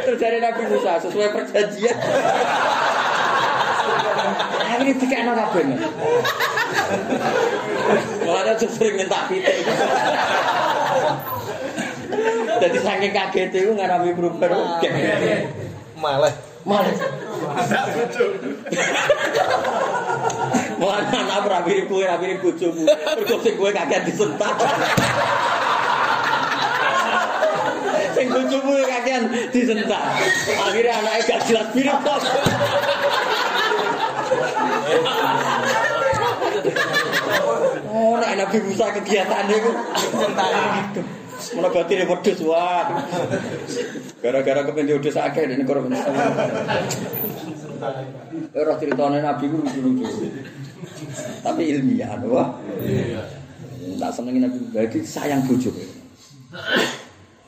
terjadi 0.05 0.37
beda 0.39 0.39
Nabi 0.39 0.63
Musa 0.69 1.01
sesuai 1.01 1.29
perjanjian. 1.33 1.97
Akhirnya 4.75 4.99
dikena 4.99 5.31
kabeh. 5.31 5.63
Mulanya 8.27 8.53
tuh 8.59 8.67
sering 8.75 8.99
minta 8.99 9.23
pitik. 9.31 9.55
Jadi 12.59 12.77
saking 12.83 13.11
kaget 13.15 13.55
itu 13.55 13.71
ngarami 13.71 14.11
perubahan 14.11 14.83
gen. 14.83 14.91
Malah. 15.95 16.35
Malah. 16.67 16.91
Mulane 20.75 21.07
anak 21.07 21.63
mirip 21.63 21.87
kowe, 21.87 22.03
mirip 22.19 22.43
bojomu. 22.43 22.83
Mergo 22.83 23.35
sing 23.39 23.55
kowe 23.55 23.71
kakean 23.71 24.03
disentak. 24.03 24.55
Sing 28.11 28.27
bojomu 28.27 28.75
kakean 28.83 29.23
disentak. 29.55 30.03
Akhirnya 30.59 30.99
anaknya 30.99 31.21
gak 31.31 31.39
jelas 31.47 31.67
mirip 31.71 31.95
kok. 32.03 32.19
Oh, 37.95 38.19
nek 38.19 38.31
Nabi 38.35 38.57
Musa 38.67 38.91
kegiatannya 38.91 39.55
itu 39.55 39.71
gitu. 39.71 41.01
Mana 41.55 41.69
batin 41.71 42.01
ya 42.01 42.05
wedhus 42.09 42.39
wah. 42.43 42.89
Gara-gara 44.19 44.61
kepen 44.65 44.89
wedhus 44.89 45.15
akeh 45.15 45.47
dene 45.47 45.63
korban. 45.63 45.95
Ora 48.55 48.73
ceritane 48.79 49.19
Nabi 49.23 49.45
ku 49.51 49.63
lucu-lucu. 49.63 50.31
Tapi 51.43 51.61
ilmiah, 51.71 52.19
wah. 52.27 52.55
Tak 53.95 54.11
senengi 54.11 54.43
Nabi 54.43 54.57
berarti 54.75 54.99
sayang 55.07 55.47
bojo. 55.47 55.71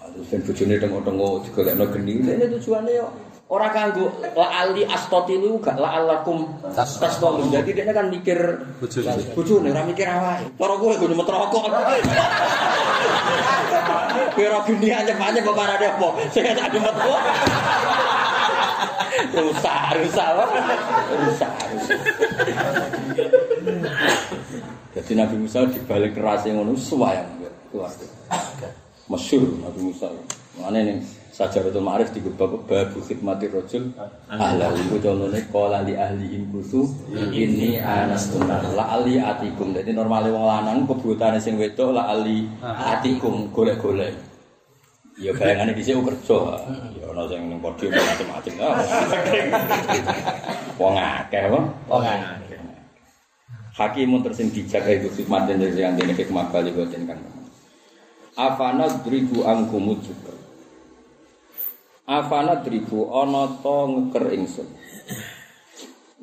Aduh, 0.03 0.23
ben 0.31 0.41
bojone 0.47 0.75
tengok-tengok 0.79 1.33
digolekno 1.43 1.85
geni. 1.91 2.13
Ini 2.23 2.45
tujuannya 2.55 2.91
yo 2.95 3.07
ora 3.47 3.71
kanggo 3.71 4.11
la 4.35 4.47
ali 4.67 4.83
astotilu 4.83 5.63
gak 5.63 5.79
la 5.79 6.03
alakum 6.03 6.51
tastolun. 6.75 7.47
Jadi 7.47 7.71
dia 7.71 7.87
kan 7.95 8.11
mikir 8.11 8.39
Bojone. 8.83 9.23
bojone 9.31 9.67
ora 9.71 9.83
mikir 9.87 10.07
awake. 10.07 10.51
Cara 10.59 10.75
kowe 10.75 10.93
go 10.99 11.05
nyemet 11.07 11.29
rokok. 11.31 11.63
Kira 14.35 14.59
geni 14.67 14.87
anyep-anyep 14.91 15.41
kok 15.47 15.55
parane 15.55 15.85
apa? 15.87 16.07
Sing 16.35 16.43
tak 16.43 16.67
nyemet 16.75 16.95
kok. 16.99 17.21
Rusak, 19.17 19.97
rusak, 19.97 20.27
apa? 20.29 20.45
rusak, 21.25 21.53
rusak. 21.73 21.99
Jadi 24.93 25.11
Nabi 25.17 25.35
Musa 25.41 25.65
dibalik 25.65 26.13
kerasnya 26.13 26.53
ngono 26.53 26.77
suwayang 26.77 27.25
keluarga. 27.73 28.05
Masyur 29.09 29.57
Nabi 29.63 29.79
Musa. 29.89 30.11
Mana 30.57 30.81
nih 30.85 31.01
Sajaratul 31.37 31.85
Ma'arif 31.85 32.09
di 32.17 32.19
bab 32.33 32.65
babu 32.65 32.97
khidmati 33.05 33.45
rajul 33.45 33.93
ahla 34.25 34.73
iku 34.73 34.97
contone 34.97 35.37
qala 35.53 35.85
li 35.85 35.93
ahlihim 35.93 36.49
kusu 36.49 36.89
ini 37.13 37.77
anastuna 37.77 38.57
la 38.73 38.97
ali 38.97 39.21
atikum. 39.21 39.69
Dadi 39.69 39.93
normale 39.93 40.33
wong 40.33 40.49
lanang 40.49 40.89
kebutane 40.89 41.37
sing 41.37 41.61
wedok 41.61 41.93
la 41.93 42.09
ali 42.09 42.49
atikum 42.65 43.53
golek-golek. 43.53 44.17
Ya 45.21 45.29
bayangane 45.37 45.77
dhisik 45.77 46.01
kerja. 46.01 46.57
Ya 46.97 47.05
ana 47.05 47.29
sing 47.29 47.53
ning 47.53 47.61
podium 47.61 47.93
macam-macam. 47.93 48.53
Wong 50.81 50.95
akeh? 50.97 51.41
Wong 51.53 52.05
akeh. 52.05 52.57
Hakimun 53.77 54.25
tersing 54.25 54.49
dijak 54.49 54.89
itu 54.89 55.09
khidmat 55.13 55.45
dan 55.45 55.61
dari 55.61 55.85
yang 55.85 55.93
ini 56.01 56.17
hikmah 56.17 56.49
kali 56.49 56.73
buatin 56.73 57.05
kan. 57.05 57.21
Afana 58.33 58.89
dribu 59.01 59.45
angkumu 59.45 59.97
juga. 60.01 60.36
Afana 62.07 62.63
dribu 62.63 63.11
ono 63.11 63.59
to 63.59 63.77
ngeker 63.91 64.31
ingsun. 64.31 64.67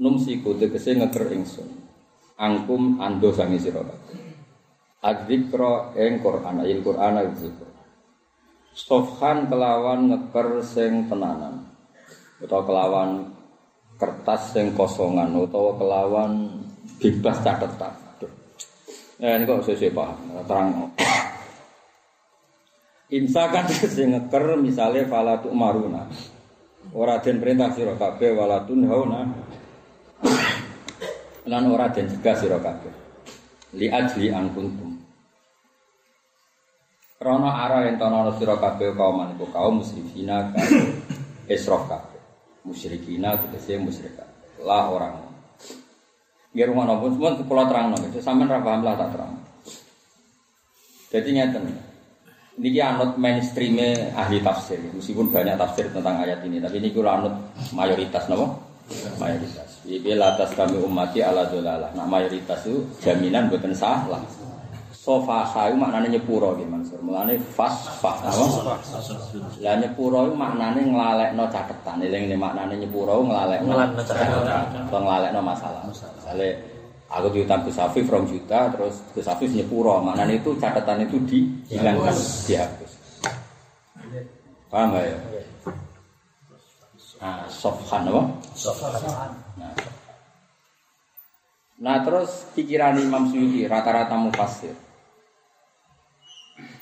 Numsiku 0.01 0.57
tegese 0.57 0.97
ngeker 0.97 1.29
ingsun. 1.37 1.69
Angkum 2.41 2.97
ando 3.05 3.29
sangi 3.37 3.61
sira 3.61 3.85
kabeh. 3.85 4.17
Adzikra 5.05 5.93
ing 6.01 6.25
Quran 6.25 6.65
ayil 6.65 6.81
Quran 6.81 7.21
ayil 7.21 7.37
zikr. 7.37 7.69
Sofhan 8.73 9.53
kelawan 9.53 10.09
ngeker 10.09 10.65
sing 10.65 11.05
tenanan. 11.05 11.69
Utawa 12.41 12.65
kelawan 12.65 13.11
kertas 14.01 14.57
sing 14.57 14.73
kosongan 14.73 15.37
utawa 15.37 15.77
kelawan 15.77 16.49
bebas 16.97 17.45
catatan. 17.45 17.93
Nah, 19.15 19.39
ini 19.39 19.47
kok 19.47 19.63
sesuai 19.63 19.95
paham, 19.95 20.19
terang. 20.43 20.91
Imsa 23.13 23.53
kan 23.53 23.69
sing 23.95 24.17
ngeker 24.17 24.57
misalnya 24.57 25.05
falatu 25.05 25.53
maruna. 25.53 26.09
Ora 26.95 27.21
den 27.21 27.43
perintah 27.43 27.73
sira 27.77 27.93
kabeh 27.99 28.33
walatun 28.33 28.89
hauna. 28.89 29.21
Lan 31.51 31.65
ora 31.69 31.93
den 31.93 32.09
cegah 32.09 32.37
sira 32.39 32.59
kabeh. 32.63 32.93
Li 33.77 33.93
ajli 33.93 34.33
an 34.33 34.49
kuntum. 34.57 34.97
Rono 37.21 37.49
ara 37.49 37.85
yen 37.89 38.01
tono 38.01 38.33
sira 38.41 38.57
kabeh 38.57 38.97
kaum 38.97 39.21
iku 39.37 39.49
kaum 39.53 39.85
musyrikina 39.85 40.55
kan 40.55 40.69
israf 41.51 41.85
kabeh. 41.93 42.21
Musyrikina 42.65 43.37
tegese 43.37 43.77
musyrik. 43.77 44.17
Lah 44.65 44.89
orang. 44.89 45.21
Ya 46.57 46.71
rumah 46.71 46.89
nopo 46.89 47.13
semua 47.13 47.37
kula 47.37 47.69
terang 47.69 47.93
nopo. 47.93 48.07
Sampeyan 48.23 48.49
ra 48.49 48.65
paham 48.65 48.81
lah 48.81 48.97
tak 48.97 49.11
terang. 49.13 49.35
Jadi 51.13 51.29
ngeten. 51.37 51.84
Niki 52.55 52.79
anut 52.79 53.19
mainstream 53.19 53.83
ahli 54.15 54.39
tafsir. 54.39 54.79
Meskipun 54.95 55.35
banyak 55.35 55.59
tafsir 55.59 55.91
tentang 55.91 56.23
ayat 56.23 56.39
ini, 56.47 56.63
tapi 56.63 56.79
ini 56.79 56.95
kula 56.95 57.19
anut 57.19 57.35
mayoritas 57.75 58.31
nopo? 58.31 58.63
Mayoritas. 59.19 59.83
Iki 59.85 60.15
latas 60.15 60.55
kami 60.55 60.79
umati 60.79 61.19
ala 61.25 61.51
dolalah. 61.51 61.91
Nah 61.99 62.07
mayoritas 62.07 62.63
itu 62.69 62.85
jaminan 63.03 63.51
bukan 63.51 63.75
salah. 63.75 64.23
Sofaha 65.05 65.69
itu 65.69 65.77
maknanya 65.77 66.17
nyepuro 66.17 66.57
gitu 66.57 66.65
Mansur. 66.65 66.97
Mulane 67.05 67.37
fasfah 67.37 68.25
apa? 68.25 68.81
Lah 69.61 69.77
nyepuro 69.77 70.33
itu 70.33 70.35
maknanya 70.39 70.81
nglalekno 70.81 71.45
catetan. 71.53 72.01
Eling 72.01 72.33
ini 72.33 72.37
maknanya 72.41 72.73
nyepuro 72.73 73.21
nglalekno 73.21 73.69
Nglalekno 73.69 74.01
catetan. 74.01 74.89
Atau 74.89 75.43
masalah. 75.45 75.85
Misalnya 75.85 76.57
aku 77.11 77.27
diutang 77.35 77.65
Gus 77.65 77.79
Afif 77.81 78.07
rong 78.09 78.27
juta 78.29 78.73
terus 78.73 79.01
Gus 79.13 79.29
Afif 79.29 79.51
nyepuro. 79.53 80.01
Maknanya 80.01 80.41
itu 80.41 80.57
catatan 80.57 81.05
itu 81.05 81.17
dihilangkan, 81.25 82.17
dihapus. 82.49 82.93
Paham 84.73 84.95
gak 84.95 85.05
ya? 85.07 85.19
Nah, 87.25 87.47
sofhan 87.49 88.05
apa? 88.11 88.23
Nah, 89.57 89.73
Nah 91.85 92.01
terus 92.07 92.47
pikiran 92.55 92.97
Imam 92.97 93.27
Suyuti 93.29 93.67
rata-rata 93.67 94.15
mufasir. 94.15 94.73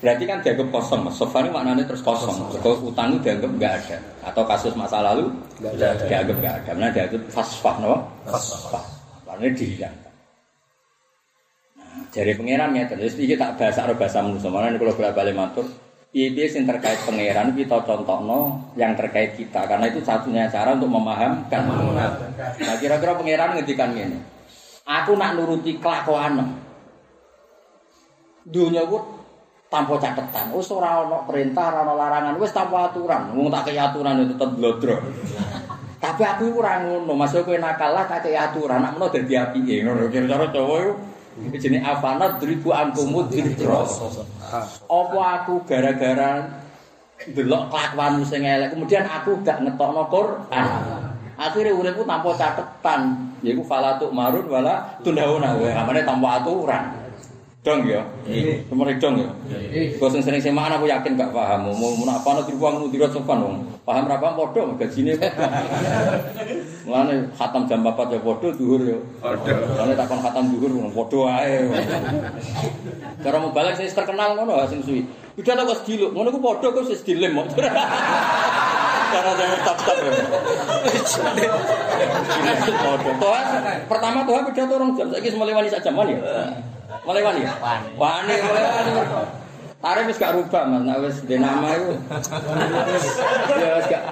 Berarti 0.05 0.27
kan 0.28 0.43
dianggap 0.44 0.69
kosong, 0.69 1.01
mas. 1.07 1.16
Ini 1.16 1.49
maknanya 1.49 1.86
terus 1.89 2.03
kosong. 2.05 2.51
Kalau 2.61 2.77
utang 2.85 3.16
itu 3.16 3.24
dianggap 3.24 3.51
nggak 3.57 3.73
ada, 3.73 3.99
atau 4.27 4.43
kasus 4.44 4.74
masa 4.77 5.01
lalu 5.01 5.31
dianggap 5.62 6.36
nggak 6.43 6.55
ada. 6.61 6.70
Mana 6.74 6.90
dianggap 6.93 7.23
fasfah, 7.32 7.78
no? 7.81 8.05
Fasfah. 8.28 8.85
Karena 9.24 9.49
dihilangkan. 9.49 10.01
Nah, 12.12 12.20
dari 12.20 12.36
pangerannya 12.36 12.93
terus 12.93 13.16
ini 13.16 13.40
tak 13.40 13.56
bahasa 13.56 13.89
atau 13.89 13.97
bahasa 13.97 14.20
manusia. 14.20 14.52
Mana 14.52 14.76
kalau 14.76 14.93
bolak 14.93 15.16
balik 15.16 15.32
matur, 15.32 15.64
Iya, 16.12 16.44
yang 16.44 16.68
terkait 16.68 17.01
pangeran 17.09 17.56
kita 17.56 17.89
contohno 17.89 18.68
yang 18.76 18.93
terkait 18.93 19.32
kita 19.32 19.64
karena 19.64 19.89
itu 19.89 20.05
satunya 20.05 20.44
cara 20.44 20.76
untuk 20.76 20.93
memahamkan. 20.93 21.64
Nah 22.60 22.76
kira-kira 22.76 23.16
pangeran 23.16 23.56
ngedikan 23.56 23.97
ini. 23.97 24.20
Aku 24.84 25.16
nak 25.16 25.40
nuruti 25.40 25.80
kelakuan. 25.80 26.52
Dunia 28.44 28.84
ku 28.84 29.01
tanpa 29.72 29.97
catatan. 29.97 30.52
Wis 30.52 30.68
ora 30.68 31.01
ana 31.01 31.24
perintah, 31.24 31.72
ora 31.72 31.80
ana 31.80 31.94
larangan, 31.97 32.36
wis 32.36 32.52
tanpa 32.52 32.93
aturan. 32.93 33.32
Wong 33.32 33.48
tak 33.48 33.72
kei 33.72 33.80
aturan 33.80 34.20
itu 34.20 34.36
tetep 34.36 34.52
blodro. 34.52 35.01
Tapi 35.97 36.22
aku 36.28 36.52
iku 36.52 36.60
ora 36.60 36.84
ngono, 36.84 37.16
kowe 37.24 37.56
nakal 37.56 37.97
lah 37.97 38.05
tak 38.05 38.28
kei 38.28 38.36
aturan, 38.36 38.84
nak 38.84 39.01
menawa 39.01 39.16
dadi 39.16 39.32
apike 39.32 39.80
ngono. 39.80 40.12
Kira-kira 40.12 40.52
Jawa 40.52 40.93
iku 41.32 41.48
iki 41.48 41.59
jenenge 41.68 41.88
afanat 41.88 42.38
dribu 42.38 42.70
ankumud 42.72 43.32
dritro. 43.32 43.88
Apa 44.88 45.20
aku 45.42 45.64
gara-gara 45.64 46.44
delok 47.32 47.70
kelakuanmu 47.70 48.26
sing 48.26 48.42
elek, 48.42 48.74
kemudian 48.74 49.06
aku 49.06 49.40
gak 49.46 49.62
ngetokno 49.62 50.02
Quran. 50.10 50.66
Akhirnya 51.38 51.74
uripku 51.74 52.06
tanpa 52.06 52.36
catatan, 52.38 53.32
yaiku 53.42 53.64
falatuk 53.66 54.12
marun 54.14 54.46
wala 54.46 55.00
tundauna, 55.02 55.56
amane 55.56 56.06
tanpa 56.06 56.38
aturan. 56.42 57.01
Dong 57.62 57.86
ya. 57.86 58.02
Kemarin 58.66 58.98
dong 58.98 59.22
ya. 59.22 59.30
Sing 60.10 60.18
sering 60.18 60.43
semaan 60.43 60.74
aku 60.74 60.90
yakin 60.90 61.14
gak 61.14 61.30
paham. 61.30 61.70
Mau 61.70 61.94
mau 61.94 62.10
apa 62.10 62.43
nanti 62.43 62.59
uang 62.59 62.74
mau 62.82 62.90
dirot 62.90 63.14
sopan 63.14 63.39
dong. 63.39 63.62
Paham 63.86 64.02
berapa 64.10 64.34
podo 64.34 64.74
gajinya 64.74 65.14
podo. 65.14 65.30
Mulane 66.90 67.30
khatam 67.39 67.70
jam 67.70 67.86
4 67.86 67.94
ya 68.10 68.18
podo 68.18 68.51
duhur 68.51 68.82
ya. 68.82 68.98
Mulane 69.78 69.94
takon 69.94 70.18
khatam 70.26 70.51
duhur 70.51 70.74
podo 70.90 71.30
ae. 71.30 71.70
Cara 73.22 73.39
mau 73.39 73.55
balik 73.55 73.78
sing 73.78 73.86
terkenal 73.94 74.34
ngono 74.34 74.59
sing 74.66 74.82
suwi. 74.82 75.06
Udah 75.39 75.55
tak 75.55 75.70
wis 75.70 75.86
diluk, 75.86 76.10
ngono 76.18 76.34
ku 76.34 76.43
podo 76.43 76.66
kok 76.74 76.82
wis 76.90 77.06
dilem 77.06 77.39
kok. 77.47 77.62
Cara 79.14 79.30
jangan 79.39 79.59
tap-tap. 79.62 79.97
Podo. 82.74 83.10
Toh 83.22 83.39
pertama 83.86 84.26
toh 84.26 84.43
pidato 84.51 84.72
orang 84.74 84.98
jam 84.98 85.06
saiki 85.14 85.30
mulai 85.39 85.55
wani 85.55 85.70
sak 85.70 85.86
jaman 85.86 86.10
ya. 86.10 86.18
Mulai 87.01 87.23
wani 87.24 87.40
ya? 87.47 87.52
Wani, 87.97 88.35
mulai 88.44 88.62
wani. 88.62 88.90
Tarif 89.82 90.06
wis 90.06 90.19
gak 90.23 90.39
rubah 90.39 90.62
Mas, 90.70 90.82
nek 90.86 90.98
wis 91.02 91.16
di 91.27 91.35
nama 91.43 91.74
itu. 91.74 91.90
Ya 93.59 93.69
wis 93.82 93.86
gak 93.90 94.02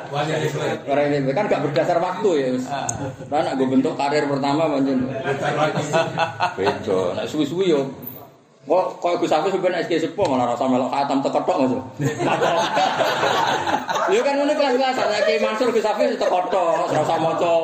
Ora 0.90 1.02
ini 1.06 1.30
kan 1.30 1.46
gak 1.46 1.62
berdasar 1.62 2.02
waktu 2.02 2.30
ya 2.42 2.48
wis. 2.58 2.66
Lah 3.30 3.40
nek 3.46 3.54
gue 3.54 3.70
bentuk 3.70 3.94
karir 3.94 4.26
pertama 4.26 4.66
pancen. 4.66 5.06
Beda. 6.58 7.00
Nek 7.14 7.26
suwi-suwi 7.30 7.70
yo 7.70 7.86
Kok 8.60 9.02
kok 9.02 9.18
Gus 9.24 9.34
Afif 9.34 9.50
sampeyan 9.50 9.82
SK 9.82 9.98
Sepo 9.98 10.30
malah 10.30 10.52
rasa 10.54 10.68
melok 10.68 10.92
khatam 10.94 11.18
teketok 11.24 11.56
Mas. 11.64 11.72
Ya 14.10 14.20
kan 14.26 14.34
ngono 14.36 14.52
kelas-kelas 14.52 14.98
nek 15.00 15.38
Mansur 15.38 15.68
Gus 15.70 15.86
Afif 15.86 16.18
teketok, 16.18 16.90
rasa 16.90 17.14
maca. 17.18 17.54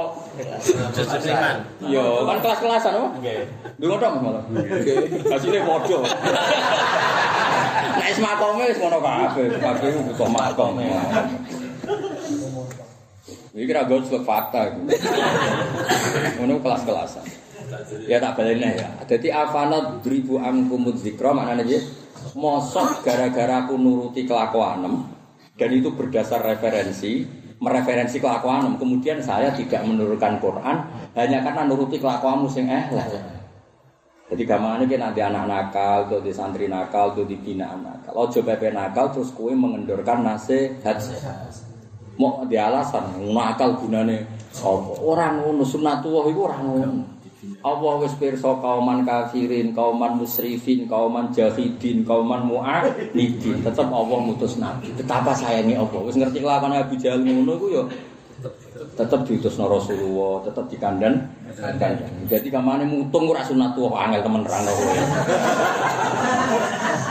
Yo 1.86 2.28
kan 2.28 2.38
kelas-kelasan 2.44 2.92
apa? 2.92 3.08
Nggih. 3.20 3.44
Ngono 3.80 3.96
Mas 3.96 4.16
malah. 4.20 4.44
Hasilnya 5.32 5.60
padha. 5.64 5.98
Nek 7.96 8.10
makome 8.20 8.64
wis 8.68 8.78
ngono 8.80 8.98
kabeh, 9.00 9.46
kabeh 9.56 9.88
butuh 10.12 10.28
makom. 10.28 10.80
Iki 13.56 13.72
ra 13.72 13.88
gojlok 13.88 14.22
fakta 14.28 14.60
iku. 14.68 14.80
Ngono 16.40 16.60
kelas-kelasan. 16.60 17.24
Ya 18.06 18.20
tak 18.20 18.36
balene 18.38 18.78
ya. 18.78 18.88
Dadi 19.08 19.28
afana 19.32 19.98
dribu 20.04 20.38
amkumud 20.38 21.00
zikra 21.00 21.32
maknane 21.32 21.64
piye? 21.64 21.80
Mosok 22.36 23.00
gara-gara 23.00 23.64
aku 23.64 23.80
nuruti 23.80 24.28
kelakuanem 24.28 25.08
dan 25.56 25.70
itu 25.72 25.88
berdasar 25.94 26.44
referensi, 26.44 27.24
mereferensi 27.60 28.20
kelakuanem. 28.20 28.76
Kemudian 28.76 29.18
saya 29.20 29.52
tidak 29.52 29.82
menurunkan 29.84 30.36
Quran 30.40 30.76
hanya 31.16 31.38
karena 31.40 31.62
nuruti 31.64 31.96
kelakuanmu 31.96 32.48
sing 32.48 32.68
elek. 32.68 33.36
Jadi 34.26 34.42
gampangnya 34.42 34.90
kan 34.90 35.00
nanti 35.06 35.20
anak 35.22 35.44
nakal, 35.46 35.98
tuh 36.10 36.18
di 36.18 36.34
santri 36.34 36.66
nakal, 36.66 37.14
tuh 37.14 37.22
dibina 37.22 37.70
nakal. 37.78 38.10
Kalau 38.10 38.26
coba 38.26 38.58
pepe 38.58 38.74
nakal, 38.74 39.06
terus 39.14 39.30
kue 39.30 39.54
mengendorkan 39.54 40.26
nasihat. 40.26 40.98
Mau 42.18 42.42
di 42.50 42.58
alasan, 42.58 43.22
nakal 43.30 43.78
gunane. 43.78 44.26
Orang 44.98 45.46
ngono 45.46 45.62
sunatullah 45.62 46.26
itu 46.26 46.40
orang 46.42 46.62
ngono. 46.66 47.15
Allah 47.66 47.92
wis 48.02 48.14
pirsa 48.14 48.62
kauman 48.62 49.02
kafirin, 49.02 49.74
kauman 49.74 50.22
musrifin, 50.22 50.86
kauman 50.86 51.34
jahidin, 51.34 52.06
kauman 52.06 52.46
mu'anidin. 52.46 53.62
Tetap 53.66 53.90
Allah 53.90 54.18
mutus 54.22 54.54
nabi. 54.56 54.94
Betapa 54.94 55.34
sayangi 55.34 55.74
Allah. 55.74 56.00
Wis 56.06 56.14
ngerti 56.14 56.38
kelakuan 56.42 56.78
Abu 56.78 56.94
Jahal 56.94 57.26
ngono 57.26 57.58
iku 57.58 57.66
ya 57.74 57.84
tetap 58.96 59.24
diutusno 59.24 59.64
Rasulullah, 59.68 60.44
tetap 60.44 60.64
dikandan. 60.68 61.14
kandan. 61.56 61.96
Jadi 62.28 62.48
kamane 62.52 62.84
mutung 62.84 63.32
ora 63.32 63.40
sunatullah 63.40 63.96
angel 63.96 64.20
temen 64.20 64.44
rano 64.44 64.72
kowe. 64.76 64.96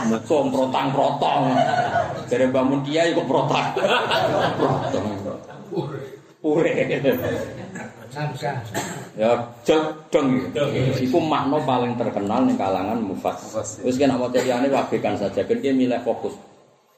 Mutung 0.06 0.46
protang-protong. 0.54 1.42
Jare 2.30 2.46
bangun 2.54 2.80
kiai 2.86 3.10
kok 3.10 3.26
protang. 3.26 3.74
Protang. 4.54 5.06
Pure. 6.38 6.70
Ya 9.16 9.30
jodong 9.60 10.28
iki. 10.40 11.04
Iku 11.04 11.20
makna 11.20 11.60
paling 11.60 11.92
terkenal 12.00 12.48
ning 12.48 12.56
kalangan 12.56 12.96
mufassir. 12.96 13.84
Wis 13.84 14.00
kena 14.00 14.16
mau 14.16 14.32
liyane 14.32 14.72
wabekan 14.72 15.20
saja 15.20 15.44
ben 15.44 15.60
ki 15.60 15.76
milih 15.76 16.00
fokus. 16.00 16.32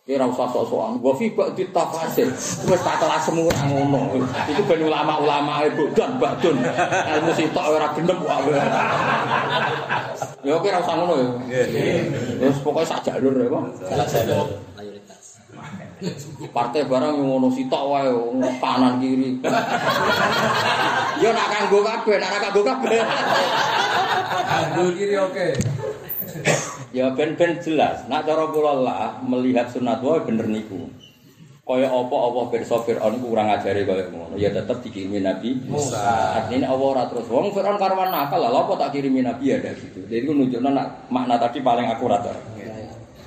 Ki 0.07 0.17
ora 0.17 0.31
usah 0.31 0.49
sok-sokan. 0.49 1.03
Wa 1.03 1.13
fi 1.19 1.27
ba'di 1.35 1.69
tafasir. 1.75 2.31
Wis 2.65 2.81
tak 2.87 3.03
kelas 3.03 3.27
semua 3.27 3.51
ngono. 3.67 4.23
Iku 4.47 4.63
ben 4.65 4.81
ulama-ulama 4.87 5.67
e 5.67 5.75
bodan 5.75 6.17
badun. 6.23 6.57
Ilmu 7.19 7.31
sitok 7.35 7.67
ora 7.67 7.91
genem 7.99 8.19
kok. 8.23 8.39
Ya 10.47 10.55
ki 10.55 10.67
ora 10.71 10.79
usah 10.81 10.95
ngono 11.03 11.15
ya. 11.19 11.63
Wis 12.47 12.59
pokoke 12.63 12.87
sak 12.87 13.03
jalur 13.03 13.35
ya, 13.37 13.51
Pak. 13.51 13.63
Salah 13.91 14.07
jalur. 14.07 14.47
Partai 16.55 16.87
barang 16.87 17.19
yang 17.19 17.27
ngono 17.27 17.51
sitok 17.51 17.83
wae 17.91 18.11
kanan 18.63 19.03
kiri. 19.03 19.43
Yo 21.19 21.29
nak 21.35 21.49
kanggo 21.51 21.83
kabeh, 21.83 22.17
nak 22.23 22.31
ora 22.31 22.41
kanggo 22.47 22.63
kabeh. 22.63 23.03
Kanggo 24.47 24.85
kiri 24.95 25.17
oke. 25.19 25.49
Ya 26.95 27.11
ben-ben 27.11 27.59
jelas. 27.59 28.07
Nak 28.07 28.31
cara 28.31 28.47
kula 28.47 28.73
lah 28.79 29.19
melihat 29.27 29.75
sunat 29.75 29.99
wae 29.99 30.23
bener 30.23 30.47
niku. 30.47 30.87
Kaya 31.69 31.85
apa 31.85 32.17
apa 32.17 32.41
pirsa 32.49 32.81
Firaun 32.81 33.21
iku 33.21 33.35
kurang 33.35 33.53
ajare 33.53 33.85
kaya 33.85 34.09
ngono. 34.09 34.41
Ya 34.41 34.49
tetep 34.55 34.81
dikirimi 34.81 35.21
Nabi 35.21 35.59
Musa. 35.69 36.41
Artinya 36.41 36.73
Allah 36.73 36.89
ora 36.97 37.05
terus 37.11 37.29
wong 37.29 37.53
Firaun 37.53 37.77
karwan 37.77 38.09
nakal 38.09 38.41
lah 38.41 38.55
apa 38.55 38.73
tak 38.81 38.97
kirimi 38.97 39.21
Nabi 39.21 39.53
ya 39.53 39.61
ada 39.61 39.77
gitu. 39.77 40.01
Jadi 40.07 40.25
itu 40.25 40.33
nunjukno 40.33 40.71
nak 40.73 41.11
makna 41.13 41.37
tadi 41.37 41.61
paling 41.61 41.91
akurat. 41.91 42.25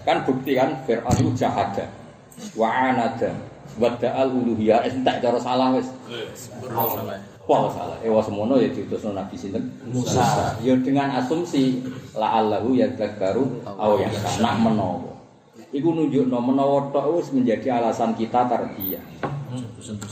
Kan 0.02 0.26
bukti 0.26 0.57
kan 0.57 0.81
Firaun 0.89 1.14
itu 1.22 1.35
jahat 1.38 1.77
wa 2.57 2.68
anada 2.69 3.31
wa 3.80 3.88
da'al 3.95 4.30
uluhiyah 4.35 4.84
entek 4.84 5.23
cara 5.23 5.39
salah 5.39 5.76
wis 5.76 5.88
Wah 7.49 7.68
salah, 7.73 7.97
ewa 8.05 8.22
semono 8.22 8.61
ya 8.61 8.69
diutusno 8.69 9.18
Nabi 9.18 9.34
sinten 9.34 9.65
Musa. 9.89 10.55
Ya 10.61 10.77
dengan 10.77 11.09
asumsi 11.19 11.81
la 12.13 12.38
allahu 12.38 12.77
ya 12.77 12.85
dzakaru 12.93 13.65
aw 13.65 13.97
ya 13.97 14.07
nak 14.39 14.61
menawa. 14.61 15.09
Iku 15.73 15.89
nunjukno 15.89 16.38
menawa 16.38 16.93
tok 16.93 17.18
wis 17.18 17.34
menjadi 17.34 17.81
alasan 17.81 18.13
kita 18.13 18.45
tarbiyah. 18.45 19.01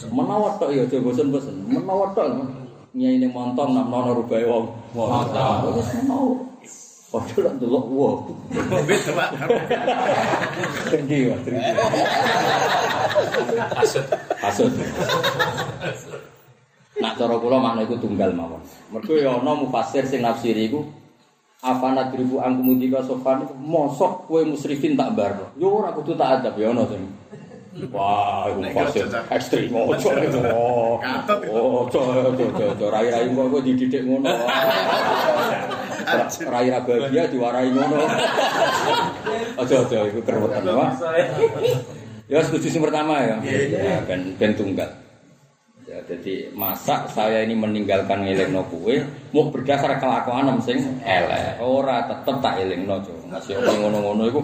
Menawa 0.10 0.58
tok 0.58 0.74
ya 0.74 0.90
aja 0.90 0.98
bosen-bosen. 1.00 1.70
Menawa 1.70 2.12
tok 2.18 2.50
nyai 2.98 3.22
ini 3.22 3.30
montong 3.30 3.78
nak 3.78 3.88
menawa 3.88 4.18
rubahe 4.18 4.44
wong. 4.50 4.66
Wis 5.78 5.90
menawa. 6.02 6.49
Padha 7.10 7.38
lak 7.42 7.56
delok 7.58 7.86
wah. 7.90 8.22
Betul 8.86 9.14
Pak. 9.18 9.30
Tinggi 10.94 11.34
Mas. 11.34 11.42
tinggi. 11.42 11.72
Hasud. 14.38 14.74
Nak 17.02 17.14
cara 17.18 17.36
kula 17.42 17.58
makna 17.58 17.82
iku 17.82 17.98
tunggal 17.98 18.30
mawon. 18.38 18.62
Mergo 18.94 19.18
ya 19.18 19.42
ana 19.42 19.58
mufasir 19.58 20.06
sing 20.06 20.22
nafsiri 20.22 20.70
iku 20.70 20.86
apa 21.66 21.92
nadribu 21.98 22.40
angku 22.46 22.62
mudika 22.62 23.02
sofan 23.02 23.58
mosok 23.58 24.30
kowe 24.30 24.46
musrifin 24.46 24.94
tak 24.94 25.18
bar. 25.18 25.34
Yo 25.58 25.82
ora 25.82 25.90
kudu 25.90 26.14
tak 26.14 26.46
adab 26.46 26.62
ya 26.62 26.70
ana 26.70 26.86
sing. 26.86 27.10
Wah, 27.90 28.54
iku 28.54 28.70
mufasir 28.70 29.10
ekstrim 29.34 29.74
ojo 29.74 30.10
itu. 30.14 30.40
Katut. 31.02 31.40
Oh, 31.50 31.90
ojo 31.90 32.00
ojo 32.06 32.46
ojo 32.54 32.64
ojo 32.78 32.86
rai-rai 32.94 33.34
kok 33.34 33.46
kowe 33.50 33.62
dididik 33.66 34.06
ngono. 34.06 34.30
Rai 36.50 36.68
ra 36.74 36.80
bahagia 36.82 37.30
diwarai 37.30 37.70
ngono. 37.70 38.08
Ojo 39.60 39.76
ojo 39.86 39.98
iku 40.10 40.20
kerewetan 40.26 40.66
wae. 40.66 41.24
Ya 42.30 42.40
setuju 42.46 42.68
sing 42.70 42.82
pertama 42.82 43.22
ya. 43.22 43.36
Ya 43.44 44.02
ben 44.06 44.38
ben 44.38 44.54
tunggal. 44.54 44.90
Ya, 45.90 45.98
jadi 46.06 46.54
masa 46.54 47.10
saya 47.10 47.42
ini 47.42 47.58
meninggalkan 47.58 48.22
ngelingno 48.22 48.62
kue 48.70 49.02
mau 49.34 49.50
berdasar 49.50 49.98
kelakuan 49.98 50.62
sing 50.62 51.02
elek. 51.02 51.58
Ora 51.58 52.06
tetep 52.06 52.38
tak 52.46 52.62
elingno, 52.62 53.02
Jo. 53.02 53.18
Masih 53.26 53.58
ono 53.58 53.74
ngono-ngono 53.74 54.24
iku. 54.30 54.42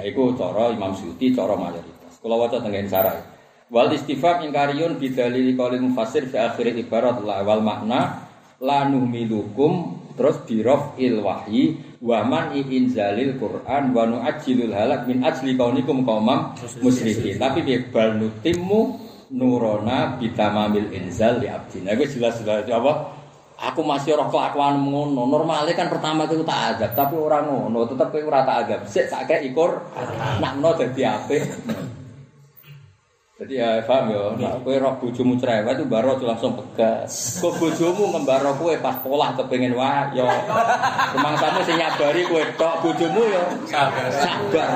Iku 0.00 0.32
cara 0.32 0.72
Imam 0.72 0.96
Suyuti, 0.96 1.36
cara 1.36 1.52
mayoritas. 1.52 2.16
Kula 2.24 2.40
waca 2.40 2.56
tengen 2.56 2.88
sarai. 2.88 3.20
Wal 3.68 3.92
istifam 3.92 4.48
ingkariun 4.48 4.96
bidalili 4.96 5.52
qaulil 5.52 5.92
mufassir 5.92 6.24
fi 6.32 6.40
akhir 6.40 6.72
ibarat 6.72 7.20
la 7.20 7.44
wal 7.44 7.60
makna 7.60 8.24
la 8.64 8.88
nuhmilukum 8.88 10.03
terus 10.14 10.42
birof 10.46 10.94
il 10.98 11.18
wahyi 11.18 11.78
wa 11.98 12.22
man 12.22 12.54
inzalil 12.54 13.34
Quran 13.38 13.90
wa 13.90 14.02
nu'ajjilul 14.06 14.70
halak 14.70 15.10
min 15.10 15.26
ajli 15.26 15.58
kaunikum 15.58 16.06
qaumam 16.06 16.54
musyrifin. 16.82 17.38
Tapi 17.38 17.66
piye 17.66 17.90
bal 17.90 18.18
nutimmu 18.18 18.80
nurona 19.34 20.14
bitamamil 20.20 20.94
inzal 20.94 21.42
li 21.42 21.50
abdina. 21.50 21.92
Iku 21.98 22.06
jelas-jelas 22.06 22.68
apa? 22.70 22.92
Aku 23.54 23.86
masih 23.86 24.18
roh 24.18 24.28
kelakuan 24.34 24.82
ngono. 24.82 25.30
Normalnya 25.30 25.78
kan 25.78 25.86
pertama 25.86 26.26
itu 26.26 26.42
tak 26.42 26.74
adab, 26.74 26.90
tapi 26.98 27.14
orang 27.14 27.46
ngono, 27.46 27.86
tetep 27.86 28.10
kowe 28.10 28.22
ora 28.26 28.42
tak 28.42 28.56
adab. 28.66 28.80
Sik 28.90 29.06
sak 29.06 29.30
ikur 29.30 29.78
nak 30.42 30.58
no 30.58 30.74
dadi 30.74 31.06
apik. 31.06 31.42
Jadi 33.34 33.58
ya 33.58 33.82
paham 33.82 34.14
ya, 34.14 34.30
nak 34.38 34.62
kowe 34.62 34.78
roh 34.78 34.94
bojomu 34.94 35.34
cerewet 35.34 35.74
itu 35.74 35.90
baru 35.90 36.22
langsung 36.22 36.54
pegas. 36.54 37.42
Kok 37.42 37.58
bojomu 37.58 38.14
ngembaro 38.14 38.54
kowe 38.54 38.70
pas 38.78 38.94
polah 39.02 39.34
kepengin 39.34 39.74
wah 39.74 40.06
ya. 40.14 40.22
Semangsamu 41.10 41.66
sing 41.66 41.74
nyabari 41.74 42.22
kowe 42.30 42.38
tok 42.54 42.86
bojomu 42.86 43.26
ya 43.26 43.42
Sabar. 43.66 44.06
sabar. 44.14 44.70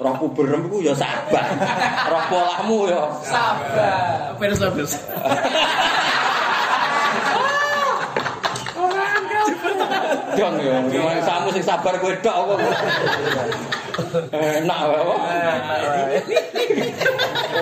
Roh 0.00 0.14
kuberem 0.16 0.64
iku 0.64 0.80
ya 0.80 0.96
sabar. 0.96 1.44
Roh 2.08 2.24
polahmu 2.32 2.78
ya 2.88 3.02
Sabar. 3.20 4.32
Peres 4.40 4.56
peres. 4.56 4.96
Dong 10.32 10.56
ya, 10.64 10.80
semangsamu 10.88 11.48
sing 11.52 11.64
sabar 11.64 11.94
kowe 12.00 12.14
tok 12.24 12.32
apa. 12.32 12.54
Enak 14.32 14.78
apa. 14.88 14.96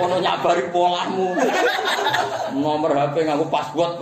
Ono 0.07 0.17
nyabari 0.23 0.63
polahmu. 0.71 1.35
Nomor 2.55 2.95
HP 2.95 3.27
ngaku 3.27 3.47
password. 3.51 3.99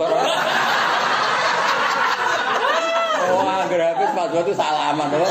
Oh, 3.29 3.41
anggar 3.45 3.81
HP 3.81 4.01
password 4.13 4.45
itu 4.45 4.53
salaman 4.53 5.09
apa. 5.09 5.27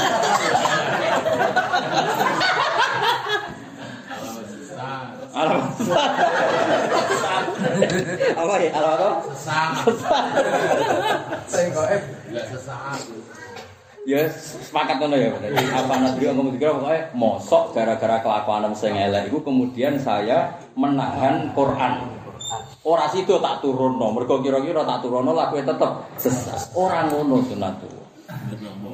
Alamat. 5.38 5.70
Apa 8.40 8.54
ya? 8.62 8.70
Alamat 8.74 8.98
apa? 9.02 9.18
Enggak 12.28 12.46
sesaat. 12.54 13.00
Ya 14.08 14.24
sepakat 14.32 14.96
ngono 15.04 15.16
ya. 15.20 15.30
Apa 15.74 15.94
nadri 16.00 16.24
ngomong 16.32 16.56
dikira 16.56 16.72
pokoknya 16.80 17.12
mosok 17.12 17.76
gara-gara 17.76 18.24
kelakuan 18.24 18.72
sing 18.72 18.96
elek 18.96 19.28
iku 19.28 19.44
kemudian 19.44 20.00
saya 20.00 20.56
menahan 20.78 21.52
Quran. 21.52 22.16
Ora 22.88 23.04
sido 23.12 23.36
tak 23.44 23.60
turunno, 23.60 24.16
mergo 24.16 24.40
kira-kira 24.40 24.80
tak 24.88 25.04
turunno 25.04 25.36
lah 25.36 25.52
kowe 25.52 25.60
tetep 25.60 25.90
sesat. 26.16 26.72
Ora 26.72 27.04
ngono 27.04 27.44
sunatullah. 27.44 28.06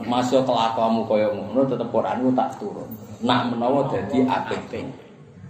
Masuk 0.03 0.43
kelakuanmu 0.43 1.07
kaya 1.07 1.31
ngono 1.31 1.63
tetep 1.63 1.89
Quran 1.95 2.35
tak 2.35 2.59
turun. 2.59 2.91
Nak 3.23 3.55
menawa 3.55 3.87
dadi 3.87 4.27
apik 4.27 4.67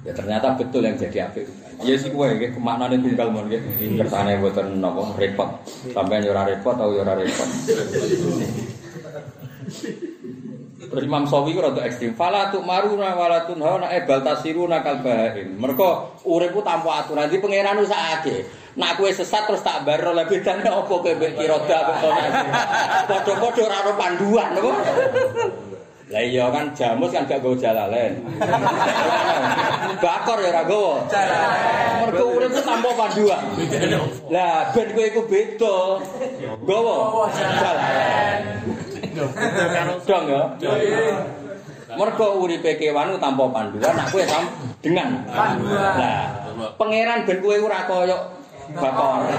Ya 0.05 0.13
ternyata 0.13 0.53
betul 0.61 0.85
yang 0.85 1.01
jadi 1.01 1.33
apik. 1.33 1.49
Ya 1.81 1.97
sih 1.97 2.13
kowe 2.13 2.29
nggih 2.29 2.61
maknane 2.61 3.01
tunggal 3.01 3.33
mon 3.33 3.49
nggih. 3.49 3.61
Kersane 3.97 4.37
mboten 4.37 4.77
napa 4.77 5.01
repot. 5.17 5.49
Sampeyan 5.97 6.29
yo 6.29 6.37
ora 6.37 6.45
repot 6.45 6.77
atau 6.77 6.93
yo 6.93 7.01
ora 7.01 7.17
repot. 7.17 7.49
Terus 10.85 11.05
Imam 11.09 11.25
Sawi 11.25 11.57
ku 11.57 11.65
rada 11.65 11.81
ekstrim. 11.89 12.13
Fala 12.13 12.53
tu 12.53 12.61
maruna 12.61 13.17
wala 13.17 13.49
tunhauna 13.49 13.89
e 13.97 14.05
bal 14.05 14.21
tasiruna 14.21 14.85
kal 14.85 15.01
bahaim. 15.01 15.57
Mergo 15.57 16.21
uripku 16.29 16.61
tanpa 16.61 17.01
aturan 17.01 17.33
di 17.33 17.41
pangeran 17.41 17.81
usahake. 17.81 18.45
Nak 18.77 19.01
kowe 19.01 19.09
sesat 19.09 19.49
terus 19.49 19.65
tak 19.65 19.89
baro 19.89 20.13
bedane 20.13 20.69
apa 20.69 20.85
kowe 20.85 21.01
mbek 21.01 21.33
kiroda 21.39 21.79
kok 21.81 21.97
Padha-padha 23.09 23.61
ora 23.65 23.77
ono 23.89 23.93
panduan 23.97 24.49
apa? 24.53 24.73
Lah 26.15 26.23
iya 26.23 26.47
kan 26.47 26.71
jamus 26.79 27.11
kan 27.11 27.27
gak 27.27 27.43
nggo 27.43 27.59
jalalen. 27.59 28.23
Bakor 29.99 30.39
ya 30.47 30.55
ora 30.55 30.63
nggowo. 30.63 31.11
Mergo 32.07 32.25
uripku 32.39 32.61
tanpa 32.63 32.91
panduan. 32.95 33.43
Lah 34.31 34.71
ben 34.71 34.95
kowe 34.95 35.03
iku 35.11 35.27
beda. 35.27 35.77
Nggowo 36.63 37.27
jalalen. 37.35 38.41
Dong 40.07 40.25
ya. 40.31 40.43
Mergo 41.99 42.27
uripe 42.47 42.79
kewan 42.79 43.19
tanpa 43.19 43.45
panduan, 43.51 43.95
kowe 44.07 44.23
sam 44.23 44.47
dengan 44.79 45.19
panduan. 45.27 45.95
Lah, 45.99 46.27
pangeran 46.79 47.27
ben 47.27 47.43
kowe 47.43 47.59
ora 47.59 47.91
kaya 47.91 48.19
bakor. 48.75 49.31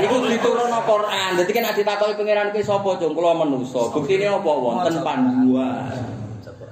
Iku 0.00 0.16
diturunno 0.28 0.80
Quran. 0.84 1.30
Dadi 1.40 1.52
kan 1.56 1.72
ditakoki 1.72 2.14
pangeran 2.20 2.52
kowe 2.52 2.62
sapa, 2.62 2.90
Cung? 3.00 3.12
Kula 3.16 3.32
manusa. 3.34 3.88
Buktine 3.90 4.28
apa? 4.28 4.50
Wonten 4.52 4.94
panduan. 5.00 5.90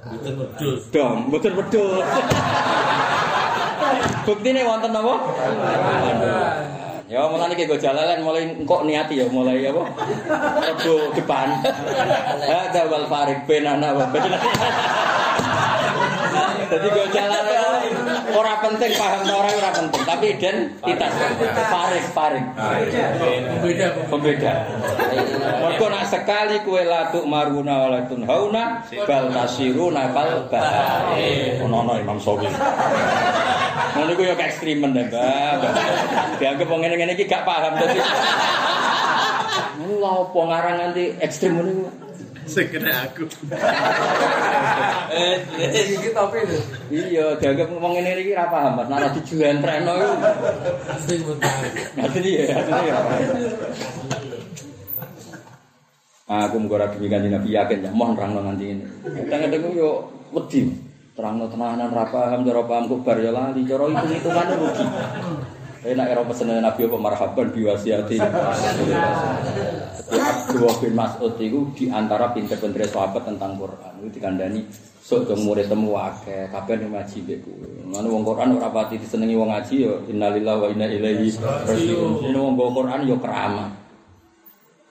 Itu 0.09 0.31
wedhus. 0.37 0.81
Dong, 0.89 1.29
mboten 1.29 1.53
wedhus. 1.57 2.05
Buktine 4.25 4.61
wonten 4.65 4.93
apa? 4.93 5.13
Ya 7.09 7.25
mulane 7.25 7.57
ki 7.57 7.65
go 7.65 7.73
jalalan 7.73 8.21
mulai 8.21 8.53
engkok 8.53 8.85
niati 8.85 9.17
ya 9.17 9.25
mulai 9.33 9.65
apa? 9.65 9.81
Rebo 10.61 11.09
depan. 11.17 11.57
Hadza 12.45 12.85
wal 12.85 13.09
farik 13.09 13.49
benana 13.49 13.97
wa 13.97 14.05
baina. 14.13 14.37
Jadi 16.69 16.87
go 16.93 17.03
jalalan 17.09 17.98
ora 18.35 18.53
penting 18.61 18.91
paham 18.97 19.21
ta 19.25 19.33
ora 19.33 19.49
ora 19.49 19.71
penting, 19.73 20.01
tapi 20.05 20.25
identitas 20.37 21.11
farik 21.69 22.05
farik. 22.13 22.45
Beda 23.61 23.85
kok. 23.95 24.05
Pembeda. 24.09 24.53
Mergo 25.59 25.85
nak 25.89 26.05
sekali 26.09 26.61
kue 26.65 26.83
latuk 26.85 27.25
maruna 27.25 27.87
walatun 27.87 28.25
hauna 28.25 28.83
bal 29.07 29.25
tasiruna 29.31 30.11
bal. 30.13 30.49
Ono 31.63 31.93
Imam 31.97 32.19
Sawi. 32.19 32.49
Ngono 33.89 34.09
iku 34.13 34.23
ya 34.27 34.35
ekstremen 34.37 34.93
deh, 34.93 35.05
Mbak. 35.09 35.59
Dianggap 36.37 36.67
wong 36.69 36.79
ngene-ngene 36.85 37.13
iki 37.17 37.25
gak 37.25 37.47
paham. 37.47 37.73
Ngono 39.79 39.95
lha 39.97 40.11
opo 40.27 40.39
ngarang 40.45 40.75
nganti 40.77 41.17
ekstrem 41.23 41.57
ngono. 41.57 42.08
Sing 42.49 42.65
kena 42.73 43.05
aku. 43.05 43.29
Iki 45.69 46.09
topi 46.17 46.39
lho. 46.49 46.59
Iya, 46.89 47.37
dianggap 47.37 47.69
wong 47.77 47.93
ngene 47.93 48.17
iki 48.25 48.33
ora 48.33 48.49
paham, 48.49 48.81
Mas. 48.81 48.89
Nek 48.89 49.13
dijulentreno 49.21 49.93
iku. 49.93 50.15
Asli 50.89 51.15
betul. 51.21 51.45
Ngerti 51.93 52.29
ya, 52.33 52.43
ngerti 52.57 52.89
ya. 52.89 52.97
Aku 56.29 56.57
mung 56.57 56.73
ora 56.73 56.89
demi 56.89 57.05
kanjeng 57.05 57.37
Nabi 57.37 57.53
yakin 57.53 57.85
ya 57.85 57.89
mohon 57.93 58.17
rangno 58.17 58.41
nganti 58.41 58.65
ini. 58.65 58.85
Kadang-kadang 59.29 59.73
yo 59.77 60.09
wedi. 60.33 60.89
Terangno 61.19 61.51
tenanan 61.51 61.91
ra 61.91 62.07
paham 62.07 62.47
cara 62.47 62.63
paham 62.63 62.87
kubar 62.87 63.19
ya 63.19 63.35
lali, 63.35 63.67
cara 63.67 63.91
hitung-hitungane 63.91 64.53
rugi. 64.55 64.85
Enak 65.79 66.11
era 66.11 66.27
pesene 66.27 66.59
Nabi 66.59 66.83
apa 66.91 66.97
marhaban 66.99 67.55
biwasiati. 67.55 68.19
Abdullah 70.09 70.75
bin 70.83 70.93
Mas'ud 70.97 71.39
itu 71.39 71.71
di 71.71 71.85
antara 71.87 72.35
pinter-pinter 72.35 72.83
sahabat 72.83 73.23
tentang 73.23 73.55
Quran. 73.55 73.93
Itu 74.03 74.19
dikandani 74.19 74.67
sok 74.99 75.31
dong 75.31 75.47
murid 75.47 75.71
temu 75.71 75.95
akeh, 75.95 76.51
kabeh 76.51 76.75
ning 76.83 76.91
ngaji 76.91 77.17
mbek 77.23 77.39
kowe. 77.47 77.69
Ngono 77.95 78.07
wong 78.11 78.23
Quran 78.27 78.59
ora 78.59 78.67
pati 78.69 78.99
disenengi 78.99 79.39
wong 79.39 79.49
ngaji 79.55 79.75
ya 79.87 79.93
innalillahi 80.11 80.59
wa 80.59 80.67
inna 80.67 80.87
ilaihi 80.91 81.31
raji'un. 81.39 82.27
Ini 82.27 82.35
wong 82.35 82.53
nggo 82.59 82.75
Quran 82.75 83.07
ya 83.07 83.15
keramat. 83.15 83.71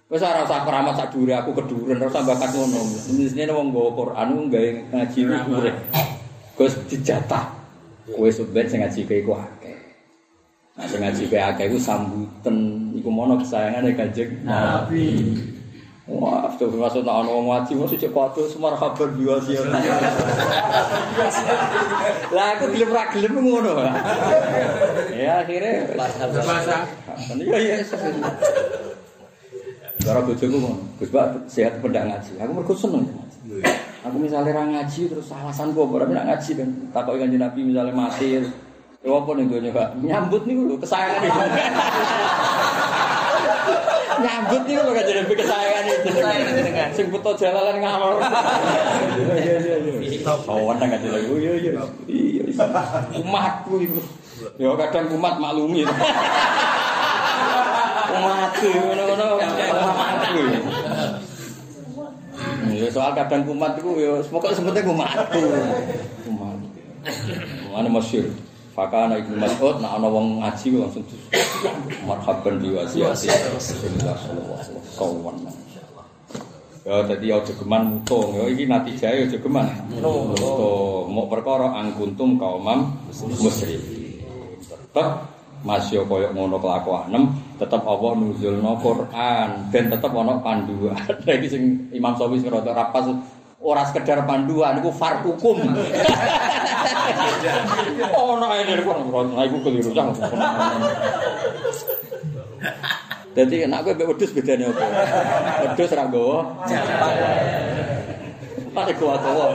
Wis 0.08 0.24
ora 0.24 0.40
usah 0.40 0.64
keramat 0.64 0.94
sak 0.96 1.12
aku 1.12 1.50
keduren 1.52 2.00
ora 2.00 2.08
usah 2.08 2.24
bakat 2.24 2.50
ngono. 2.56 2.80
Mestine 3.12 3.52
wong 3.52 3.76
nggawa 3.76 3.90
Quran 3.92 4.28
gawe 4.48 4.68
ngaji 4.96 5.20
urip. 5.52 5.76
Gus 6.56 6.74
dijatah. 6.88 7.44
Kowe 8.08 8.32
sumbet 8.32 8.72
sing 8.72 8.80
ngaji 8.80 9.04
kowe. 9.04 9.36
Nah 10.78 10.86
sing 10.86 11.02
ngaji 11.02 11.26
akeh 11.26 11.74
iku 11.74 11.78
sambutan 11.82 12.56
iku 12.94 13.10
mono 13.10 13.34
kesayangane 13.42 13.98
Kanjeng 13.98 14.46
Nabi. 14.46 15.34
Wah, 16.08 16.48
itu 16.48 16.64
maksud 16.72 17.04
nak 17.04 17.20
ono 17.20 17.52
ngaji 17.52 17.76
mesti 17.76 18.00
cek 18.00 18.14
kudu 18.16 18.48
marhaban 18.56 19.12
biwasi. 19.18 19.60
Lah 22.32 22.46
aku 22.56 22.64
gelem 22.72 22.94
ra 22.94 23.10
gelem 23.12 23.34
ngono. 23.42 23.74
Ya 25.12 25.44
akhirnya 25.44 25.98
Masa 26.46 26.86
Iya 27.36 27.58
iya. 27.58 27.76
Cara 30.00 30.24
bojoku 30.24 30.56
ngono. 30.62 30.80
Gus 30.96 31.10
Pak 31.12 31.44
sehat 31.50 31.82
pendak 31.82 32.06
ngaji. 32.08 32.38
Aku 32.40 32.52
mergo 32.54 32.72
seneng 32.72 33.04
ngaji. 33.04 33.66
Aku 34.06 34.16
misalnya 34.16 34.56
ra 34.56 34.64
ngaji 34.64 35.12
terus 35.12 35.28
alasan 35.28 35.76
kok 35.76 35.90
ora 35.90 36.06
ngaji 36.06 36.50
kan. 36.56 36.70
Takoki 36.94 37.20
kanjeng 37.20 37.42
Nabi 37.42 37.60
misalnya 37.66 37.92
mati. 37.92 38.46
Ya 38.98 39.14
apa 39.14 39.30
ning 39.38 39.46
donya 39.46 39.70
Pak? 39.70 39.94
Nyambut 40.02 40.42
niku 40.42 40.66
lho 40.66 40.74
kesayangan 40.82 41.22
itu. 41.22 41.38
Nyambut 44.18 44.62
niku 44.66 44.80
lho 44.82 44.90
kanjeng 44.90 45.16
Nabi 45.22 45.34
kesayangan 45.38 45.86
itu. 45.86 46.10
Sing 46.98 47.06
buta 47.14 47.30
jalalan 47.38 47.78
ngalor. 47.78 48.18
Iya 49.22 49.54
iya 49.62 49.76
iya. 49.78 50.18
Kawan 50.26 50.82
nang 50.82 50.90
kanjeng 50.90 51.14
Nabi. 51.14 51.30
Iya 51.30 51.52
iya. 51.62 51.86
Iya. 52.10 52.42
Umatku 53.22 53.78
iku. 53.86 54.02
Ya 54.58 54.74
kadang 54.74 55.14
umat 55.14 55.38
maklumi. 55.38 55.86
Ngono-ngono 58.18 59.38
mati. 59.38 60.42
Ya 62.74 62.90
soal 62.90 63.14
kadang 63.14 63.46
kumat 63.46 63.78
itu 63.78 63.90
ya 64.02 64.18
pokoknya 64.26 64.58
sebetulnya 64.58 64.82
kumatku. 64.90 65.42
Kumat. 66.26 66.58
Mana 67.70 67.86
masyhur. 67.94 68.34
Fakana 68.78 69.18
Ibnu 69.18 69.42
Mas'ud 69.42 69.82
nak 69.82 69.98
ana 69.98 70.06
wong 70.06 70.38
ngaji 70.38 70.78
langsung 70.78 71.02
marhaban 72.06 72.62
di 72.62 72.70
wasiati 72.70 73.26
Rasulullah 73.50 74.14
sallallahu 74.14 74.54
alaihi 74.54 75.50
wasallam. 75.50 75.56
Ya 76.86 76.96
dadi 77.10 77.26
aja 77.34 77.52
geman 77.58 77.82
mutung 77.98 78.38
ya 78.38 78.46
iki 78.46 78.70
natijahe 78.70 79.26
aja 79.26 79.34
geman. 79.42 79.66
Mutung 79.98 81.10
mau 81.10 81.26
perkara 81.26 81.74
angkuntum 81.74 82.38
kaumam 82.38 82.94
musyrikin. 83.18 84.22
Tetep 84.62 85.26
masih 85.66 86.06
koyo 86.06 86.30
ngono 86.30 86.62
kelakuanem 86.62 87.34
tetep 87.58 87.82
Allah 87.82 88.14
nuzulno 88.14 88.78
Quran 88.78 89.74
dan 89.74 89.84
tetep 89.90 90.12
ana 90.14 90.38
panduan. 90.38 90.94
Iki 91.26 91.48
sing 91.50 91.62
Imam 91.90 92.14
Syafi'i 92.14 92.46
sing 92.46 92.54
rada 92.54 92.70
rapas 92.70 93.10
ora 93.58 93.82
sekedar 93.90 94.22
panduan 94.22 94.78
iku 94.78 94.94
far 94.94 95.22
hukum. 95.26 95.58
Ono 98.14 98.46
ae 98.54 98.62
dari 98.62 98.82
kono 98.86 99.02
ora 99.10 99.42
iku 99.46 99.58
keliru 99.66 99.90
cang. 99.90 100.14
Dadi 103.34 103.66
nek 103.70 103.82
kowe 103.86 103.92
mbek 103.94 104.08
wedhus 104.14 104.34
bedane 104.34 104.66
apa? 104.66 104.86
Wedhus 105.62 105.94
ra 105.94 106.10
nggawa 106.10 106.38
Pare 108.74 108.92
kuat 108.94 109.22
wae. 109.22 109.54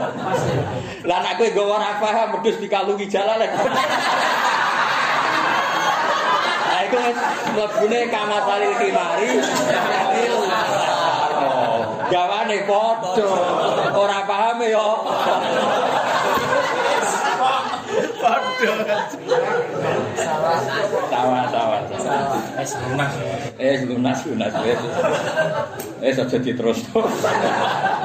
Lah 1.04 1.18
nek 1.24 1.36
kowe 1.40 1.48
nggawa 1.48 1.76
ra 1.80 1.90
paham 2.00 2.28
wedhus 2.38 2.60
dikalungi 2.60 3.08
jalan. 3.08 3.40
Lah 6.68 6.80
iku 6.84 6.96
wis 6.96 7.18
mlebune 7.52 8.00
kamasalil 8.12 8.72
khimari. 8.80 9.30
Gawane 12.10 12.58
padha. 12.68 13.12
Ora 13.94 14.18
paham 14.28 14.60
ya. 14.64 14.88
Salah, 21.08 21.44
salah, 21.52 21.80
salah. 21.92 23.10
Eh, 23.60 23.84
lunas, 23.84 24.18
lunas. 24.26 24.52
Eh, 24.64 24.76
eh 26.02 26.12
saja 26.12 26.38
terus. 26.40 26.78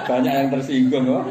Banyak 0.07 0.33
yang 0.33 0.49
tersinggung, 0.51 1.05
kok. 1.07 1.23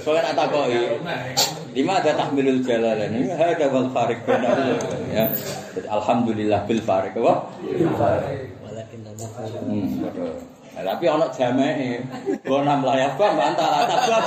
Soalnya 0.00 0.32
tak 0.32 0.48
takoi. 0.48 1.00
Lima 1.70 2.02
ada 2.02 2.12
tahmilul 2.18 2.66
jalalan 2.66 3.10
ini 3.14 3.30
ada 3.30 3.66
wal 3.70 3.88
farik 3.94 4.18
ya. 5.14 5.30
Alhamdulillah 5.86 6.66
bil 6.66 6.82
farik 6.82 7.14
apa? 7.14 7.34
Walakin 8.66 8.98
nama 9.06 9.26
Hmm, 9.60 10.02
betul. 10.02 10.32
Nah, 10.70 10.82
tapi 10.86 11.04
ono 11.10 11.26
jamae. 11.34 12.00
Gua 12.46 12.58
enam 12.64 12.80
layak 12.86 13.14
bang 13.18 13.36
antara 13.38 13.86
tabak. 13.86 14.22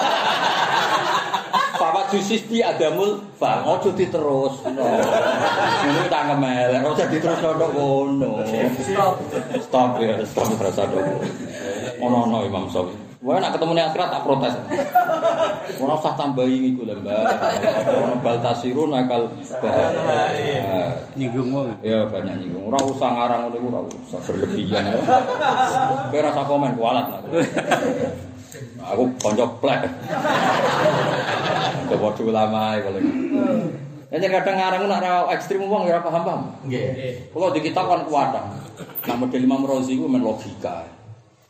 Papa 1.74 2.02
jusisti 2.14 2.62
adamul 2.64 3.20
fa 3.36 3.66
ojo 3.68 3.92
diterus. 3.92 4.64
No. 4.72 4.88
Ini 5.84 6.08
tangkem 6.08 6.46
elek, 6.48 6.80
ojo 6.86 7.04
diterus 7.12 7.42
ono 7.44 7.68
kono. 7.76 8.32
Stop. 8.80 9.14
Stop 9.60 9.92
ya, 10.00 10.16
stop 10.24 10.48
terasa 10.56 10.88
dong. 10.88 11.20
Ono 12.00 12.18
ono 12.30 12.38
Imam 12.48 12.72
Syafi'i. 12.72 13.03
Wah, 13.24 13.40
nak 13.40 13.56
ketemu 13.56 13.72
nih 13.80 13.88
akhirat 13.88 14.10
tak 14.12 14.24
protes. 14.28 14.52
Ora 15.80 15.96
usah 15.96 16.12
tambahi 16.20 16.76
iku 16.76 16.84
lho, 16.84 17.00
Mbak. 17.00 17.24
Ono 18.04 18.16
bal 18.20 18.38
tasirun 18.44 18.92
akal 18.92 19.32
bahaya. 19.64 20.92
Nyinggung 21.16 21.56
wong. 21.56 21.72
Ya 21.80 22.04
banyak 22.04 22.44
nyinggung. 22.44 22.68
Ora 22.68 22.84
usah 22.84 23.10
ngarang 23.16 23.48
ngono 23.48 23.56
iku 23.56 23.68
ora 23.72 23.80
usah 23.88 24.20
berlebihan. 24.28 24.84
Kowe 26.12 26.20
usah 26.20 26.44
komen 26.44 26.76
kualat 26.76 27.06
lah. 27.16 27.20
Aku 28.92 29.04
konco 29.16 29.46
plek. 29.64 29.88
Coba 31.96 32.08
ulama 32.20 32.76
ya 32.76 32.84
paling. 32.84 33.08
Ya 34.12 34.28
kadang 34.30 34.56
ngarang 34.60 34.84
nak 34.92 35.00
ra 35.00 35.32
ekstrim 35.32 35.64
wong 35.64 35.88
ya 35.88 35.96
ora 35.96 36.04
paham-paham. 36.04 36.42
Nggih. 36.68 37.32
Kalau 37.32 37.56
di 37.56 37.60
kitab 37.64 37.88
kan 37.88 38.04
kuat. 38.04 38.36
Nah 39.08 39.16
model 39.16 39.48
Imam 39.48 39.64
Razi 39.64 39.96
ku 39.96 40.12
men 40.12 40.28
logika. 40.28 40.93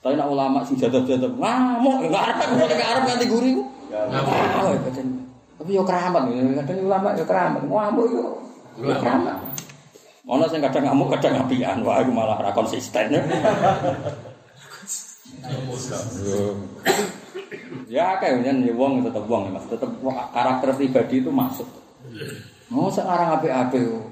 Tapi 0.03 0.19
nak 0.19 0.27
ulama 0.27 0.59
sing 0.67 0.75
jatuh-jatuh 0.75 1.31
ngamuk, 1.39 2.11
enggak 2.11 2.23
arep 2.27 2.37
aku 2.43 2.53
nek 2.59 2.75
arep 2.91 3.03
nganti 3.07 3.25
guri. 3.31 3.51
Ngamuk. 3.87 4.35
Tapi 5.63 5.71
yo 5.71 5.83
keramat, 5.87 6.27
kadang 6.27 6.79
ulama 6.91 7.07
yo 7.15 7.23
keramat, 7.23 7.61
ngamuk 7.63 8.05
yo. 8.11 8.25
Keramat. 8.83 9.39
Ono 10.27 10.43
sing 10.51 10.59
kadang 10.59 10.91
ngamuk, 10.91 11.07
kadang 11.15 11.47
apian. 11.47 11.87
Wah, 11.87 12.03
aku 12.03 12.11
malah 12.11 12.35
ra 12.35 12.51
konsisten. 12.51 13.15
Ya 17.87 18.19
kayak 18.19 18.43
nyen 18.43 18.67
ya 18.67 18.75
wong 18.75 19.07
tetep 19.07 19.23
wong 19.23 19.55
Mas, 19.55 19.63
tetep 19.71 19.87
karakter 20.35 20.69
pribadi 20.75 21.23
itu 21.23 21.31
masuk. 21.31 21.67
Mau 22.67 22.91
sekarang 22.91 23.39
ape-ape 23.39 23.79
yo. 23.79 24.11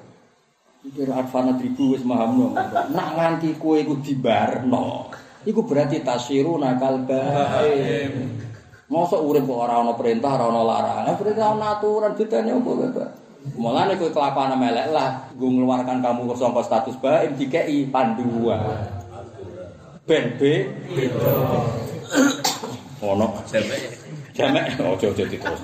Pikir 0.81 1.11
Advana 1.11 1.59
Tribu 1.59 1.93
wis 1.93 2.01
mahamno. 2.07 2.55
Nak 2.95 3.09
nganti 3.19 3.59
kowe 3.59 3.75
iku 3.75 3.99
dibarno. 3.99 5.11
Iku 5.41 5.65
berarti 5.65 6.05
tasyiru 6.05 6.61
nakal 6.61 7.01
bae. 7.05 8.09
Mosok 8.91 9.23
urip 9.23 9.47
kok 9.47 9.55
ora 9.55 9.79
ana 9.79 9.95
perintah, 9.95 10.35
ora 10.35 10.51
ana 10.51 10.61
larangan. 10.67 11.15
Berarti 11.15 11.41
ana 11.41 11.65
aturan 11.79 12.11
ditanya 12.13 12.59
apa 12.59 12.71
Bapak? 12.75 13.09
Mulane 13.57 13.97
kowe 13.97 14.13
kelakuan 14.13 14.53
melek 14.53 14.93
lah, 14.93 15.33
nggo 15.33 15.47
ngeluarkan 15.49 15.97
kamu 16.05 16.29
ke 16.29 16.35
sangka 16.37 16.61
status 16.61 16.93
bae 17.01 17.25
dikei 17.33 17.89
panduan. 17.89 18.61
Ben 20.05 20.37
B 20.37 20.69
ono 23.01 23.33
jamek 24.37 24.77
ojo 24.77 25.09
ojo 25.09 25.23
diterus 25.25 25.61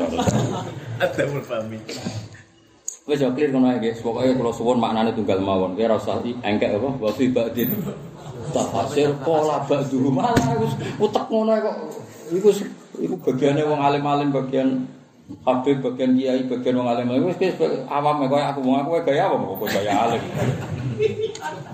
Ada 0.98 1.24
mulfami. 1.30 1.78
Wis 3.06 3.22
yo 3.22 3.30
clear 3.38 3.54
ngono 3.54 3.70
ae 3.70 3.78
guys. 3.78 4.02
Pokoke 4.02 4.34
kula 4.34 4.50
suwun 4.50 4.82
maknane 4.82 5.14
tunggal 5.14 5.38
mawon. 5.38 5.78
Kowe 5.78 5.86
ora 5.86 6.02
usah 6.02 6.18
engkek 6.26 6.82
apa 6.82 6.90
wa 6.98 7.12
fi 7.14 7.30
ba'din. 7.30 7.78
Tafsir 8.54 9.12
pola 9.22 9.64
ba'du 9.66 10.12
malah 10.12 10.56
wis 10.62 10.74
utek 10.98 11.26
ngono 11.28 11.54
kok. 11.60 11.76
Iku 12.32 12.50
iku 13.00 13.16
bagiane 13.24 13.62
wong 13.64 13.80
alim-alim 13.80 14.30
bagian 14.32 14.88
Habib 15.44 15.84
bagian 15.84 16.16
kiai 16.16 16.48
bagian 16.48 16.80
wong 16.80 16.88
alim 16.88 17.12
wis 17.28 17.36
wis 17.36 17.56
awam 17.92 18.24
koyo 18.32 18.46
aku 18.48 18.60
wong 18.64 18.80
aku 18.80 19.04
gaya 19.04 19.28
apa 19.28 19.36
kok 19.36 19.68
gaya 19.76 19.94
alim. 20.08 20.24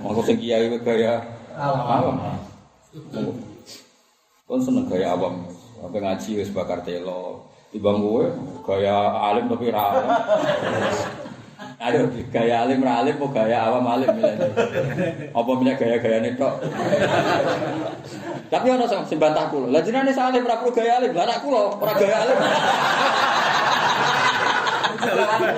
Wong 0.01 0.23
sing 0.25 0.37
kiai 0.41 0.65
gaya 0.81 1.21
awam. 1.53 2.17
Kon 4.49 4.59
seneng 4.61 4.89
gaya 4.89 5.13
awam. 5.13 5.45
Apa 5.83 5.97
ngaji 6.01 6.41
wis 6.41 6.49
bakar 6.49 6.81
telo. 6.81 7.45
Timbang 7.69 8.01
kowe 8.01 8.25
gaya 8.65 8.97
alim 9.33 9.49
tapi 9.49 9.73
ra 9.73 9.93
alim. 11.83 12.07
Aduh, 12.07 12.23
gaya 12.31 12.55
alim 12.63 12.79
ra 12.79 13.03
alim 13.03 13.15
apa 13.19 13.27
gaya 13.35 13.57
awam 13.67 13.85
alim 13.87 14.09
milih. 14.15 14.35
Apa 15.35 15.51
milih 15.59 15.75
gaya-gayane 15.75 16.29
tok. 16.39 16.53
Tapi 18.47 18.67
ana 18.71 18.85
sing 18.87 19.19
bantah 19.19 19.51
kula. 19.51 19.67
Lah 19.67 19.81
jenenge 19.83 20.15
salim 20.15 20.47
ra 20.47 20.55
perlu 20.63 20.71
gaya 20.71 21.03
alim, 21.03 21.11
lah 21.11 21.27
anak 21.27 21.39
kula 21.43 21.75
ora 21.77 21.93
gaya 21.99 22.15
alim. 22.23 22.37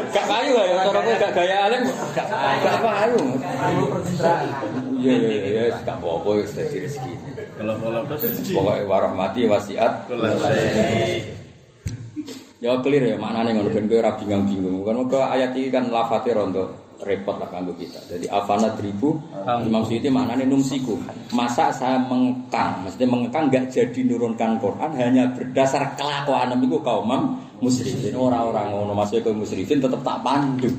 Gak 0.09 0.25
payu 0.25 0.57
ya, 0.57 0.81
cara 0.89 0.99
kowe 1.05 1.15
gak 1.21 1.31
gaya 1.37 1.57
alim. 1.69 1.81
Gak 2.17 2.77
payu. 2.81 3.21
Iya 4.95 5.13
iya 5.21 5.37
iya, 5.45 5.63
gak 5.85 6.01
apa-apa 6.01 6.41
wis 6.41 6.57
dadi 6.57 6.81
rezeki. 6.81 7.13
Kalau 7.55 7.77
kalau 7.77 8.01
terus 8.09 8.41
Pokoke 8.51 8.83
warahmati 8.89 9.45
wasiat. 9.45 10.09
Ya 12.63 12.71
clear 12.79 13.03
ya 13.03 13.17
maknane 13.19 13.51
ngono 13.51 13.67
ben 13.67 13.85
kowe 13.91 13.99
ora 13.99 14.15
bingung-bingung. 14.15 14.87
Kan 14.87 14.95
mergo 14.95 15.19
ayat 15.19 15.51
iki 15.51 15.67
kan 15.67 15.91
lafate 15.91 16.31
rondo 16.31 16.71
repot 17.03 17.35
lah 17.35 17.51
kanggo 17.51 17.75
kita. 17.75 17.99
Jadi 18.07 18.31
afana 18.31 18.71
ribu 18.79 19.19
Imam 19.67 19.83
Suyuti 19.83 20.07
maknane 20.07 20.47
numsiku. 20.47 20.95
Masa 21.35 21.67
saya 21.75 21.99
mengekang, 21.99 22.87
maksudnya 22.87 23.07
mengekang 23.11 23.51
enggak 23.51 23.67
jadi 23.67 23.99
nurunkan 24.07 24.55
Quran 24.63 24.91
hanya 24.95 25.27
berdasar 25.35 25.99
kelakuan 25.99 26.55
iku 26.55 26.79
kaum 26.79 27.11
muslimin 27.59 28.15
ora-ora 28.15 28.71
ngono 28.71 28.95
maksudnya 28.95 29.27
kaum 29.27 29.43
muslimin 29.43 29.83
tetep 29.83 29.99
tak 29.99 30.17
pandu. 30.23 30.71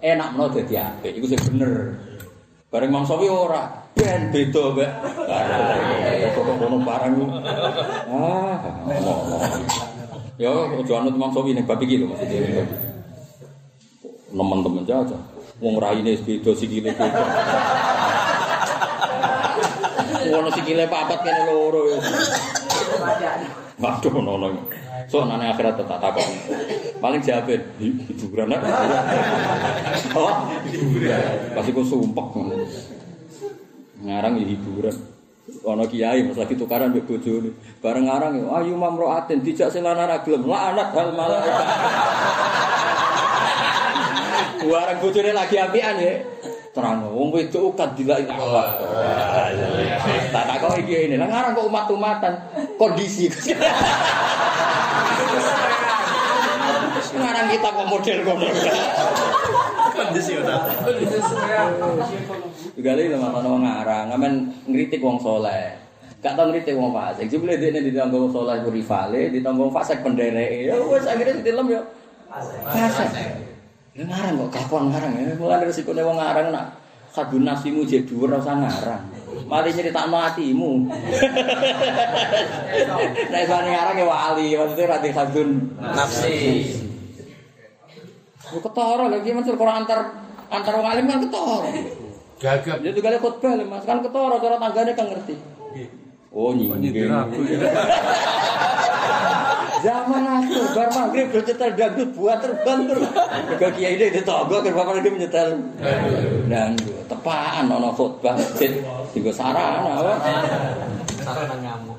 Enak 0.00 0.32
menawa 0.32 0.48
dadi 0.54 0.74
apik 0.78 1.12
iku 1.18 1.26
sing 1.26 1.42
bener. 1.42 1.98
Bareng 2.70 2.94
Imam 2.94 3.02
Syafi'i 3.02 3.26
ora 3.26 3.66
ben 3.98 4.30
beda 4.30 4.62
mbak. 4.78 4.90
Kok 6.38 6.54
ngono 6.54 6.76
barang. 6.86 7.12
Ah, 8.06 8.54
ngono. 8.86 9.36
Ya, 10.40 10.48
ojo 10.48 10.92
anut 10.96 11.12
Imam 11.12 11.28
Syafi'i 11.36 11.52
ning 11.52 11.68
bab 11.68 11.84
iki 11.84 12.00
lho 12.00 12.08
maksudnya. 12.08 12.64
Nemen-temen 14.32 14.88
aja. 14.88 15.04
Wong 15.60 15.76
raine 15.76 16.16
wis 16.16 16.24
beda 16.24 16.56
sikile 16.56 16.96
beda. 16.96 17.20
Ngono 20.32 20.48
sikile 20.48 20.88
papat 20.88 21.20
kene 21.20 21.44
loro 21.44 21.92
ya. 21.92 22.00
Waduh 23.84 24.12
ngono. 24.16 24.64
So 25.12 25.28
nane 25.28 25.52
akhirat 25.52 25.76
tetap 25.76 26.00
takon. 26.00 26.24
Paling 27.04 27.20
jawab 27.20 27.60
hiburan 27.76 28.56
ae. 28.56 28.64
Oh, 30.16 30.32
hiburan. 30.64 31.52
Pasti 31.52 31.70
ku 31.76 31.84
sumpek. 31.84 32.32
Ngarang 34.00 34.40
ya 34.40 34.44
hiburan. 34.56 34.96
Ono 35.64 35.84
kiai 35.86 36.22
mas 36.24 36.38
lagi 36.38 36.54
tukaran 36.56 36.94
mbek 36.94 37.04
bojone. 37.06 37.50
Bareng 37.82 38.06
ngarang 38.06 38.38
ya, 38.38 38.46
ayo 38.60 38.74
mamroatin 38.78 39.42
dijak 39.44 39.68
sing 39.74 39.82
lanang 39.84 40.08
ra 40.08 40.22
gelem. 40.22 40.46
Laknat 40.46 40.88
hal 40.94 41.08
malaikat. 41.12 41.66
Bareng 44.70 44.98
bojone 45.02 45.30
lagi 45.34 45.56
apian 45.58 45.96
ya. 46.00 46.12
Terang 46.70 47.02
wong 47.10 47.34
wedok 47.34 47.74
kan 47.74 47.90
dilak 47.98 48.30
Allah. 48.30 48.78
Tak 50.30 50.44
tak 50.46 50.56
kok 50.62 50.78
iki 50.78 51.10
ini. 51.10 51.18
Lah 51.18 51.26
ngarang 51.26 51.58
kok 51.58 51.66
umat-umatan 51.66 52.32
kondisi. 52.78 53.26
Ngarang 57.10 57.50
kita 57.50 57.68
kok 57.74 57.86
model 57.90 58.18
kono. 58.22 58.46
kondisional. 60.00 60.60
Gale 62.78 63.10
lho 63.10 63.18
mata 63.18 63.48
wong 63.50 63.66
ngarang, 63.66 64.14
ngamen 64.14 64.32
ngritik 64.70 65.02
wong 65.02 65.18
saleh. 65.18 65.74
Gak 66.22 66.36
tau 66.36 66.52
ngritik 66.52 66.78
wong 66.78 66.94
fasik. 66.94 67.26
Jebule 67.26 67.58
dene 67.58 67.82
ditanggo 67.82 68.28
wong 68.28 68.30
saleh 68.30 68.62
ku 68.62 68.70
rivale, 68.70 69.32
ditanggo 69.32 69.66
wong 69.66 69.74
fasik 69.74 69.98
pendereke. 70.06 70.70
Ya 70.70 70.78
wis 70.78 71.08
akhire 71.08 71.42
ditilem 71.42 71.66
yo. 71.66 71.82
Fasik. 72.70 73.10
Ya 73.98 74.04
ngarang 74.06 74.46
kok 74.46 74.50
kakuan 74.54 74.94
ngarang 74.94 75.12
ya. 75.18 75.34
Mulane 75.34 75.66
resikone 75.66 76.02
wong 76.06 76.18
ngarang 76.20 76.54
nak 76.54 76.78
kadun 77.10 77.42
nasimu 77.42 77.82
jek 77.82 78.06
dhuwur 78.06 78.30
ora 78.30 78.38
usah 78.38 78.54
ngarang. 78.54 79.02
Mari 79.50 79.74
nyeritakno 79.74 80.18
atimu. 80.30 80.72
Nek 83.34 83.44
sane 83.50 83.68
ngarang 83.74 83.96
ya 83.98 84.06
wali, 84.06 84.46
maksudnya 84.54 84.84
ora 84.86 84.96
di 85.02 85.10
kadun 85.10 85.50
Nafsi. 85.80 86.38
Lu 88.50 88.58
ketara 88.58 89.06
lagi 89.10 89.30
Mas 89.30 89.46
Quran 89.46 89.76
antar 89.82 90.00
antar 90.50 90.72
wong 90.78 90.86
alim 90.86 91.06
kan 91.10 91.18
ketara. 91.22 91.70
Gagap. 92.40 92.80
Ya 92.80 92.88
tuh 92.96 93.04
kali 93.04 93.20
khotbah 93.20 93.52
lho, 93.52 93.68
Mas 93.68 93.84
kan 93.84 94.00
ketara 94.00 94.40
cara 94.40 94.56
tanggane 94.56 94.96
kan 94.96 95.06
ngerti. 95.12 95.36
Oh 96.32 96.56
nyinggir. 96.56 97.12
Zaman 99.80 100.24
aku 100.28 100.76
bar 100.76 100.92
maghrib 100.92 101.32
do 101.32 101.40
nyetel 101.40 101.72
dangdut 101.72 102.12
buat 102.12 102.36
terbang 102.44 102.84
terus. 102.84 103.08
Ke 103.56 103.68
kiai 103.76 103.96
ini 103.96 104.12
ditonggo 104.12 104.60
ke 104.60 104.76
bapak 104.76 105.00
lagi 105.00 105.08
menyetel. 105.08 105.56
Dangdut 106.48 107.08
tepaan 107.08 107.64
ono 107.68 107.88
khotbah 107.96 108.36
masjid 108.36 108.76
digo 109.16 109.32
sarana 109.32 110.00
apa. 110.00 110.12
Sarana 111.24 111.56
ngamuk. 111.60 111.96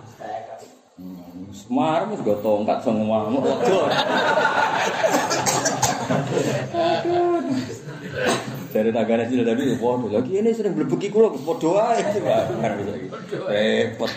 Semar 1.53 2.05
wis 2.13 2.21
go 2.21 2.37
tongkat 2.41 2.85
sing 2.85 2.97
ngamuk 3.01 3.41
wedok. 3.45 3.89
Dari 8.71 8.87
tanggane 8.95 9.27
sih 9.27 9.43
tadi 9.43 9.75
podo 9.75 10.07
lagi 10.07 10.39
ini 10.39 10.55
sering 10.55 10.79
blebeki 10.79 11.11
kula 11.11 11.35
podo 11.43 11.75
ae. 11.75 11.99
Kan 11.99 12.71
bisa 12.79 12.95
iki. 12.95 13.07
Repot. 13.35 14.07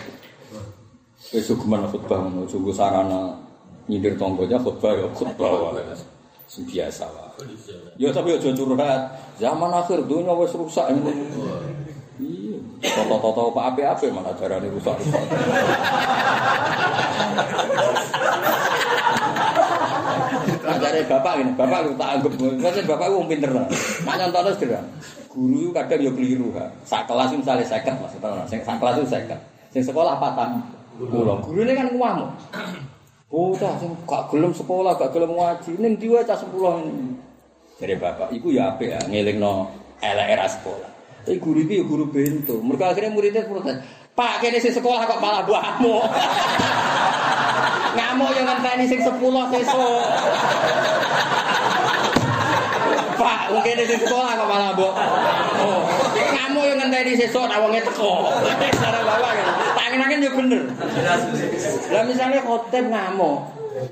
Wis 1.35 1.43
sugeman 1.43 1.83
khotbah 1.91 2.23
ngono, 2.23 2.47
sungguh 2.47 2.71
sarana 2.71 3.35
nyindir 3.91 4.15
tonggonya 4.15 4.55
khotbah 4.63 4.95
ya 4.95 5.11
wae. 5.11 5.83
Sing 6.47 6.63
biasa 6.63 7.03
wae. 7.03 7.51
Ya 7.99 8.15
tapi 8.15 8.39
aja 8.39 8.55
curhat. 8.55 9.01
Zaman 9.35 9.75
akhir 9.75 10.07
dunia 10.07 10.31
wis 10.39 10.55
rusak 10.55 10.87
ini. 10.95 11.11
Iya. 12.15 12.55
Toto-toto 12.79 13.51
apa 13.51 13.75
ape-ape 13.75 14.07
malah 14.07 14.31
jarane 14.39 14.71
rusak-rusak. 14.71 15.19
Ajare 20.95 21.11
bapak 21.11 21.33
ini, 21.43 21.51
bapak 21.59 21.79
lu 21.83 21.91
tak 21.99 22.09
anggap, 22.15 22.31
maksudnya 22.39 22.87
bapak 22.87 23.07
wong 23.11 23.27
pinter 23.27 23.51
lah. 23.51 23.67
Nak 24.07 24.15
nyontono 24.15 24.49
sederhana. 24.55 24.87
Guru 25.27 25.55
itu 25.67 25.71
kadang 25.75 25.99
ya 25.99 26.11
keliru 26.15 26.47
ha. 26.55 26.71
Sak 26.87 27.03
kelas 27.03 27.35
itu 27.35 27.43
misalnya 27.43 27.67
seket 27.67 27.95
maksudnya, 27.99 28.47
sing 28.47 28.63
sak 28.63 28.79
kelas 28.79 28.95
itu 29.03 29.07
seket. 29.11 29.39
Sing 29.75 29.83
sekolah 29.83 30.15
patang. 30.23 30.63
Kulo 30.95 31.43
guru 31.43 31.67
ini 31.67 31.75
kan 31.75 31.91
ngamuk. 31.91 32.31
Oh, 33.27 33.51
cah 33.59 33.75
sing 33.75 33.91
gak 34.07 34.31
gelem 34.31 34.55
sekolah, 34.55 34.95
gak 34.95 35.11
gelem 35.11 35.35
ngaji, 35.35 35.71
ning 35.83 35.99
diwa 35.99 36.23
cah 36.23 36.39
10 36.39 36.55
ini. 36.87 37.11
Jadi 37.83 37.93
bapak, 37.99 38.31
iku 38.31 38.55
ya 38.55 38.71
apik 38.71 38.95
ya 38.95 38.99
ngelingno 39.11 39.67
elek 39.99 40.27
era 40.31 40.47
sekolah. 40.47 40.87
Tapi 41.27 41.43
guru 41.43 41.59
iki 41.67 41.83
ya 41.83 41.83
guru 41.83 42.07
bento. 42.07 42.55
Mergo 42.63 42.87
akhirnya 42.87 43.11
muridnya 43.11 43.43
protes. 43.43 43.83
Pak, 44.15 44.39
kene 44.39 44.63
sing 44.63 44.71
sekolah 44.71 45.03
kok 45.03 45.19
malah 45.19 45.43
buahmu. 45.43 45.95
Ngamuk 47.95 48.29
yang 48.35 48.45
ngenteni 48.47 48.85
sing 48.87 48.99
10 48.99 49.15
sesuk. 49.51 50.03
Pak, 53.15 53.41
mungkin 53.55 53.79
di 53.79 53.95
sekolah 53.95 54.31
kok 54.35 54.47
malah 54.47 54.69
mbok. 54.75 54.93
Oh, 55.63 55.81
kamu 56.13 56.59
yang 56.67 56.77
ngenteni 56.83 57.15
sesuk 57.15 57.47
nek 57.47 57.59
wonge 57.63 57.79
teko. 57.79 58.27
Cara 58.75 58.99
bapak 59.01 59.31
kan. 59.39 59.47
Tangen-tangen 59.79 60.25
yo 60.25 60.31
bener. 60.35 60.61
Lah 61.91 62.03
misalnya 62.03 62.43
khotib 62.43 62.91
ngamuk. 62.91 63.37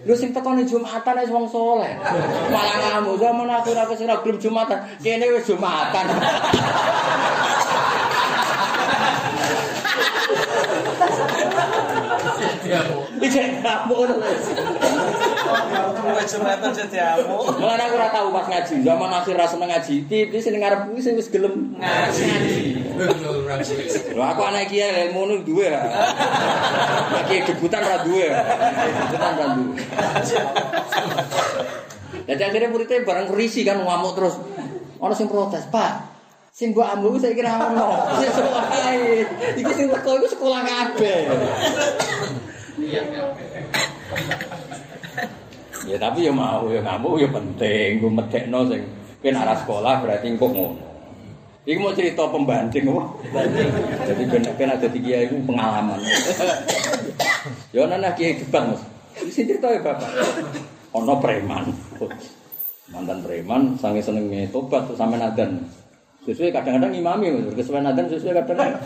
Lu 0.08 0.16
sing 0.16 0.32
teko 0.36 0.56
ning 0.56 0.68
Jumatan 0.68 1.20
wis 1.24 1.32
wong 1.32 1.48
saleh. 1.48 1.96
Malah 2.52 2.76
ngamuk 2.84 3.16
zaman 3.20 3.48
aku 3.52 3.72
ora 3.72 3.84
kesira 3.88 4.16
gelem 4.24 4.40
Jumatan. 4.40 4.80
Kene 5.00 5.28
wis 5.32 5.48
Jumatan. 5.48 6.06
Iki 13.24 13.40
ngamuk 13.64 13.98
ngono. 13.98 14.16
Jumatan 16.24 16.72
jadi 16.72 16.98
aku 17.20 17.96
tau 18.12 18.28
pas 18.32 18.46
ngaji. 18.48 18.74
Zaman 18.84 19.12
akhir 19.12 19.36
ra 19.36 19.46
seneng 19.48 19.70
ngaji. 19.72 19.96
Tipi 20.08 20.38
sing 20.40 20.56
ngarep 20.60 20.88
kuwi 20.88 21.00
sing 21.04 21.14
wis 21.20 21.28
gelem 21.32 21.76
ngaji. 21.80 22.28
Aku 24.14 24.42
anak 24.44 24.72
kiai 24.72 25.10
ilmu 25.10 25.22
nu 25.28 25.36
duwe. 25.44 25.68
Lagi 25.68 27.36
debutan 27.48 27.84
ra 27.84 27.98
duwe. 28.08 28.28
Debutan 28.32 29.34
ra 29.36 29.46
duwe. 29.56 29.76
Jadi 32.24 32.40
akhirnya 32.40 32.72
muridnya 32.72 33.04
bareng 33.04 33.28
kerisi 33.32 33.68
kan 33.68 33.84
ngamuk 33.84 34.16
terus. 34.16 34.36
Ono 35.04 35.12
sing 35.12 35.28
protes, 35.28 35.68
Pak. 35.68 36.13
Sing 36.54 36.70
mbok 36.70 36.86
ambu 36.86 37.18
saya 37.18 37.34
kira 37.34 37.58
ono. 37.58 37.98
Sing 38.22 38.30
sekolah 38.30 38.66
ae. 38.70 39.26
Iki 39.58 39.72
sing 39.74 39.88
teko 39.90 40.22
iku 40.22 40.28
sekolah 40.38 40.62
kabeh. 40.62 41.26
Ya 45.90 45.98
tapi 45.98 46.30
ya 46.30 46.32
mau 46.32 46.70
ya 46.70 46.86
ngamuk 46.86 47.18
ya 47.18 47.26
penting. 47.34 48.06
Gue 48.06 48.12
medekno 48.14 48.70
sing 48.70 48.86
ben 49.26 49.34
arah 49.34 49.58
sekolah 49.66 50.06
berarti 50.06 50.30
kok 50.38 50.54
ngono. 50.54 50.86
Iki 51.66 51.80
mau 51.82 51.98
cerita 51.98 52.30
pembanding 52.30 52.86
apa? 52.86 53.04
Jadi 54.14 54.24
ben 54.30 54.46
ben 54.54 54.70
ada 54.70 54.88
tiga 54.94 55.26
itu 55.26 55.42
pengalaman. 55.50 55.98
ya 57.74 57.90
ana 57.90 57.98
nak 57.98 58.14
kiai 58.14 58.38
debat 58.38 58.70
Mas. 58.70 58.86
Sing 59.34 59.50
cerita 59.50 59.74
ya 59.74 59.82
Bapak. 59.82 60.06
Ono 61.02 61.18
preman. 61.18 61.66
Mantan 62.94 63.26
preman 63.26 63.74
sange 63.82 64.06
senenge 64.06 64.54
tobat 64.54 64.86
terus 64.86 65.02
sampe 65.02 65.18
nadan. 65.18 65.82
Sesuai 66.24 66.56
kadang-kadang 66.56 66.96
imami, 66.96 67.36
kesuwen 67.52 67.84
adzan 67.84 68.08
sesuai 68.08 68.48
kadang 68.48 68.80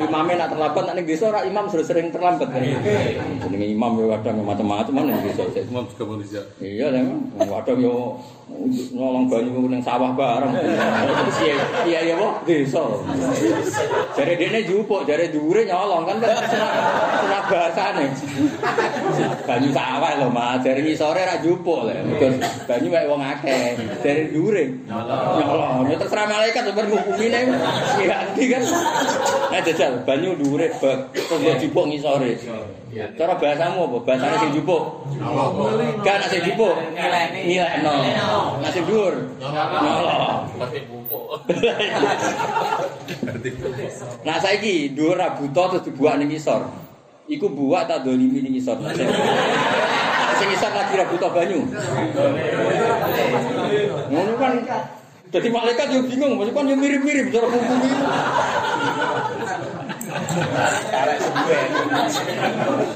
imamnya 0.00 0.48
nak 0.48 0.56
terlambat 0.56 0.82
nak 0.88 0.94
ning 0.96 1.04
desa 1.04 1.28
ora 1.28 1.44
imam 1.44 1.68
sering 1.68 2.08
terlambat. 2.08 2.48
Jenenge 2.56 3.66
imam 3.68 4.00
yo 4.00 4.08
kadang 4.16 4.40
macam-macam 4.40 5.04
ning 5.04 5.28
desa. 5.28 5.44
Imam 5.60 5.84
juga 5.92 6.04
manusia. 6.08 6.40
Iya 6.64 6.88
memang 6.88 7.28
kadang 7.36 7.84
yo 7.84 8.16
nolong 8.94 9.26
banyu 9.26 9.66
ning 9.66 9.80
sawah 9.80 10.12
bareng. 10.12 10.52
Iya 11.40 11.56
iya 11.84 12.00
ya 12.14 12.28
desa. 12.44 12.84
Jare 14.14 14.34
dene 14.36 14.60
jupuk, 14.68 15.08
jare 15.08 15.32
dhuwure 15.32 15.64
nyolong 15.64 16.04
kan 16.04 16.16
senang 16.22 16.72
bahasane. 17.50 18.06
Banyu 19.48 19.68
sawah 19.72 20.12
lho, 20.20 20.28
Mas. 20.28 20.60
Jare 20.60 20.80
ngisore 20.84 21.24
ra 21.24 21.36
jupuk 21.40 21.88
lho. 21.88 21.92
Banyu 22.68 22.88
mek 22.92 23.04
wong 23.08 23.20
akeh. 23.24 23.80
Jare 24.04 24.22
dhuwure 24.32 24.64
nyolong. 24.86 25.88
Ya 25.88 25.96
terserah 25.98 26.26
malaikat 26.28 26.62
sebar 26.68 26.84
ngukumi 26.88 27.26
nih. 27.32 27.42
Iya, 28.04 28.16
kan. 28.28 28.62
Nah, 29.50 29.60
jajal 29.64 29.92
banyu 30.04 30.36
dhuwure 30.36 30.68
bak 30.78 31.16
terus 31.16 31.56
jupuk 31.60 31.84
ngisore. 31.88 32.36
Cara 32.94 33.34
bahasamu 33.34 33.90
apa? 33.90 33.98
Bahasane 34.06 34.36
sing 34.38 34.52
jupuk. 34.54 34.82
Kan 36.06 36.22
sing 36.30 36.42
jupuk 36.46 36.74
nilekno. 36.94 37.94
Dhuwur 38.84 39.14
nyolong. 39.40 40.42
Pakai 40.60 40.80
bumbu. 40.86 41.40
Nah 44.26 44.36
saiki 44.42 44.92
dhuwur 44.92 45.16
ra 45.16 45.34
buta 45.38 45.62
terus 45.72 45.84
dibuak 45.88 46.20
ning 46.20 46.28
ngisor. 46.28 46.68
Iku 47.24 47.48
buak 47.48 47.88
tak 47.88 48.04
dolimi 48.04 48.44
ning 48.44 48.52
ngisor. 48.54 48.76
Sing 50.36 50.48
ngisor 50.52 50.72
lagi 50.74 50.94
ra 51.00 51.04
buta 51.08 51.28
banyu. 51.32 51.60
Ngono 54.12 54.32
kan 54.36 54.52
Jadi 55.34 55.50
malaikat 55.50 55.90
yo 55.90 56.06
bingung, 56.06 56.38
maksudnya 56.38 56.54
kan 56.54 56.70
yo 56.70 56.78
mirip-mirip 56.78 57.26
cara 57.34 57.50
hukum 57.50 57.78
itu. 57.82 58.06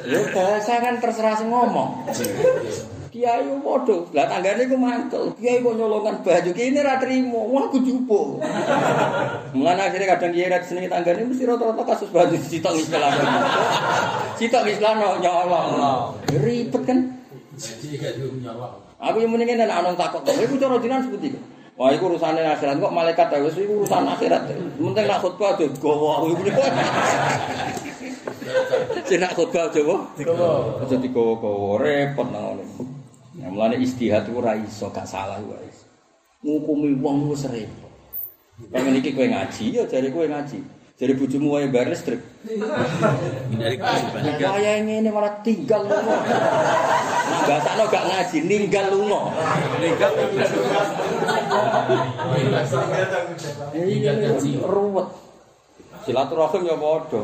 Ya 0.07 0.21
bahasa 0.31 0.75
kan 0.79 0.95
terserah 1.03 1.43
ngomong. 1.43 2.07
Kiai 3.19 3.51
yo 3.51 3.59
padha. 3.59 3.99
Lah 4.15 4.31
tanggane 4.31 4.63
ku 4.71 4.79
mantel. 4.79 5.35
Kiai 5.35 5.59
kok 5.59 5.75
nyolongan 5.75 6.23
baju 6.23 6.51
kene 6.55 6.87
ra 6.87 7.03
trimo. 7.03 7.51
Wah 7.51 7.67
aku 7.67 7.83
jupuk. 7.83 8.39
Mulane 9.59 9.91
akhirnya 9.91 10.15
kadang 10.15 10.31
kiai 10.31 10.47
ra 10.47 10.63
seneng 10.63 10.87
tanggane 10.87 11.27
mesti 11.27 11.43
rata-rata 11.43 11.83
kasus 11.83 12.15
baju 12.15 12.39
sitok 12.39 12.79
istilah. 12.79 13.11
Sitok 14.39 14.71
istilah 14.71 15.19
nyolong. 15.19 16.15
Ribet 16.31 16.83
kan. 16.87 16.99
Jadi 17.59 17.99
gak 17.99 18.23
dium 18.23 18.39
nyolong. 18.39 18.87
Aku 19.03 19.19
yang 19.19 19.35
mendingin 19.35 19.67
dan 19.67 19.75
anon 19.75 19.99
takut. 19.99 20.23
Iku 20.23 20.55
cara 20.55 20.79
jinan 20.79 21.03
seperti 21.03 21.35
itu. 21.35 21.41
Wah, 21.75 21.95
itu 21.95 22.07
urusannya 22.07 22.55
akhirat. 22.55 22.79
Kok 22.79 22.95
malaikat 22.95 23.35
ya? 23.35 23.39
Itu 23.51 23.83
urusan 23.83 24.07
akhirat. 24.15 24.47
Penting 24.79 25.07
nak 25.11 25.19
khutbah 25.23 25.59
aja 25.59 25.67
gowo. 25.83 26.23
Sing 29.11 29.19
nak 29.19 29.35
khutbah 29.35 29.71
aja 29.71 29.81
apa? 29.83 29.97
Gowo. 30.23 30.83
Aja 30.87 30.97
digowo-gowo 30.99 31.83
repot 31.83 32.27
nang 32.31 32.59
ngene. 32.59 32.98
Ya 33.49 33.57
mulane 33.57 33.81
istihad 33.81 34.29
ora 34.29 34.61
iso 34.61 34.93
gak 34.93 35.09
salah 35.09 35.41
iku 35.41 35.57
ora 35.57 35.65
iso. 35.65 35.89
Ngukumi 36.45 37.01
wong 37.01 37.33
wis 37.33 37.49
repot. 37.49 37.89
Pengen 38.69 39.01
iki 39.01 39.17
kowe 39.17 39.25
ngaji 39.25 39.65
ya 39.73 39.89
jare 39.89 40.13
kowe 40.13 40.29
ngaji. 40.29 40.61
Jare 41.01 41.17
bojomu 41.17 41.57
wae 41.57 41.65
bar 41.73 41.89
listrik. 41.89 42.21
Hindari 42.45 43.81
kesibukan. 43.81 44.37
Kaya 44.37 44.85
ngene 44.85 45.09
malah 45.09 45.41
tinggal 45.41 45.89
lunga. 45.89 46.19
Nah, 46.29 47.41
bahasane 47.49 47.85
gak 47.89 48.05
ngaji, 48.05 48.37
ninggal 48.45 48.87
lunga. 48.93 49.33
Legat. 49.81 50.13
Iki 53.73 54.61
ruwet. 54.61 55.09
Silaturahim 56.05 56.63
ya 56.69 56.77
padha. 56.77 57.23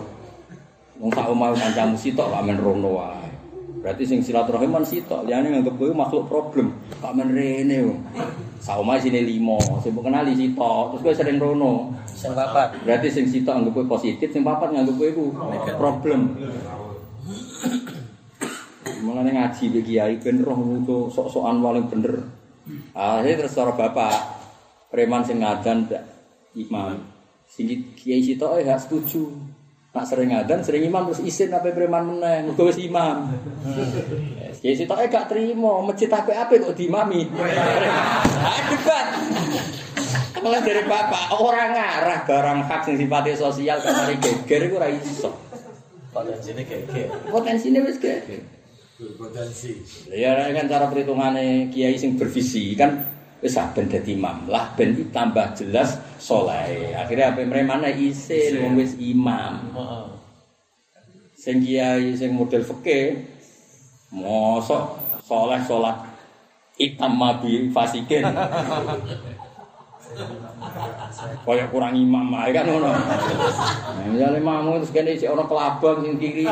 Wong 0.97 1.11
sak 1.13 1.29
omah 1.29 1.53
kancamu 1.53 2.01
sitok 2.01 2.33
kok 2.33 2.45
men 2.49 2.57
rono 2.57 2.97
wae. 2.97 3.34
Berarti 3.85 4.09
sing 4.09 4.25
silaturahim 4.25 4.73
man 4.73 4.81
sitok, 4.81 5.29
liyane 5.29 5.53
nganggep 5.53 5.77
kowe 5.77 5.93
makhluk 5.93 6.25
problem. 6.25 6.73
Kok 7.05 7.13
men 7.13 7.37
rene. 7.37 7.85
wong. 7.85 8.01
Sak 8.57 8.81
omah 8.81 8.97
sine 8.97 9.21
limo, 9.21 9.61
sing 9.85 9.93
kenali 9.93 10.33
sitok, 10.33 10.97
terus 10.97 11.01
kowe 11.05 11.13
sering 11.13 11.37
rono. 11.37 11.93
Sing 12.09 12.33
papat. 12.33 12.81
Berarti 12.81 13.13
sing 13.13 13.29
sitok 13.29 13.53
anggap 13.53 13.77
kowe 13.77 14.01
positif, 14.01 14.33
sing 14.33 14.41
papat 14.41 14.73
nganggep 14.73 14.97
kowe 14.97 15.09
iku 15.13 15.25
problem. 15.77 16.33
Mulane 19.05 19.37
ngaji 19.37 19.65
be 19.69 19.81
kiai 19.85 20.17
ben 20.17 20.41
roh 20.41 20.57
nutu 20.57 21.13
sok-sokan 21.13 21.61
paling 21.61 21.85
bener. 21.93 22.25
Akhirnya 22.97 23.45
terus 23.45 23.53
cara 23.53 23.77
bapak 23.77 24.17
preman 24.89 25.29
sing 25.29 25.45
ngadan 25.45 25.93
imam. 26.57 27.05
Sing 27.45 27.69
kiai 28.01 28.25
sitok 28.25 28.57
eh 28.57 28.65
gak 28.65 28.81
setuju. 28.89 29.29
Nak 29.95 30.11
sering 30.11 30.35
ngadan, 30.35 30.59
sering 30.67 30.91
imam 30.91 31.07
terus 31.07 31.23
isin 31.23 31.55
apa 31.55 31.71
preman 31.71 32.03
meneh, 32.03 32.51
mergo 32.51 32.67
wis 32.67 32.83
imam. 32.83 33.31
Kiai 34.59 34.75
sitok 34.75 34.99
eh 34.99 35.07
gak 35.07 35.31
trimo, 35.31 35.87
masjid 35.87 36.11
apik-apik 36.11 36.67
kok 36.67 36.75
diimami. 36.75 37.31
Ah 38.45 38.61
debat. 38.75 39.07
Malah 40.43 40.61
dari 40.61 40.83
bapak 40.85 41.25
orang 41.39 41.73
ngarah 41.73 42.21
barang 42.27 42.59
hak 42.69 42.81
sing 42.85 42.97
sifatnya 43.01 43.39
sosial 43.39 43.79
kamari 43.81 44.19
geger 44.19 44.67
iku 44.67 44.83
ora 44.83 44.91
iso. 44.91 45.31
Potensinya 46.11 46.63
kayak 46.67 47.31
Potensine 47.31 47.79
wis 47.87 47.97
geger. 48.03 48.43
Berpotensi. 48.99 49.79
Ya 50.11 50.35
kan 50.55 50.67
cara 50.67 50.91
perhitungannya 50.91 51.71
kiai 51.71 51.95
sing 51.95 52.19
bervisi 52.19 52.75
kan 52.75 53.14
wis 53.45 53.61
ben 53.77 53.85
dadi 53.93 54.17
imam 54.17 54.49
lah 54.49 54.73
ben 54.73 54.97
tambah 55.13 55.53
jelas 55.53 56.01
soleh. 56.17 56.97
Akhirnya 56.97 57.37
apa 57.37 57.45
mremane 57.45 57.93
isin 57.93 58.65
wong 58.65 58.81
wis 58.81 58.97
imam. 58.97 59.69
Sing 61.37 61.61
kiai 61.61 62.17
sing 62.17 62.33
model 62.33 62.65
fikih 62.65 63.21
mosok 64.17 64.97
soleh 65.21 65.61
salat 65.61 66.01
itam 66.81 67.21
mabi 67.21 67.69
fasikin. 67.69 68.25
Kayak 71.45 71.69
kurang 71.69 71.93
imam 71.93 72.33
ae 72.33 72.49
kan 72.49 72.65
ngono. 72.65 72.97
Misale 74.09 74.41
mamu 74.41 74.81
terus 74.81 74.89
kene 74.97 75.21
isih 75.21 75.37
ana 75.37 75.45
kelabang 75.45 76.01
sing 76.01 76.17
kiri 76.17 76.49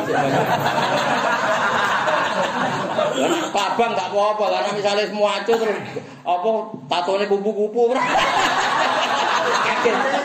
nek 3.17 3.53
kelabang 3.53 3.91
gak 3.93 4.09
apa-apa, 4.09 4.45
karena 4.49 4.69
misalnya 4.73 5.05
semua 5.09 5.29
acu 5.41 5.53
terus 5.53 5.77
apa 6.25 6.49
tatone 6.89 7.25
kupu-kupu. 7.29 7.93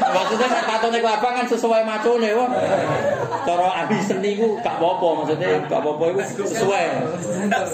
Maksudnya 0.09 0.49
tatone 0.65 0.99
kelabang 1.03 1.35
kan 1.43 1.47
sesuai 1.51 1.83
macune 1.85 2.31
wah. 2.33 2.49
Cara 3.49 3.69
ahli 3.85 3.99
seni 4.05 4.37
ku 4.37 4.61
gak 4.61 4.77
apa-apa, 4.81 5.25
maksudnya 5.25 5.61
gak 5.69 5.81
apa-apa 5.81 6.05
iku 6.13 6.21
sesuai. 6.45 6.85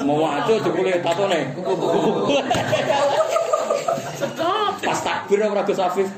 Mau 0.06 0.24
acu 0.26 0.58
jebule 0.62 0.98
tatone 1.02 1.38
kupu-kupu. 1.54 2.42
Pas 4.84 5.00
takbir 5.00 5.40
ora 5.40 5.62
Gus 5.64 5.80
Afif. 5.80 6.08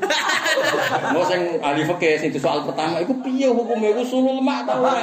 Mau 1.13 1.23
sing 1.27 1.61
ahli 1.63 1.83
fikih 1.87 2.19
sing 2.19 2.31
soal 2.37 2.65
pertama 2.67 2.99
iku 2.99 3.15
piye 3.23 3.47
hukume 3.51 3.95
usulul 3.99 4.43
mak 4.43 4.67
ta 4.67 4.75
ora? 4.79 4.99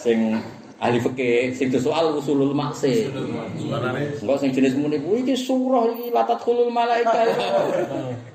Sing 0.00 0.40
ahli 0.82 0.98
fikih 0.98 1.54
sing 1.54 1.70
soal 1.78 2.18
usulul 2.18 2.50
mak 2.54 2.74
se. 2.74 3.10
Sebenarnya 3.10 4.18
Engko 4.18 4.34
sing 4.38 4.50
jenis 4.50 4.74
muni 4.74 4.98
kuwi 4.98 5.22
iki 5.22 5.34
surah 5.38 5.90
iki 5.94 6.10
latat 6.10 6.38
khulul 6.42 6.70
malaika. 6.70 7.24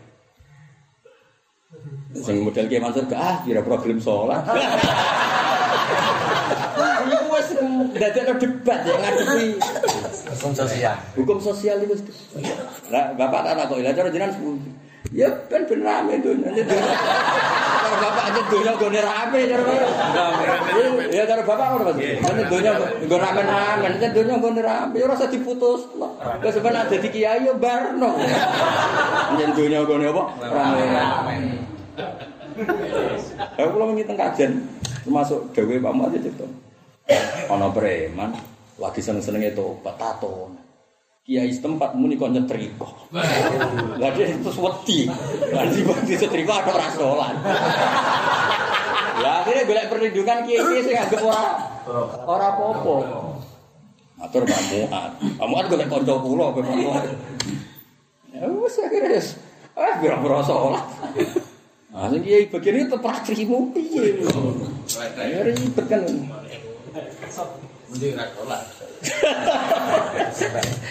Sing 2.10 2.42
model 2.42 2.66
Ki 2.66 2.82
Mansur 2.82 3.06
gak 3.06 3.22
ah 3.22 3.38
kira 3.46 3.62
problem 3.62 4.02
salat. 4.02 4.42
Iku 7.06 7.26
wis 7.38 7.48
dadekno 7.94 8.34
debat 8.42 8.80
ya 8.82 8.96
ngadepi 8.98 9.46
Hukum 10.34 10.52
sosial. 10.58 10.96
hukum 11.14 11.38
sosial 11.38 11.78
itu. 11.86 11.96
Lah 12.90 13.14
bapak 13.14 13.46
tak 13.46 13.70
kok 13.70 13.78
lah 13.82 13.94
cara 13.94 14.10
jenengan. 14.10 14.34
Ya 15.10 15.32
ben 15.50 15.66
ben 15.66 15.82
rame 15.82 16.22
dunya. 16.22 16.54
Kalau 16.54 17.98
bapak 17.98 18.24
aja 18.30 18.42
dunya 18.52 18.72
gone 18.78 19.00
rame 19.02 19.40
cara. 19.50 19.74
Ya 21.10 21.24
cara 21.26 21.42
bapak 21.42 21.66
ngono 21.74 21.84
Mas. 21.90 21.98
Ini 21.98 22.44
dunya 22.46 22.72
nggo 22.78 23.18
rame-rame, 23.18 23.88
ini 23.98 24.08
dunya 24.14 24.36
gone 24.38 24.62
rame. 24.62 24.96
Ya 25.02 25.10
ora 25.10 25.18
usah 25.18 25.32
diputus. 25.32 25.90
Wes 26.46 26.58
ben 26.62 26.78
ada 26.78 26.94
di 26.94 27.10
kiai 27.10 27.42
ya 27.42 27.54
barno. 27.58 28.22
Ini 29.34 29.44
dunya 29.58 29.82
gone 29.88 30.06
apa? 30.14 30.24
Rame-rame. 30.46 31.36
Ya 33.58 33.66
kula 33.72 33.84
wingi 33.90 34.04
teng 34.04 34.20
kajen 34.20 34.68
termasuk 35.08 35.56
dewe 35.56 35.80
Pak 35.80 35.94
Mat 35.96 36.12
cerita. 36.12 36.46
Ana 37.50 37.72
preman 37.74 38.36
lagi 38.78 39.02
seneng-senenge 39.02 39.58
tobat 39.58 39.96
tato. 39.98 40.59
Kiai 41.30 41.54
setempat 41.54 41.94
muni 41.94 42.18
kok 42.18 42.34
nyetrika. 42.34 42.90
Lah 44.02 44.10
dia 44.18 44.34
terus 44.34 44.58
wedi. 44.58 45.06
Lah 45.54 45.62
di 45.70 45.86
wedi 45.86 46.14
setrika 46.18 46.66
ada 46.66 46.74
ora 46.74 46.90
salat. 46.90 47.38
Lah 49.22 49.46
akhirnya 49.46 49.70
golek 49.70 49.86
perlindungan 49.94 50.42
kiai 50.50 50.82
sing 50.82 50.98
anggap 50.98 51.22
ora 51.22 51.54
ora 52.26 52.48
apa-apa. 52.50 52.96
Atur 54.26 54.42
Pak 54.42 54.62
Muat. 54.74 55.12
Pak 55.22 55.48
Muat 55.54 55.66
golek 55.70 55.86
kanca 55.86 56.18
kula 56.18 56.50
Pak 56.50 56.66
Muat. 56.66 57.06
Ya 58.34 58.50
wis 58.50 58.82
akhirnya 58.82 59.22
wis. 59.22 59.38
Eh, 59.78 59.94
biro-biro 60.02 60.42
sholat. 60.42 60.82
Nah, 61.94 62.10
sing 62.10 62.26
kiai 62.26 62.50
bagian 62.50 62.90
itu 62.90 62.98
praktimu 62.98 63.70
piye? 63.78 64.18
Ya 65.14 65.46
ribet 65.46 65.86
kan. 65.86 66.02
Mending 67.90 68.14
ra 68.14 68.26
sholat. 68.34 68.62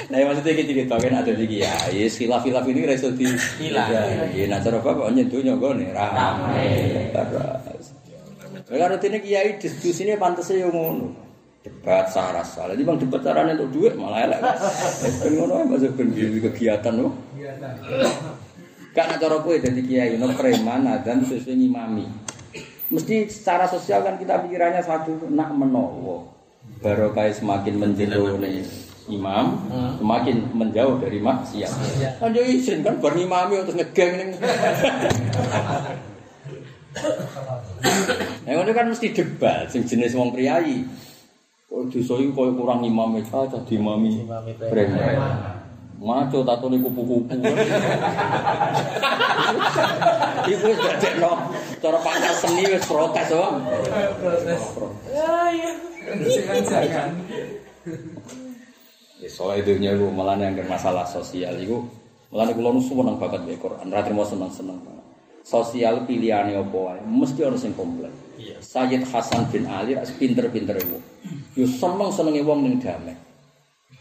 Nah, 0.09 0.17
maksudnya 0.25 0.53
kita 0.57 0.71
cerita 0.73 0.97
kan 0.99 1.15
ada 1.23 1.33
di 1.35 1.47
kiai, 1.47 2.09
khilaf-khilaf 2.09 2.65
ini 2.67 2.89
reso 2.89 3.13
di 3.15 3.29
Hilang. 3.63 3.91
Iya, 4.35 4.51
nah 4.51 4.59
cara 4.59 4.81
bapak 4.83 5.13
nyentuhnya 5.15 5.55
gue 5.55 5.71
nih, 5.79 5.89
rame. 5.95 6.71
Terus. 7.15 7.87
Kalau 8.69 8.87
rutine 8.93 9.19
kiai 9.25 9.57
diskusinya 9.57 10.19
pantasnya 10.21 10.67
yang 10.67 10.73
ngono. 10.77 11.09
Debat 11.65 12.07
saras 12.09 12.55
salah. 12.55 12.77
Jadi 12.77 12.85
bang 12.85 12.99
debat 13.01 13.21
caranya 13.25 13.53
untuk 13.61 13.71
duit 13.77 13.93
malah 13.97 14.25
elek. 14.29 14.41
Ben 15.25 15.33
ngono 15.37 15.65
masuk 15.69 15.97
ben 15.97 16.13
kegiatan 16.17 16.95
lo. 16.97 17.17
Karena 18.93 19.15
cara 19.21 19.37
kowe 19.41 19.57
dadi 19.57 19.83
kiai 19.85 20.17
no 20.21 20.33
preman 20.37 20.85
dan 21.01 21.25
sesuai 21.25 21.57
ngimami. 21.57 22.28
Mesti 22.89 23.29
secara 23.29 23.69
sosial 23.69 24.01
kan 24.01 24.17
kita 24.17 24.41
pikirannya 24.49 24.81
satu 24.81 25.29
nak 25.29 25.53
menowo. 25.53 26.33
Barokah 26.81 27.29
semakin 27.29 27.77
nih 27.77 28.65
imam, 29.09 29.57
semakin 30.01 30.37
menjauh 30.53 31.01
dari 31.01 31.21
maksiat. 31.21 31.73
Kan 32.21 32.37
yo 32.37 32.45
izin 32.45 32.85
kan 32.85 33.01
bar 33.01 33.17
ngimami 33.17 33.61
terus 33.65 33.77
ngegeng 33.77 34.13
ning. 34.17 34.31
Nah, 38.49 38.59
ngono 38.59 38.75
kan 38.75 38.91
mesti 38.91 39.15
debat 39.15 39.71
sing 39.71 39.87
jenis 39.87 40.19
wong 40.19 40.35
priayi. 40.35 40.83
Kok 41.69 41.93
dosa 41.93 42.17
iku 42.19 42.33
koyo 42.33 42.53
kurang 42.57 42.81
imam 42.83 43.21
ah 43.21 43.45
dadi 43.47 43.77
imami 43.77 44.25
Imami 44.25 44.53
preman. 44.57 45.58
Maco 45.99 46.47
tatone 46.47 46.79
kupu-kupu. 46.79 47.27
Iku 50.47 50.65
wis 50.71 50.79
dadekno 50.79 51.51
cara 51.83 51.99
pakar 51.99 52.35
seni 52.39 52.63
wis 52.71 52.87
protes 52.87 53.35
wae. 53.35 53.59
Ya 59.19 59.29
soal 59.29 59.59
itu 59.59 59.75
nya 59.83 59.99
lu 59.99 60.15
malah 60.15 60.39
yang 60.39 60.55
masalah 60.71 61.03
sosial 61.03 61.59
itu 61.59 61.83
malah 62.31 62.47
kulo 62.55 62.79
nu 62.79 62.81
seneng 62.81 63.19
banget 63.19 63.43
mbek 63.43 63.59
Quran, 63.59 63.91
ra 63.91 64.07
trimo 64.07 64.23
seneng-seneng. 64.23 64.79
Sosial 65.43 66.07
pilihane 66.07 66.55
apa 66.55 66.79
wae 66.79 67.03
mesti 67.03 67.43
ana 67.43 67.59
sing 67.59 67.75
komplain. 67.75 68.15
Iya. 68.39 68.63
Sayyid 68.63 69.03
Hasan 69.03 69.51
bin 69.51 69.67
Ali 69.67 69.99
pinter-pinter 69.99 70.79
wong. 70.87 71.03
Yo 71.59 71.67
seneng-senenge 71.67 72.47
wong 72.47 72.63
ning 72.63 72.79
damai. 72.79 73.19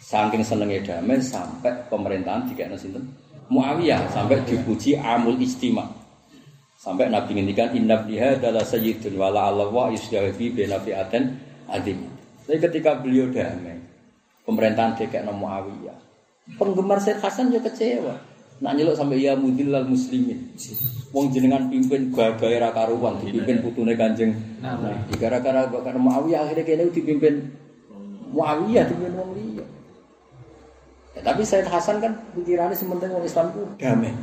Saking 0.08 0.40
senenge 0.40 0.88
damai 0.88 1.20
sampai 1.20 1.84
pemerintahan 1.92 2.48
dikene 2.48 2.80
sinten? 2.80 3.12
Muawiyah 3.52 4.08
sampai 4.08 4.40
dipuji 4.48 4.96
amul 4.96 5.36
istima. 5.44 5.84
Sampai 6.80 7.12
Nabi 7.12 7.36
ngendikan 7.36 7.76
inna 7.76 8.08
biha 8.08 8.40
adalah 8.40 8.64
sayyidun 8.64 9.20
wala 9.20 9.52
Allah 9.52 9.68
wa 9.68 9.92
yusdawi 9.92 10.32
bina 10.56 10.80
fi'aten 10.80 11.36
adim. 11.68 12.08
Tapi 12.48 12.56
ketika 12.56 12.96
beliau 13.04 13.28
damai, 13.36 13.84
pemerintahan 14.48 14.96
DKN 14.96 15.28
Muawiyah. 15.36 15.98
Penggemar 16.56 17.04
Said 17.04 17.20
Hasan 17.20 17.52
juga 17.52 17.68
kecewa. 17.68 18.16
Nak 18.64 18.80
nyeluk 18.80 18.96
sampai 18.96 19.20
ya 19.20 19.36
mudillal 19.36 19.84
muslimin. 19.84 20.56
Wong 21.12 21.36
jenengan 21.36 21.68
pimpin 21.68 22.16
gagahe 22.16 22.64
ra 22.64 22.72
karuan 22.72 23.20
dipimpin 23.20 23.60
putune 23.60 24.00
Kanjeng 24.00 24.32
Nabi. 24.64 25.20
Gara-gara 25.20 25.68
karena 25.68 26.00
Muawiyah 26.00 26.48
akhirnya 26.48 26.64
kene 26.64 26.88
dipimpin 26.96 27.52
Muawiyah 28.32 28.88
dipimpin 28.88 29.14
wong 29.20 29.32
liya. 29.36 29.68
Ya, 31.18 31.34
tapi 31.34 31.42
Said 31.42 31.66
Hasan 31.66 31.98
kan 31.98 32.14
pikirannya 32.38 32.78
sementing 32.78 33.10
wong 33.10 33.26
Islam 33.26 33.50
ku 33.50 33.66
damai. 33.82 34.14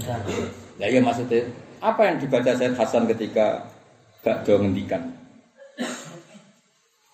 Ya 0.78 0.86
iya 0.86 1.02
maksudnya 1.02 1.50
apa 1.82 2.06
yang 2.06 2.22
dibaca 2.22 2.54
Said 2.54 2.78
Hasan 2.78 3.10
ketika 3.10 3.66
gak 4.22 4.46
do 4.46 4.62
ngendikan? 4.62 5.10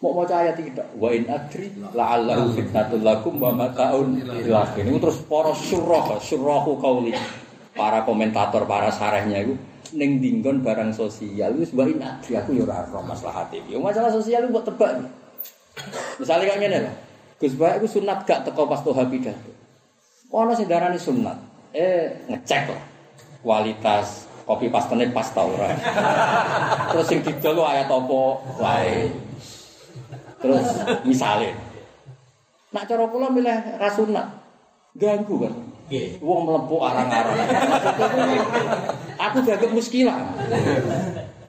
Mau 0.05 0.13
mau 0.13 0.29
ayat 0.29 0.57
tidak? 0.57 0.85
Wa 1.01 1.13
in 1.17 1.25
adri 1.29 1.73
la'allahu 1.77 2.57
fitnatul 2.57 3.05
lakum 3.05 3.41
wa 3.41 3.57
mata'un 3.57 4.21
ila 4.21 4.69
Ini 4.77 4.97
terus 5.01 5.21
para 5.25 5.53
surah, 5.57 6.17
surahu 6.21 6.77
kauli. 6.77 7.17
Para 7.73 8.05
komentator, 8.05 8.69
para 8.69 8.93
sarehnya 8.93 9.45
itu 9.45 9.57
ning 9.97 10.23
dinggon 10.23 10.63
barang 10.63 10.95
sosial 10.95 11.51
wis 11.59 11.75
wa 11.75 11.83
in 11.83 11.99
adri 11.99 12.39
aku 12.39 12.55
ya 12.55 12.69
ora 12.69 12.85
ora 12.85 13.01
maslahat 13.13 13.49
iki. 13.53 13.77
Yo 13.77 13.81
masalah 13.81 14.13
sosial 14.13 14.45
itu 14.45 14.53
buat 14.53 14.69
tebak. 14.69 15.09
Misalnya 16.21 16.45
kayak 16.53 16.61
ngene 16.61 16.79
lah. 16.85 16.95
Gus 17.41 17.57
Baik 17.57 17.81
itu 17.81 18.01
sunat 18.01 18.29
gak 18.29 18.45
teko 18.45 18.69
pas 18.69 18.85
toha 18.85 19.05
pidato. 19.09 19.50
Ono 20.31 20.55
sing 20.55 20.71
darani 20.71 20.99
sunat. 20.99 21.39
Eh 21.75 22.27
ngecek 22.31 22.71
lah 22.71 22.83
kualitas 23.41 24.31
kopi 24.47 24.71
pastene 24.71 25.11
pas 25.11 25.27
ta 25.31 25.43
ora. 25.43 25.71
Terus 26.95 27.07
sing 27.07 27.19
didol 27.23 27.63
ayat 27.67 27.91
apa 27.91 28.21
wae. 28.59 29.11
Terus 30.41 30.67
misalnya, 31.05 31.53
nak 32.73 32.89
cara 32.89 33.05
kula 33.13 33.29
milih 33.29 33.77
rasunat, 33.77 34.25
ganggu 34.97 35.37
kan. 35.37 35.55
Nggih. 35.93 36.17
Wong 36.25 36.49
mlebu 36.49 36.77
arang-arang. 36.81 37.37
Aku 39.21 39.45
dianggap 39.45 39.71
muskilah. 39.77 40.17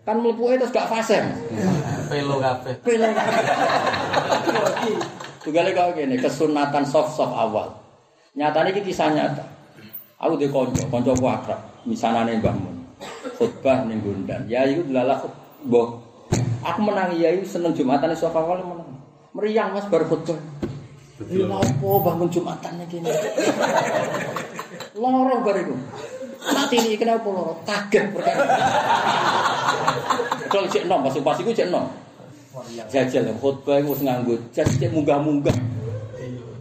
Kan 0.03 0.19
mlebu 0.19 0.59
terus 0.59 0.75
gak 0.75 0.91
fase. 0.91 1.23
Pelo 2.11 2.43
kabeh. 2.43 2.75
Pelo. 2.83 3.07
Tugale 5.39 5.71
kau 5.71 5.95
gini, 5.95 6.19
kesunatan 6.19 6.83
soft-soft 6.83 7.31
awal. 7.31 7.80
Nyatanya 8.31 8.71
ini 8.71 8.81
kisah 8.87 9.11
nyata. 9.11 9.43
Aku 10.15 10.39
di 10.39 10.47
konco, 10.47 10.79
konco 10.87 11.11
ku 11.19 11.27
akrab. 11.27 11.59
Misalnya 11.83 12.31
Mbah 12.39 12.55
Mun. 12.55 12.75
Khutbah 13.35 13.83
ning 13.89 13.99
Gundan. 13.99 14.47
Ya 14.47 14.63
itu 14.63 14.87
delalah 14.87 15.19
boh. 15.67 15.99
Aku 16.63 16.79
menang 16.79 17.11
ya 17.17 17.33
itu 17.35 17.43
seneng 17.43 17.75
Jumatan 17.75 18.15
soft 18.15 18.37
awal 18.37 18.63
menang. 18.63 18.87
Meriang 19.35 19.75
Mas 19.75 19.83
baru 19.91 20.07
khutbah. 20.07 20.39
Ini 21.27 21.43
apa 21.43 21.87
bangun 22.07 22.29
Jumatan 22.31 22.79
iki. 22.87 23.03
Loro 24.95 25.35
bariku. 25.43 25.75
Nanti 26.41 26.75
ini 26.79 26.95
kenapa 26.95 27.27
loro? 27.27 27.59
Kaget 27.67 28.15
perkara. 28.15 28.47
Kalau 30.47 30.67
cek 30.71 30.87
nom, 30.87 31.03
pas 31.03 31.15
pas 31.19 31.37
iku 31.41 31.51
cek 31.51 31.67
nom. 31.67 31.91
Jajal 32.87 33.27
khutbah 33.43 33.75
iku 33.83 33.91
wis 33.91 34.01
nganggo 34.07 34.39
jas 34.55 34.71
cek 34.79 34.93
munggah-munggah. 34.95 35.80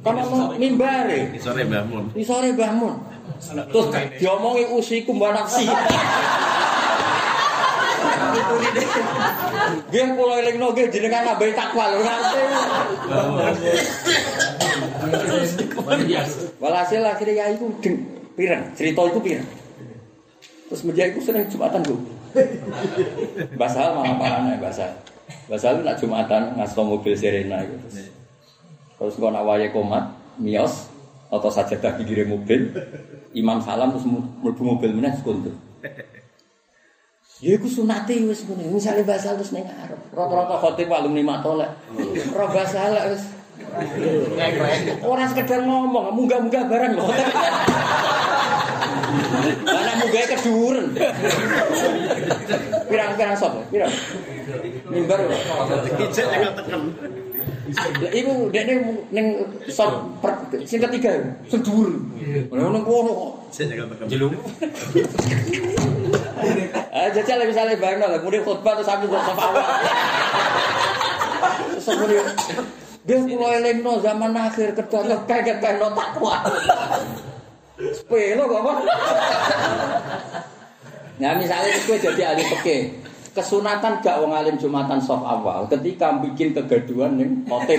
Kan 0.00 0.16
ono 0.16 0.56
mimbare. 0.56 1.36
Sore 1.36 1.62
Mbah 1.68 1.84
Mun. 1.84 2.04
Di 2.16 2.24
sore 2.24 2.48
Mbah 2.56 2.72
Mun. 2.72 2.94
Terus 3.40 3.86
diomongi 4.20 4.64
usiku 4.68 5.16
mbak 5.16 5.32
nafsi. 5.32 5.64
Nggih 9.90 10.06
kula 10.16 10.34
elingno 10.44 10.66
nggih 10.76 10.86
jenengan 10.92 11.24
nambahi 11.24 11.52
takwa 11.56 11.84
lho. 11.92 12.00
Walhasil 16.60 17.00
akhirnya 17.00 17.34
ya 17.34 17.44
itu 17.56 17.66
deng 17.80 17.96
pirang, 18.36 18.62
cerita 18.76 19.00
itu 19.08 19.20
pirang. 19.24 19.48
Terus 20.68 20.82
media 20.86 21.04
itu 21.10 21.18
sering 21.24 21.48
Jumatan 21.48 21.80
Bu. 21.82 21.96
Basal 23.56 23.96
malah 23.96 24.14
parane 24.20 24.54
basal. 24.60 24.90
Basal 25.48 25.80
nak 25.82 25.96
Jumatan 25.98 26.54
ngasto 26.60 26.84
mobil 26.84 27.16
Serena 27.16 27.64
itu. 27.64 27.74
Terus 29.00 29.16
kalau 29.16 29.32
nak 29.32 29.48
wayahe 29.48 29.72
komat, 29.72 30.12
mios 30.36 30.92
atau 31.32 31.48
sajadah 31.48 31.96
pinggir 31.96 32.28
mobil, 32.28 32.68
imam 33.32 33.64
salam 33.64 33.96
terus 33.96 34.04
mlebu 34.04 34.60
mobil 34.60 34.92
meneh 34.92 35.16
sekuntur. 35.16 35.56
Ya 37.40 37.56
iku 37.56 37.64
sunate 37.64 38.12
wis 38.28 38.44
ngene. 38.44 38.68
Misale 38.68 39.00
basal 39.00 39.40
terus 39.40 39.56
ning 39.56 39.64
arep. 39.64 39.96
Rata-rata 40.12 40.60
khotib 40.60 40.92
alumni 40.92 41.24
matolek. 41.24 41.72
Ora 42.36 42.46
basal 42.52 42.92
wis 43.08 43.24
Orang 45.04 45.30
sekedar 45.30 45.62
ngomong, 45.62 46.10
munggah-munggah 46.16 46.64
barang 46.66 46.92
loh. 46.98 47.06
Anak 49.68 49.94
munggah 50.02 50.26
keduren. 50.34 50.86
Pirang-pirang 52.90 53.36
sop, 53.38 53.62
pirang. 53.70 53.92
Mimbar. 54.90 55.22
Ijek 56.02 56.26
juga 56.26 56.50
tekan. 56.58 56.82
Iku 58.10 58.48
dekne 58.48 59.04
ning 59.12 59.26
sop 59.68 60.20
per- 60.24 60.48
sing 60.64 60.80
ketiga 60.80 61.12
sing 61.44 61.60
dhuwur. 61.60 61.92
Ora 62.48 62.72
nang 62.72 62.82
kono 62.82 63.12
kok. 63.12 63.32
Jelung. 64.08 64.32
Ah 66.90 67.12
jajal 67.12 67.44
misalnya 67.44 67.76
bareng 67.76 68.00
lah, 68.00 68.18
kemudian 68.18 68.42
khutbah 68.42 68.72
terus 68.80 68.88
aku 68.88 69.04
kok 69.12 69.22
sop 69.28 69.38
awal. 69.38 69.64
Terus 71.76 71.86
kemudian 71.86 72.26
dia 73.00 73.16
mulai 73.16 73.60
elingno 73.64 74.00
zaman 74.00 74.32
akhir 74.36 74.76
kedua 74.76 75.24
kaget 75.28 75.56
kayak 75.60 75.76
no 75.80 75.92
takwa. 75.92 76.40
Sepelo 77.80 78.44
kok 78.48 78.60
apa? 78.60 78.72
Nah 81.20 81.36
misalnya 81.36 81.76
gue 81.84 81.96
jadi 82.00 82.32
ahli 82.32 82.44
peke, 82.48 82.99
kesunatan 83.30 84.02
gak 84.02 84.18
wong 84.18 84.34
alim 84.34 84.58
jumatan 84.58 84.98
soft 84.98 85.22
awal 85.22 85.62
ketika 85.70 86.18
bikin 86.18 86.50
kegaduhan 86.50 87.14
nih 87.14 87.30
motif. 87.46 87.78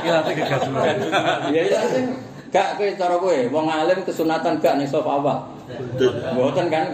Iki 0.00 0.08
nanti 0.08 0.32
kegaduhan. 0.32 0.96
Ya 1.52 1.62
iya 1.62 1.80
sing 1.90 2.16
Gak 2.56 2.78
kowe 2.78 2.88
cara 2.96 3.16
kowe 3.20 3.36
wong 3.52 3.66
alim 3.68 4.00
kesunatan 4.06 4.62
gak 4.62 4.80
ning 4.80 4.88
saf 4.88 5.04
awal. 5.04 5.44
Mboten 6.32 6.72
kan. 6.72 6.88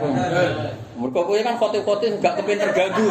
Mergo 0.99 1.21
kowe 1.23 1.39
kan 1.39 1.55
khotib-khotib 1.61 2.19
gak 2.19 2.41
kepen 2.41 2.59
terganggu. 2.59 3.07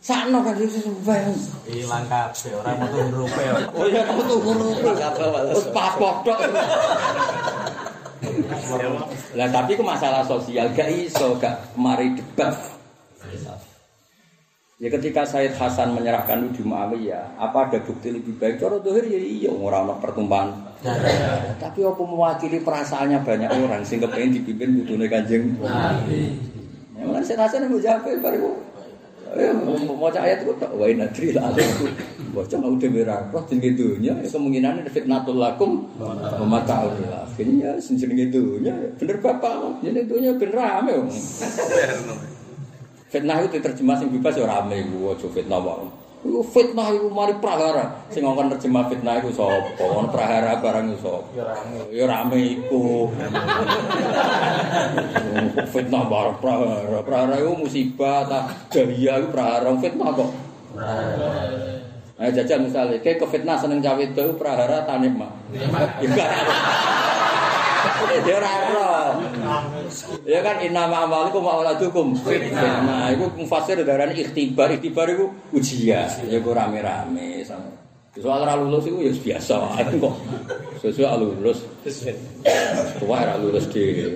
Sakno 0.00 0.40
kan 0.40 0.56
wis 0.56 0.80
bayang. 1.04 1.36
Hilang 1.68 2.08
kabeh, 2.08 2.56
ora 2.56 2.72
metu 2.72 3.04
rupe. 3.12 3.44
Oh 3.76 3.84
iya 3.84 4.00
kamu 4.08 4.24
tuh 4.24 4.38
huruf 4.40 4.80
Terus 4.80 5.64
pas 5.76 5.92
kodok. 6.00 6.40
Lah 9.36 9.48
tapi 9.48 9.76
ku 9.76 9.84
masalah 9.84 10.24
sosial 10.24 10.68
gak 10.76 10.92
iso 10.92 11.36
gak 11.40 11.72
mari 11.76 12.12
debat. 12.12 12.52
Ya 14.80 14.88
ketika 14.88 15.28
Said 15.28 15.52
Hasan 15.60 15.92
menyerahkan 15.92 16.56
di 16.56 16.64
Muawiyah, 16.64 17.36
apa 17.36 17.68
ada 17.68 17.84
bukti 17.84 18.16
lebih 18.16 18.40
baik? 18.40 18.64
Cara 18.64 18.80
dohir 18.80 19.04
ya 19.04 19.20
iya 19.20 19.52
ora 19.52 19.84
ono 19.84 20.00
pertumpahan. 20.00 20.56
Tapi 21.60 21.84
apa 21.84 22.00
mewakili 22.00 22.64
perasaannya 22.64 23.20
banyak 23.20 23.50
orang 23.60 23.84
sing 23.84 24.00
kepengin 24.00 24.40
dipimpin 24.40 24.80
putune 24.80 25.04
Kanjeng 25.04 25.52
Nabi. 25.60 26.32
Ya 26.96 27.20
Said 27.20 27.40
Hasan 27.40 27.68
mau 27.68 27.76
jawab 27.76 28.08
baru 28.24 28.69
mau 29.86 30.10
ayat 30.10 30.42
itu 30.42 30.52
tak 30.58 30.74
wain 30.74 30.98
nadri 30.98 31.30
lah 31.30 31.54
aku. 31.54 31.86
Baca 32.30 32.56
mau 32.58 32.74
demi 32.78 33.02
roh 33.06 33.42
jenenge 33.46 33.70
dunya 33.78 34.14
ya 34.22 34.28
kemungkinan 34.30 34.86
fitnatul 34.90 35.38
lakum 35.38 35.86
mata 36.46 36.86
Allah. 36.86 37.26
Akhirnya 37.26 37.78
jenenge 37.78 38.34
dunya 38.34 38.74
bener 38.98 39.16
bapak 39.22 39.82
jenenge 39.82 40.10
dunya 40.10 40.30
ben 40.34 40.50
rame. 40.50 40.92
wong. 40.98 41.10
Fitnah 43.10 43.42
itu 43.42 43.58
diterjemah 43.58 43.98
sing 43.98 44.14
bebas 44.14 44.38
ya 44.38 44.46
rame 44.46 44.86
iku 44.86 45.10
aja 45.10 45.26
fitnah 45.34 45.58
wae. 45.58 45.99
Iku 46.20 46.44
fitnah 46.44 46.92
iku 46.92 47.08
mari 47.08 47.32
prahara. 47.40 48.04
Sing 48.12 48.20
ngongkon 48.20 48.52
terjemah 48.52 48.92
fitnah 48.92 49.24
iku 49.24 49.32
sapa? 49.32 49.72
Ono 49.80 50.12
prahara 50.12 50.60
barang 50.60 50.92
iku 50.92 50.98
sapa? 51.00 51.20
Ya 51.32 51.44
rame. 51.48 51.78
Ya 51.88 52.04
rame 52.04 52.38
iku. 52.60 53.08
fitnah 55.72 56.02
barang 56.04 56.36
prahara. 56.44 56.98
Prahara 57.00 57.34
iku 57.40 57.52
musibah 57.56 58.28
ta 58.28 58.52
jahiliyah 58.68 59.16
iku 59.24 59.28
prahara 59.32 59.72
fitnah 59.80 60.10
kok. 60.12 60.30
Nah, 62.20 62.28
jajal 62.28 62.68
misalnya, 62.68 63.00
kayak 63.00 63.24
ke 63.24 63.26
fitnah 63.32 63.56
seneng 63.56 63.80
cawe 63.80 63.96
itu 63.96 64.36
prahara 64.36 64.84
tanik. 64.84 65.16
Ya. 65.56 65.64
Ya 68.26 68.34
ora. 68.36 68.52
Ya 70.26 70.40
kan 70.44 70.56
inama 70.62 71.08
amalikum 71.08 71.42
wa 71.44 71.60
auladukum 71.60 72.14
fitnah. 72.20 73.10
Iku 73.16 73.24
mufasir 73.40 73.80
darani 73.82 74.14
ikhtibar. 74.20 74.68
Ikhtibar 74.70 75.08
iku 75.10 75.32
ujian. 75.54 76.08
Ya 76.28 76.38
ku 76.40 76.52
rame-rame. 76.52 77.44
Soal 78.18 78.42
ora 78.42 78.58
lulus 78.58 78.84
iku 78.90 78.98
ya 79.00 79.12
biasa 79.14 79.54
wae 79.56 79.84
kok. 79.86 80.14
Sesuai 80.82 81.16
lulus. 81.20 81.58
Tua 82.98 83.16
ora 83.22 83.34
lulus 83.40 83.64
di 83.72 84.12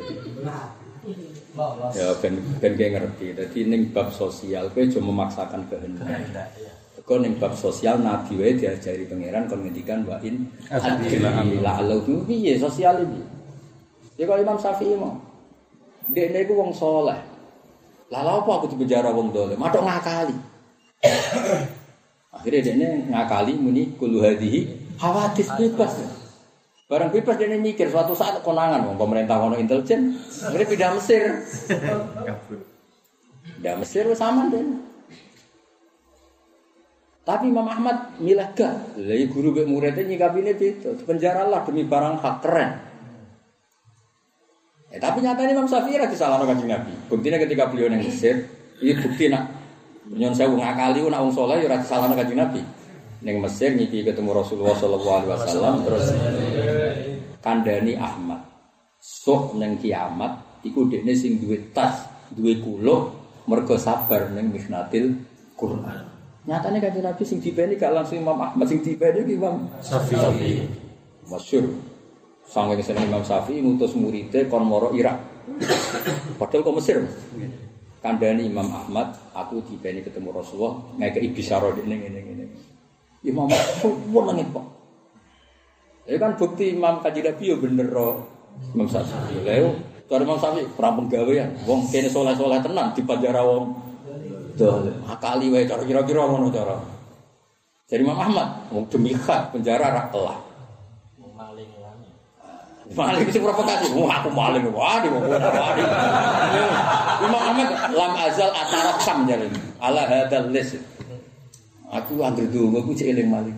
Ya 1.94 2.10
ben 2.18 2.34
ben 2.58 2.74
ngerti. 2.74 3.32
Dadi 3.38 3.60
ning 3.70 3.94
bab 3.94 4.10
sosial 4.10 4.68
kowe 4.74 4.82
cuma 4.90 5.14
memaksakan 5.14 5.62
kehendak. 5.70 6.10
Kau 7.04 7.20
ning 7.20 7.36
bab 7.36 7.54
sosial 7.54 8.00
nabi 8.00 8.34
wae 8.40 8.56
diajari 8.58 9.06
pangeran 9.06 9.46
kon 9.46 9.62
ngendikan 9.62 10.02
wa 10.08 10.18
in 10.24 10.48
adila 10.72 11.30
amila 11.38 11.78
Allah 11.78 12.00
itu 12.02 12.16
piye 12.26 12.58
sosial 12.58 13.04
iki. 13.06 13.22
Ya 14.14 14.24
kalau 14.30 14.40
Imam 14.42 14.58
Syafi'i 14.58 14.94
mau. 14.94 15.18
Dekne 16.10 16.44
iku 16.44 16.54
wong 16.60 16.70
saleh. 16.70 17.18
Lah 18.12 18.20
lha 18.22 18.32
apa 18.38 18.50
aku 18.60 18.66
dipenjara 18.70 19.10
wong 19.10 19.34
dolim? 19.34 19.58
Matok 19.58 19.82
ngakali. 19.82 20.36
Akhirnya 22.36 22.60
dekne 22.62 22.88
ngakali 23.10 23.52
muni 23.58 23.96
kulu 23.98 24.22
hadhihi 24.22 24.84
hawadis 24.98 25.48
bebas. 25.58 25.92
Barang 26.84 27.08
bebas 27.08 27.40
dia 27.40 27.48
mikir 27.56 27.88
suatu 27.88 28.12
saat 28.12 28.44
konangan 28.44 28.84
wong 28.84 29.00
pemerintah 29.00 29.40
kono 29.40 29.56
intelijen, 29.56 30.20
akhirnya 30.44 30.68
pindah 30.68 30.90
Mesir. 30.92 31.24
Pindah 33.56 33.74
Mesir 33.80 34.04
wis 34.04 34.20
aman 34.20 34.52
deh. 34.52 34.62
Tapi 37.24 37.48
Imam 37.48 37.64
Ahmad 37.64 38.20
milah 38.20 38.52
gak. 38.52 39.00
Lah 39.00 39.16
guru 39.32 39.56
mbek 39.56 39.64
muridnya 39.64 40.04
nyikapine 40.04 40.52
beda. 40.52 40.92
Penjara 41.08 41.48
lah 41.48 41.64
demi 41.64 41.88
barang 41.88 42.20
hak 42.20 42.36
keren. 42.44 42.70
Eh, 44.94 45.00
tapi 45.02 45.26
nyatanya 45.26 45.58
Imam 45.58 45.66
Syafi'i 45.66 45.98
lagi 45.98 46.14
salah 46.14 46.38
kanjeng 46.46 46.70
Nabi. 46.70 46.94
Buktinya 47.10 47.34
ketika 47.42 47.66
beliau 47.66 47.90
nang 47.90 47.98
Mesir, 47.98 48.46
ini 48.78 48.94
bukti 48.94 49.26
nak 49.26 49.50
nyon 50.06 50.30
sewu 50.30 50.54
ngakali 50.54 51.02
nak 51.10 51.18
wong 51.26 51.34
saleh 51.34 51.66
ya 51.66 51.66
ora 51.66 51.82
disalahno 51.82 52.14
kanjeng 52.14 52.38
Nabi. 52.38 52.62
Ning 53.26 53.42
Mesir 53.42 53.74
nyipi 53.74 54.06
ketemu 54.06 54.30
Rasulullah 54.30 54.78
sallallahu 54.78 55.14
alaihi 55.18 55.30
wasallam 55.34 55.74
terus 55.82 56.06
kandani 57.42 57.98
Ahmad. 57.98 58.46
Sok 59.02 59.58
neng 59.58 59.82
kiamat 59.82 60.62
iku 60.62 60.86
dekne 60.86 61.10
sing 61.18 61.42
duwe 61.42 61.74
tas, 61.74 62.06
duwe 62.30 62.62
kuluk 62.62 63.10
mergo 63.50 63.74
sabar 63.74 64.30
ning 64.30 64.54
mihnatil 64.54 65.10
Quran. 65.58 66.06
Nyatanya 66.46 66.78
kanjeng 66.78 67.02
Nabi 67.02 67.22
sing 67.26 67.42
dipeni 67.42 67.74
gak 67.74 67.90
langsung 67.90 68.22
Imam 68.22 68.38
Ahmad 68.38 68.70
sing 68.70 68.78
dipeni 68.78 69.26
ki 69.26 69.42
Imam 69.42 69.66
Syafi'i. 69.82 70.70
Masyur. 71.26 71.93
Sanggeng 72.44 72.84
seneng 72.84 73.08
Imam 73.08 73.24
Syafi'i 73.24 73.64
ngutus 73.64 73.96
muridé 73.96 74.46
kon 74.46 74.68
moro 74.68 74.92
Irak. 74.92 75.16
Padahal 76.38 76.62
kok 76.64 76.76
Mesir. 76.76 76.98
Kandani 78.04 78.44
Imam 78.44 78.68
Ahmad, 78.68 79.16
aku 79.32 79.64
dipeni 79.64 80.04
ketemu 80.04 80.28
Rasulullah 80.28 80.76
ngekeki 81.00 81.28
bisyara 81.32 81.72
dekne 81.72 81.96
ngene 81.96 82.20
ngene. 82.20 82.44
Imam 83.24 83.48
Ahmad 83.48 84.24
nangis 84.28 84.48
kok. 84.52 84.66
Ya 86.04 86.20
kan 86.20 86.36
bukti 86.36 86.76
Imam 86.76 87.00
Kaji 87.00 87.24
Nabi 87.24 87.44
ya 87.48 87.56
bener 87.56 87.88
ro 87.88 88.08
Imam 88.76 88.84
Syafi'i. 88.84 89.40
Yo 89.40 89.72
cara 90.04 90.20
Imam 90.20 90.36
Syafi'i 90.36 90.68
prampung 90.76 91.08
gawean, 91.08 91.48
wong 91.64 91.88
kene 91.88 92.12
soleh-soleh 92.12 92.60
tenan 92.60 92.92
di 92.92 93.00
penjara 93.00 93.40
wong. 93.40 93.72
Akali 95.08 95.48
wae 95.48 95.64
cara 95.64 95.80
kira-kira 95.80 96.28
ngono 96.28 96.52
cara. 96.52 96.76
Jadi 97.88 98.04
Imam 98.04 98.20
Ahmad, 98.20 98.68
demi 98.92 99.16
hak 99.16 99.56
penjara 99.56 99.88
ra 99.88 100.12
kelah. 100.12 100.43
Maling 102.92 103.32
sing 103.32 103.40
provokasi. 103.40 103.96
Wah, 103.96 104.20
aku 104.20 104.28
maling. 104.28 104.68
wah 104.68 105.00
diwakili. 105.00 105.40
Imam 107.24 107.40
Ahmad 107.40 107.68
lam 107.96 108.12
azal 108.12 108.52
atarok 108.52 108.98
sam 109.00 109.24
jalan. 109.24 109.48
Ala 109.80 110.04
hadal 110.04 110.52
les. 110.52 110.76
Aku 111.88 112.20
anggere 112.20 112.52
dulu. 112.52 112.84
aku 112.84 112.92
cek 112.92 113.16
eling 113.16 113.32
maling. 113.32 113.56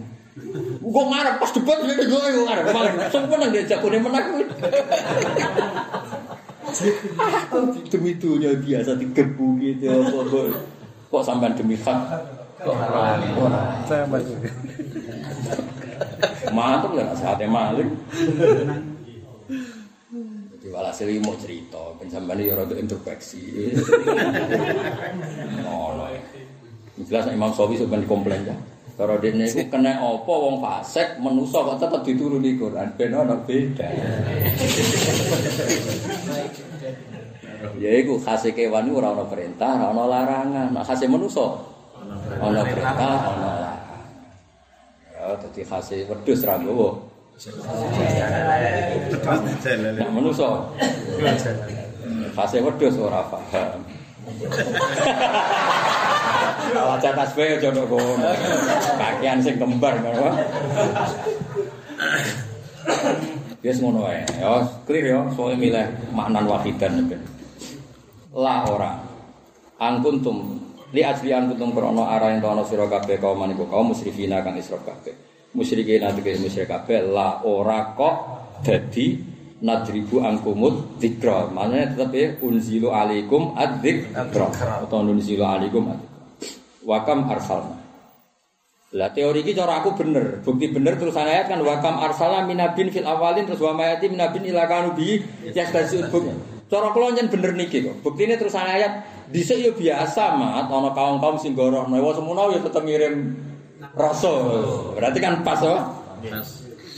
Gue 0.78 1.04
marah 1.10 1.40
pas 1.42 1.50
debat 1.50 1.80
ini 1.82 2.06
gue 2.06 2.20
yang 2.22 2.46
marah 2.46 2.64
maling. 2.70 2.94
Semua 3.10 3.36
nang 3.42 3.50
diajak 3.50 3.82
kone 3.82 3.98
menang. 3.98 4.26
Aku 7.18 7.58
demi 7.90 8.14
dunia 8.14 8.54
biasa 8.54 8.94
digebuki 8.94 9.74
gitu. 9.80 9.90
Ya, 9.90 9.96
kok 11.10 11.22
sampai 11.26 11.50
demi 11.58 11.74
hak? 11.74 11.98
Kok 12.62 12.76
haram? 12.78 13.18
masih. 14.06 14.36
Mantap 16.54 16.92
lah 16.94 17.10
ya, 17.10 17.14
saatnya 17.18 17.48
maling. 17.50 17.90
Jadi 20.76 20.84
walhasil 20.84 21.08
ini 21.08 21.24
mau 21.24 21.32
cerita, 21.40 21.80
pensampean 21.96 22.36
ini 22.36 22.52
rada 22.52 22.76
introspeksi. 22.76 23.72
Ngono. 25.64 26.04
Jelas 27.00 27.32
Imam 27.32 27.48
Syafi'i 27.48 27.80
sebenarnya 27.80 28.04
komplain 28.04 28.44
ya. 28.44 28.52
Kalau 29.00 29.16
dia 29.16 29.32
itu 29.32 29.64
kena 29.72 29.96
apa 29.96 30.28
wong 30.28 30.60
fasik 30.60 31.16
menusa 31.16 31.64
kok 31.64 31.80
tetep 31.80 32.00
dituruni 32.04 32.60
Quran 32.60 32.92
ben 32.92 33.16
ana 33.16 33.40
beda. 33.40 33.88
Ya 37.80 37.90
iku 37.96 38.20
khase 38.20 38.52
kewan 38.52 38.92
iku 38.92 39.00
ora 39.00 39.16
ana 39.16 39.24
perintah, 39.24 39.80
ora 39.80 39.96
ana 39.96 40.04
larangan. 40.04 40.76
Nek 40.76 40.84
khase 40.84 41.08
manusa 41.08 41.56
ana 42.36 42.60
perintah, 42.60 43.16
ana 43.32 43.48
larangan. 43.48 44.04
Ya 45.08 45.40
dadi 45.40 45.64
khase 45.64 46.04
wedhus 46.04 46.44
ra 46.44 46.60
nggowo. 46.60 47.15
Nek 47.36 47.52
manusa 50.08 50.72
khase 52.32 52.64
wedhus 52.64 52.96
ora 52.96 53.28
paham. 53.28 53.84
Aja 56.96 57.12
kono. 57.92 58.32
Kakian 58.96 59.44
sing 59.44 59.60
kembar 59.60 60.00
ngono. 60.00 60.32
Wis 63.60 63.84
ngono 63.84 64.08
wae. 64.08 64.24
Ya, 64.40 64.64
clear 64.88 65.12
ya, 65.12 65.20
milih 65.60 65.92
maknan 66.16 66.48
wahidan 66.48 67.04
ben. 67.04 67.20
Ora. 68.32 68.96
Angkuntum 69.76 70.56
li 70.96 71.04
angkuntum 71.04 71.76
arah 72.00 72.32
sira 72.64 72.88
kabeh 72.88 73.20
kaum 73.20 73.44
maniku 73.44 73.68
kaum 73.68 73.92
kang 74.40 74.56
kabeh. 74.88 75.25
Musyrikin 75.56 76.04
atike 76.04 76.36
musyrik 76.36 76.68
kabeh 76.68 77.00
la 77.08 77.40
ora 77.40 77.96
kok 77.96 78.14
dadi 78.60 79.16
nadribu 79.64 80.20
angkumut 80.20 81.00
dzikra. 81.00 81.48
Maknanya 81.48 81.96
tetep 81.96 82.12
ya 82.12 82.28
unzilu 82.44 82.92
alaikum 82.92 83.56
adzikra 83.56 84.52
atau 84.84 85.00
unzilu 85.00 85.48
alaikum 85.48 85.96
adzikra. 85.96 86.12
Wakam 86.84 87.24
arsalna. 87.32 87.82
Lah 88.94 89.10
teori 89.10 89.42
iki 89.42 89.50
cara 89.50 89.82
aku 89.82 89.98
bener, 89.98 90.44
bukti 90.46 90.70
bener 90.70 90.94
terus 90.94 91.18
ayat 91.18 91.50
kan 91.50 91.58
wakam 91.66 91.98
arsala 91.98 92.46
minabin 92.46 92.88
fil 92.94 93.02
awalin 93.02 93.42
terus 93.42 93.58
wa 93.58 93.74
mayati 93.74 94.06
minabin 94.06 94.46
ila 94.46 94.70
kanu 94.70 94.94
bi 94.94 95.18
yastasiun 95.50 96.06
buk. 96.14 96.30
Cara 96.70 96.94
kula 96.94 97.10
nyen 97.14 97.26
bener 97.26 97.58
niki 97.58 97.82
kok. 97.82 97.98
Buktine 98.06 98.38
terus 98.38 98.54
ayat 98.54 99.02
dhisik 99.34 99.58
yo 99.58 99.74
biasa 99.74 100.38
mat 100.38 100.70
ana 100.70 100.94
kaum-kaum 100.94 101.34
sing 101.38 101.58
goroh 101.58 101.86
menawa 101.90 102.14
semono 102.14 102.54
yo 102.54 102.62
tetep 102.62 102.86
ngirim 102.86 103.34
rasul. 103.96 104.40
Berarti 104.96 105.18
kan 105.20 105.40
pas 105.44 105.60
oh. 105.64 105.80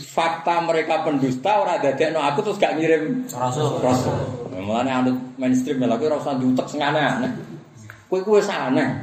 Fakta 0.08 0.66
mereka 0.66 1.06
pendusta 1.06 1.62
ora 1.62 1.78
dadekno 1.78 2.18
aku 2.18 2.42
terus 2.42 2.58
gak 2.58 2.74
ngirim 2.74 3.22
Rasul. 3.30 3.78
rasul. 3.78 4.18
Mulane 4.58 4.90
anut 4.90 5.14
mainstream 5.38 5.78
lha 5.86 5.94
kuwi 5.94 6.10
ora 6.10 6.18
usah 6.18 6.34
diutek 6.34 6.66
sing 6.66 6.82
aneh-aneh. 6.82 7.30
Kowe 8.10 8.18
kuwi 8.26 8.42
wis 8.42 8.50
aneh. 8.50 8.88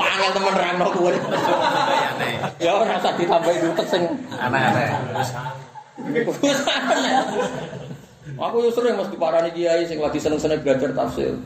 Angel 0.00 0.30
temen 0.32 0.54
rangno 0.56 0.86
kuwi. 0.96 1.12
Ya 2.64 2.72
ora 2.80 2.96
usah 2.96 3.12
ditambahi 3.20 3.60
diutek 3.60 3.86
sing 3.92 4.02
Aneh-aneh. 4.40 4.88
wis 6.40 6.60
aneh. 6.64 7.14
Aku 8.40 8.56
yo 8.64 8.70
sering 8.72 8.96
mesti 8.96 9.16
parani 9.20 9.52
kiai 9.52 9.84
sing 9.84 10.00
lagi 10.00 10.16
seneng-seneng 10.16 10.64
belajar 10.64 10.96
tafsir. 10.96 11.36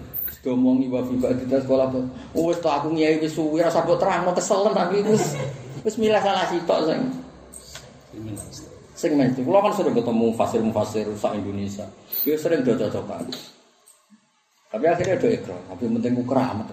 Domongi 0.44 0.92
wa 0.92 1.00
fi 1.00 1.16
ba'da 1.16 1.56
sekolah 1.56 1.88
apa. 1.88 2.04
Oh 2.36 2.52
wis 2.52 2.60
tak 2.60 2.84
aku 2.84 2.92
kiai 2.92 3.16
wis 3.16 3.32
suwi 3.32 3.64
ora 3.64 3.72
sabut 3.72 3.96
terangno 3.96 4.28
keselen 4.36 4.76
tapi 4.76 5.00
wis 5.00 5.40
wis 5.80 5.96
milah 5.96 6.20
salah 6.20 6.44
sitok 6.52 6.84
sing 6.84 7.00
sing 8.92 9.10
mesti. 9.16 9.40
Kula 9.40 9.64
kan 9.64 9.72
sering 9.72 9.96
ketemu 9.96 10.36
fasir-fasir 10.36 11.08
sak 11.16 11.32
Indonesia. 11.40 11.88
Yo 12.28 12.36
sering 12.36 12.60
do 12.60 12.76
cocokan. 12.76 13.24
Tapi 14.68 14.84
akhirnya 14.84 15.16
do 15.16 15.32
ikrar, 15.32 15.60
tapi 15.70 15.88
penting 15.88 16.12
ku 16.12 16.24
keramat. 16.28 16.68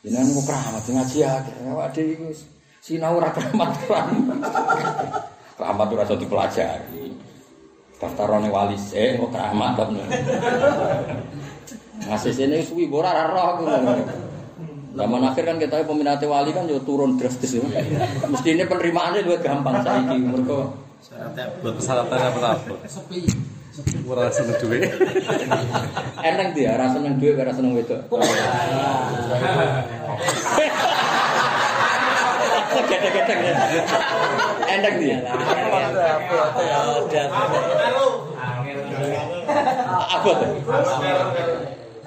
Jenengan 0.00 0.32
ku 0.32 0.42
keramat 0.48 0.80
ngaji 0.80 1.18
akeh. 1.20 1.56
Awak 1.76 1.88
dhewe 1.92 2.32
wis 2.32 2.40
sinau 2.80 3.20
ora 3.20 3.28
keramat 3.36 3.70
keramat. 3.84 4.38
Keramat 5.60 5.86
ora 5.92 6.04
iso 6.08 6.16
dipelajari. 6.16 7.12
Daftarane 8.00 8.48
wali 8.48 8.80
sih, 8.80 9.20
kok 9.20 9.28
keramat 9.28 9.76
kok. 9.76 9.92
Ngasih 12.00 12.32
sini 12.32 12.64
suwi 12.64 12.88
ora 12.88 13.12
ora 13.12 13.24
roh 13.28 13.44
aku. 13.56 13.62
Zaman 14.90 15.22
akhir 15.22 15.44
kan 15.46 15.56
kita 15.62 15.86
peminati 15.86 16.26
wali 16.26 16.50
kan 16.50 16.66
yo 16.66 16.82
turun 16.82 17.14
drastis 17.20 17.56
ya. 17.56 17.62
Mestine 18.26 18.66
penerimaannya 18.66 19.22
lebih 19.22 19.40
gampang 19.44 19.84
saiki 19.86 20.18
mergo 20.18 20.74
Buat 21.64 21.74
persyaratan 21.80 22.18
apa-apa. 22.20 22.74
Sepi. 22.84 23.24
Ora 24.04 24.28
seneng 24.28 24.58
duwe. 24.60 24.82
eneng 26.20 26.48
dia, 26.52 26.76
ora 26.76 26.86
seneng 26.92 27.16
duit, 27.16 27.38
ora 27.38 27.52
seneng 27.54 27.72
wedok. 27.72 28.04
Gede-gede. 32.90 33.34
Eneng 34.68 34.94
dia. 35.00 35.18
Apa 39.88 40.32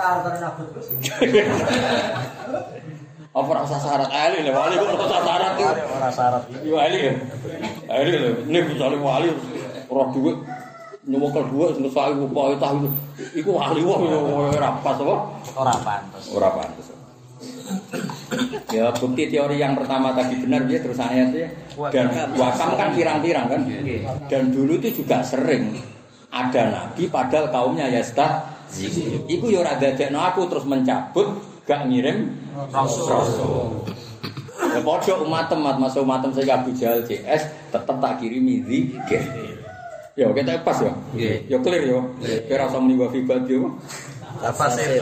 Apa 3.33 3.49
rasa 3.49 3.81
syarat 3.81 4.13
ahli 4.13 4.45
lah, 4.45 4.53
wali 4.53 4.77
kok 4.77 4.93
rasa 4.93 5.17
syarat 5.25 5.57
itu. 5.57 5.65
Ora 5.89 6.09
syarat. 6.13 6.43
Yo 6.61 6.77
ahli 6.77 6.97
ya. 7.01 7.13
Ahli 7.89 8.13
lho, 8.13 8.45
ini 8.45 8.59
misalnya 8.61 9.01
wali 9.01 9.33
ora 9.89 10.03
duit 10.13 10.37
nyewokel 11.09 11.49
duit 11.49 11.73
sing 11.73 11.89
sak 11.89 12.13
iku 12.13 12.29
kok 12.29 12.61
tah 12.61 12.77
iku. 12.77 12.93
Iku 13.33 13.51
ahli 13.57 13.81
wah 13.81 13.97
ora 14.53 14.77
pas 14.85 15.01
apa? 15.01 15.15
Ora 15.57 15.73
pantes. 15.81 16.29
Ora 16.29 16.49
pantes. 16.53 16.93
Ya 18.69 18.93
bukti 18.93 19.33
teori 19.33 19.57
yang 19.57 19.73
pertama 19.73 20.13
tadi 20.13 20.37
benar 20.37 20.69
dia 20.69 20.77
terus 20.77 21.01
ayatnya 21.01 21.49
dan 21.89 22.13
wakam 22.37 22.77
kan 22.77 22.93
pirang-pirang 22.93 23.49
kan 23.49 23.65
dan 24.29 24.53
dulu 24.53 24.77
itu 24.77 25.01
juga 25.01 25.25
sering 25.25 25.73
ada 26.33 26.61
nabi 26.69 27.09
padahal 27.09 27.49
kaumnya 27.53 27.85
ya 27.89 28.01
stah 28.01 28.52
Iku 29.29 29.45
yo 29.53 29.61
ora 29.61 29.77
dadekno 29.77 30.17
aku 30.17 30.49
terus 30.49 30.65
mencabut 30.65 31.37
gak 31.69 31.85
ngirim 31.85 32.33
rasul. 32.73 33.85
Ya 34.73 34.81
padha 34.81 35.13
umatem 35.21 35.59
mat 35.61 35.77
masuk 35.77 36.01
umatem 36.01 36.33
saya 36.33 36.57
Abu 36.57 36.73
Jahal 36.73 37.05
CS 37.05 37.69
tetep 37.69 37.95
tak 38.01 38.13
kirimi 38.17 38.65
zikir. 38.65 39.21
Ya 40.17 40.29
kita 40.33 40.61
pas 40.65 40.77
ya. 40.81 40.93
Ya 41.49 41.57
clear 41.61 41.83
ya. 41.85 42.01
Kira 42.49 42.69
usah 42.69 42.81
muni 42.81 42.97
wa 42.97 43.09
fi 43.13 43.21
badyo. 43.21 43.77
Tafsir. 44.41 45.01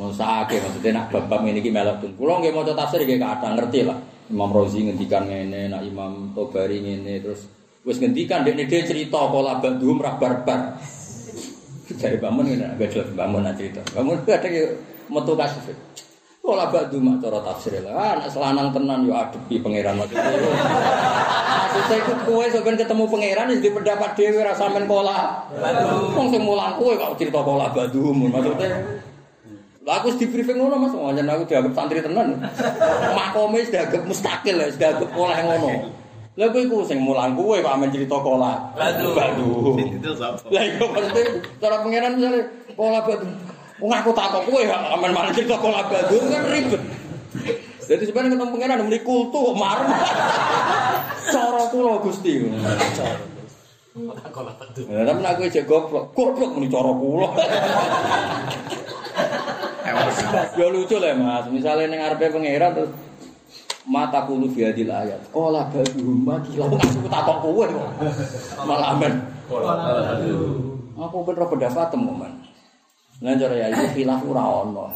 Mosake 0.00 0.56
maksudnya 0.64 0.90
nak 0.96 1.12
bab-bab 1.12 1.44
ngene 1.44 1.60
iki 1.60 1.68
melok 1.68 2.00
tun. 2.00 2.12
Kula 2.16 2.40
nggih 2.40 2.56
maca 2.56 2.72
tafsir 2.72 3.04
nggih 3.04 3.20
kadang 3.20 3.60
ngerti 3.60 3.84
lah. 3.84 3.98
Imam 4.30 4.48
Razi 4.54 4.86
ngendikan 4.86 5.26
ngene, 5.26 5.68
nak 5.68 5.82
Imam 5.82 6.30
Tobari 6.32 6.80
ngene 6.80 7.20
terus 7.20 7.50
wis 7.82 7.98
ngendikan 7.98 8.46
dekne 8.46 8.68
dhewe 8.68 8.84
cerita 8.86 9.20
kala 9.28 9.60
badhum 9.60 9.98
ra 10.00 10.16
barbar. 10.16 10.80
Dari 11.98 12.16
bangun 12.22 12.44
ngene 12.46 12.66
agak 12.78 12.88
jelas 12.94 13.10
bangun 13.18 13.42
aja 13.42 13.58
cerita. 13.58 13.82
Bangun 13.90 14.22
ada 14.22 14.46
yang 14.46 14.78
metu 15.10 15.32
kasus. 15.34 15.74
Kala 16.40 16.66
badhum 16.72 17.04
mak 17.04 17.16
cara 17.20 17.38
tafsir 17.46 17.78
lah. 17.84 17.92
Ah, 17.94 18.12
nak 18.16 18.32
selanang 18.32 18.72
tenan 18.72 19.06
yo 19.06 19.12
adepi 19.12 19.60
pangeran 19.60 19.94
maksudnya. 20.00 20.34
Maksudnya 20.34 21.96
iku 22.00 22.12
kowe 22.26 22.44
sampean 22.48 22.74
ketemu 22.80 23.04
pangeran 23.06 23.52
di 23.54 23.68
pendapat 23.70 24.10
dhewe 24.16 24.40
ra 24.40 24.52
sampean 24.56 24.88
pola. 24.88 25.46
Wong 26.16 26.32
sing 26.32 26.42
mulang 26.42 26.80
kowe 26.80 26.96
kok 26.96 27.20
cerita 27.20 27.44
pola 27.44 27.70
badhum 27.70 28.32
maksudnya. 28.32 28.72
Lah 29.84 30.00
aku 30.00 30.12
di 30.16 30.28
briefing 30.28 30.60
ngono 30.60 30.76
Mas, 30.76 30.92
wajan 30.92 31.28
aku 31.28 31.44
dianggap 31.48 31.72
santri 31.72 32.04
tenan. 32.04 32.36
Makome 33.16 33.64
wis 33.64 33.72
dianggap 33.72 34.02
mustakil, 34.04 34.60
wis 34.60 34.76
dianggap 34.76 35.12
oleh 35.12 35.38
ngono. 35.44 35.70
Lah 36.40 36.48
kowe 36.48 36.64
iku 36.64 36.80
sing 36.88 37.04
mulang 37.04 37.36
kowe 37.36 37.52
kok 37.60 37.68
amen 37.68 37.92
cerita 37.92 38.16
kola. 38.16 38.72
Itu 39.76 40.16
sapa? 40.16 40.40
Lah 40.48 40.64
iya 40.64 40.80
maksudnya 40.80 41.24
cara 41.60 41.84
pengenan 41.84 42.16
misalnya 42.16 42.48
kola 42.72 43.04
badu. 43.04 43.28
Wong 43.76 43.92
aku 43.92 44.10
takok 44.16 44.48
kowe 44.48 44.62
kok 44.64 44.80
amen 44.96 45.12
malah 45.12 45.36
cerita 45.36 45.60
kola 45.60 45.84
badu 45.84 46.16
kan 46.32 46.48
ribet. 46.48 46.80
Jadi 47.84 48.08
sebenarnya 48.08 48.40
ketemu 48.40 48.52
pengenan 48.56 48.88
muni 48.88 49.04
kultu 49.04 49.36
kok 49.36 49.56
marem. 49.60 49.92
Cara 51.28 51.62
kula 51.68 52.00
Gusti. 52.00 52.32
Kalau 54.32 54.52
badu. 54.56 54.80
Lah 54.88 55.04
tapi 55.04 55.20
nek 55.20 55.32
kowe 55.36 55.44
jek 55.52 55.68
goblok, 55.68 56.04
goblok 56.16 56.50
muni 56.56 56.72
cara 56.72 56.88
kula. 56.88 57.28
Ya 60.56 60.66
lucu 60.72 60.96
lah 60.96 61.12
mas, 61.20 61.44
misalnya 61.52 61.84
neng 61.90 62.00
ngarepe 62.00 62.32
pangeran 62.32 62.70
terus 62.72 62.90
mata 63.90 64.22
kulu 64.22 64.46
biadil 64.54 64.86
ayat. 64.86 65.18
Kola 65.34 65.66
badu 65.66 66.14
mati 66.22 66.54
lah 66.54 66.70
aku 66.70 67.10
takok 67.10 67.36
kowe 67.42 67.64
kok. 67.66 67.90
Malah 68.62 68.94
amen. 68.94 69.12
Aku 70.94 71.16
bener 71.26 71.44
pendapat 71.50 71.90
temu 71.90 72.14
man. 72.14 72.32
Nah 73.20 73.34
cara 73.34 73.54
ya 73.58 73.66
itu 73.74 73.86
khilaf 73.98 74.22
ora 74.22 74.44
ono. 74.62 74.86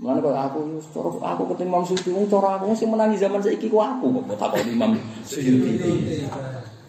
Mulane 0.00 0.18
kok 0.24 0.32
aku 0.32 0.60
cara 0.88 1.36
aku 1.36 1.42
ketemu 1.52 1.68
Imam 1.68 1.84
Suyuti 1.84 2.10
wong 2.10 2.26
cara 2.32 2.56
aku 2.56 2.72
sing 2.72 2.88
menangi 2.88 3.20
zaman 3.20 3.44
saiki 3.44 3.68
ku 3.68 3.76
aku 3.78 4.24
kok 4.24 4.40
takok 4.40 4.64
Imam 4.64 4.96
Suyuti. 5.28 6.24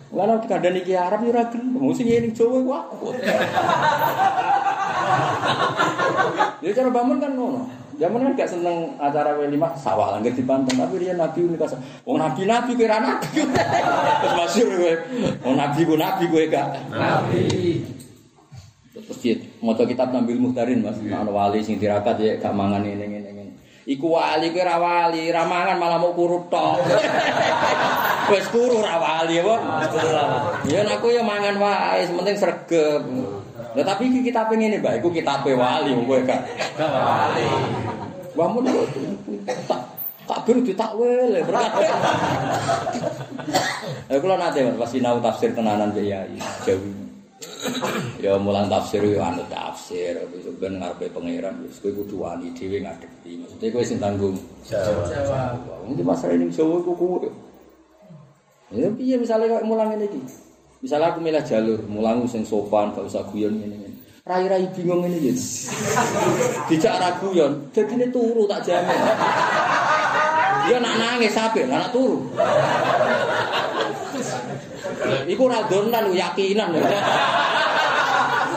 Mulane 0.08 0.40
kadang 0.48 0.80
iki 0.80 0.96
Arab 0.96 1.20
yo 1.28 1.36
ora 1.36 1.52
gelem, 1.52 1.84
sing 1.92 2.08
ngene 2.08 2.32
Jawa 2.32 2.58
ku 2.64 2.72
aku. 2.72 3.08
Ya 6.64 6.72
cara 6.72 6.88
bangun 6.96 7.20
kan 7.20 7.36
ngono. 7.36 7.83
Zaman 7.94 8.26
kan 8.26 8.32
gak 8.34 8.50
seneng 8.50 8.98
acara 8.98 9.38
W5 9.38 9.62
sawah 9.78 10.18
langgar 10.18 10.34
dipanteng 10.34 10.76
tapi 10.82 10.98
dia 10.98 11.14
nabi 11.14 11.46
unik 11.46 11.60
kasa. 11.62 11.78
Wong 12.04 12.18
nabi 12.18 12.50
nabi 12.50 12.72
kira 12.74 12.98
nabi. 12.98 13.46
Terus 14.22 14.34
masyhur 14.34 14.74
kowe. 14.74 14.94
Wong 15.46 15.56
nabi 15.56 15.80
ku 15.86 15.94
nabi 15.94 16.24
kowe 16.26 16.46
gak. 16.50 16.68
Nabi. 16.90 17.46
Terus 18.94 19.20
dia 19.22 19.36
maca 19.62 19.86
kitab 19.86 20.10
Nabil 20.10 20.42
Muhtarin 20.42 20.82
Mas, 20.82 20.98
ana 21.06 21.30
wali 21.30 21.62
sing 21.62 21.78
tirakat 21.78 22.18
ya 22.18 22.42
gak 22.42 22.54
mangan 22.54 22.82
ngene 22.82 23.06
ngene 23.06 23.30
ngene. 23.30 23.52
Iku 23.86 24.18
wali 24.18 24.50
kowe 24.50 24.64
ra 24.66 24.82
wali, 24.82 25.30
ra 25.30 25.46
mangan 25.46 25.78
malah 25.78 25.98
mau 26.02 26.18
kurut 26.18 26.50
tok. 26.50 26.82
Wis 28.34 28.48
kuru 28.50 28.82
ra 28.82 28.98
wali 28.98 29.38
apa? 29.38 29.56
Ya 30.66 30.82
aku 30.82 31.14
ya 31.14 31.22
mangan 31.22 31.62
wae, 31.62 32.10
penting 32.10 32.38
sregep. 32.42 33.04
Lah 33.74 33.84
tapi 33.86 34.10
iki 34.14 34.30
kitabe 34.30 34.54
ngene, 34.54 34.78
Mbak, 34.78 35.02
iku 35.02 35.10
kitabe 35.10 35.58
wali 35.58 35.98
kowe 36.06 36.20
gak. 36.22 36.42
Wali. 36.78 37.46
Wah 38.34 38.48
mun 38.50 38.66
tak 39.46 39.82
tak 40.24 40.40
biru 40.48 40.64
ditakwil 40.64 41.36
berkat. 41.44 41.72
Eh 44.08 44.18
kula 44.18 44.40
nate 44.40 44.64
Mas 44.64 44.80
pas 44.80 44.90
sinau 44.90 45.20
tafsir 45.20 45.52
tenanan 45.52 45.92
Mbak 45.92 46.06
Yai 46.06 46.38
Jawi. 46.64 46.92
Ya 48.24 48.40
mulang 48.40 48.72
tafsir 48.72 49.04
yo 49.04 49.20
anu 49.20 49.44
tafsir, 49.52 50.16
wis 50.32 50.48
ben 50.64 50.80
ngarepe 50.80 51.12
pangeran 51.12 51.60
wis 51.68 51.80
kowe 51.84 51.92
kudu 51.92 52.24
wani 52.24 52.56
dhewe 52.56 52.80
ngadepi. 52.80 53.42
Maksudnya 53.44 53.68
kowe 53.74 53.84
sing 53.84 54.00
tanggung 54.00 54.40
Jawa. 54.64 55.60
Wong 55.84 55.98
iki 55.98 56.04
masalah 56.08 56.40
ini 56.40 56.48
Jawa 56.50 56.80
iku 56.80 56.94
kowe. 56.96 57.30
Ya 58.74 58.90
piye 58.90 59.16
misalnya 59.20 59.60
kok 59.60 59.68
mulang 59.70 59.92
ngene 59.94 60.08
iki? 60.08 60.22
Misalnya 60.84 61.16
aku 61.16 61.24
milih 61.24 61.40
jalur, 61.48 61.80
mulangu 61.88 62.28
sing 62.28 62.44
sopan, 62.44 62.92
gak 62.92 63.08
usah 63.08 63.24
guyon 63.32 63.56
ngene. 63.56 63.88
Rai-rai 64.28 64.68
bingung 64.76 65.00
ngene 65.00 65.16
ya. 65.16 65.32
Dijak 66.68 67.00
ra 67.00 67.16
guyon, 67.24 67.72
dadine 67.72 68.12
turu 68.12 68.44
tak 68.44 68.68
jamin. 68.68 69.00
Dia 70.68 70.84
nak 70.84 70.96
nangis 71.00 71.40
lah 71.40 71.56
nak 71.56 71.92
turu. 71.96 72.28
Iku 75.24 75.42
ora 75.48 75.64
donan 75.72 76.12
yakinan. 76.12 76.76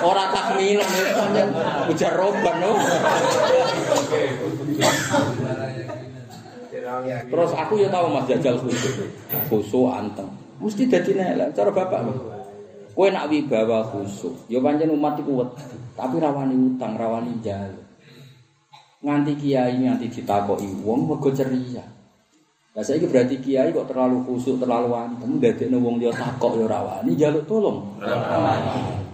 Ora 0.03 0.25
takhminan 0.35 0.91
pancen 1.15 1.49
ujar 1.95 2.13
roban 2.19 2.57
no. 2.59 2.75
Terus 7.07 7.51
aku 7.55 7.75
ya 7.79 7.89
tahu 7.91 8.07
Mas 8.11 8.27
jajal 8.27 8.59
khusus. 8.59 9.15
Khusus 9.47 9.87
anteng. 9.95 10.46
Mesti 10.57 10.89
dadi 10.89 11.13
nelek 11.13 11.53
cara 11.53 11.71
bapak. 11.71 12.01
Kowe 12.97 13.13
nak 13.13 13.29
wibawa 13.29 13.85
khusus, 13.93 14.49
ya 14.49 14.57
pancen 14.57 14.89
umat 14.89 15.21
iku 15.21 15.45
wedi, 15.45 15.77
tapi 15.93 16.17
rawani 16.17 16.57
utang, 16.57 16.97
rawani 16.97 17.37
njaluk. 17.45 17.85
Nganti 19.05 19.37
kiai 19.37 19.77
nganti 19.85 20.09
ditakoki 20.09 20.81
wong 20.81 21.05
mergo 21.05 21.29
ceria. 21.29 21.85
Lah 22.73 22.81
saiki 22.81 23.05
berarti 23.05 23.37
kiai 23.45 23.69
kok 23.77 23.93
terlalu 23.93 24.25
khusuk, 24.25 24.57
terlalu 24.57 24.97
anteng, 24.97 25.37
ndadekno 25.37 25.77
wong 25.77 26.01
liya 26.01 26.09
takok 26.17 26.57
ya 26.57 26.65
ora 26.65 26.81
wani 26.89 27.13
njaluk 27.13 27.45
tolong. 27.45 28.01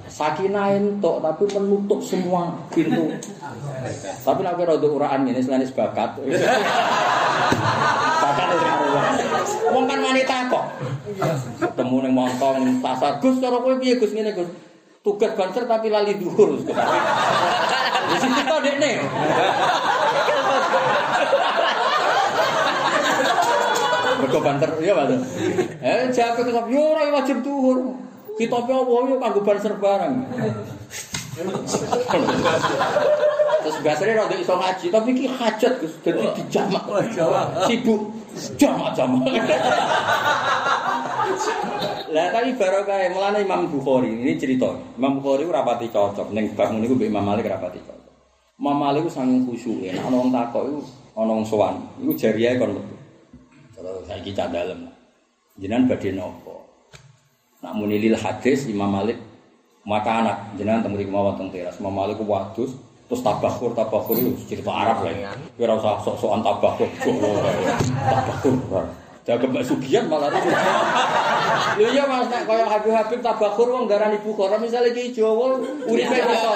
Sakinah 0.06 0.78
entuk 0.78 1.18
tapi 1.18 1.42
menutup 1.50 1.98
semua 2.06 2.54
pintu. 2.70 3.18
Tapi 4.22 4.40
nek 4.46 4.62
ora 4.62 4.78
uraan 4.78 5.26
ngene 5.26 5.42
selain 5.42 5.66
bakat. 5.78 6.22
bakat. 8.22 8.81
Wong 9.72 9.84
kan 9.90 9.98
wanita 10.00 10.50
kok. 10.50 10.64
Ketemu 11.58 11.96
ning 12.06 12.12
montong 12.14 12.82
pasar, 12.82 13.18
Gus 13.18 13.38
cara 13.42 13.58
kowe 13.58 13.74
piye 13.78 13.98
Gus 13.98 14.12
ngene 14.14 14.32
Gus? 14.36 14.50
Tugas 15.02 15.34
banser 15.34 15.66
tapi 15.66 15.90
lali 15.90 16.14
dhuwur. 16.14 16.62
Situ 18.22 18.42
to 18.46 18.56
dekne. 18.62 18.90
Mergo 24.22 24.38
banter 24.38 24.70
ya 24.78 24.94
Pak. 24.94 25.10
Eh 25.82 26.06
ke 26.14 26.42
sapa 26.46 26.70
yo 26.70 26.94
ora 26.94 27.10
wajib 27.18 27.42
dhuwur. 27.42 27.98
Kita 28.38 28.62
pe 28.62 28.72
apa 28.72 28.92
yo 29.10 29.18
kanggo 29.18 29.42
banser 29.42 29.74
bareng. 29.74 30.14
Terus 33.62 33.78
biasanya 33.80 34.26
rada 34.26 34.36
iso 34.36 34.54
ngaji, 34.58 34.86
tapi 34.90 35.10
ki 35.14 35.26
hajat 35.30 35.72
Gus, 35.78 35.94
dadi 36.02 36.26
dijamak. 36.42 36.82
Sibuk 37.70 38.10
jamak-jamak. 38.58 39.30
Lah 42.12 42.28
tapi 42.28 42.52
barokah 42.58 43.08
mulane 43.08 43.40
Imam 43.40 43.70
Bukhari 43.72 44.12
ini 44.12 44.36
cerita. 44.36 44.68
Imam 45.00 45.22
Bukhari 45.22 45.48
ora 45.48 45.64
pati 45.64 45.88
cocok 45.88 46.28
ning 46.34 46.52
bab 46.52 46.74
niku 46.76 46.92
mbek 46.98 47.08
Imam 47.08 47.24
Malik 47.24 47.48
ora 47.48 47.56
pati 47.56 47.80
cocok. 47.80 48.12
Imam 48.60 48.76
Malik 48.76 49.08
ku 49.08 49.10
saking 49.10 49.48
khusyuke, 49.48 49.88
nek 49.96 50.04
ana 50.04 50.16
wong 50.20 50.28
takok 50.28 50.62
iku 50.68 50.80
ana 51.16 51.32
wong 51.32 51.46
sowan, 51.48 51.74
iku 52.04 52.12
jariyae 52.12 52.60
kon 52.60 52.76
metu. 52.76 52.96
Terus 53.72 54.04
saiki 54.04 54.36
cah 54.36 54.50
dalem. 54.52 54.92
Jenengan 55.56 55.88
badhe 55.88 56.12
napa? 56.12 56.56
Nak 57.64 57.72
muni 57.80 57.96
lil 57.96 58.16
hadis 58.18 58.68
Imam 58.68 58.92
Malik 58.92 59.16
maka 59.88 60.22
anak 60.22 60.36
jenengan 60.60 60.84
teng 60.84 60.92
mriki 60.94 61.10
mawon 61.10 61.34
teng 61.40 61.48
teras. 61.48 61.80
Imam 61.80 61.96
Malik 61.96 62.20
ku 62.20 62.28
wadus 62.28 62.76
terus 63.10 63.22
tabakur 63.24 63.70
tabakur 63.76 64.14
itu 64.16 64.30
cerita 64.48 64.72
Arab 64.72 65.04
lah. 65.06 65.12
ya. 65.12 65.30
Kira 65.58 65.76
usah 65.78 66.00
sok-sokan 66.02 66.40
tabakur. 66.42 66.88
Tabakur. 66.98 68.84
Jaga 69.22 69.46
Mbak 69.46 69.62
Sugian 69.62 70.10
malah 70.10 70.34
ribut. 70.34 70.50
Lho 71.78 71.86
iya 71.94 72.02
Mas 72.10 72.26
nek 72.26 72.42
kaya 72.42 72.66
Habib-habib 72.66 73.22
tabakur 73.22 73.70
wong 73.70 73.86
darani 73.86 74.18
Bukhara 74.18 74.58
misale 74.58 74.90
ki 74.90 75.14
Jawa 75.14 75.62
uripe 75.86 76.18
iso. 76.18 76.52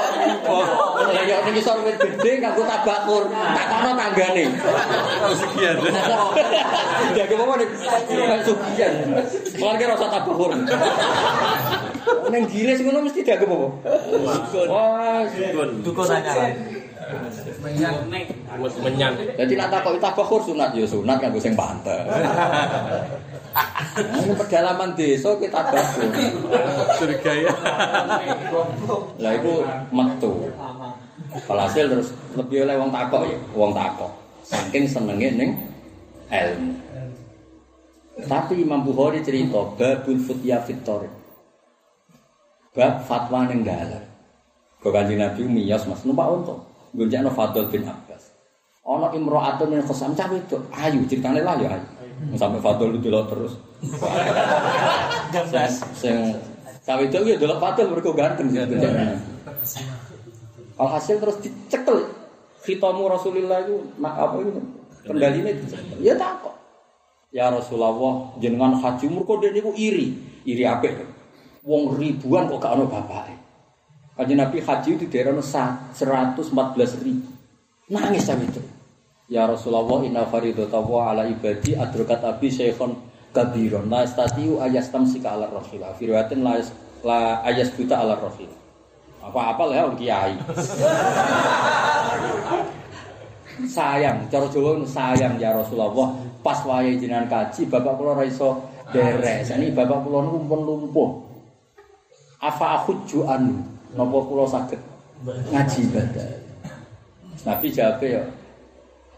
Lah 1.06 1.22
ya 1.22 1.46
ning 1.46 1.54
isor 1.54 1.78
wit 1.86 1.94
gedhe 1.94 2.42
kanggo 2.42 2.66
tabakur. 2.66 3.30
Tak 3.30 3.66
kono 3.70 3.90
tanggane. 3.94 4.44
Sekian. 5.38 5.76
Jaga 7.14 7.34
apa 7.38 7.54
nih? 7.54 7.68
Mbak 8.26 8.40
Sugian. 8.42 8.92
Malah 9.62 9.76
kira 9.78 9.94
usah 9.94 10.10
Ning 12.30 12.42
giles 12.50 12.80
ngono 12.82 13.02
mesti 13.06 13.20
dianggap 13.22 13.50
apa? 13.50 13.68
Wah, 14.70 15.22
Dukun 15.82 16.06
anyar. 16.10 16.54
Menyan. 18.82 19.12
Jadi 19.38 19.52
nak 19.54 19.70
takoki 19.70 19.98
tabakur 20.02 20.40
sunat 20.42 20.74
ya 20.74 20.86
sunat 20.86 21.22
kanggo 21.22 21.38
sing 21.38 21.54
pantes. 21.54 22.02
Ini 23.96 24.34
pedalaman 24.36 24.92
desa 24.98 25.30
kita 25.38 25.60
tabakur. 25.70 26.10
Surga 26.98 27.32
ya. 27.46 27.52
Lah 29.22 29.32
itu 29.38 29.52
metu. 29.94 30.32
Walhasil 31.46 31.84
terus 31.90 32.08
lebih 32.34 32.64
oleh 32.64 32.74
wong 32.80 32.90
takok 32.90 33.22
ya, 33.28 33.38
wong 33.54 33.72
takok. 33.76 34.12
Saking 34.46 34.84
senenge 34.86 35.28
ning 35.36 35.50
ilmu. 36.30 36.72
Tapi 38.24 38.64
Imam 38.64 38.80
Bukhari 38.80 39.20
cerita 39.20 39.60
babul 39.76 40.16
futya 40.16 40.64
fitor. 40.64 41.04
Bab 42.76 43.00
fatwa 43.08 43.48
ning 43.48 43.64
dalan. 43.64 44.04
Kok 44.84 44.92
kanjeng 44.92 45.16
Nabi 45.16 45.48
miyos 45.48 45.88
Mas 45.88 46.04
numpak 46.04 46.28
unta. 46.28 46.52
Gonjakno 46.92 47.32
Fadl 47.32 47.72
bin 47.72 47.88
Abbas. 47.88 48.36
Ana 48.84 49.08
imro'atun 49.16 49.72
min 49.72 49.80
khosam 49.80 50.12
cah 50.12 50.28
wedok 50.28 50.60
ayu 50.76 51.00
ceritane 51.08 51.40
lah 51.40 51.56
ya 51.56 51.72
ayu. 51.72 51.88
Sampai 52.36 52.60
Fadl 52.60 52.92
itu 52.92 53.08
delok 53.08 53.32
terus. 53.32 53.56
Jam 55.32 55.44
Sing 55.96 56.36
cah 56.84 56.96
wedok 57.00 57.24
ya 57.24 57.40
delok 57.40 57.58
Fadl 57.64 57.88
mergo 57.88 58.12
ganteng. 58.12 58.52
Alhasil 60.76 61.16
terus 61.16 61.40
dicekel 61.40 62.12
khitamu 62.60 63.08
Rasulullah 63.08 63.64
itu 63.64 63.88
nak 63.96 64.20
apa 64.20 64.36
itu 64.44 64.60
kendalinya 65.08 65.48
dicekel. 65.56 65.96
Ya 66.04 66.12
takok. 66.12 66.52
Ya 67.32 67.48
Rasulullah 67.48 68.36
jenengan 68.36 68.76
haji 68.76 69.08
mergo 69.08 69.40
dene 69.40 69.64
niku 69.64 69.72
iri, 69.72 70.12
iri 70.44 70.68
apik. 70.68 71.15
Wong 71.66 71.98
ribuan 71.98 72.46
kok 72.46 72.62
gak 72.62 72.78
ono 72.78 72.86
bapake. 72.86 73.34
Kanjeng 74.16 74.38
Nabi 74.38 74.62
haji 74.62 74.90
itu 74.96 75.04
daerah 75.10 75.34
114 75.34 77.04
ribu. 77.04 77.28
Nangis 77.90 78.24
sampe 78.24 78.46
itu. 78.46 78.62
Ya 79.26 79.44
Rasulullah 79.50 80.06
inna 80.06 80.22
faridatawa 80.30 81.10
ala 81.10 81.26
ibadi 81.26 81.74
adrokat 81.74 82.22
abi 82.22 82.48
syekhon 82.48 82.94
kabiron. 83.34 83.90
La 83.90 84.06
istatiu 84.06 84.62
ayas 84.62 84.88
tamsika 84.94 85.34
ala 85.34 85.50
rahilah 85.50 85.92
firwatin 85.98 86.46
la, 86.46 86.62
la 87.02 87.42
ayas 87.42 87.74
buta 87.74 87.98
ala 87.98 88.14
rahilah 88.14 88.66
apa-apa 89.26 89.62
lah 89.66 89.90
orang 89.90 89.98
kiai. 89.98 90.34
Sayang 93.66 94.28
cara 94.28 94.46
Jawa 94.52 94.84
sayang 94.84 95.40
ya 95.40 95.50
Rasulullah. 95.56 96.12
Pas 96.44 96.60
wayahe 96.62 97.00
jenengan 97.00 97.26
kaji 97.26 97.66
bapak 97.66 97.98
kula 97.98 98.14
ora 98.14 98.22
iso 98.28 98.62
deres 98.94 99.50
ini 99.50 99.72
bapak 99.74 100.04
kula 100.06 100.28
niku 100.28 100.38
pun 100.46 100.60
lumpuh 100.62 101.25
afa 102.42 102.82
akhujju 102.82 103.24
anu 103.24 103.60
napa 103.96 104.18
kula 104.24 104.44
saged 104.44 104.80
ngaji 105.24 105.80
ibadah. 105.88 106.28
Nabi 107.46 107.70
jawab 107.70 108.02
ya 108.02 108.24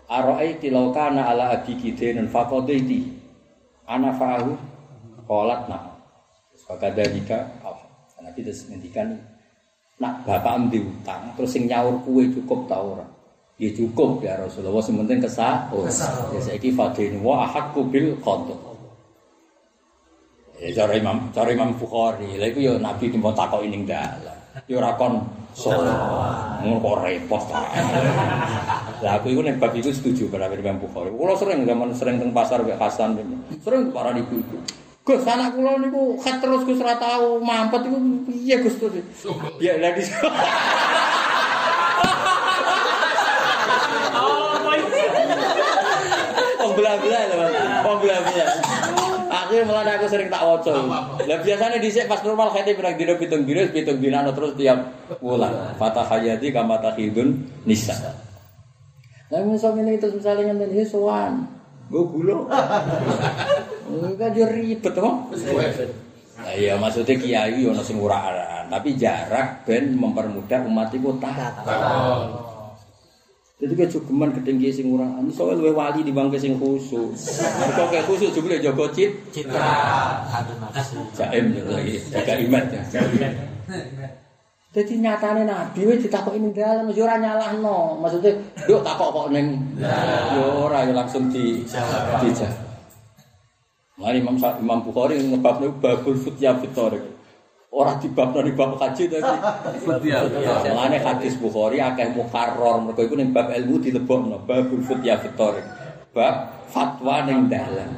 Aro'aiti 0.09 0.73
law 0.73 0.89
kana 0.93 1.33
ala 1.33 1.53
abiki 1.59 1.93
denen 1.93 2.29
faqadaiti 2.29 3.05
ana 3.89 4.13
fa'ahu? 4.17 4.53
Qalat 5.29 5.69
nah 5.69 5.85
fakadzalika 6.65 7.45
Nabi 8.25 8.41
terus 8.41 8.65
ngendikan 8.69 9.17
nak 9.99 10.23
bapak 10.25 10.57
ambil 10.61 10.85
utang 10.89 11.29
terus 11.37 11.53
sing 11.53 11.69
nyaur 11.69 11.97
kue 12.05 12.29
cukup 12.33 12.69
ta 12.69 12.81
ora? 12.81 13.05
Ya 13.59 13.69
cukup 13.75 14.23
ya 14.23 14.39
Rasulullah 14.39 14.79
sing 14.79 14.95
penting 15.03 15.19
kesah. 15.19 15.67
Oh 15.75 15.83
ya 15.83 16.41
saiki 16.41 16.71
fadin 16.71 17.19
wa 17.21 17.43
ahqqu 17.49 17.83
bil 17.91 18.15
qadha 18.23 18.68
ya 20.59 20.71
cara 20.75 20.93
Imam 20.99 21.31
cara 21.31 21.49
Imam 21.55 21.71
Bukhari. 21.79 22.39
Lha 22.39 22.47
iku 22.51 22.59
ya 22.59 22.75
Nabi 22.79 23.11
timpo 23.11 23.31
takoki 23.31 23.71
ning 23.71 23.87
dalan. 23.87 24.39
Ya 24.67 24.75
ora 24.83 24.99
kon 24.99 25.23
salat. 25.55 26.63
Ngono 26.67 26.83
kok 26.83 26.97
repot 27.07 27.43
ta 27.47 27.63
lah 29.05 29.23
aku 29.23 29.31
iku 29.31 29.47
nek 29.47 29.63
bab 29.63 29.71
iku 29.79 29.95
setuju 29.95 30.27
karo 30.29 30.51
Imam 30.51 30.83
Bukhari. 30.83 31.15
Kula 31.15 31.39
sering 31.39 31.63
zaman 31.63 31.95
sering 31.95 32.19
teng 32.19 32.35
pasar 32.35 32.67
mek 32.67 32.79
Hasan. 32.79 33.15
Sering 33.63 33.95
para 33.95 34.11
ibu-ibu. 34.11 34.59
Gus 35.07 35.25
anak 35.25 35.57
kula 35.57 35.81
niku 35.81 36.19
khat 36.21 36.43
terus 36.43 36.67
Gus 36.67 36.83
ora 36.83 36.99
tau. 36.99 37.39
Mampet 37.39 37.87
iku 37.87 37.99
piye 38.27 38.57
Gus 38.61 38.77
terus. 38.83 39.07
Ya 39.63 39.79
lah 39.79 39.95
di 39.95 40.03
Wong 46.59 46.75
belah-belah. 46.75 47.23
Wong 47.87 47.99
belah-belah. 48.03 48.68
Akhirnya 49.49 49.65
malah 49.65 49.97
aku 49.97 50.07
sering 50.13 50.29
tak 50.29 50.45
waca. 50.45 50.73
Lah 51.25 51.39
biasanya 51.41 51.81
dhisik 51.81 52.05
pas 52.05 52.21
normal 52.21 52.53
khate 52.53 52.77
pirang 52.77 53.01
dina 53.01 53.17
pitung 53.17 53.49
dina 53.49 53.65
pitung 53.73 53.97
dina 53.97 54.29
terus 54.29 54.53
tiap 54.61 54.93
wulan. 55.25 55.73
Fatah 55.81 56.05
hayati 56.05 56.53
kama 56.53 56.77
takhidun 56.85 57.49
nisa. 57.65 57.97
Lah 59.33 59.41
misal 59.41 59.73
ngene 59.73 59.97
terus 59.97 60.21
misalnya 60.21 60.53
ngene 60.53 60.69
iki 60.69 60.85
sowan. 60.85 61.49
Gue 61.89 62.05
gula. 62.05 62.45
Enggak 63.89 64.37
dia 64.37 64.45
ribet 64.53 64.93
kok. 64.93 65.17
Nah, 66.39 66.55
iya 66.55 66.77
maksudnya 66.77 67.19
kiai 67.19 67.67
ono 67.67 67.83
sing 67.83 67.99
uraan, 67.99 68.71
tapi 68.71 68.95
jarak 68.95 69.67
ben 69.67 69.97
mempermudah 69.97 70.63
umat 70.71 70.93
iku 70.95 71.17
taat. 71.19 71.67
Jadi 73.59 73.75
kejogeman 73.75 74.31
gedeng 74.39 74.63
kiye 74.63 74.71
sing 74.71 74.87
ora 74.95 75.19
anu 75.19 75.35
soalnya 75.35 75.59
luwe 75.59 75.75
wali 75.75 76.07
di 76.07 76.15
bangke 76.15 76.39
sing 76.39 76.55
khusyuk. 76.63 77.11
Mergo 77.59 77.91
kayak 77.91 78.07
khusyuk 78.07 78.31
jebule 78.31 78.63
jaga 78.63 78.87
cit 78.95 79.11
Citra. 79.35 79.75
Nafsu. 80.71 81.03
jaim 81.19 81.51
gitu 81.51 81.67
lagi 81.75 81.99
jaga 82.07 82.39
iman 82.39 82.65
ya. 82.71 82.83
Jadi 84.71 85.03
nyatane 85.03 85.43
Nabi 85.43 85.91
wis 85.91 86.07
ditakoki 86.07 86.39
ning 86.39 86.55
dalem 86.55 86.87
yo 86.95 87.03
ora 87.03 87.19
nyalahno. 87.19 87.99
Maksudnya, 87.99 88.39
"Nduk 88.63 88.87
takok 88.87 89.11
kok 89.11 89.27
ning 89.35 89.59
yo 90.39 90.71
ora 90.71 90.87
yo 90.87 90.95
langsung 90.95 91.27
di 91.27 91.67
dijawab." 91.67 92.55
Mari 93.99 94.23
Imam 94.23 94.39
Imam 94.39 94.87
Bukhari 94.87 95.19
ngebabne 95.19 95.75
babul 95.83 96.15
futya 96.15 96.55
fitorik. 96.63 97.18
Ora 97.69 98.01
dibabno 98.01 98.41
ning 98.41 98.57
bab 98.57 98.81
haji 98.81 99.13
tadi. 99.13 99.35
Futya. 99.85 100.25
Mulane 100.73 100.99
hadis 101.05 101.37
Bukhari 101.37 101.85
akeh 101.85 102.17
mukarrar 102.17 102.81
mergo 102.81 103.05
iku 103.05 103.15
ning 103.15 103.31
bab 103.37 103.53
ilmu 103.53 103.77
dilebokno 103.77 104.41
babul 104.49 104.81
futya 104.81 105.21
fitorik. 105.21 105.69
Bab 106.17 106.65
fatwa 106.73 107.29
ning 107.29 107.53
dalem. 107.53 107.93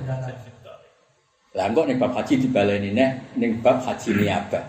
Lah 1.55 1.67
kok 1.71 1.87
ning 1.87 2.03
bab 2.03 2.13
haji 2.19 2.35
dibaleni 2.43 2.91
nek 2.91 3.39
ning 3.39 3.63
bab 3.63 3.79
haji 3.87 4.11
niabah. 4.19 4.65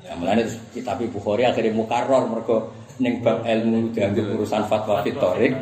Ya 0.00 0.16
mulane 0.16 0.48
kitab 0.72 0.96
Bukhari 1.12 1.44
akhirnya 1.44 1.76
mukarrar 1.76 2.24
mergo 2.24 2.72
ning 2.96 3.20
bab 3.20 3.44
ilmu 3.44 3.92
dianggap 3.92 4.32
urusan 4.32 4.64
fatwa 4.64 5.04
fitorik, 5.04 5.52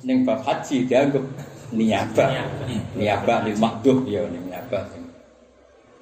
ning 0.00 0.24
bab 0.24 0.40
haji 0.48 0.88
dianggap 0.88 1.24
niabah. 1.76 2.30
Niabah 2.96 3.38
lil 3.44 3.56
makduh 3.60 4.00
ya 4.08 4.24
ning 4.32 4.48
niabah. 4.48 4.97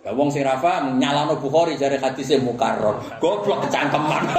Lah 0.06 0.14
wong 0.14 0.30
sing 0.30 0.46
rafa 0.46 0.86
nyalano 1.02 1.34
Bukhari 1.42 1.74
jare 1.74 1.98
hadise 1.98 2.38
mukarrar. 2.38 3.18
Goblok 3.18 3.66
kecangkeman. 3.66 4.22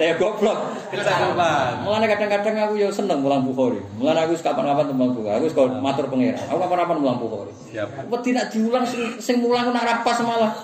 Ya 0.00 0.16
goblok. 0.16 0.56
Kecangkeman. 0.88 1.84
Mulane 1.84 2.08
kadang-kadang 2.08 2.56
aku 2.64 2.80
ya 2.80 2.88
seneng 2.88 3.20
mulang 3.20 3.44
Bukhari. 3.44 3.84
Mulane 4.00 4.24
aku 4.24 4.40
kapan-kapan 4.40 4.88
tembang 4.88 5.12
Bukhari. 5.12 5.44
Aku 5.44 5.52
kok 5.52 5.68
matur 5.84 6.08
pangeran. 6.08 6.40
Aku 6.48 6.56
kapan-kapan 6.56 6.96
mulang 7.04 7.18
Bukhari. 7.20 7.52
Siap. 7.68 8.08
Wedi 8.08 8.30
nak 8.32 8.48
diulang 8.48 8.88
sing, 8.88 9.20
sing 9.20 9.44
mulang 9.44 9.68
nak 9.76 9.84
ra 9.84 10.00
pas 10.00 10.16
malah. 10.24 10.56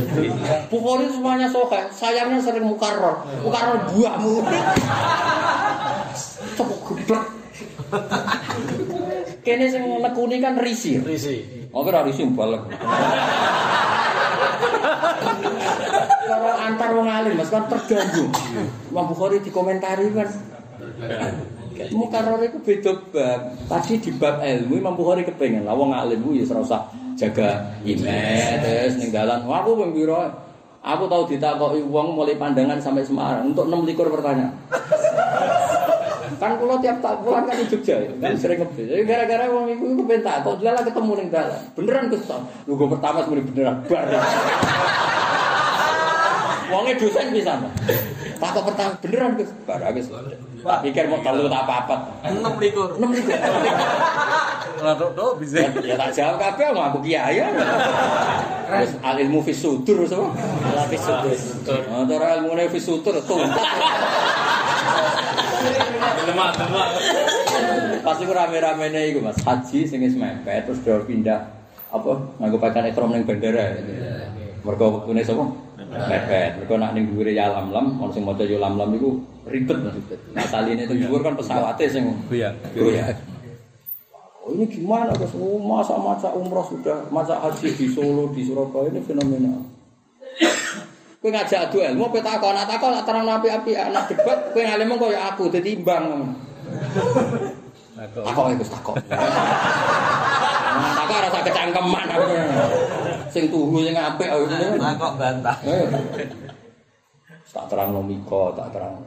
Bukhari 0.72 1.08
semuanya 1.08 1.48
sohe, 1.48 1.80
sayangnya 1.88 2.44
sering 2.44 2.68
mukarrar. 2.68 3.24
Mukarrar 3.40 3.88
buahmu. 3.88 4.44
Coba 6.60 6.74
goblok. 6.84 7.24
Kene 9.48 9.64
sing 9.72 9.80
nekuni 9.80 10.44
kan 10.44 10.60
risi. 10.60 11.00
Risi. 11.00 11.57
Oke 11.68 11.88
ora 11.92 12.00
risi 12.04 12.24
balik. 12.32 12.64
Kalau 16.28 16.52
antar 16.56 16.90
wong 16.96 17.08
alim 17.08 17.36
Mas 17.36 17.52
kan 17.52 17.68
terganggu. 17.68 18.28
Imam 18.88 19.06
Bukhari 19.12 19.44
dikomentari 19.44 20.08
kan. 20.16 20.28
Mukarrar 21.92 22.40
itu 22.42 22.58
beda 22.64 22.92
bab. 23.12 23.40
Tadi 23.68 24.00
di 24.00 24.10
bab 24.16 24.40
ilmu 24.40 24.74
Imam 24.80 24.96
Bukhari 24.96 25.28
kepengen 25.28 25.68
lah 25.68 25.76
wong 25.76 25.92
alim 25.92 26.24
ku 26.24 26.32
ya 26.32 26.48
ora 26.52 26.60
usah 26.64 26.82
jaga 27.18 27.76
imet 27.84 28.64
terus 28.64 28.96
ning 28.96 29.12
dalan. 29.12 29.44
Wah, 29.44 29.60
aku 29.60 29.76
pira? 29.92 30.48
Aku 30.78 31.04
tahu 31.10 31.26
ditakoki 31.28 31.84
wong 31.84 32.16
mulai 32.16 32.38
pandangan 32.38 32.80
sampai 32.80 33.04
Semarang 33.04 33.52
untuk 33.52 33.66
6 33.66 33.82
likur 33.84 34.08
pertanyaan. 34.08 34.54
Kan 36.38 36.54
kula 36.54 36.78
tiap 36.78 37.02
tak 37.02 37.18
pulang 37.20 37.44
kan 37.44 37.58
di 37.58 37.66
Jogja 37.66 37.98
ya, 37.98 38.10
kan 38.22 38.32
sering 38.38 38.62
ngebis. 38.62 38.86
Jadi 38.86 39.02
gara-gara 39.02 39.44
wong 39.50 39.66
iku 39.74 39.84
iku 39.98 40.02
pengen 40.06 40.22
tak 40.22 40.36
kok 40.46 40.62
dalan 40.62 40.82
ketemu 40.86 41.12
ning 41.18 41.28
dalan. 41.34 41.60
Beneran 41.74 42.04
Gus. 42.08 42.22
Lu 42.64 42.72
gue 42.78 42.88
pertama 42.88 43.18
sebenarnya 43.26 43.46
beneran 43.50 43.76
bar. 43.90 44.06
Wonge 46.68 46.92
dosen 47.00 47.26
bisa 47.32 47.52
Pak. 47.58 47.72
Tak 48.38 48.50
kok 48.54 48.64
pertama 48.70 48.92
beneran 49.02 49.30
Gus. 49.34 49.50
Bar 49.66 49.82
Gus. 49.90 50.06
Tak 50.58 50.78
pikir 50.86 51.04
mau 51.10 51.18
kalau 51.22 51.50
tak 51.50 51.62
apa-apa. 51.66 51.96
Enam 52.26 52.54
likur. 52.58 52.94
6 52.98 53.02
likur. 53.02 53.38
Lalu 54.78 55.06
tuh 55.14 55.30
bisa. 55.42 55.70
Ya, 55.82 55.94
tak 55.98 56.10
jawab 56.14 56.38
kabeh 56.38 56.70
mau 56.70 56.86
aku 56.90 56.98
kiai 57.02 57.38
ya. 57.38 57.46
Terus 58.68 58.94
al 59.00 59.16
ilmu 59.18 59.42
fi 59.42 59.54
sudur 59.54 60.06
so. 60.06 60.30
Lapis 60.74 61.02
sudut. 61.02 61.38
Nah, 61.66 62.04
cara 62.06 62.38
ilmune 62.42 62.68
fi 62.70 62.78
sudur 62.78 63.16
tuntas. 63.26 63.58
Lemak, 66.28 66.50
lemak. 66.60 66.88
Pas 68.04 68.16
iku 68.20 68.32
rame-ramene 68.36 69.00
iku 69.12 69.24
Mas, 69.24 69.40
haji 69.40 69.88
sing 69.88 70.04
wis 70.04 70.14
mepet 70.14 70.68
terus 70.68 70.80
do 70.84 70.92
pindah 71.08 71.40
apa 71.88 72.20
nganggo 72.36 72.60
pakaian 72.60 72.92
ekrom 72.92 73.16
ning 73.16 73.24
bandara. 73.24 73.72
Mergo 74.60 75.00
wektune 75.00 75.24
sapa? 75.24 75.44
Mepet. 75.80 76.60
Mergo 76.60 76.74
nak 76.76 76.92
ning 76.92 77.08
dhuwure 77.08 77.32
ya 77.32 77.48
lam-lam, 77.48 77.96
ono 77.96 78.12
sing 78.12 78.28
maca 78.28 78.44
ya 78.44 78.60
lam-lam 78.60 78.92
iku 78.92 79.16
ribet. 79.48 79.78
Nah, 80.36 80.44
saline 80.44 80.84
itu 80.84 80.94
dhuwur 81.00 81.24
kan 81.24 81.32
pesawate 81.32 81.88
sing 81.88 82.04
Iya. 82.28 82.52
goyah. 82.76 83.16
Oh 84.44 84.52
ini 84.52 84.64
gimana? 84.68 85.12
Oh, 85.16 85.60
masa 85.60 85.96
masa 85.96 86.28
umroh 86.32 86.64
sudah, 86.64 87.08
masa 87.12 87.36
haji 87.40 87.68
di 87.72 87.86
Solo, 87.88 88.32
di 88.32 88.44
Surabaya 88.44 88.88
ini 88.88 89.00
fenomenal. 89.04 89.60
Kowe 91.18 91.34
ngajak 91.34 91.66
adu 91.66 91.82
ilmu, 91.82 92.14
kowe 92.14 92.22
takon, 92.22 92.54
nak 92.54 92.70
takon, 92.70 92.94
nak 92.94 93.02
terang 93.02 93.26
api-api, 93.26 93.74
anak 93.74 94.06
debat, 94.06 94.54
kowe 94.54 94.62
ngalim 94.62 94.94
kok 94.94 95.10
ya 95.10 95.20
aku, 95.34 95.50
jadi 95.50 95.74
imbang. 95.74 96.30
Takok 97.98 98.54
Gus 98.54 98.70
takok. 98.70 98.94
Nah, 99.10 100.92
takok 100.94 101.18
rasa 101.26 101.42
kecangkeman 101.42 102.06
aku. 102.06 102.22
Sing 103.34 103.50
tuhu 103.50 103.82
sing 103.82 103.98
apik 103.98 104.30
aku 104.30 104.46
kok 104.78 105.14
bantah. 105.18 105.58
Eh. 105.66 105.90
Tak 107.50 107.66
terang 107.66 107.90
Miko, 108.06 108.54
tak 108.54 108.70
terang. 108.70 109.02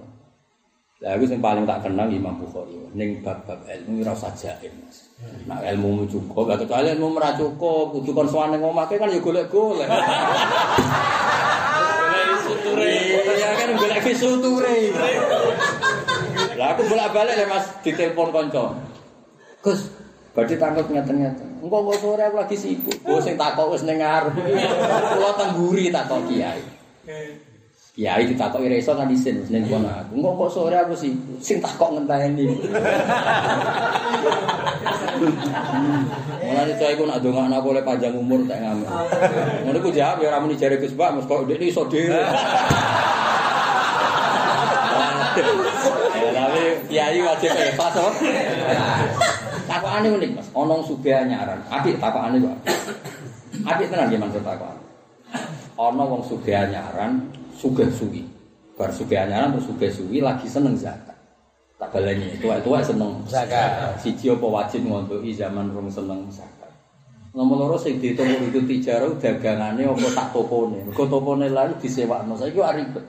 Lah 0.99 1.15
aku 1.15 1.23
sing 1.23 1.39
paling 1.39 1.63
tak 1.63 1.87
kenal 1.87 2.11
Imam 2.11 2.35
Bukhari. 2.35 2.75
Ning 2.91 3.23
bab-bab 3.23 3.63
ilmu 3.63 4.03
ora 4.03 4.11
usah 4.11 4.35
jaim, 4.35 4.75
Mas. 4.83 5.07
Nah 5.47 5.63
ilmu 5.63 6.03
cukup, 6.11 6.51
lah 6.51 6.59
kecuali 6.59 6.91
ilmu 6.91 7.15
ora 7.15 7.31
cukup, 7.39 7.95
kudu 7.95 8.11
kon 8.11 8.27
sowan 8.27 8.51
ning 8.51 8.59
omah 8.59 8.83
kan 8.91 9.07
ya 9.07 9.23
golek-golek. 9.23 9.87
Iya 13.31 13.49
kan 13.55 13.69
golek 13.77 13.99
fi 14.03 14.11
suture. 14.15 14.75
Lah 16.57 16.67
aku 16.75 16.81
bolak-balik 16.87 17.35
ya 17.35 17.45
Mas 17.47 17.65
ditelepon 17.81 18.29
kanca. 18.31 18.75
Gus, 19.61 19.93
badhe 20.33 20.55
tangkep 20.57 20.89
ngeten-ngeten. 20.89 21.61
Engko 21.61 21.77
kok 21.93 21.97
sore 22.01 22.23
aku 22.25 22.41
lagi 22.41 22.57
sibuk. 22.57 22.97
Gue 23.05 23.21
sing 23.21 23.37
takok 23.37 23.77
wis 23.77 23.85
ning 23.85 24.01
ngarep. 24.01 24.33
Kula 25.13 25.31
tengguri 25.37 25.93
takok 25.93 26.25
kiai. 26.25 26.61
Kiai 28.01 28.25
ditakoki 28.25 28.65
ra 28.65 28.81
iso 28.81 28.97
kan 28.97 29.05
isin 29.13 29.45
wis 29.45 29.53
ning 29.53 29.61
kono 29.69 29.85
aku. 29.85 30.17
Engko 30.17 30.33
kok 30.33 30.49
sore 30.57 30.73
aku 30.73 30.97
sibuk. 30.97 31.37
Sing 31.37 31.61
takok 31.61 31.93
ngenteni. 31.93 32.49
Mulane 36.41 36.73
cah 36.81 36.89
iku 36.89 37.05
nak 37.05 37.21
dongakno 37.21 37.61
aku 37.61 37.77
oleh 37.77 37.85
panjang 37.85 38.17
umur 38.17 38.41
tak 38.49 38.57
ngamen. 38.57 38.89
Ngono 39.69 39.77
ku 39.85 39.93
jawab 39.93 40.17
ya 40.17 40.33
ora 40.33 40.41
muni 40.41 40.57
jare 40.57 40.81
Gus 40.81 40.97
Pak, 40.97 41.13
mesti 41.13 41.29
kok 41.29 41.45
ndek 41.45 41.61
iso 41.61 41.85
dhewe. 41.85 42.17
Ya, 46.17 46.29
tapi 46.33 46.63
kiai 46.89 47.21
wajib 47.21 47.53
bebas 47.53 47.91
to. 47.93 48.07
Takokane 49.69 50.07
unik 50.09 50.41
Mas, 50.41 50.49
ana 50.57 50.73
sugih 50.81 51.21
nyaran. 51.29 51.61
Apik 51.69 52.01
takokane 52.01 52.41
kok. 52.41 52.57
Apik 53.61 53.93
tenan 53.93 54.09
maksud 54.09 54.41
takokane. 54.41 54.81
Ana 55.77 56.01
wong 56.01 56.25
sugih 56.25 56.65
nyaran, 56.65 57.29
sugih 57.61 57.89
suwi. 57.93 58.25
Bar 58.73 58.89
sugih 58.89 59.21
nyaran 59.29 59.53
terus 59.53 59.69
sugih 59.69 59.91
suwi 59.93 60.17
lagi 60.17 60.49
seneng 60.49 60.73
zakat. 60.73 61.13
Tak 61.81 61.97
baleni 61.97 62.37
tua-tua 62.37 62.77
seneng 62.85 63.25
Zakat. 63.25 63.97
Siji 64.01 64.29
apa 64.29 64.45
wajib 64.45 64.85
ngontoki 64.85 65.33
zaman 65.33 65.73
rong 65.73 65.89
seneng 65.89 66.29
zakat. 66.29 66.69
Nomor 67.33 67.65
loro 67.65 67.77
sing 67.81 67.97
dihitung 67.97 68.27
itu 68.27 68.61
tijarah 68.69 69.09
dagangane 69.17 69.89
apa 69.89 70.07
tak 70.13 70.29
tokone. 70.29 70.85
Mergo 70.85 71.09
tokone 71.09 71.49
lalu 71.49 71.73
disewakno. 71.81 72.37
Saiki 72.37 72.61
kok 72.61 72.73
ribet. 72.77 73.05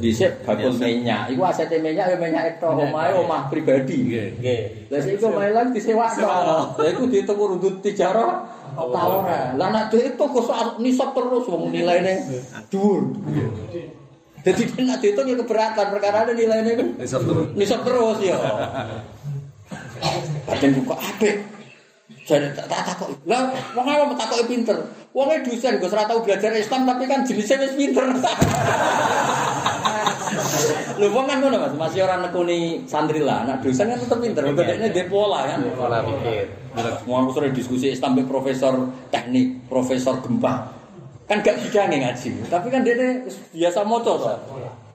Dhisik 0.00 0.42
bakul 0.42 0.74
minyak. 0.74 1.30
Iku 1.30 1.44
asete 1.46 1.78
minyak 1.78 2.10
ya 2.10 2.16
minyak 2.18 2.58
itu 2.58 2.66
omahe 2.66 3.14
omah 3.14 3.46
pribadi. 3.46 4.16
Nggih. 4.40 4.90
Lah 4.90 4.98
saiki 4.98 5.22
omahe 5.22 5.54
lagi 5.54 5.70
disewakno. 5.76 6.26
Lah 6.82 6.88
iku 6.90 7.06
dihitung 7.06 7.38
urut 7.38 7.78
tijarah 7.78 8.42
ta 8.74 9.00
ora. 9.06 9.38
Lah 9.58 9.68
nek 9.70 9.84
dihitung 9.94 10.30
kok 10.30 10.50
nisab 10.82 11.10
terus 11.14 11.44
wong 11.46 11.70
nilaine 11.74 12.14
dhuwur. 12.70 13.10
Jadi 14.40 14.62
nek 14.84 14.98
dihitung 15.04 15.26
ya 15.28 15.36
keberatan 15.38 15.86
perkara 15.92 16.30
nilaine 16.32 16.70
kan 16.78 16.88
Nisab 16.98 17.22
terus. 17.26 17.46
nisab 17.54 17.80
terus 17.84 18.18
ya. 18.22 18.36
Kadang 20.48 20.72
buka 20.82 20.94
apik. 20.96 21.36
Jadi 22.26 22.46
tak 22.54 22.66
tak 22.70 22.80
takok. 22.86 23.10
Lah 23.26 23.50
wong 23.74 23.86
ae 23.86 24.04
takoki 24.14 24.44
pinter. 24.46 24.78
Wonge 25.10 25.42
dosen 25.42 25.82
Gus 25.82 25.90
ora 25.90 26.06
tau 26.06 26.22
belajar 26.22 26.54
Islam 26.54 26.86
tapi 26.86 27.04
kan 27.10 27.26
jenisnya 27.26 27.58
wis 27.66 27.74
pinter. 27.74 28.06
Lho 31.00 31.06
wong 31.12 31.24
kan 31.28 31.38
ngono 31.40 31.56
Mas, 31.56 31.74
masih 31.76 32.04
ora 32.04 32.20
nekuni 32.20 32.84
santri 32.84 33.20
lah. 33.20 33.44
Anak 33.44 33.64
dosen 33.64 33.88
kan 33.88 33.98
tetep 34.00 34.18
pinter. 34.20 34.42
Mergo 34.44 34.62
dekne 34.64 34.88
dhe 34.92 35.04
pola 35.08 35.48
kan. 35.48 35.58
Pola 35.76 35.98
pikir. 36.04 36.46
Mau 37.08 37.26
aku 37.26 37.40
sering 37.40 37.52
diskusi 37.56 37.94
be 37.94 38.22
profesor 38.24 38.74
teknik, 39.08 39.66
profesor 39.66 40.18
gempa. 40.22 40.70
Kan 41.30 41.46
gak 41.46 41.62
bidange 41.62 42.02
ngaji, 42.02 42.50
tapi 42.50 42.66
kan 42.74 42.82
dia 42.82 43.22
biasa 43.54 43.86
moco 43.86 44.18
to. 44.18 44.34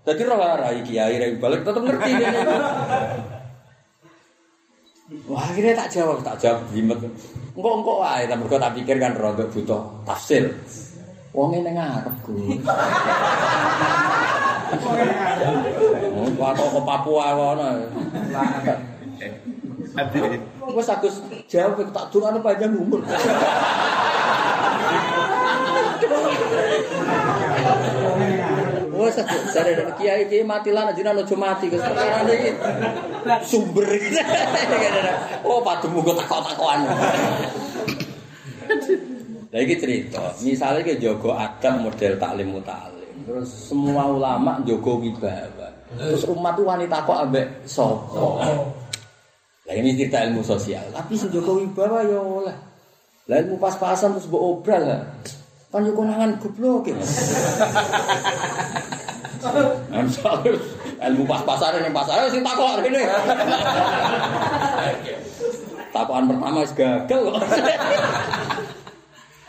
Dadi 0.03 0.22
roh 0.27 0.38
rai 0.38 0.84
kiai 0.84 1.15
rai 1.15 1.39
balik 1.39 1.63
tetep 1.63 1.80
ngerti 1.80 2.11
dene. 2.11 2.39
Wah, 5.30 5.47
akhirnya 5.47 5.85
tak 5.85 5.95
jawab, 5.95 6.26
tak 6.26 6.41
jawab 6.41 6.65
jimet. 6.73 6.97
Engko 7.55 7.69
engko 7.77 8.01
wae, 8.01 8.26
tapi 8.26 8.41
mergo 8.41 8.57
tak 8.57 8.73
pikir 8.73 8.97
kan 8.97 9.13
rontok 9.15 9.47
butuh 9.53 9.81
tafsir. 10.03 10.49
Wonge 11.31 11.61
ning 11.61 11.77
ngarep 11.77 12.15
ku. 12.26 12.34
Oh, 16.15 16.30
Patok 16.35 16.68
ke 16.76 16.81
Papua 16.84 17.26
kono. 17.35 17.68
Wes 20.76 20.89
Agus 20.91 21.15
jawab 21.47 21.80
tak 21.95 22.06
durane 22.11 22.39
panjang 22.43 22.76
umur. 22.76 22.99
Wes 28.95 29.18
jare 29.56 29.72
kiai 29.95 30.23
kiai 30.27 30.43
mati 30.43 30.69
lan 30.76 30.91
jenengan 30.91 31.23
aja 31.23 31.35
mati 31.39 31.72
Gus. 31.72 31.80
Perkara 31.80 32.27
iki 32.27 32.52
sumber. 33.47 33.88
Oh, 35.45 35.61
pademu 35.61 36.02
kok 36.02 36.18
takok-takokan. 36.26 36.80
Lah 39.53 39.61
cerita, 39.61 40.34
misalnya 40.41 40.81
ke 40.81 40.97
jogo 40.97 41.38
adab 41.38 41.85
model 41.85 42.18
taklim 42.18 42.49
mutalim. 42.49 42.94
Terus 43.26 43.49
semua 43.73 44.06
ulama 44.06 44.61
jogo 44.61 45.02
wibawa. 45.02 45.73
Terus 45.97 46.30
umat 46.30 46.53
tuh 46.53 46.65
wanita 46.69 47.02
kok 47.02 47.26
ambek 47.26 47.45
sapa? 47.65 48.45
Lah 49.65 49.73
ini 49.73 49.97
cerita 49.97 50.22
ilmu 50.30 50.45
sosial, 50.45 50.85
tapi 50.93 51.18
sing 51.18 51.34
jogo 51.34 51.57
wibawa 51.57 52.06
ya 52.06 52.22
oleh. 52.22 52.53
Lah 53.26 53.35
ilmu 53.41 53.57
pas-pasan 53.57 54.14
terus 54.14 54.30
mbok 54.30 54.61
obral 54.61 54.85
lah. 54.85 55.02
Kan 55.73 55.89
yo 55.89 55.91
konangan 55.97 56.38
goblok 56.38 56.85
ya. 56.88 56.95
Amsal 59.97 60.45
ilmu 61.02 61.23
pas-pasan 61.26 61.81
yang 61.81 61.93
pasar 61.93 62.30
sing 62.30 62.45
takok 62.45 62.85
rene. 62.85 63.10
Takokan 65.89 66.30
pertama 66.30 66.61
wis 66.61 66.73
gagal 66.77 67.22
kok. 67.34 67.41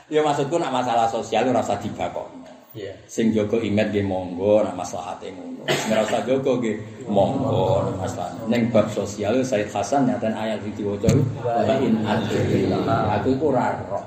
Ya 0.06 0.22
maksudku 0.22 0.54
nak 0.62 0.70
masalah 0.70 1.10
sosial 1.10 1.50
ora 1.50 1.58
usah 1.58 1.82
dibakokno. 1.82 2.45
Iya. 2.76 2.92
Sing 3.08 3.32
jaga 3.32 3.56
imet 3.56 3.88
nggih 3.88 4.04
monggo 4.04 4.60
nak 4.60 4.76
maslahate 4.76 5.32
ngono. 5.32 5.64
Sing 5.72 5.96
ora 5.96 6.04
usah 6.04 6.20
jaga 6.28 6.52
nggih 6.60 6.76
monggo 7.08 7.88
nak 7.88 8.04
masalah. 8.04 8.44
Ning 8.52 8.68
bab 8.68 8.92
sosial 8.92 9.40
Said 9.40 9.72
Hasan 9.72 10.04
nyaten 10.04 10.36
ayat 10.36 10.60
iki 10.60 10.84
diwaca 10.84 11.08
wa 11.40 11.74
in 11.80 12.04
adri. 12.04 12.68
Aku 13.16 13.32
iku 13.32 13.56
ora 13.56 13.80
roh. 13.88 14.04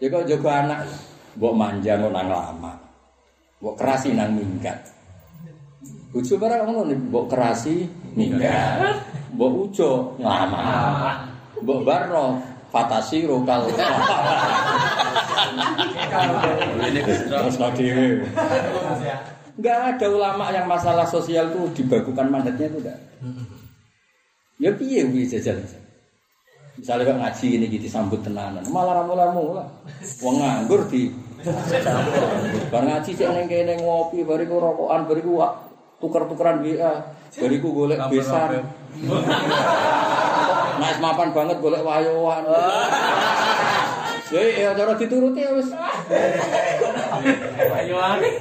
Ya 0.00 0.08
kok 0.08 0.24
jaga 0.24 0.50
anak 0.64 0.88
mbok 1.36 1.52
manja 1.52 2.00
nang 2.00 2.32
lama. 2.32 2.72
Mbok 3.60 3.76
kerasi 3.76 4.16
nang 4.16 4.32
minggat. 4.32 4.80
Bojo 6.16 6.40
barang 6.40 6.64
ngono 6.64 6.96
mbok 7.12 7.28
kerasi 7.28 7.84
minggat. 8.16 9.04
Mbok 9.36 9.52
ujo 9.68 10.16
lama. 10.16 11.12
Mbok 11.60 11.80
barno 11.84 12.55
fatasi 12.76 13.24
rokal. 13.24 13.64
Terus 17.26 17.56
dewe. 17.56 18.06
Enggak 19.56 19.78
ada 19.96 20.06
ulama 20.12 20.52
yang 20.52 20.68
masalah 20.68 21.08
sosial 21.08 21.48
tuh 21.48 21.72
dibagukan 21.72 22.28
mandatnya 22.28 22.68
itu 22.68 22.78
enggak. 22.84 22.98
Ya 24.60 24.70
piye 24.76 25.08
kuwi 25.08 25.24
jajal. 25.24 25.56
Misalnya 26.76 27.08
kok 27.08 27.16
ngaji 27.24 27.46
ini 27.56 27.66
gitu 27.72 27.88
sambut 27.88 28.20
tenanan, 28.20 28.60
malah 28.68 29.00
ramu-ramu 29.00 29.56
lah. 29.56 29.64
Wong 30.20 30.44
nganggur 30.44 30.84
di 30.92 31.08
Bar 32.68 32.84
ngaji 32.84 33.10
cek 33.16 33.28
ning 33.32 33.46
kene 33.48 33.80
ngopi, 33.80 34.28
bariku 34.28 34.60
rokokan, 34.60 35.08
bariku 35.08 35.40
wak 35.40 35.52
tuker-tukeran 36.04 36.60
WA, 36.60 36.92
bariku 37.40 37.68
golek 37.72 38.00
besan. 38.12 38.60
Nah, 40.76 40.92
mapan 41.00 41.28
banget 41.32 41.56
golek 41.60 41.82
wayoan. 41.82 42.44
Ya 44.26 44.42
ya 44.42 44.74
cara 44.74 44.90
dituruti 44.98 45.38
ya 45.38 45.54
wis. 45.54 45.70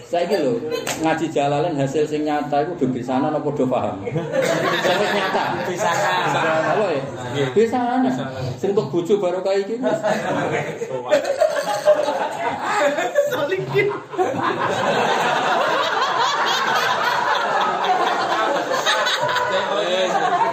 Saiki 0.09 0.35
lho, 0.41 0.57
ngaji 1.05 1.25
jalalan 1.29 1.77
hasil 1.77 2.09
sing 2.09 2.25
nyata 2.25 2.65
iku 2.65 2.73
do 2.73 2.89
besanan 2.89 3.37
apa 3.37 3.45
do 3.53 3.69
paham? 3.69 4.01
Sing 4.01 4.97
nyata. 5.13 5.61
Besanan. 5.69 6.73
Apa 6.73 6.85
ya? 6.89 7.05
Besanan. 7.53 8.09
Sing 8.57 8.73
untuk 8.73 8.89
bojo 8.89 9.21
baru 9.21 9.45
kayak 9.45 9.69
iki. 9.69 9.77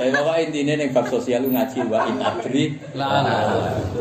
Eh 0.00 0.10
pokoknya 0.12 0.40
intinya 0.48 0.74
ning 0.80 0.90
bab 0.92 1.06
sosial 1.08 1.44
ngaji 1.44 1.78
wa 1.88 1.98
in 2.08 2.16
adri 2.20 2.64
Lah. 2.96 3.24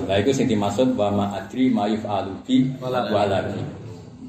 Iku 0.07 0.31
sing 0.35 0.47
dimaksud 0.47 0.95
wa 0.95 1.09
ma 1.11 1.25
adri 1.35 1.71
ma 1.71 1.87
yuf'alu 1.87 2.33
bi 2.43 2.67
wala 2.83 3.39
bi. 3.47 3.61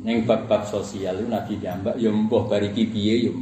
Ning 0.01 0.25
bab-bab 0.25 0.65
sosial 0.65 1.21
lu 1.21 1.29
Nabi 1.29 1.61
diambak 1.61 2.01
ya 2.01 2.09
mbah 2.09 2.49
bariki 2.49 2.89
piye 2.89 3.29
ya. 3.29 3.33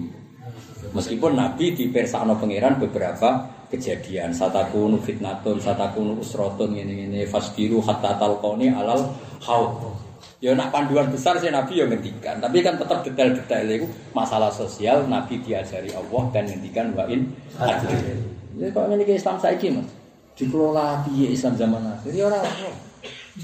Meskipun 0.91 1.39
Nabi 1.39 1.77
dipersakno 1.77 2.35
pangeran 2.35 2.83
beberapa 2.83 3.47
kejadian 3.69 4.33
satakunu 4.33 4.99
fitnatun 4.99 5.61
satakunu 5.61 6.19
usratun 6.19 6.73
ngene-ngene 6.75 7.29
fasbiru 7.29 7.79
hatta 7.85 8.17
talqoni 8.17 8.73
alal 8.73 9.13
haud. 9.45 10.08
Ya 10.39 10.55
nak 10.55 10.71
panduan 10.71 11.11
besar 11.11 11.35
sih 11.43 11.51
Nabi 11.51 11.83
ya 11.83 11.91
ngendikan, 11.91 12.39
tapi 12.39 12.63
kan 12.63 12.79
tetap 12.79 13.03
detail-detail 13.03 13.67
itu 13.75 13.91
masalah 14.15 14.55
sosial 14.55 15.03
Nabi 15.11 15.43
diajari 15.43 15.91
Allah 15.91 16.23
dan 16.31 16.47
ngendikan 16.47 16.95
wa 16.95 17.11
in 17.11 17.35
adri. 17.59 18.23
Ya 18.55 18.71
kok 18.71 18.87
ngene 18.87 19.03
iki 19.03 19.19
Islam 19.19 19.35
saiki 19.43 19.75
Mas. 19.75 19.91
Dikelola 20.39 21.03
piye 21.03 21.35
Islam 21.35 21.59
zaman 21.59 21.83
akhir 21.91 22.15
ya 22.15 22.31
ora. 22.31 22.39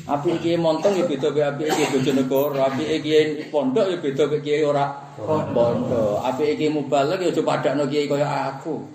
Api 0.06 0.38
iki 0.38 0.54
montong 0.54 0.94
ya 0.94 1.06
beda 1.06 1.34
karo 1.34 1.54
api 1.54 1.62
iki 1.66 1.82
Bojonegoro, 1.90 2.58
api 2.62 2.82
iki 2.98 3.46
pondok 3.50 3.90
ya 3.90 3.96
beda 3.98 4.30
karo 4.30 4.38
kiai 4.38 4.62
ora 4.62 4.86
pondok. 5.50 6.22
Api 6.22 6.54
iki 6.54 6.70
mubalek 6.70 7.26
ya 7.26 7.34
aja 7.34 7.42
padakno 7.42 7.90
kiai 7.90 8.06
kaya 8.06 8.54
aku. 8.54 8.86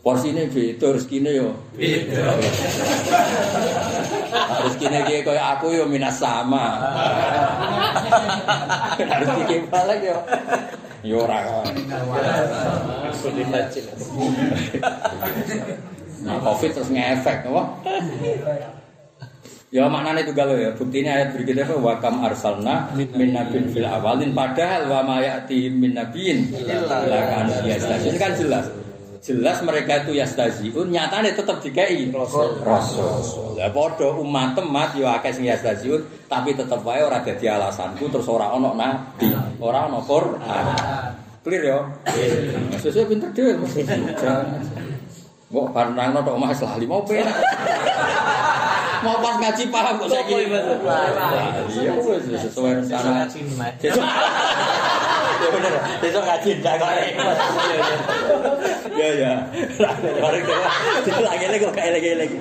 Porsine 0.00 0.48
beda, 0.48 0.96
rezekine 0.96 1.30
yo 1.36 1.52
beda. 1.76 2.40
Rezekine 4.64 4.98
kiai 5.04 5.20
kaya 5.20 5.42
aku 5.52 5.76
yo 5.76 5.84
minas 5.84 6.16
sama. 6.16 6.80
Rezeki 8.96 9.42
kiai 9.44 9.60
balik 9.68 10.00
yo 10.00 10.16
yo 11.04 11.28
ora. 11.28 11.44
Sulit 13.12 13.44
majin. 13.52 13.84
Nah, 16.24 16.36
Covid 16.40 16.70
terus 16.72 16.88
ngefek 16.88 17.44
apa? 17.48 17.62
Ya 19.70 19.84
maknanya 19.86 20.24
itu 20.24 20.32
galau 20.32 20.56
ya. 20.56 20.72
Buktinya 20.72 21.12
ayat 21.12 21.36
berikutnya 21.36 21.68
apa? 21.68 21.76
Wa 21.76 21.94
kam 22.00 22.24
arsalna 22.24 22.88
min 22.96 23.36
nabin 23.36 23.68
fil 23.68 23.84
awalin 23.84 24.32
padahal 24.32 24.88
wa 24.88 25.04
ma 25.04 25.16
ya'tihim 25.20 25.76
min 25.76 25.92
nabiyin 25.92 26.56
illa 26.56 27.20
kanu 27.36 27.68
yastaziun 27.68 28.16
kan 28.16 28.32
jelas. 28.32 28.66
Jelas 29.20 29.60
mereka 29.60 30.00
itu 30.00 30.16
yastaziun, 30.16 30.88
nyatanya 30.88 31.36
tetap 31.36 31.60
dikai 31.60 32.08
rasul. 32.08 32.56
Rasul. 32.64 33.52
Lah 33.60 33.68
padha 33.68 34.16
umat 34.16 34.56
temat 34.56 34.96
ya 34.96 35.20
akeh 35.20 35.28
sing 35.28 35.44
yastaziun, 35.44 36.00
tapi 36.24 36.56
tetep 36.56 36.80
wae 36.80 37.04
ora 37.04 37.20
dadi 37.20 37.44
alasanku 37.44 38.08
terus 38.08 38.24
ora 38.32 38.48
ono 38.48 38.72
nabi, 38.72 39.28
ora 39.60 39.92
ono 39.92 40.00
Quran. 40.08 40.64
Clear 41.44 41.62
ya? 41.68 41.78
Sesuai 42.80 43.12
pinter 43.12 43.28
dhewe. 43.36 43.60
Mbok 45.52 45.66
bar 45.68 45.92
nangno 45.92 46.24
tok 46.24 46.40
omah 46.40 46.56
lali 46.56 46.86
mau 46.88 47.04
penak. 47.04 47.36
Mau 49.04 49.16
pas 49.20 49.36
ngaji 49.36 49.68
paham 49.68 50.00
kok 50.00 50.08
saiki. 50.16 50.48
Iya 51.76 51.92
wis 52.00 52.24
sesuai 52.48 52.72
rencana. 52.84 53.28
Ya 55.40 55.48
bener, 55.48 55.72
besok 56.04 56.22
ngaji 56.28 56.50
ndak 56.60 56.74
kok 56.76 56.92
repot. 56.92 57.36
Ya 58.92 59.08
ya. 59.16 59.32
Bareng 60.20 60.44
itu 60.44 61.22
lagi 61.24 61.46
lagi 61.48 61.64
kok 61.64 61.74
kayak 61.74 61.92
lagi 61.96 62.08
lagi. 62.20 62.36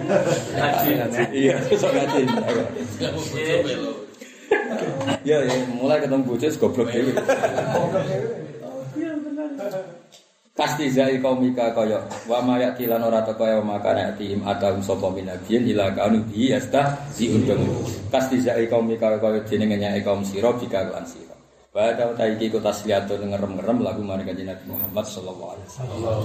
Iya, 1.32 1.56
besok 1.72 1.92
ngaji. 1.96 2.22
Ya 5.24 5.38
ya, 5.46 5.56
mulai 5.72 6.04
ketemu 6.04 6.28
bocah 6.28 6.52
goblok 6.60 6.90
dhewe. 6.92 7.12
Pasti 10.60 10.92
zai 10.92 11.24
kaumika 11.24 11.72
kaya 11.72 12.04
wa 12.28 12.44
ma 12.44 12.60
yakilan 12.60 13.00
ora 13.00 13.24
teko 13.24 13.48
ya 13.48 13.64
maka 13.64 13.96
nek 13.96 14.20
tim 14.20 14.44
atau 14.44 14.76
sapa 14.84 15.08
minabiyin 15.08 15.64
ila 15.72 15.96
kanu 15.96 16.20
bi 16.28 16.52
yasta 16.52 17.00
si 17.16 17.32
undung. 17.32 17.64
Pasti 18.12 18.44
zai 18.44 18.68
kaumika 18.68 19.16
kaya 19.24 19.40
jenenge 19.48 19.80
nyai 19.80 20.04
kaum 20.04 20.20
sira 20.20 20.52
bika 20.52 20.84
lan 20.92 21.08
sira. 21.08 21.28
Wa 21.80 21.95
Pada 21.95 22.11
ta 22.11 22.27
iki 22.27 22.51
kota 22.51 22.76
tasliato 22.76 23.15
ngerem-ngerem 23.15 23.80
lagu 23.80 24.03
mari 24.03 24.27
kanjeng 24.27 24.51
Nabi 24.51 24.68
Muhammad 24.68 25.06
sallallahu 25.07 25.51
alaihi 25.56 25.68
wasallam. 25.72 26.19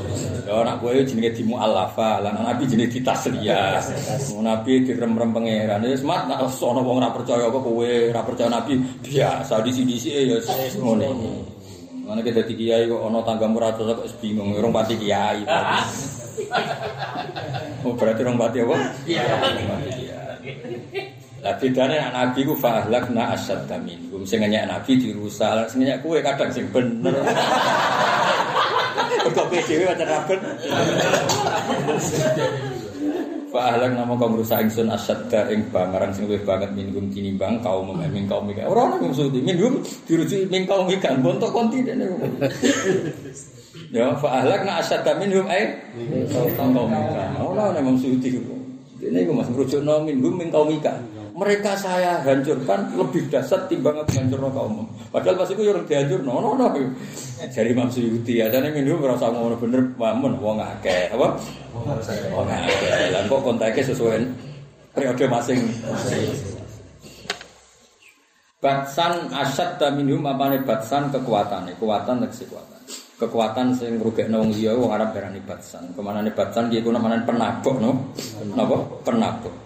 Ya 0.50 0.54
anak 0.66 0.76
kowe 0.82 0.90
jenenge 0.90 1.30
dimu'alafa, 1.30 2.10
lan 2.26 2.42
Nabi 2.42 2.66
jenenge 2.66 2.90
ditasliyah. 2.98 3.78
Nabi 4.42 4.82
direm-rem 4.82 5.30
pangeran. 5.30 5.86
Wis 5.86 6.02
mat 6.02 6.26
nek 6.26 6.42
ana 6.42 6.80
wong 6.82 6.98
ora 6.98 7.14
percaya 7.14 7.46
kok 7.46 7.62
kowe 7.62 7.86
ora 7.86 8.22
percaya 8.26 8.50
Nabi 8.50 8.82
biasa 9.06 9.62
disi-disi 9.62 10.10
ya 10.26 10.42
wis 10.42 10.74
ngono. 10.74 11.14
Mana 12.02 12.18
kita 12.18 12.42
dadi 12.42 12.58
kiai 12.58 12.90
kok 12.90 13.06
ana 13.06 13.22
tanggamu 13.22 13.62
ra 13.62 13.70
cocok 13.78 13.94
kok 13.94 14.06
bingung 14.18 14.58
urung 14.58 14.74
pati 14.74 14.98
kiai. 14.98 15.46
Oh 17.86 17.94
berarti 17.94 18.26
orang 18.26 18.40
pati 18.42 18.58
apa? 18.58 18.76
Iya. 19.06 19.22
Lah 21.44 21.52
bedane 21.60 22.00
anak 22.00 22.32
nabi 22.32 22.48
ku 22.48 22.56
fahlakna 22.56 23.36
asyadda 23.36 23.76
minhum 23.84 24.24
sing 24.24 24.40
ngenyek 24.40 24.64
nabi 24.64 24.96
dirusak, 24.96 25.68
sing 25.68 25.84
ngenyek 25.84 26.00
kowe 26.00 26.16
kadang 26.24 26.48
sing 26.48 26.64
bener. 26.72 27.12
Kok 29.28 29.44
kowe 29.52 29.60
dhewe 29.68 29.84
pancen 29.92 30.08
ra 30.08 30.24
ben. 30.24 30.40
Fahlak 33.54 33.92
nama 33.94 34.16
kaum 34.18 34.40
rusak 34.40 34.66
ingsun 34.66 34.88
asyadda 34.88 35.52
ing 35.52 35.68
bangaran 35.68 36.10
sing 36.16 36.26
luwih 36.26 36.40
banget 36.42 36.72
minhum 36.72 37.12
tinimbang 37.12 37.60
kaum 37.60 37.92
meming 37.92 38.24
kaum 38.24 38.48
iki. 38.48 38.64
Ora 38.64 38.88
ono 38.88 39.04
maksud 39.04 39.30
minhum 39.36 39.84
dirujuk 40.08 40.48
kaum 40.64 40.88
iki 40.88 40.98
kan 40.98 41.20
bontok 41.20 41.52
konti 41.52 41.84
dene. 41.84 42.08
Ya 43.94 44.10
fahlakna 44.18 44.82
asyadda 44.82 45.14
minhum 45.20 45.46
ai 45.46 45.70
kaum 46.56 46.72
kaum 46.72 46.88
iki. 46.88 47.14
Ora 47.36 47.62
ono 47.68 47.80
maksud 47.84 48.16
iki. 48.18 48.40
Dene 48.98 49.22
iku 49.22 49.36
Mas 49.36 49.46
merujuk 49.52 49.84
no 49.84 50.02
minhum 50.02 50.34
min 50.34 50.48
kaum 50.50 50.72
iki. 50.72 50.90
Mereka 51.34 51.74
saya 51.74 52.22
hancurkan 52.22 52.94
lebih 52.94 53.26
dasar 53.26 53.66
timbang 53.66 53.98
aku 53.98 54.22
hancur 54.22 54.38
kaum 54.54 54.86
padahal 55.10 55.34
pas 55.42 55.50
itu 55.50 55.66
orang 55.66 55.82
dihancur 55.82 56.22
no 56.22 56.38
no 56.38 56.50
no 56.54 56.70
jadi 57.50 57.74
Imam 57.74 57.90
Suyuti 57.90 58.38
aja 58.38 58.62
nih 58.62 58.70
minum 58.70 59.02
merasa 59.02 59.28
ngono 59.28 59.58
bener 59.58 59.82
wamun 59.98 60.38
wong 60.38 60.62
akeh 60.62 61.10
apa? 61.10 61.34
Wong 61.74 62.48
akeh. 62.48 63.10
Lan 63.10 63.26
kok 63.26 63.42
kontaknya 63.42 63.82
sesuai 63.82 64.22
periode 64.94 65.24
masing 65.26 65.60
Batsan 68.62 69.28
dan 69.76 69.92
minum 69.92 70.24
apa 70.24 70.48
nih 70.48 70.64
batsan 70.64 71.12
kekuatan 71.12 71.68
kekuatan 71.76 72.24
nek 72.24 72.32
kekuatan 72.32 72.80
kekuatan 73.20 73.66
sing 73.76 74.00
ngrugekno 74.00 74.40
wong 74.40 74.56
liya 74.56 74.72
wong 74.72 74.88
Arab 74.88 75.12
darani 75.12 75.42
batsan. 75.44 75.92
Ke 75.92 76.00
mana 76.00 76.24
nih 76.24 76.32
batsan 76.32 76.72
dia 76.72 76.80
guna 76.80 76.96
mana 76.96 77.20
penabok 77.28 77.76
no? 77.76 78.14
Napa? 78.56 78.80
Penabok 79.04 79.63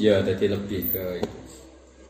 Ya, 0.00 0.24
jadi 0.24 0.56
lebih 0.56 0.88
ke 0.88 1.20
itu. 1.20 1.38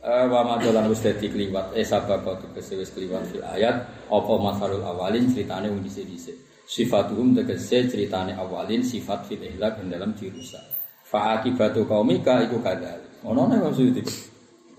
Eh, 0.01 0.25
wa 0.31 0.41
madolan 0.47 0.89
wis 0.89 1.05
dadi 1.05 1.29
kliwat 1.29 1.77
eh 1.77 1.85
sababa 1.85 2.39
tegese 2.41 2.79
wis 2.79 2.89
kliwat 2.95 3.29
fil 3.29 3.45
ayat 3.45 3.85
apa 4.09 4.33
masarul 4.41 4.81
awalin 4.81 5.29
ceritane 5.29 5.69
wong 5.69 5.85
dhisik-dhisik. 5.85 6.65
Sifatuhum 6.65 7.37
tegese 7.37 7.85
ceritane 7.91 8.33
awalin 8.39 8.81
sifat 8.81 9.29
fil 9.29 9.43
ihlak 9.43 9.83
dalam 9.91 10.17
dirusak. 10.17 10.63
Fa 11.05 11.37
akibatu 11.37 11.85
qaumika 11.85 12.41
iku 12.47 12.63
kadal. 12.65 12.97
Ono 13.27 13.51
nek 13.51 13.61
maksud 13.61 13.93
itu. 13.93 14.01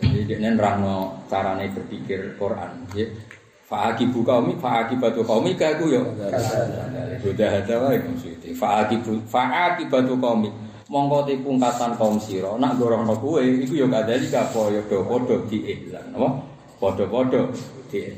Jadi 0.01 0.25
dia 0.25 0.41
nerangno 0.41 1.21
carane 1.29 1.69
berpikir 1.69 2.33
Quran, 2.41 2.89
ya. 2.97 3.05
Fa 3.69 3.93
akibu 3.93 4.25
qaumi 4.25 4.57
fa 4.57 4.87
akibatu 4.87 5.21
qaumika 5.21 5.77
iku 5.77 5.85
yo. 6.01 6.01
Sudah 7.21 7.61
ada 7.61 7.75
wae 7.77 8.01
maksud 8.01 8.41
itu. 8.41 8.57
Fa 8.57 8.89
akibu 8.89 9.21
fa 9.29 9.45
mongko 10.91 11.23
te 11.23 11.39
pungkasan 11.39 11.95
kaum 11.95 12.19
sira 12.19 12.51
nak 12.59 12.75
gorono 12.75 13.15
kowe 13.15 13.39
iku 13.39 13.79
ya 13.79 13.87
kadali 13.87 14.27
apa 14.27 14.61
ya 14.75 14.81
padha 14.83 15.35
diiklan 15.47 16.05
apa? 16.11 16.29
Padha-padha 16.81 17.45
di 17.93 18.09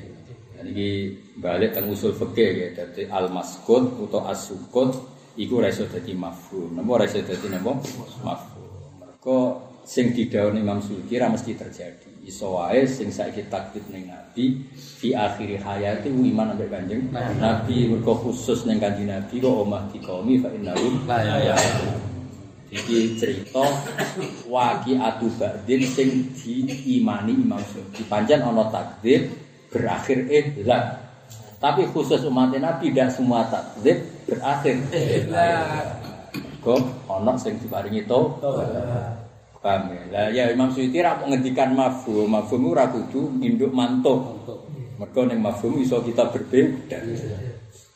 iki 0.64 0.90
balik 1.36 1.76
teng 1.76 1.92
usul 1.92 2.16
fikih 2.16 2.52
ya 2.56 2.68
dadi 2.72 3.04
al 3.12 3.28
maskut 3.28 4.00
utawa 4.00 4.32
as-sukut 4.32 4.96
iku 5.36 5.60
ora 5.60 5.68
iso 5.68 5.84
dadi 5.92 6.16
mafhum. 6.16 6.72
Napa 6.72 6.90
ora 6.96 7.04
iso 7.04 7.20
dadi 7.20 7.52
napa? 7.52 7.76
Mafhum. 8.24 8.64
Mergo 9.04 9.40
sing 9.84 10.16
didhawuhi 10.16 10.64
Imam 10.64 10.80
Suyuti 10.80 11.20
ra 11.20 11.28
mesti 11.28 11.60
terjadi. 11.60 12.24
Iso 12.24 12.56
wae 12.56 12.88
sing 12.88 13.12
saiki 13.12 13.52
takdir 13.52 13.84
ning 13.92 14.08
nabi 14.08 14.64
fi 14.72 15.12
akhir 15.12 15.60
hayati 15.60 16.08
iman 16.08 16.56
ambek 16.56 16.72
kanjeng 16.72 17.12
nabi. 17.12 17.92
Mergo 17.92 18.16
khusus 18.16 18.64
ning 18.64 18.80
kanjeng 18.80 19.12
nabi 19.12 19.44
kok 19.44 19.52
omah 19.52 19.92
dikomi 19.92 20.40
fa 20.40 20.48
innahu 20.56 21.04
la 21.04 21.20
ya 21.20 21.56
Iki 22.74 23.22
cerita 23.22 23.62
waki 24.50 24.98
atu 24.98 25.30
ba'din 25.38 25.86
sing 25.86 26.34
diimani 26.34 27.38
Imam 27.38 27.62
Syafi'i. 27.62 28.02
Pancen 28.10 28.42
ana 28.42 28.66
takdir 28.74 29.30
berakhir 29.70 30.26
ihlas. 30.26 30.98
Tapi 31.62 31.86
khusus 31.94 32.26
umat 32.26 32.50
Nabi 32.58 32.90
tidak 32.90 33.14
semua 33.14 33.46
takdir 33.46 34.02
berakhir 34.26 34.82
ihlas. 34.90 36.02
Kok 36.66 36.82
ana 37.14 37.38
sing 37.38 37.62
diparingi 37.62 38.10
to? 38.10 38.42
Paham 39.62 39.94
ya? 39.94 40.02
Lah 40.10 40.28
ya 40.34 40.44
Imam 40.50 40.74
Syafi'i 40.74 41.06
ra 41.06 41.22
ngendikan 41.30 41.78
mafhum, 41.78 42.26
mafhum 42.26 42.74
ora 42.74 42.90
kudu 42.90 43.38
induk 43.38 43.70
mantuk. 43.70 44.50
Mergo 44.98 45.22
ning 45.30 45.46
mafhum 45.46 45.78
iso 45.78 46.02
kita 46.02 46.26
berbeda. 46.34 46.98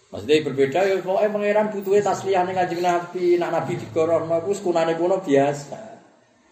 Maksudnya 0.08 0.40
berbeda 0.48 0.80
ya 0.88 0.96
pokoknya 1.04 1.36
pangeran 1.36 1.68
butuhnya 1.68 2.00
tasliyah 2.00 2.48
nih 2.48 2.56
kanjeng 2.56 2.80
Nabi, 2.80 3.36
nak 3.36 3.52
Nabi 3.52 3.76
digorono 3.76 4.40
wis 4.48 4.64
kunane 4.64 4.96
kuno 4.96 5.20
biasa. 5.20 6.00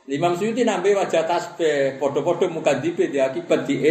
Imam 0.06 0.38
Suyuti 0.38 0.62
nambe 0.62 0.94
wajah 0.94 1.26
tasbih, 1.26 1.98
podo-podo 1.98 2.46
muka 2.52 2.78
dipe 2.78 3.10
di 3.10 3.18
akibat 3.18 3.66
di. 3.66 3.82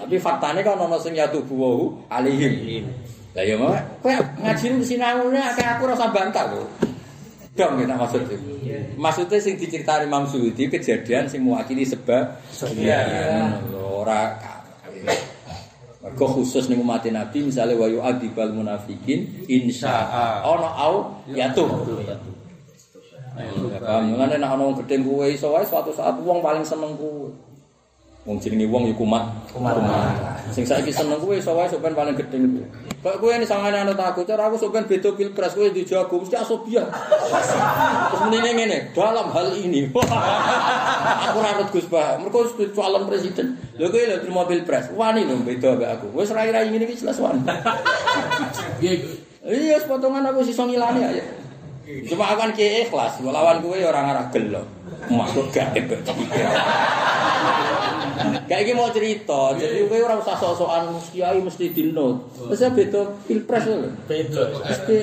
Tapi 0.00 0.16
faktanya 0.16 0.64
kan 0.64 0.80
ono 0.80 0.96
sing 0.96 1.12
yatu 1.12 1.44
buwahu 1.44 2.08
alihim. 2.08 2.88
Lah 3.36 3.44
ya 3.44 3.54
mau, 3.60 3.74
kowe 4.00 4.10
ngaji 4.16 4.64
nu 4.74 4.82
sinaune 4.82 5.38
akeh 5.38 5.66
aku 5.66 5.86
rasa 5.86 6.08
bantah 6.08 6.56
lho. 6.56 6.64
Dong 7.52 7.76
kita 7.82 7.94
maksudnya. 7.98 8.38
Maksudnya 8.96 9.38
sing 9.42 9.54
diceritani 9.60 10.08
Imam 10.08 10.24
Suyuti 10.24 10.72
kejadian 10.72 11.28
sing 11.28 11.44
mewakili 11.44 11.84
sebab. 11.84 12.40
Iya. 12.80 13.02
Ora 13.76 14.40
Mergo 16.00 16.26
khusus 16.32 16.72
ning 16.72 16.80
umat 16.80 17.04
Nabi 17.12 17.44
misale 17.44 17.76
wa 17.76 17.84
yu'adzibal 17.84 18.56
munafikin 18.56 19.44
insya 19.44 20.08
ana 20.40 20.68
au 20.80 21.20
yatuh. 21.28 21.68
Paham 23.80 24.16
ngene 24.16 24.40
nek 24.40 24.48
ana 24.48 24.64
wong 24.64 24.80
gedhe 24.80 25.04
kuwe 25.04 25.36
iso 25.36 25.52
wae 25.52 25.64
suatu 25.64 25.92
saat 25.92 26.16
wong 26.24 26.40
paling 26.40 26.64
seneng 26.64 26.96
kuwe. 26.96 27.28
Wong 28.30 28.38
jenenge 28.38 28.70
wong 28.70 28.86
iku 28.94 29.02
kumat. 29.02 29.26
Kumat. 29.50 29.74
Sing 30.54 30.62
saiki 30.62 30.94
seneng 30.94 31.18
kuwe 31.18 31.42
iso 31.42 31.50
wae 31.50 31.66
sopan 31.66 31.98
paling 31.98 32.14
gedhe. 32.14 32.38
Kok 33.02 33.18
kowe 33.18 33.34
ini 33.34 33.42
sangane 33.42 33.82
ana 33.82 33.90
takut, 33.90 34.22
cara 34.22 34.46
aku 34.46 34.54
sopan 34.54 34.86
beda 34.86 35.10
pilpres 35.18 35.50
kowe 35.58 35.66
dijago 35.66 36.14
mesti 36.14 36.38
asobia. 36.38 36.86
Terus 36.86 38.22
menene 38.30 38.50
ngene, 38.54 38.78
dalam 38.94 39.34
hal 39.34 39.50
ini. 39.58 39.90
aku 41.26 41.36
ora 41.42 41.58
Gus 41.74 41.90
Bah, 41.90 42.22
mergo 42.22 42.46
calon 42.70 43.10
presiden. 43.10 43.58
Lho 43.74 43.90
kowe 43.90 43.98
lho 43.98 44.22
terima 44.22 44.46
pilpres, 44.46 44.94
wani 44.94 45.26
lho 45.26 45.42
beda 45.42 45.74
mbek 45.74 45.90
aku. 45.98 46.06
Wis 46.14 46.30
rai-rai 46.30 46.70
ngene 46.70 46.86
iki 46.86 47.02
jelas 47.02 47.18
wani. 47.18 47.42
Iya, 49.42 49.82
potongan 49.90 50.22
aku 50.30 50.46
sisa 50.46 50.62
ngilani 50.70 51.02
aja. 51.02 51.39
Cuma 52.06 52.24
aku 52.30 52.38
kan 52.42 52.52
ikhlas, 52.56 53.12
lawan 53.22 53.58
kowe 53.62 53.78
orang 53.78 54.06
arah 54.14 54.26
gelo. 54.30 54.62
Maksud 55.10 55.50
gak 55.54 55.74
ebek 55.74 56.02
Kayak 58.50 58.62
iki 58.66 58.72
mau 58.74 58.90
cerita, 58.90 59.54
jadi 59.56 59.86
kowe 59.86 59.98
ora 60.04 60.18
usah 60.18 60.36
sok-sokan 60.36 60.92
kiai 61.14 61.40
mesti 61.40 61.72
dinot. 61.72 62.20
Wis 62.50 62.60
beda 62.60 63.02
pilpres 63.24 63.64
lho. 63.70 63.88
Beda. 64.04 64.42
Mesti 64.66 64.96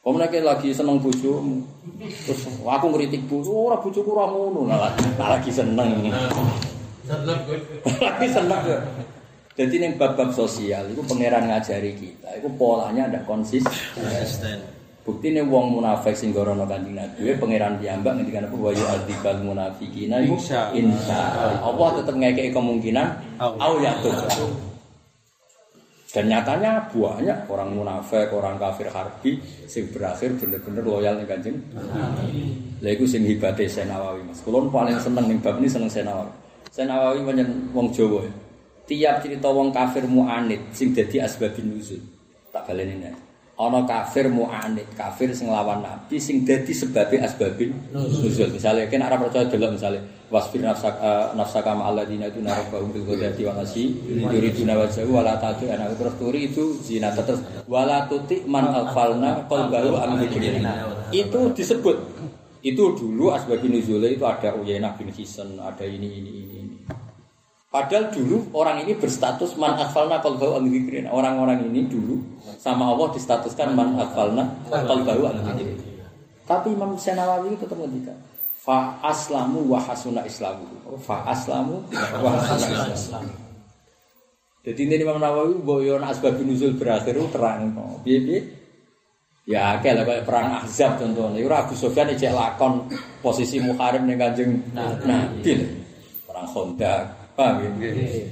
Kamu 0.00 0.16
lagi 0.16 0.72
seneng 0.72 0.96
bojomu. 0.96 1.60
Terus 2.00 2.48
aku 2.64 2.86
ngritik 2.88 3.28
bojo, 3.28 3.68
ora 3.68 3.76
bojoku 3.76 4.16
ora 4.16 4.32
ngono. 4.32 4.64
Lah 4.66 4.90
lagi 5.36 5.52
seneng. 5.52 6.08
Seneng 7.04 7.38
Lagi 8.08 8.26
seneng. 8.32 8.60
Jadi 9.60 9.76
ning 9.76 10.00
bab-bab 10.00 10.32
sosial 10.32 10.88
itu 10.88 11.04
pangeran 11.04 11.44
ngajari 11.44 11.92
kita, 11.92 12.32
itu 12.32 12.48
polanya 12.56 13.12
ada 13.12 13.20
konsisten. 13.28 14.56
Bukti 15.04 15.36
nih 15.36 15.44
wong 15.44 15.76
munafik 15.76 16.16
sing 16.16 16.32
gorono 16.32 16.64
kanjeng 16.64 16.96
Nabi, 16.96 17.36
pangeran 17.36 17.76
piyambak 17.76 18.16
ngendikan 18.16 18.48
apa 18.48 18.56
wa 18.56 18.72
yu'adzibal 18.72 19.36
munafiqina 19.44 20.24
insya 20.24 20.72
Allah 21.60 21.88
tetap 22.00 22.16
ngekei 22.16 22.48
kemungkinan 22.56 23.36
au 23.36 23.76
yatuh. 23.84 24.16
Dan 26.08 26.32
nyatanya 26.32 26.88
banyak 26.88 27.44
orang 27.44 27.70
munafik, 27.76 28.32
orang 28.32 28.56
kafir 28.56 28.88
harbi 28.88 29.44
sing 29.68 29.92
berakhir 29.92 30.40
bener-bener 30.40 30.88
loyal 30.88 31.20
ning 31.20 31.28
kanjeng. 31.28 31.60
Lha 32.80 32.88
iku 32.96 33.04
sing 33.04 33.28
hibate 33.28 33.68
Senawawi 33.68 34.24
Mas. 34.24 34.40
Kulon 34.40 34.72
paling 34.72 34.96
seneng 34.96 35.28
ning 35.28 35.36
bab 35.44 35.60
ini 35.60 35.68
seneng 35.68 35.92
Senawawi. 35.92 36.32
Senawawi 36.72 37.20
menyen 37.20 37.68
wong 37.76 37.92
Jawa. 37.92 38.24
Tiap 38.90 39.22
cerita 39.22 39.46
wong 39.46 39.70
kafir 39.70 40.10
mu'anid 40.10 40.74
sing 40.74 40.90
dadi 40.90 41.22
asbabin 41.22 41.70
nuzul 41.70 42.02
tak 42.50 42.66
baleni 42.66 42.98
nek 42.98 43.14
ana 43.60 43.84
kafir 43.84 44.26
mu'anid, 44.32 44.88
kafir 44.96 45.30
sing 45.36 45.52
lawan 45.52 45.84
nabi 45.84 46.16
sing 46.16 46.48
dadi 46.48 46.72
sebabe 46.72 47.20
asbabin 47.20 47.70
nuzul. 47.92 48.50
Misale 48.50 48.88
kene 48.88 49.04
ora 49.04 49.20
percaya 49.20 49.46
delok 49.52 49.76
misale 49.76 50.00
wasfir 50.32 50.64
nafsaka 50.64 51.36
nafsaka 51.36 51.76
ma 51.76 51.92
alladziina 51.92 52.32
yatuna 52.32 52.56
rabbahum 52.56 52.88
bil 52.88 53.04
ghadati 53.04 53.44
wal 53.44 53.60
asyi 53.60 53.94
yuriduna 54.16 54.80
wajhahu 54.80 55.12
wala 55.12 55.36
tatu 55.36 55.68
terus 55.68 56.14
turi 56.16 56.48
itu 56.48 56.72
zina 56.80 57.12
terus 57.12 57.44
wala 57.68 58.08
tuti 58.08 58.48
man 58.48 58.64
alfalna 58.72 59.44
qalbahu 59.44 59.92
am. 59.92 60.16
Itu 61.12 61.52
disebut 61.52 61.96
itu 62.64 62.84
dulu 62.96 63.28
asbabin 63.36 63.76
nuzul 63.76 64.08
itu 64.08 64.24
ada 64.24 64.56
Uyainah 64.56 64.96
bin 64.96 65.12
Hisan, 65.12 65.60
ada 65.60 65.84
ini 65.84 66.08
ini 66.08 66.30
ini 66.32 66.52
ini. 66.59 66.59
Padahal 67.70 68.10
dulu 68.10 68.50
orang 68.50 68.82
ini 68.82 68.98
berstatus 68.98 69.54
man 69.54 69.78
akfalna 69.78 70.18
qalbahu 70.18 70.58
an. 70.58 70.66
Orang-orang 71.06 71.70
ini 71.70 71.86
dulu 71.86 72.18
sama 72.58 72.90
Allah 72.90 73.14
distatuskan 73.14 73.78
man 73.78 73.94
akfalna 73.94 74.42
qalbahu 74.66 75.30
an. 75.30 75.38
Tapi 76.50 76.74
Imam 76.74 76.98
Senawawi 76.98 77.54
itu 77.54 77.62
tetap 77.62 77.78
ngendikan 77.78 78.18
fa 78.58 78.98
aslamu 79.06 79.70
wa 79.70 79.78
hasuna 79.78 80.26
islamu. 80.26 80.66
Fa 80.98 81.22
aslamu 81.30 81.78
wa 81.94 82.42
hasuna 82.42 82.90
islamu. 82.90 83.30
Jadi 84.66 84.90
ini 84.90 85.06
Imam 85.06 85.22
Nawawi 85.22 85.62
boyo 85.62 85.96
asbab 86.02 86.42
nuzul 86.42 86.74
berakhir 86.74 87.16
terang 87.30 87.70
no. 87.70 88.02
Ya 89.48 89.78
akeh 89.78 89.94
lah 89.96 90.04
kayak 90.04 90.26
perang 90.28 90.58
Ahzab 90.58 91.00
contohnya. 91.00 91.40
Ora 91.46 91.64
Abu 91.64 91.78
Sufyan 91.78 92.12
ijek 92.12 92.34
lakon 92.34 92.86
posisi 93.24 93.62
muharib 93.62 94.04
ning 94.04 94.18
Kanjeng 94.20 94.58
Nabi. 94.74 95.54
Perang 96.28 96.46
Khandaq, 96.50 97.02
paham 97.40 97.64
ya? 97.64 97.70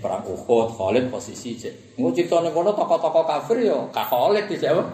Perang 0.04 0.22
Uhud, 0.28 0.68
Khalid 0.76 1.08
posisi 1.08 1.56
cek. 1.56 1.96
Engko 1.96 2.12
critane 2.12 2.52
kono 2.52 2.76
tokoh-tokoh 2.76 3.24
kafir 3.24 3.72
ya 3.72 3.76
Kak 3.88 4.12
Khalid 4.12 4.44
dijak 4.52 4.76
apa? 4.76 4.84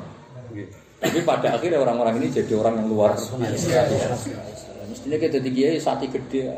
Tapi 1.03 1.19
pada 1.27 1.59
akhirnya 1.59 1.83
orang-orang 1.83 2.23
ini 2.23 2.31
jadi 2.31 2.55
orang 2.55 2.79
yang 2.79 2.89
luar 2.95 3.19
biasa. 3.19 4.15
Mestinya 4.87 5.19
kita 5.19 5.43
tinggi 5.43 5.83
sati 5.83 6.07
gede. 6.07 6.55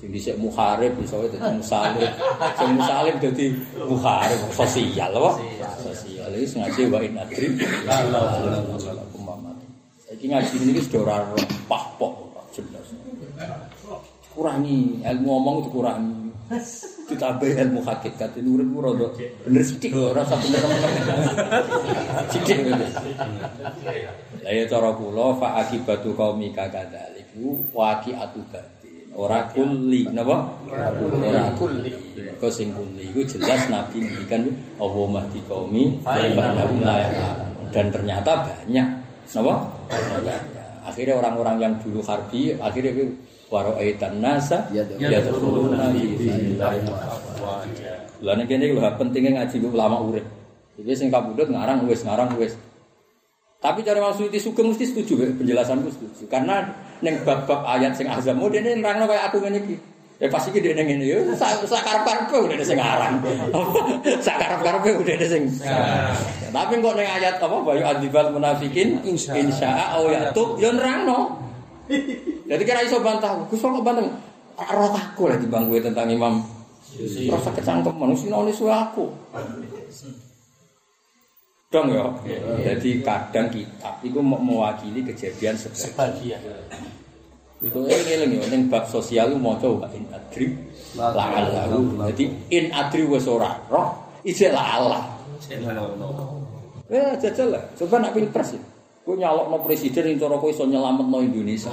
Sing 0.00 0.08
dhisik 0.12 0.36
muharib 0.40 0.96
wae 0.96 1.28
dadi 1.28 1.60
musalim. 1.60 2.08
Sing 2.56 2.68
musalim 2.72 3.14
dadi 3.20 3.46
muharib 3.84 4.40
sosial 4.52 5.10
apa? 5.12 5.30
Sosial. 5.80 6.28
Iki 6.36 6.46
sengaja 6.46 6.82
wa 6.88 7.00
in 7.04 7.20
adri. 7.20 7.52
Iki 10.14 10.26
ngaji 10.30 10.54
ini 10.56 10.80
sudah 10.80 11.00
ora 11.04 11.16
pah 11.68 11.84
pok 12.00 12.32
jelas. 12.54 12.86
Kurangi 14.30 15.02
ilmu 15.04 15.26
ngomong 15.26 15.54
itu 15.66 15.68
kurangi. 15.74 16.29
Ditambah 17.06 17.46
ilmu 17.46 17.78
hakikat 17.86 18.34
ini 18.42 18.50
urip 18.58 18.74
ora 18.74 18.90
bener 19.46 19.62
sithik 19.62 19.94
ora 19.94 20.26
usah 20.26 20.34
bener-bener. 20.34 21.62
Sithik. 22.26 22.58
Lah 24.42 24.50
ya 24.50 24.64
cara 24.66 24.90
kula 24.98 25.38
fa 25.38 25.62
akibatu 25.62 26.10
qaumika 26.18 26.66
kadzaliku 26.66 27.62
waqi'atu 27.70 28.42
batin. 28.50 29.14
Ora 29.14 29.46
kulli 29.54 30.10
napa? 30.10 30.50
Ora 30.66 31.54
kulli. 31.54 32.18
Kok 32.42 32.50
sing 32.50 32.74
kulli 32.74 33.14
iku 33.14 33.22
jelas 33.30 33.70
nabi 33.70 34.02
ngendikan 34.02 34.50
Allah 34.82 35.06
mahdi 35.06 35.38
qaumi 35.46 36.02
dan 37.70 37.86
ternyata 37.94 38.42
banyak. 38.42 38.86
Napa? 39.38 39.54
Akhirnya 40.82 41.14
orang-orang 41.14 41.62
yang 41.62 41.74
dulu 41.78 42.02
harbi 42.02 42.58
akhirnya 42.58 43.06
itu 43.50 43.56
waro 43.58 43.74
aitan 43.82 44.22
nasa 44.22 44.70
ya 44.70 44.86
terkuluna 44.86 45.90
Lah 48.20 48.36
nek 48.36 48.46
kene 48.46 48.70
lho 48.70 48.80
pentingnya 49.00 49.42
ngaji 49.42 49.56
ulama 49.64 49.96
urip. 50.06 50.22
Jadi 50.78 50.92
sing 50.92 51.08
kabudut 51.10 51.50
ngarang 51.50 51.88
wis 51.88 52.04
ngarang 52.06 52.36
wis. 52.38 52.54
Tapi 53.60 53.80
cara 53.84 54.00
maksud 54.00 54.32
itu 54.32 54.48
sugeng 54.48 54.72
mesti 54.72 54.88
setuju 54.88 55.14
ya, 55.20 55.28
penjelasanku 55.36 55.88
setuju. 55.92 56.24
Karena 56.28 56.64
neng 57.04 57.20
bab-bab 57.24 57.64
ayat 57.64 57.92
sing 57.92 58.08
azam, 58.08 58.40
mau 58.40 58.48
dia 58.48 58.64
nerangno 58.64 59.04
kayak 59.04 59.32
aku 59.32 59.40
ngene 59.44 59.60
iki. 59.60 59.76
Ya 60.20 60.28
pasti 60.32 60.52
iki 60.52 60.64
dia 60.64 60.76
ngene 60.76 61.04
ya, 61.04 61.16
sak 61.36 61.80
karep-karepe 61.84 62.36
udah 62.44 62.56
ada 62.56 62.64
sing 62.64 62.76
ngarang. 62.80 63.14
Sak 64.24 64.36
karep-karepe 64.36 64.90
udah 65.00 65.12
ada 65.16 65.26
sing. 65.28 65.44
Tapi 66.52 66.72
kok 66.80 66.94
neng 66.96 67.08
ayat 67.08 67.36
apa 67.40 67.56
bayu 67.60 67.84
adibal 67.84 68.32
munafikin 68.32 69.00
insya 69.04 69.96
Allah 69.96 70.12
ya 70.12 70.20
tuh 70.32 70.56
ya 70.60 70.72
nerangno. 70.72 71.49
Jadi 72.46 72.62
kira 72.62 72.86
iso 72.86 73.02
bantah, 73.02 73.34
Gus 73.50 73.58
kok 73.58 73.82
bantah. 73.82 74.06
Roh 74.60 74.92
aku 74.92 75.26
lah 75.26 75.40
gue 75.40 75.78
tentang 75.82 76.06
Imam. 76.06 76.44
Rasa 77.30 77.50
kecangkem 77.54 77.94
manusia 77.94 78.30
nulis 78.34 78.58
aku. 78.60 79.10
Dong 81.70 81.86
ya. 81.94 82.02
Jadi 82.66 82.98
kadang 83.00 83.46
kitab 83.50 84.02
itu 84.02 84.18
mau 84.18 84.42
mewakili 84.42 85.06
kejadian 85.06 85.54
sebagian. 85.54 86.42
Itu 87.60 87.84
eling-eling 87.84 88.40
ya 88.40 88.44
ning 88.50 88.72
bab 88.72 88.88
sosial 88.88 89.36
mau 89.36 89.54
coba 89.60 89.86
in 89.92 90.08
adri 90.10 90.56
la'allahu. 90.96 91.94
Jadi 92.10 92.24
in 92.50 92.72
adri 92.72 93.04
wis 93.04 93.28
ora 93.28 93.52
roh, 93.68 93.94
ijek 94.24 94.50
la'ala. 94.50 95.12
Ya 96.90 97.14
jajal 97.20 97.54
lah. 97.54 97.62
Coba 97.78 98.02
nak 98.02 98.16
pilpres 98.16 98.56
ya. 98.56 98.62
Kowe 99.10 99.18
nyalokno 99.18 99.58
presiden 99.66 100.14
yang 100.14 100.22
cara 100.22 100.38
kowe 100.38 100.54
iso 100.54 100.70
nyelametno 100.70 101.18
Indonesia. 101.18 101.66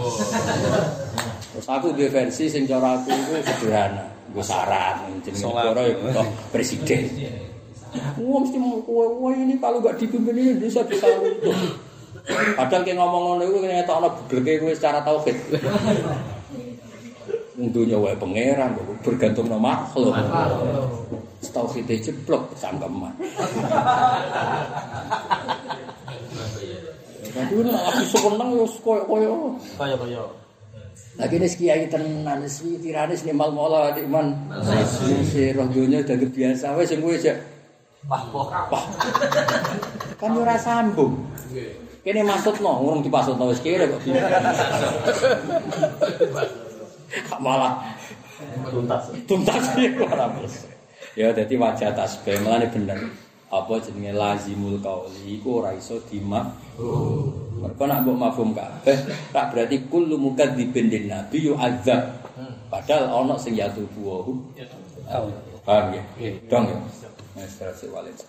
Terus 1.53 1.69
aku 1.69 1.93
duwe 1.93 2.09
versi 2.09 2.49
sing 2.49 2.65
cara 2.65 2.97
aku 2.97 3.13
itu 3.13 3.45
sederhana. 3.45 4.09
Gue 4.33 4.41
saran 4.41 5.05
jenenge 5.21 5.45
negara 5.45 5.85
ya 5.85 5.93
butuh 6.01 6.25
presiden. 6.49 7.05
Wah 8.17 8.41
mesti 8.41 8.57
mau 8.57 8.81
kue 8.81 9.05
kue 9.05 9.37
ini 9.37 9.53
kalau 9.61 9.77
gak 9.85 10.01
dipimpin 10.01 10.33
ini 10.33 10.57
bisa 10.57 10.81
bisa 10.89 11.05
runtuh. 11.13 11.77
Padahal 12.57 12.81
kayak 12.81 12.97
ngomong 12.97 13.21
ngono 13.37 13.43
itu 13.45 13.61
kayak 13.61 13.85
tau 13.85 14.01
ono 14.01 14.09
begleke 14.25 14.57
kowe 14.57 14.73
secara 14.73 15.05
tauhid. 15.05 15.37
Untunya 17.61 18.01
wae 18.01 18.17
pangeran 18.17 18.73
bergantung 19.05 19.45
nama 19.45 19.85
makhluk. 19.85 20.17
Tauhid 21.53 21.85
jeblok 22.01 22.49
cangkeman. 22.57 23.13
Tapi 27.37 27.53
nek 27.61 27.83
aku 27.85 28.01
seneng 28.09 28.49
yo 28.57 28.65
koyo-koyo. 28.81 29.33
Kaya-kaya. 29.77 30.25
Lagi 31.17 31.35
ini 31.37 31.49
kiai 31.49 31.85
tenan, 31.89 32.45
sih 32.45 32.77
tiranis 32.81 33.25
nih 33.25 33.33
mal 33.33 33.53
mola 33.53 33.93
di 33.93 34.05
iman. 34.05 34.33
Si 35.25 35.53
roh 35.53 35.65
dunia 35.69 36.01
udah 36.05 36.17
kebiasa, 36.17 36.77
wes 36.77 36.93
yang 36.93 37.01
gue. 37.05 37.17
Wah, 38.05 38.23
wah. 38.29 38.69
Wah, 38.69 38.85
kan 40.21 40.31
ora 40.37 40.55
sambung. 40.57 41.17
Kene 42.05 42.23
maksud 42.23 42.63
no, 42.63 42.79
ngurung 42.79 43.03
dipasut 43.03 43.35
no 43.35 43.51
wis 43.51 43.59
kira 43.59 43.83
kok. 43.83 43.99
Malah 47.41 47.83
Tuntas. 48.69 49.03
tuntas 49.25 49.65
ya 49.75 49.89
ora 49.99 50.25
plus. 50.31 50.55
Ya 51.17 51.33
dadi 51.33 51.57
wajah 51.57 51.97
tasbih 51.97 52.37
melane 52.45 52.69
bener. 52.69 53.09
Apa 53.47 53.79
jenenge 53.79 54.11
lazimul 54.11 54.75
qauli 54.83 55.39
iku 55.39 55.63
ora 55.63 55.71
iso 55.71 56.03
dimak. 56.11 56.51
Mereka 57.57 57.83
nak 57.87 58.03
mbok 58.03 58.17
mafhum 58.19 58.51
kabeh, 58.51 59.07
tak 59.31 59.55
berarti 59.55 59.87
kullu 59.87 60.19
mukadzibin 60.19 60.91
lin 60.91 61.07
nabi 61.07 61.47
yu'adzab. 61.47 62.27
Padahal 62.67 63.23
ana 63.23 63.39
sing 63.39 63.55
yatubu 63.55 63.99
wa 64.03 64.17
hum. 64.27 64.37
Paham 65.63 65.95
ya? 65.95 66.03
Dong 66.51 66.67
ya. 66.67 66.77
Terus 67.47 67.87
walid. 67.87 68.27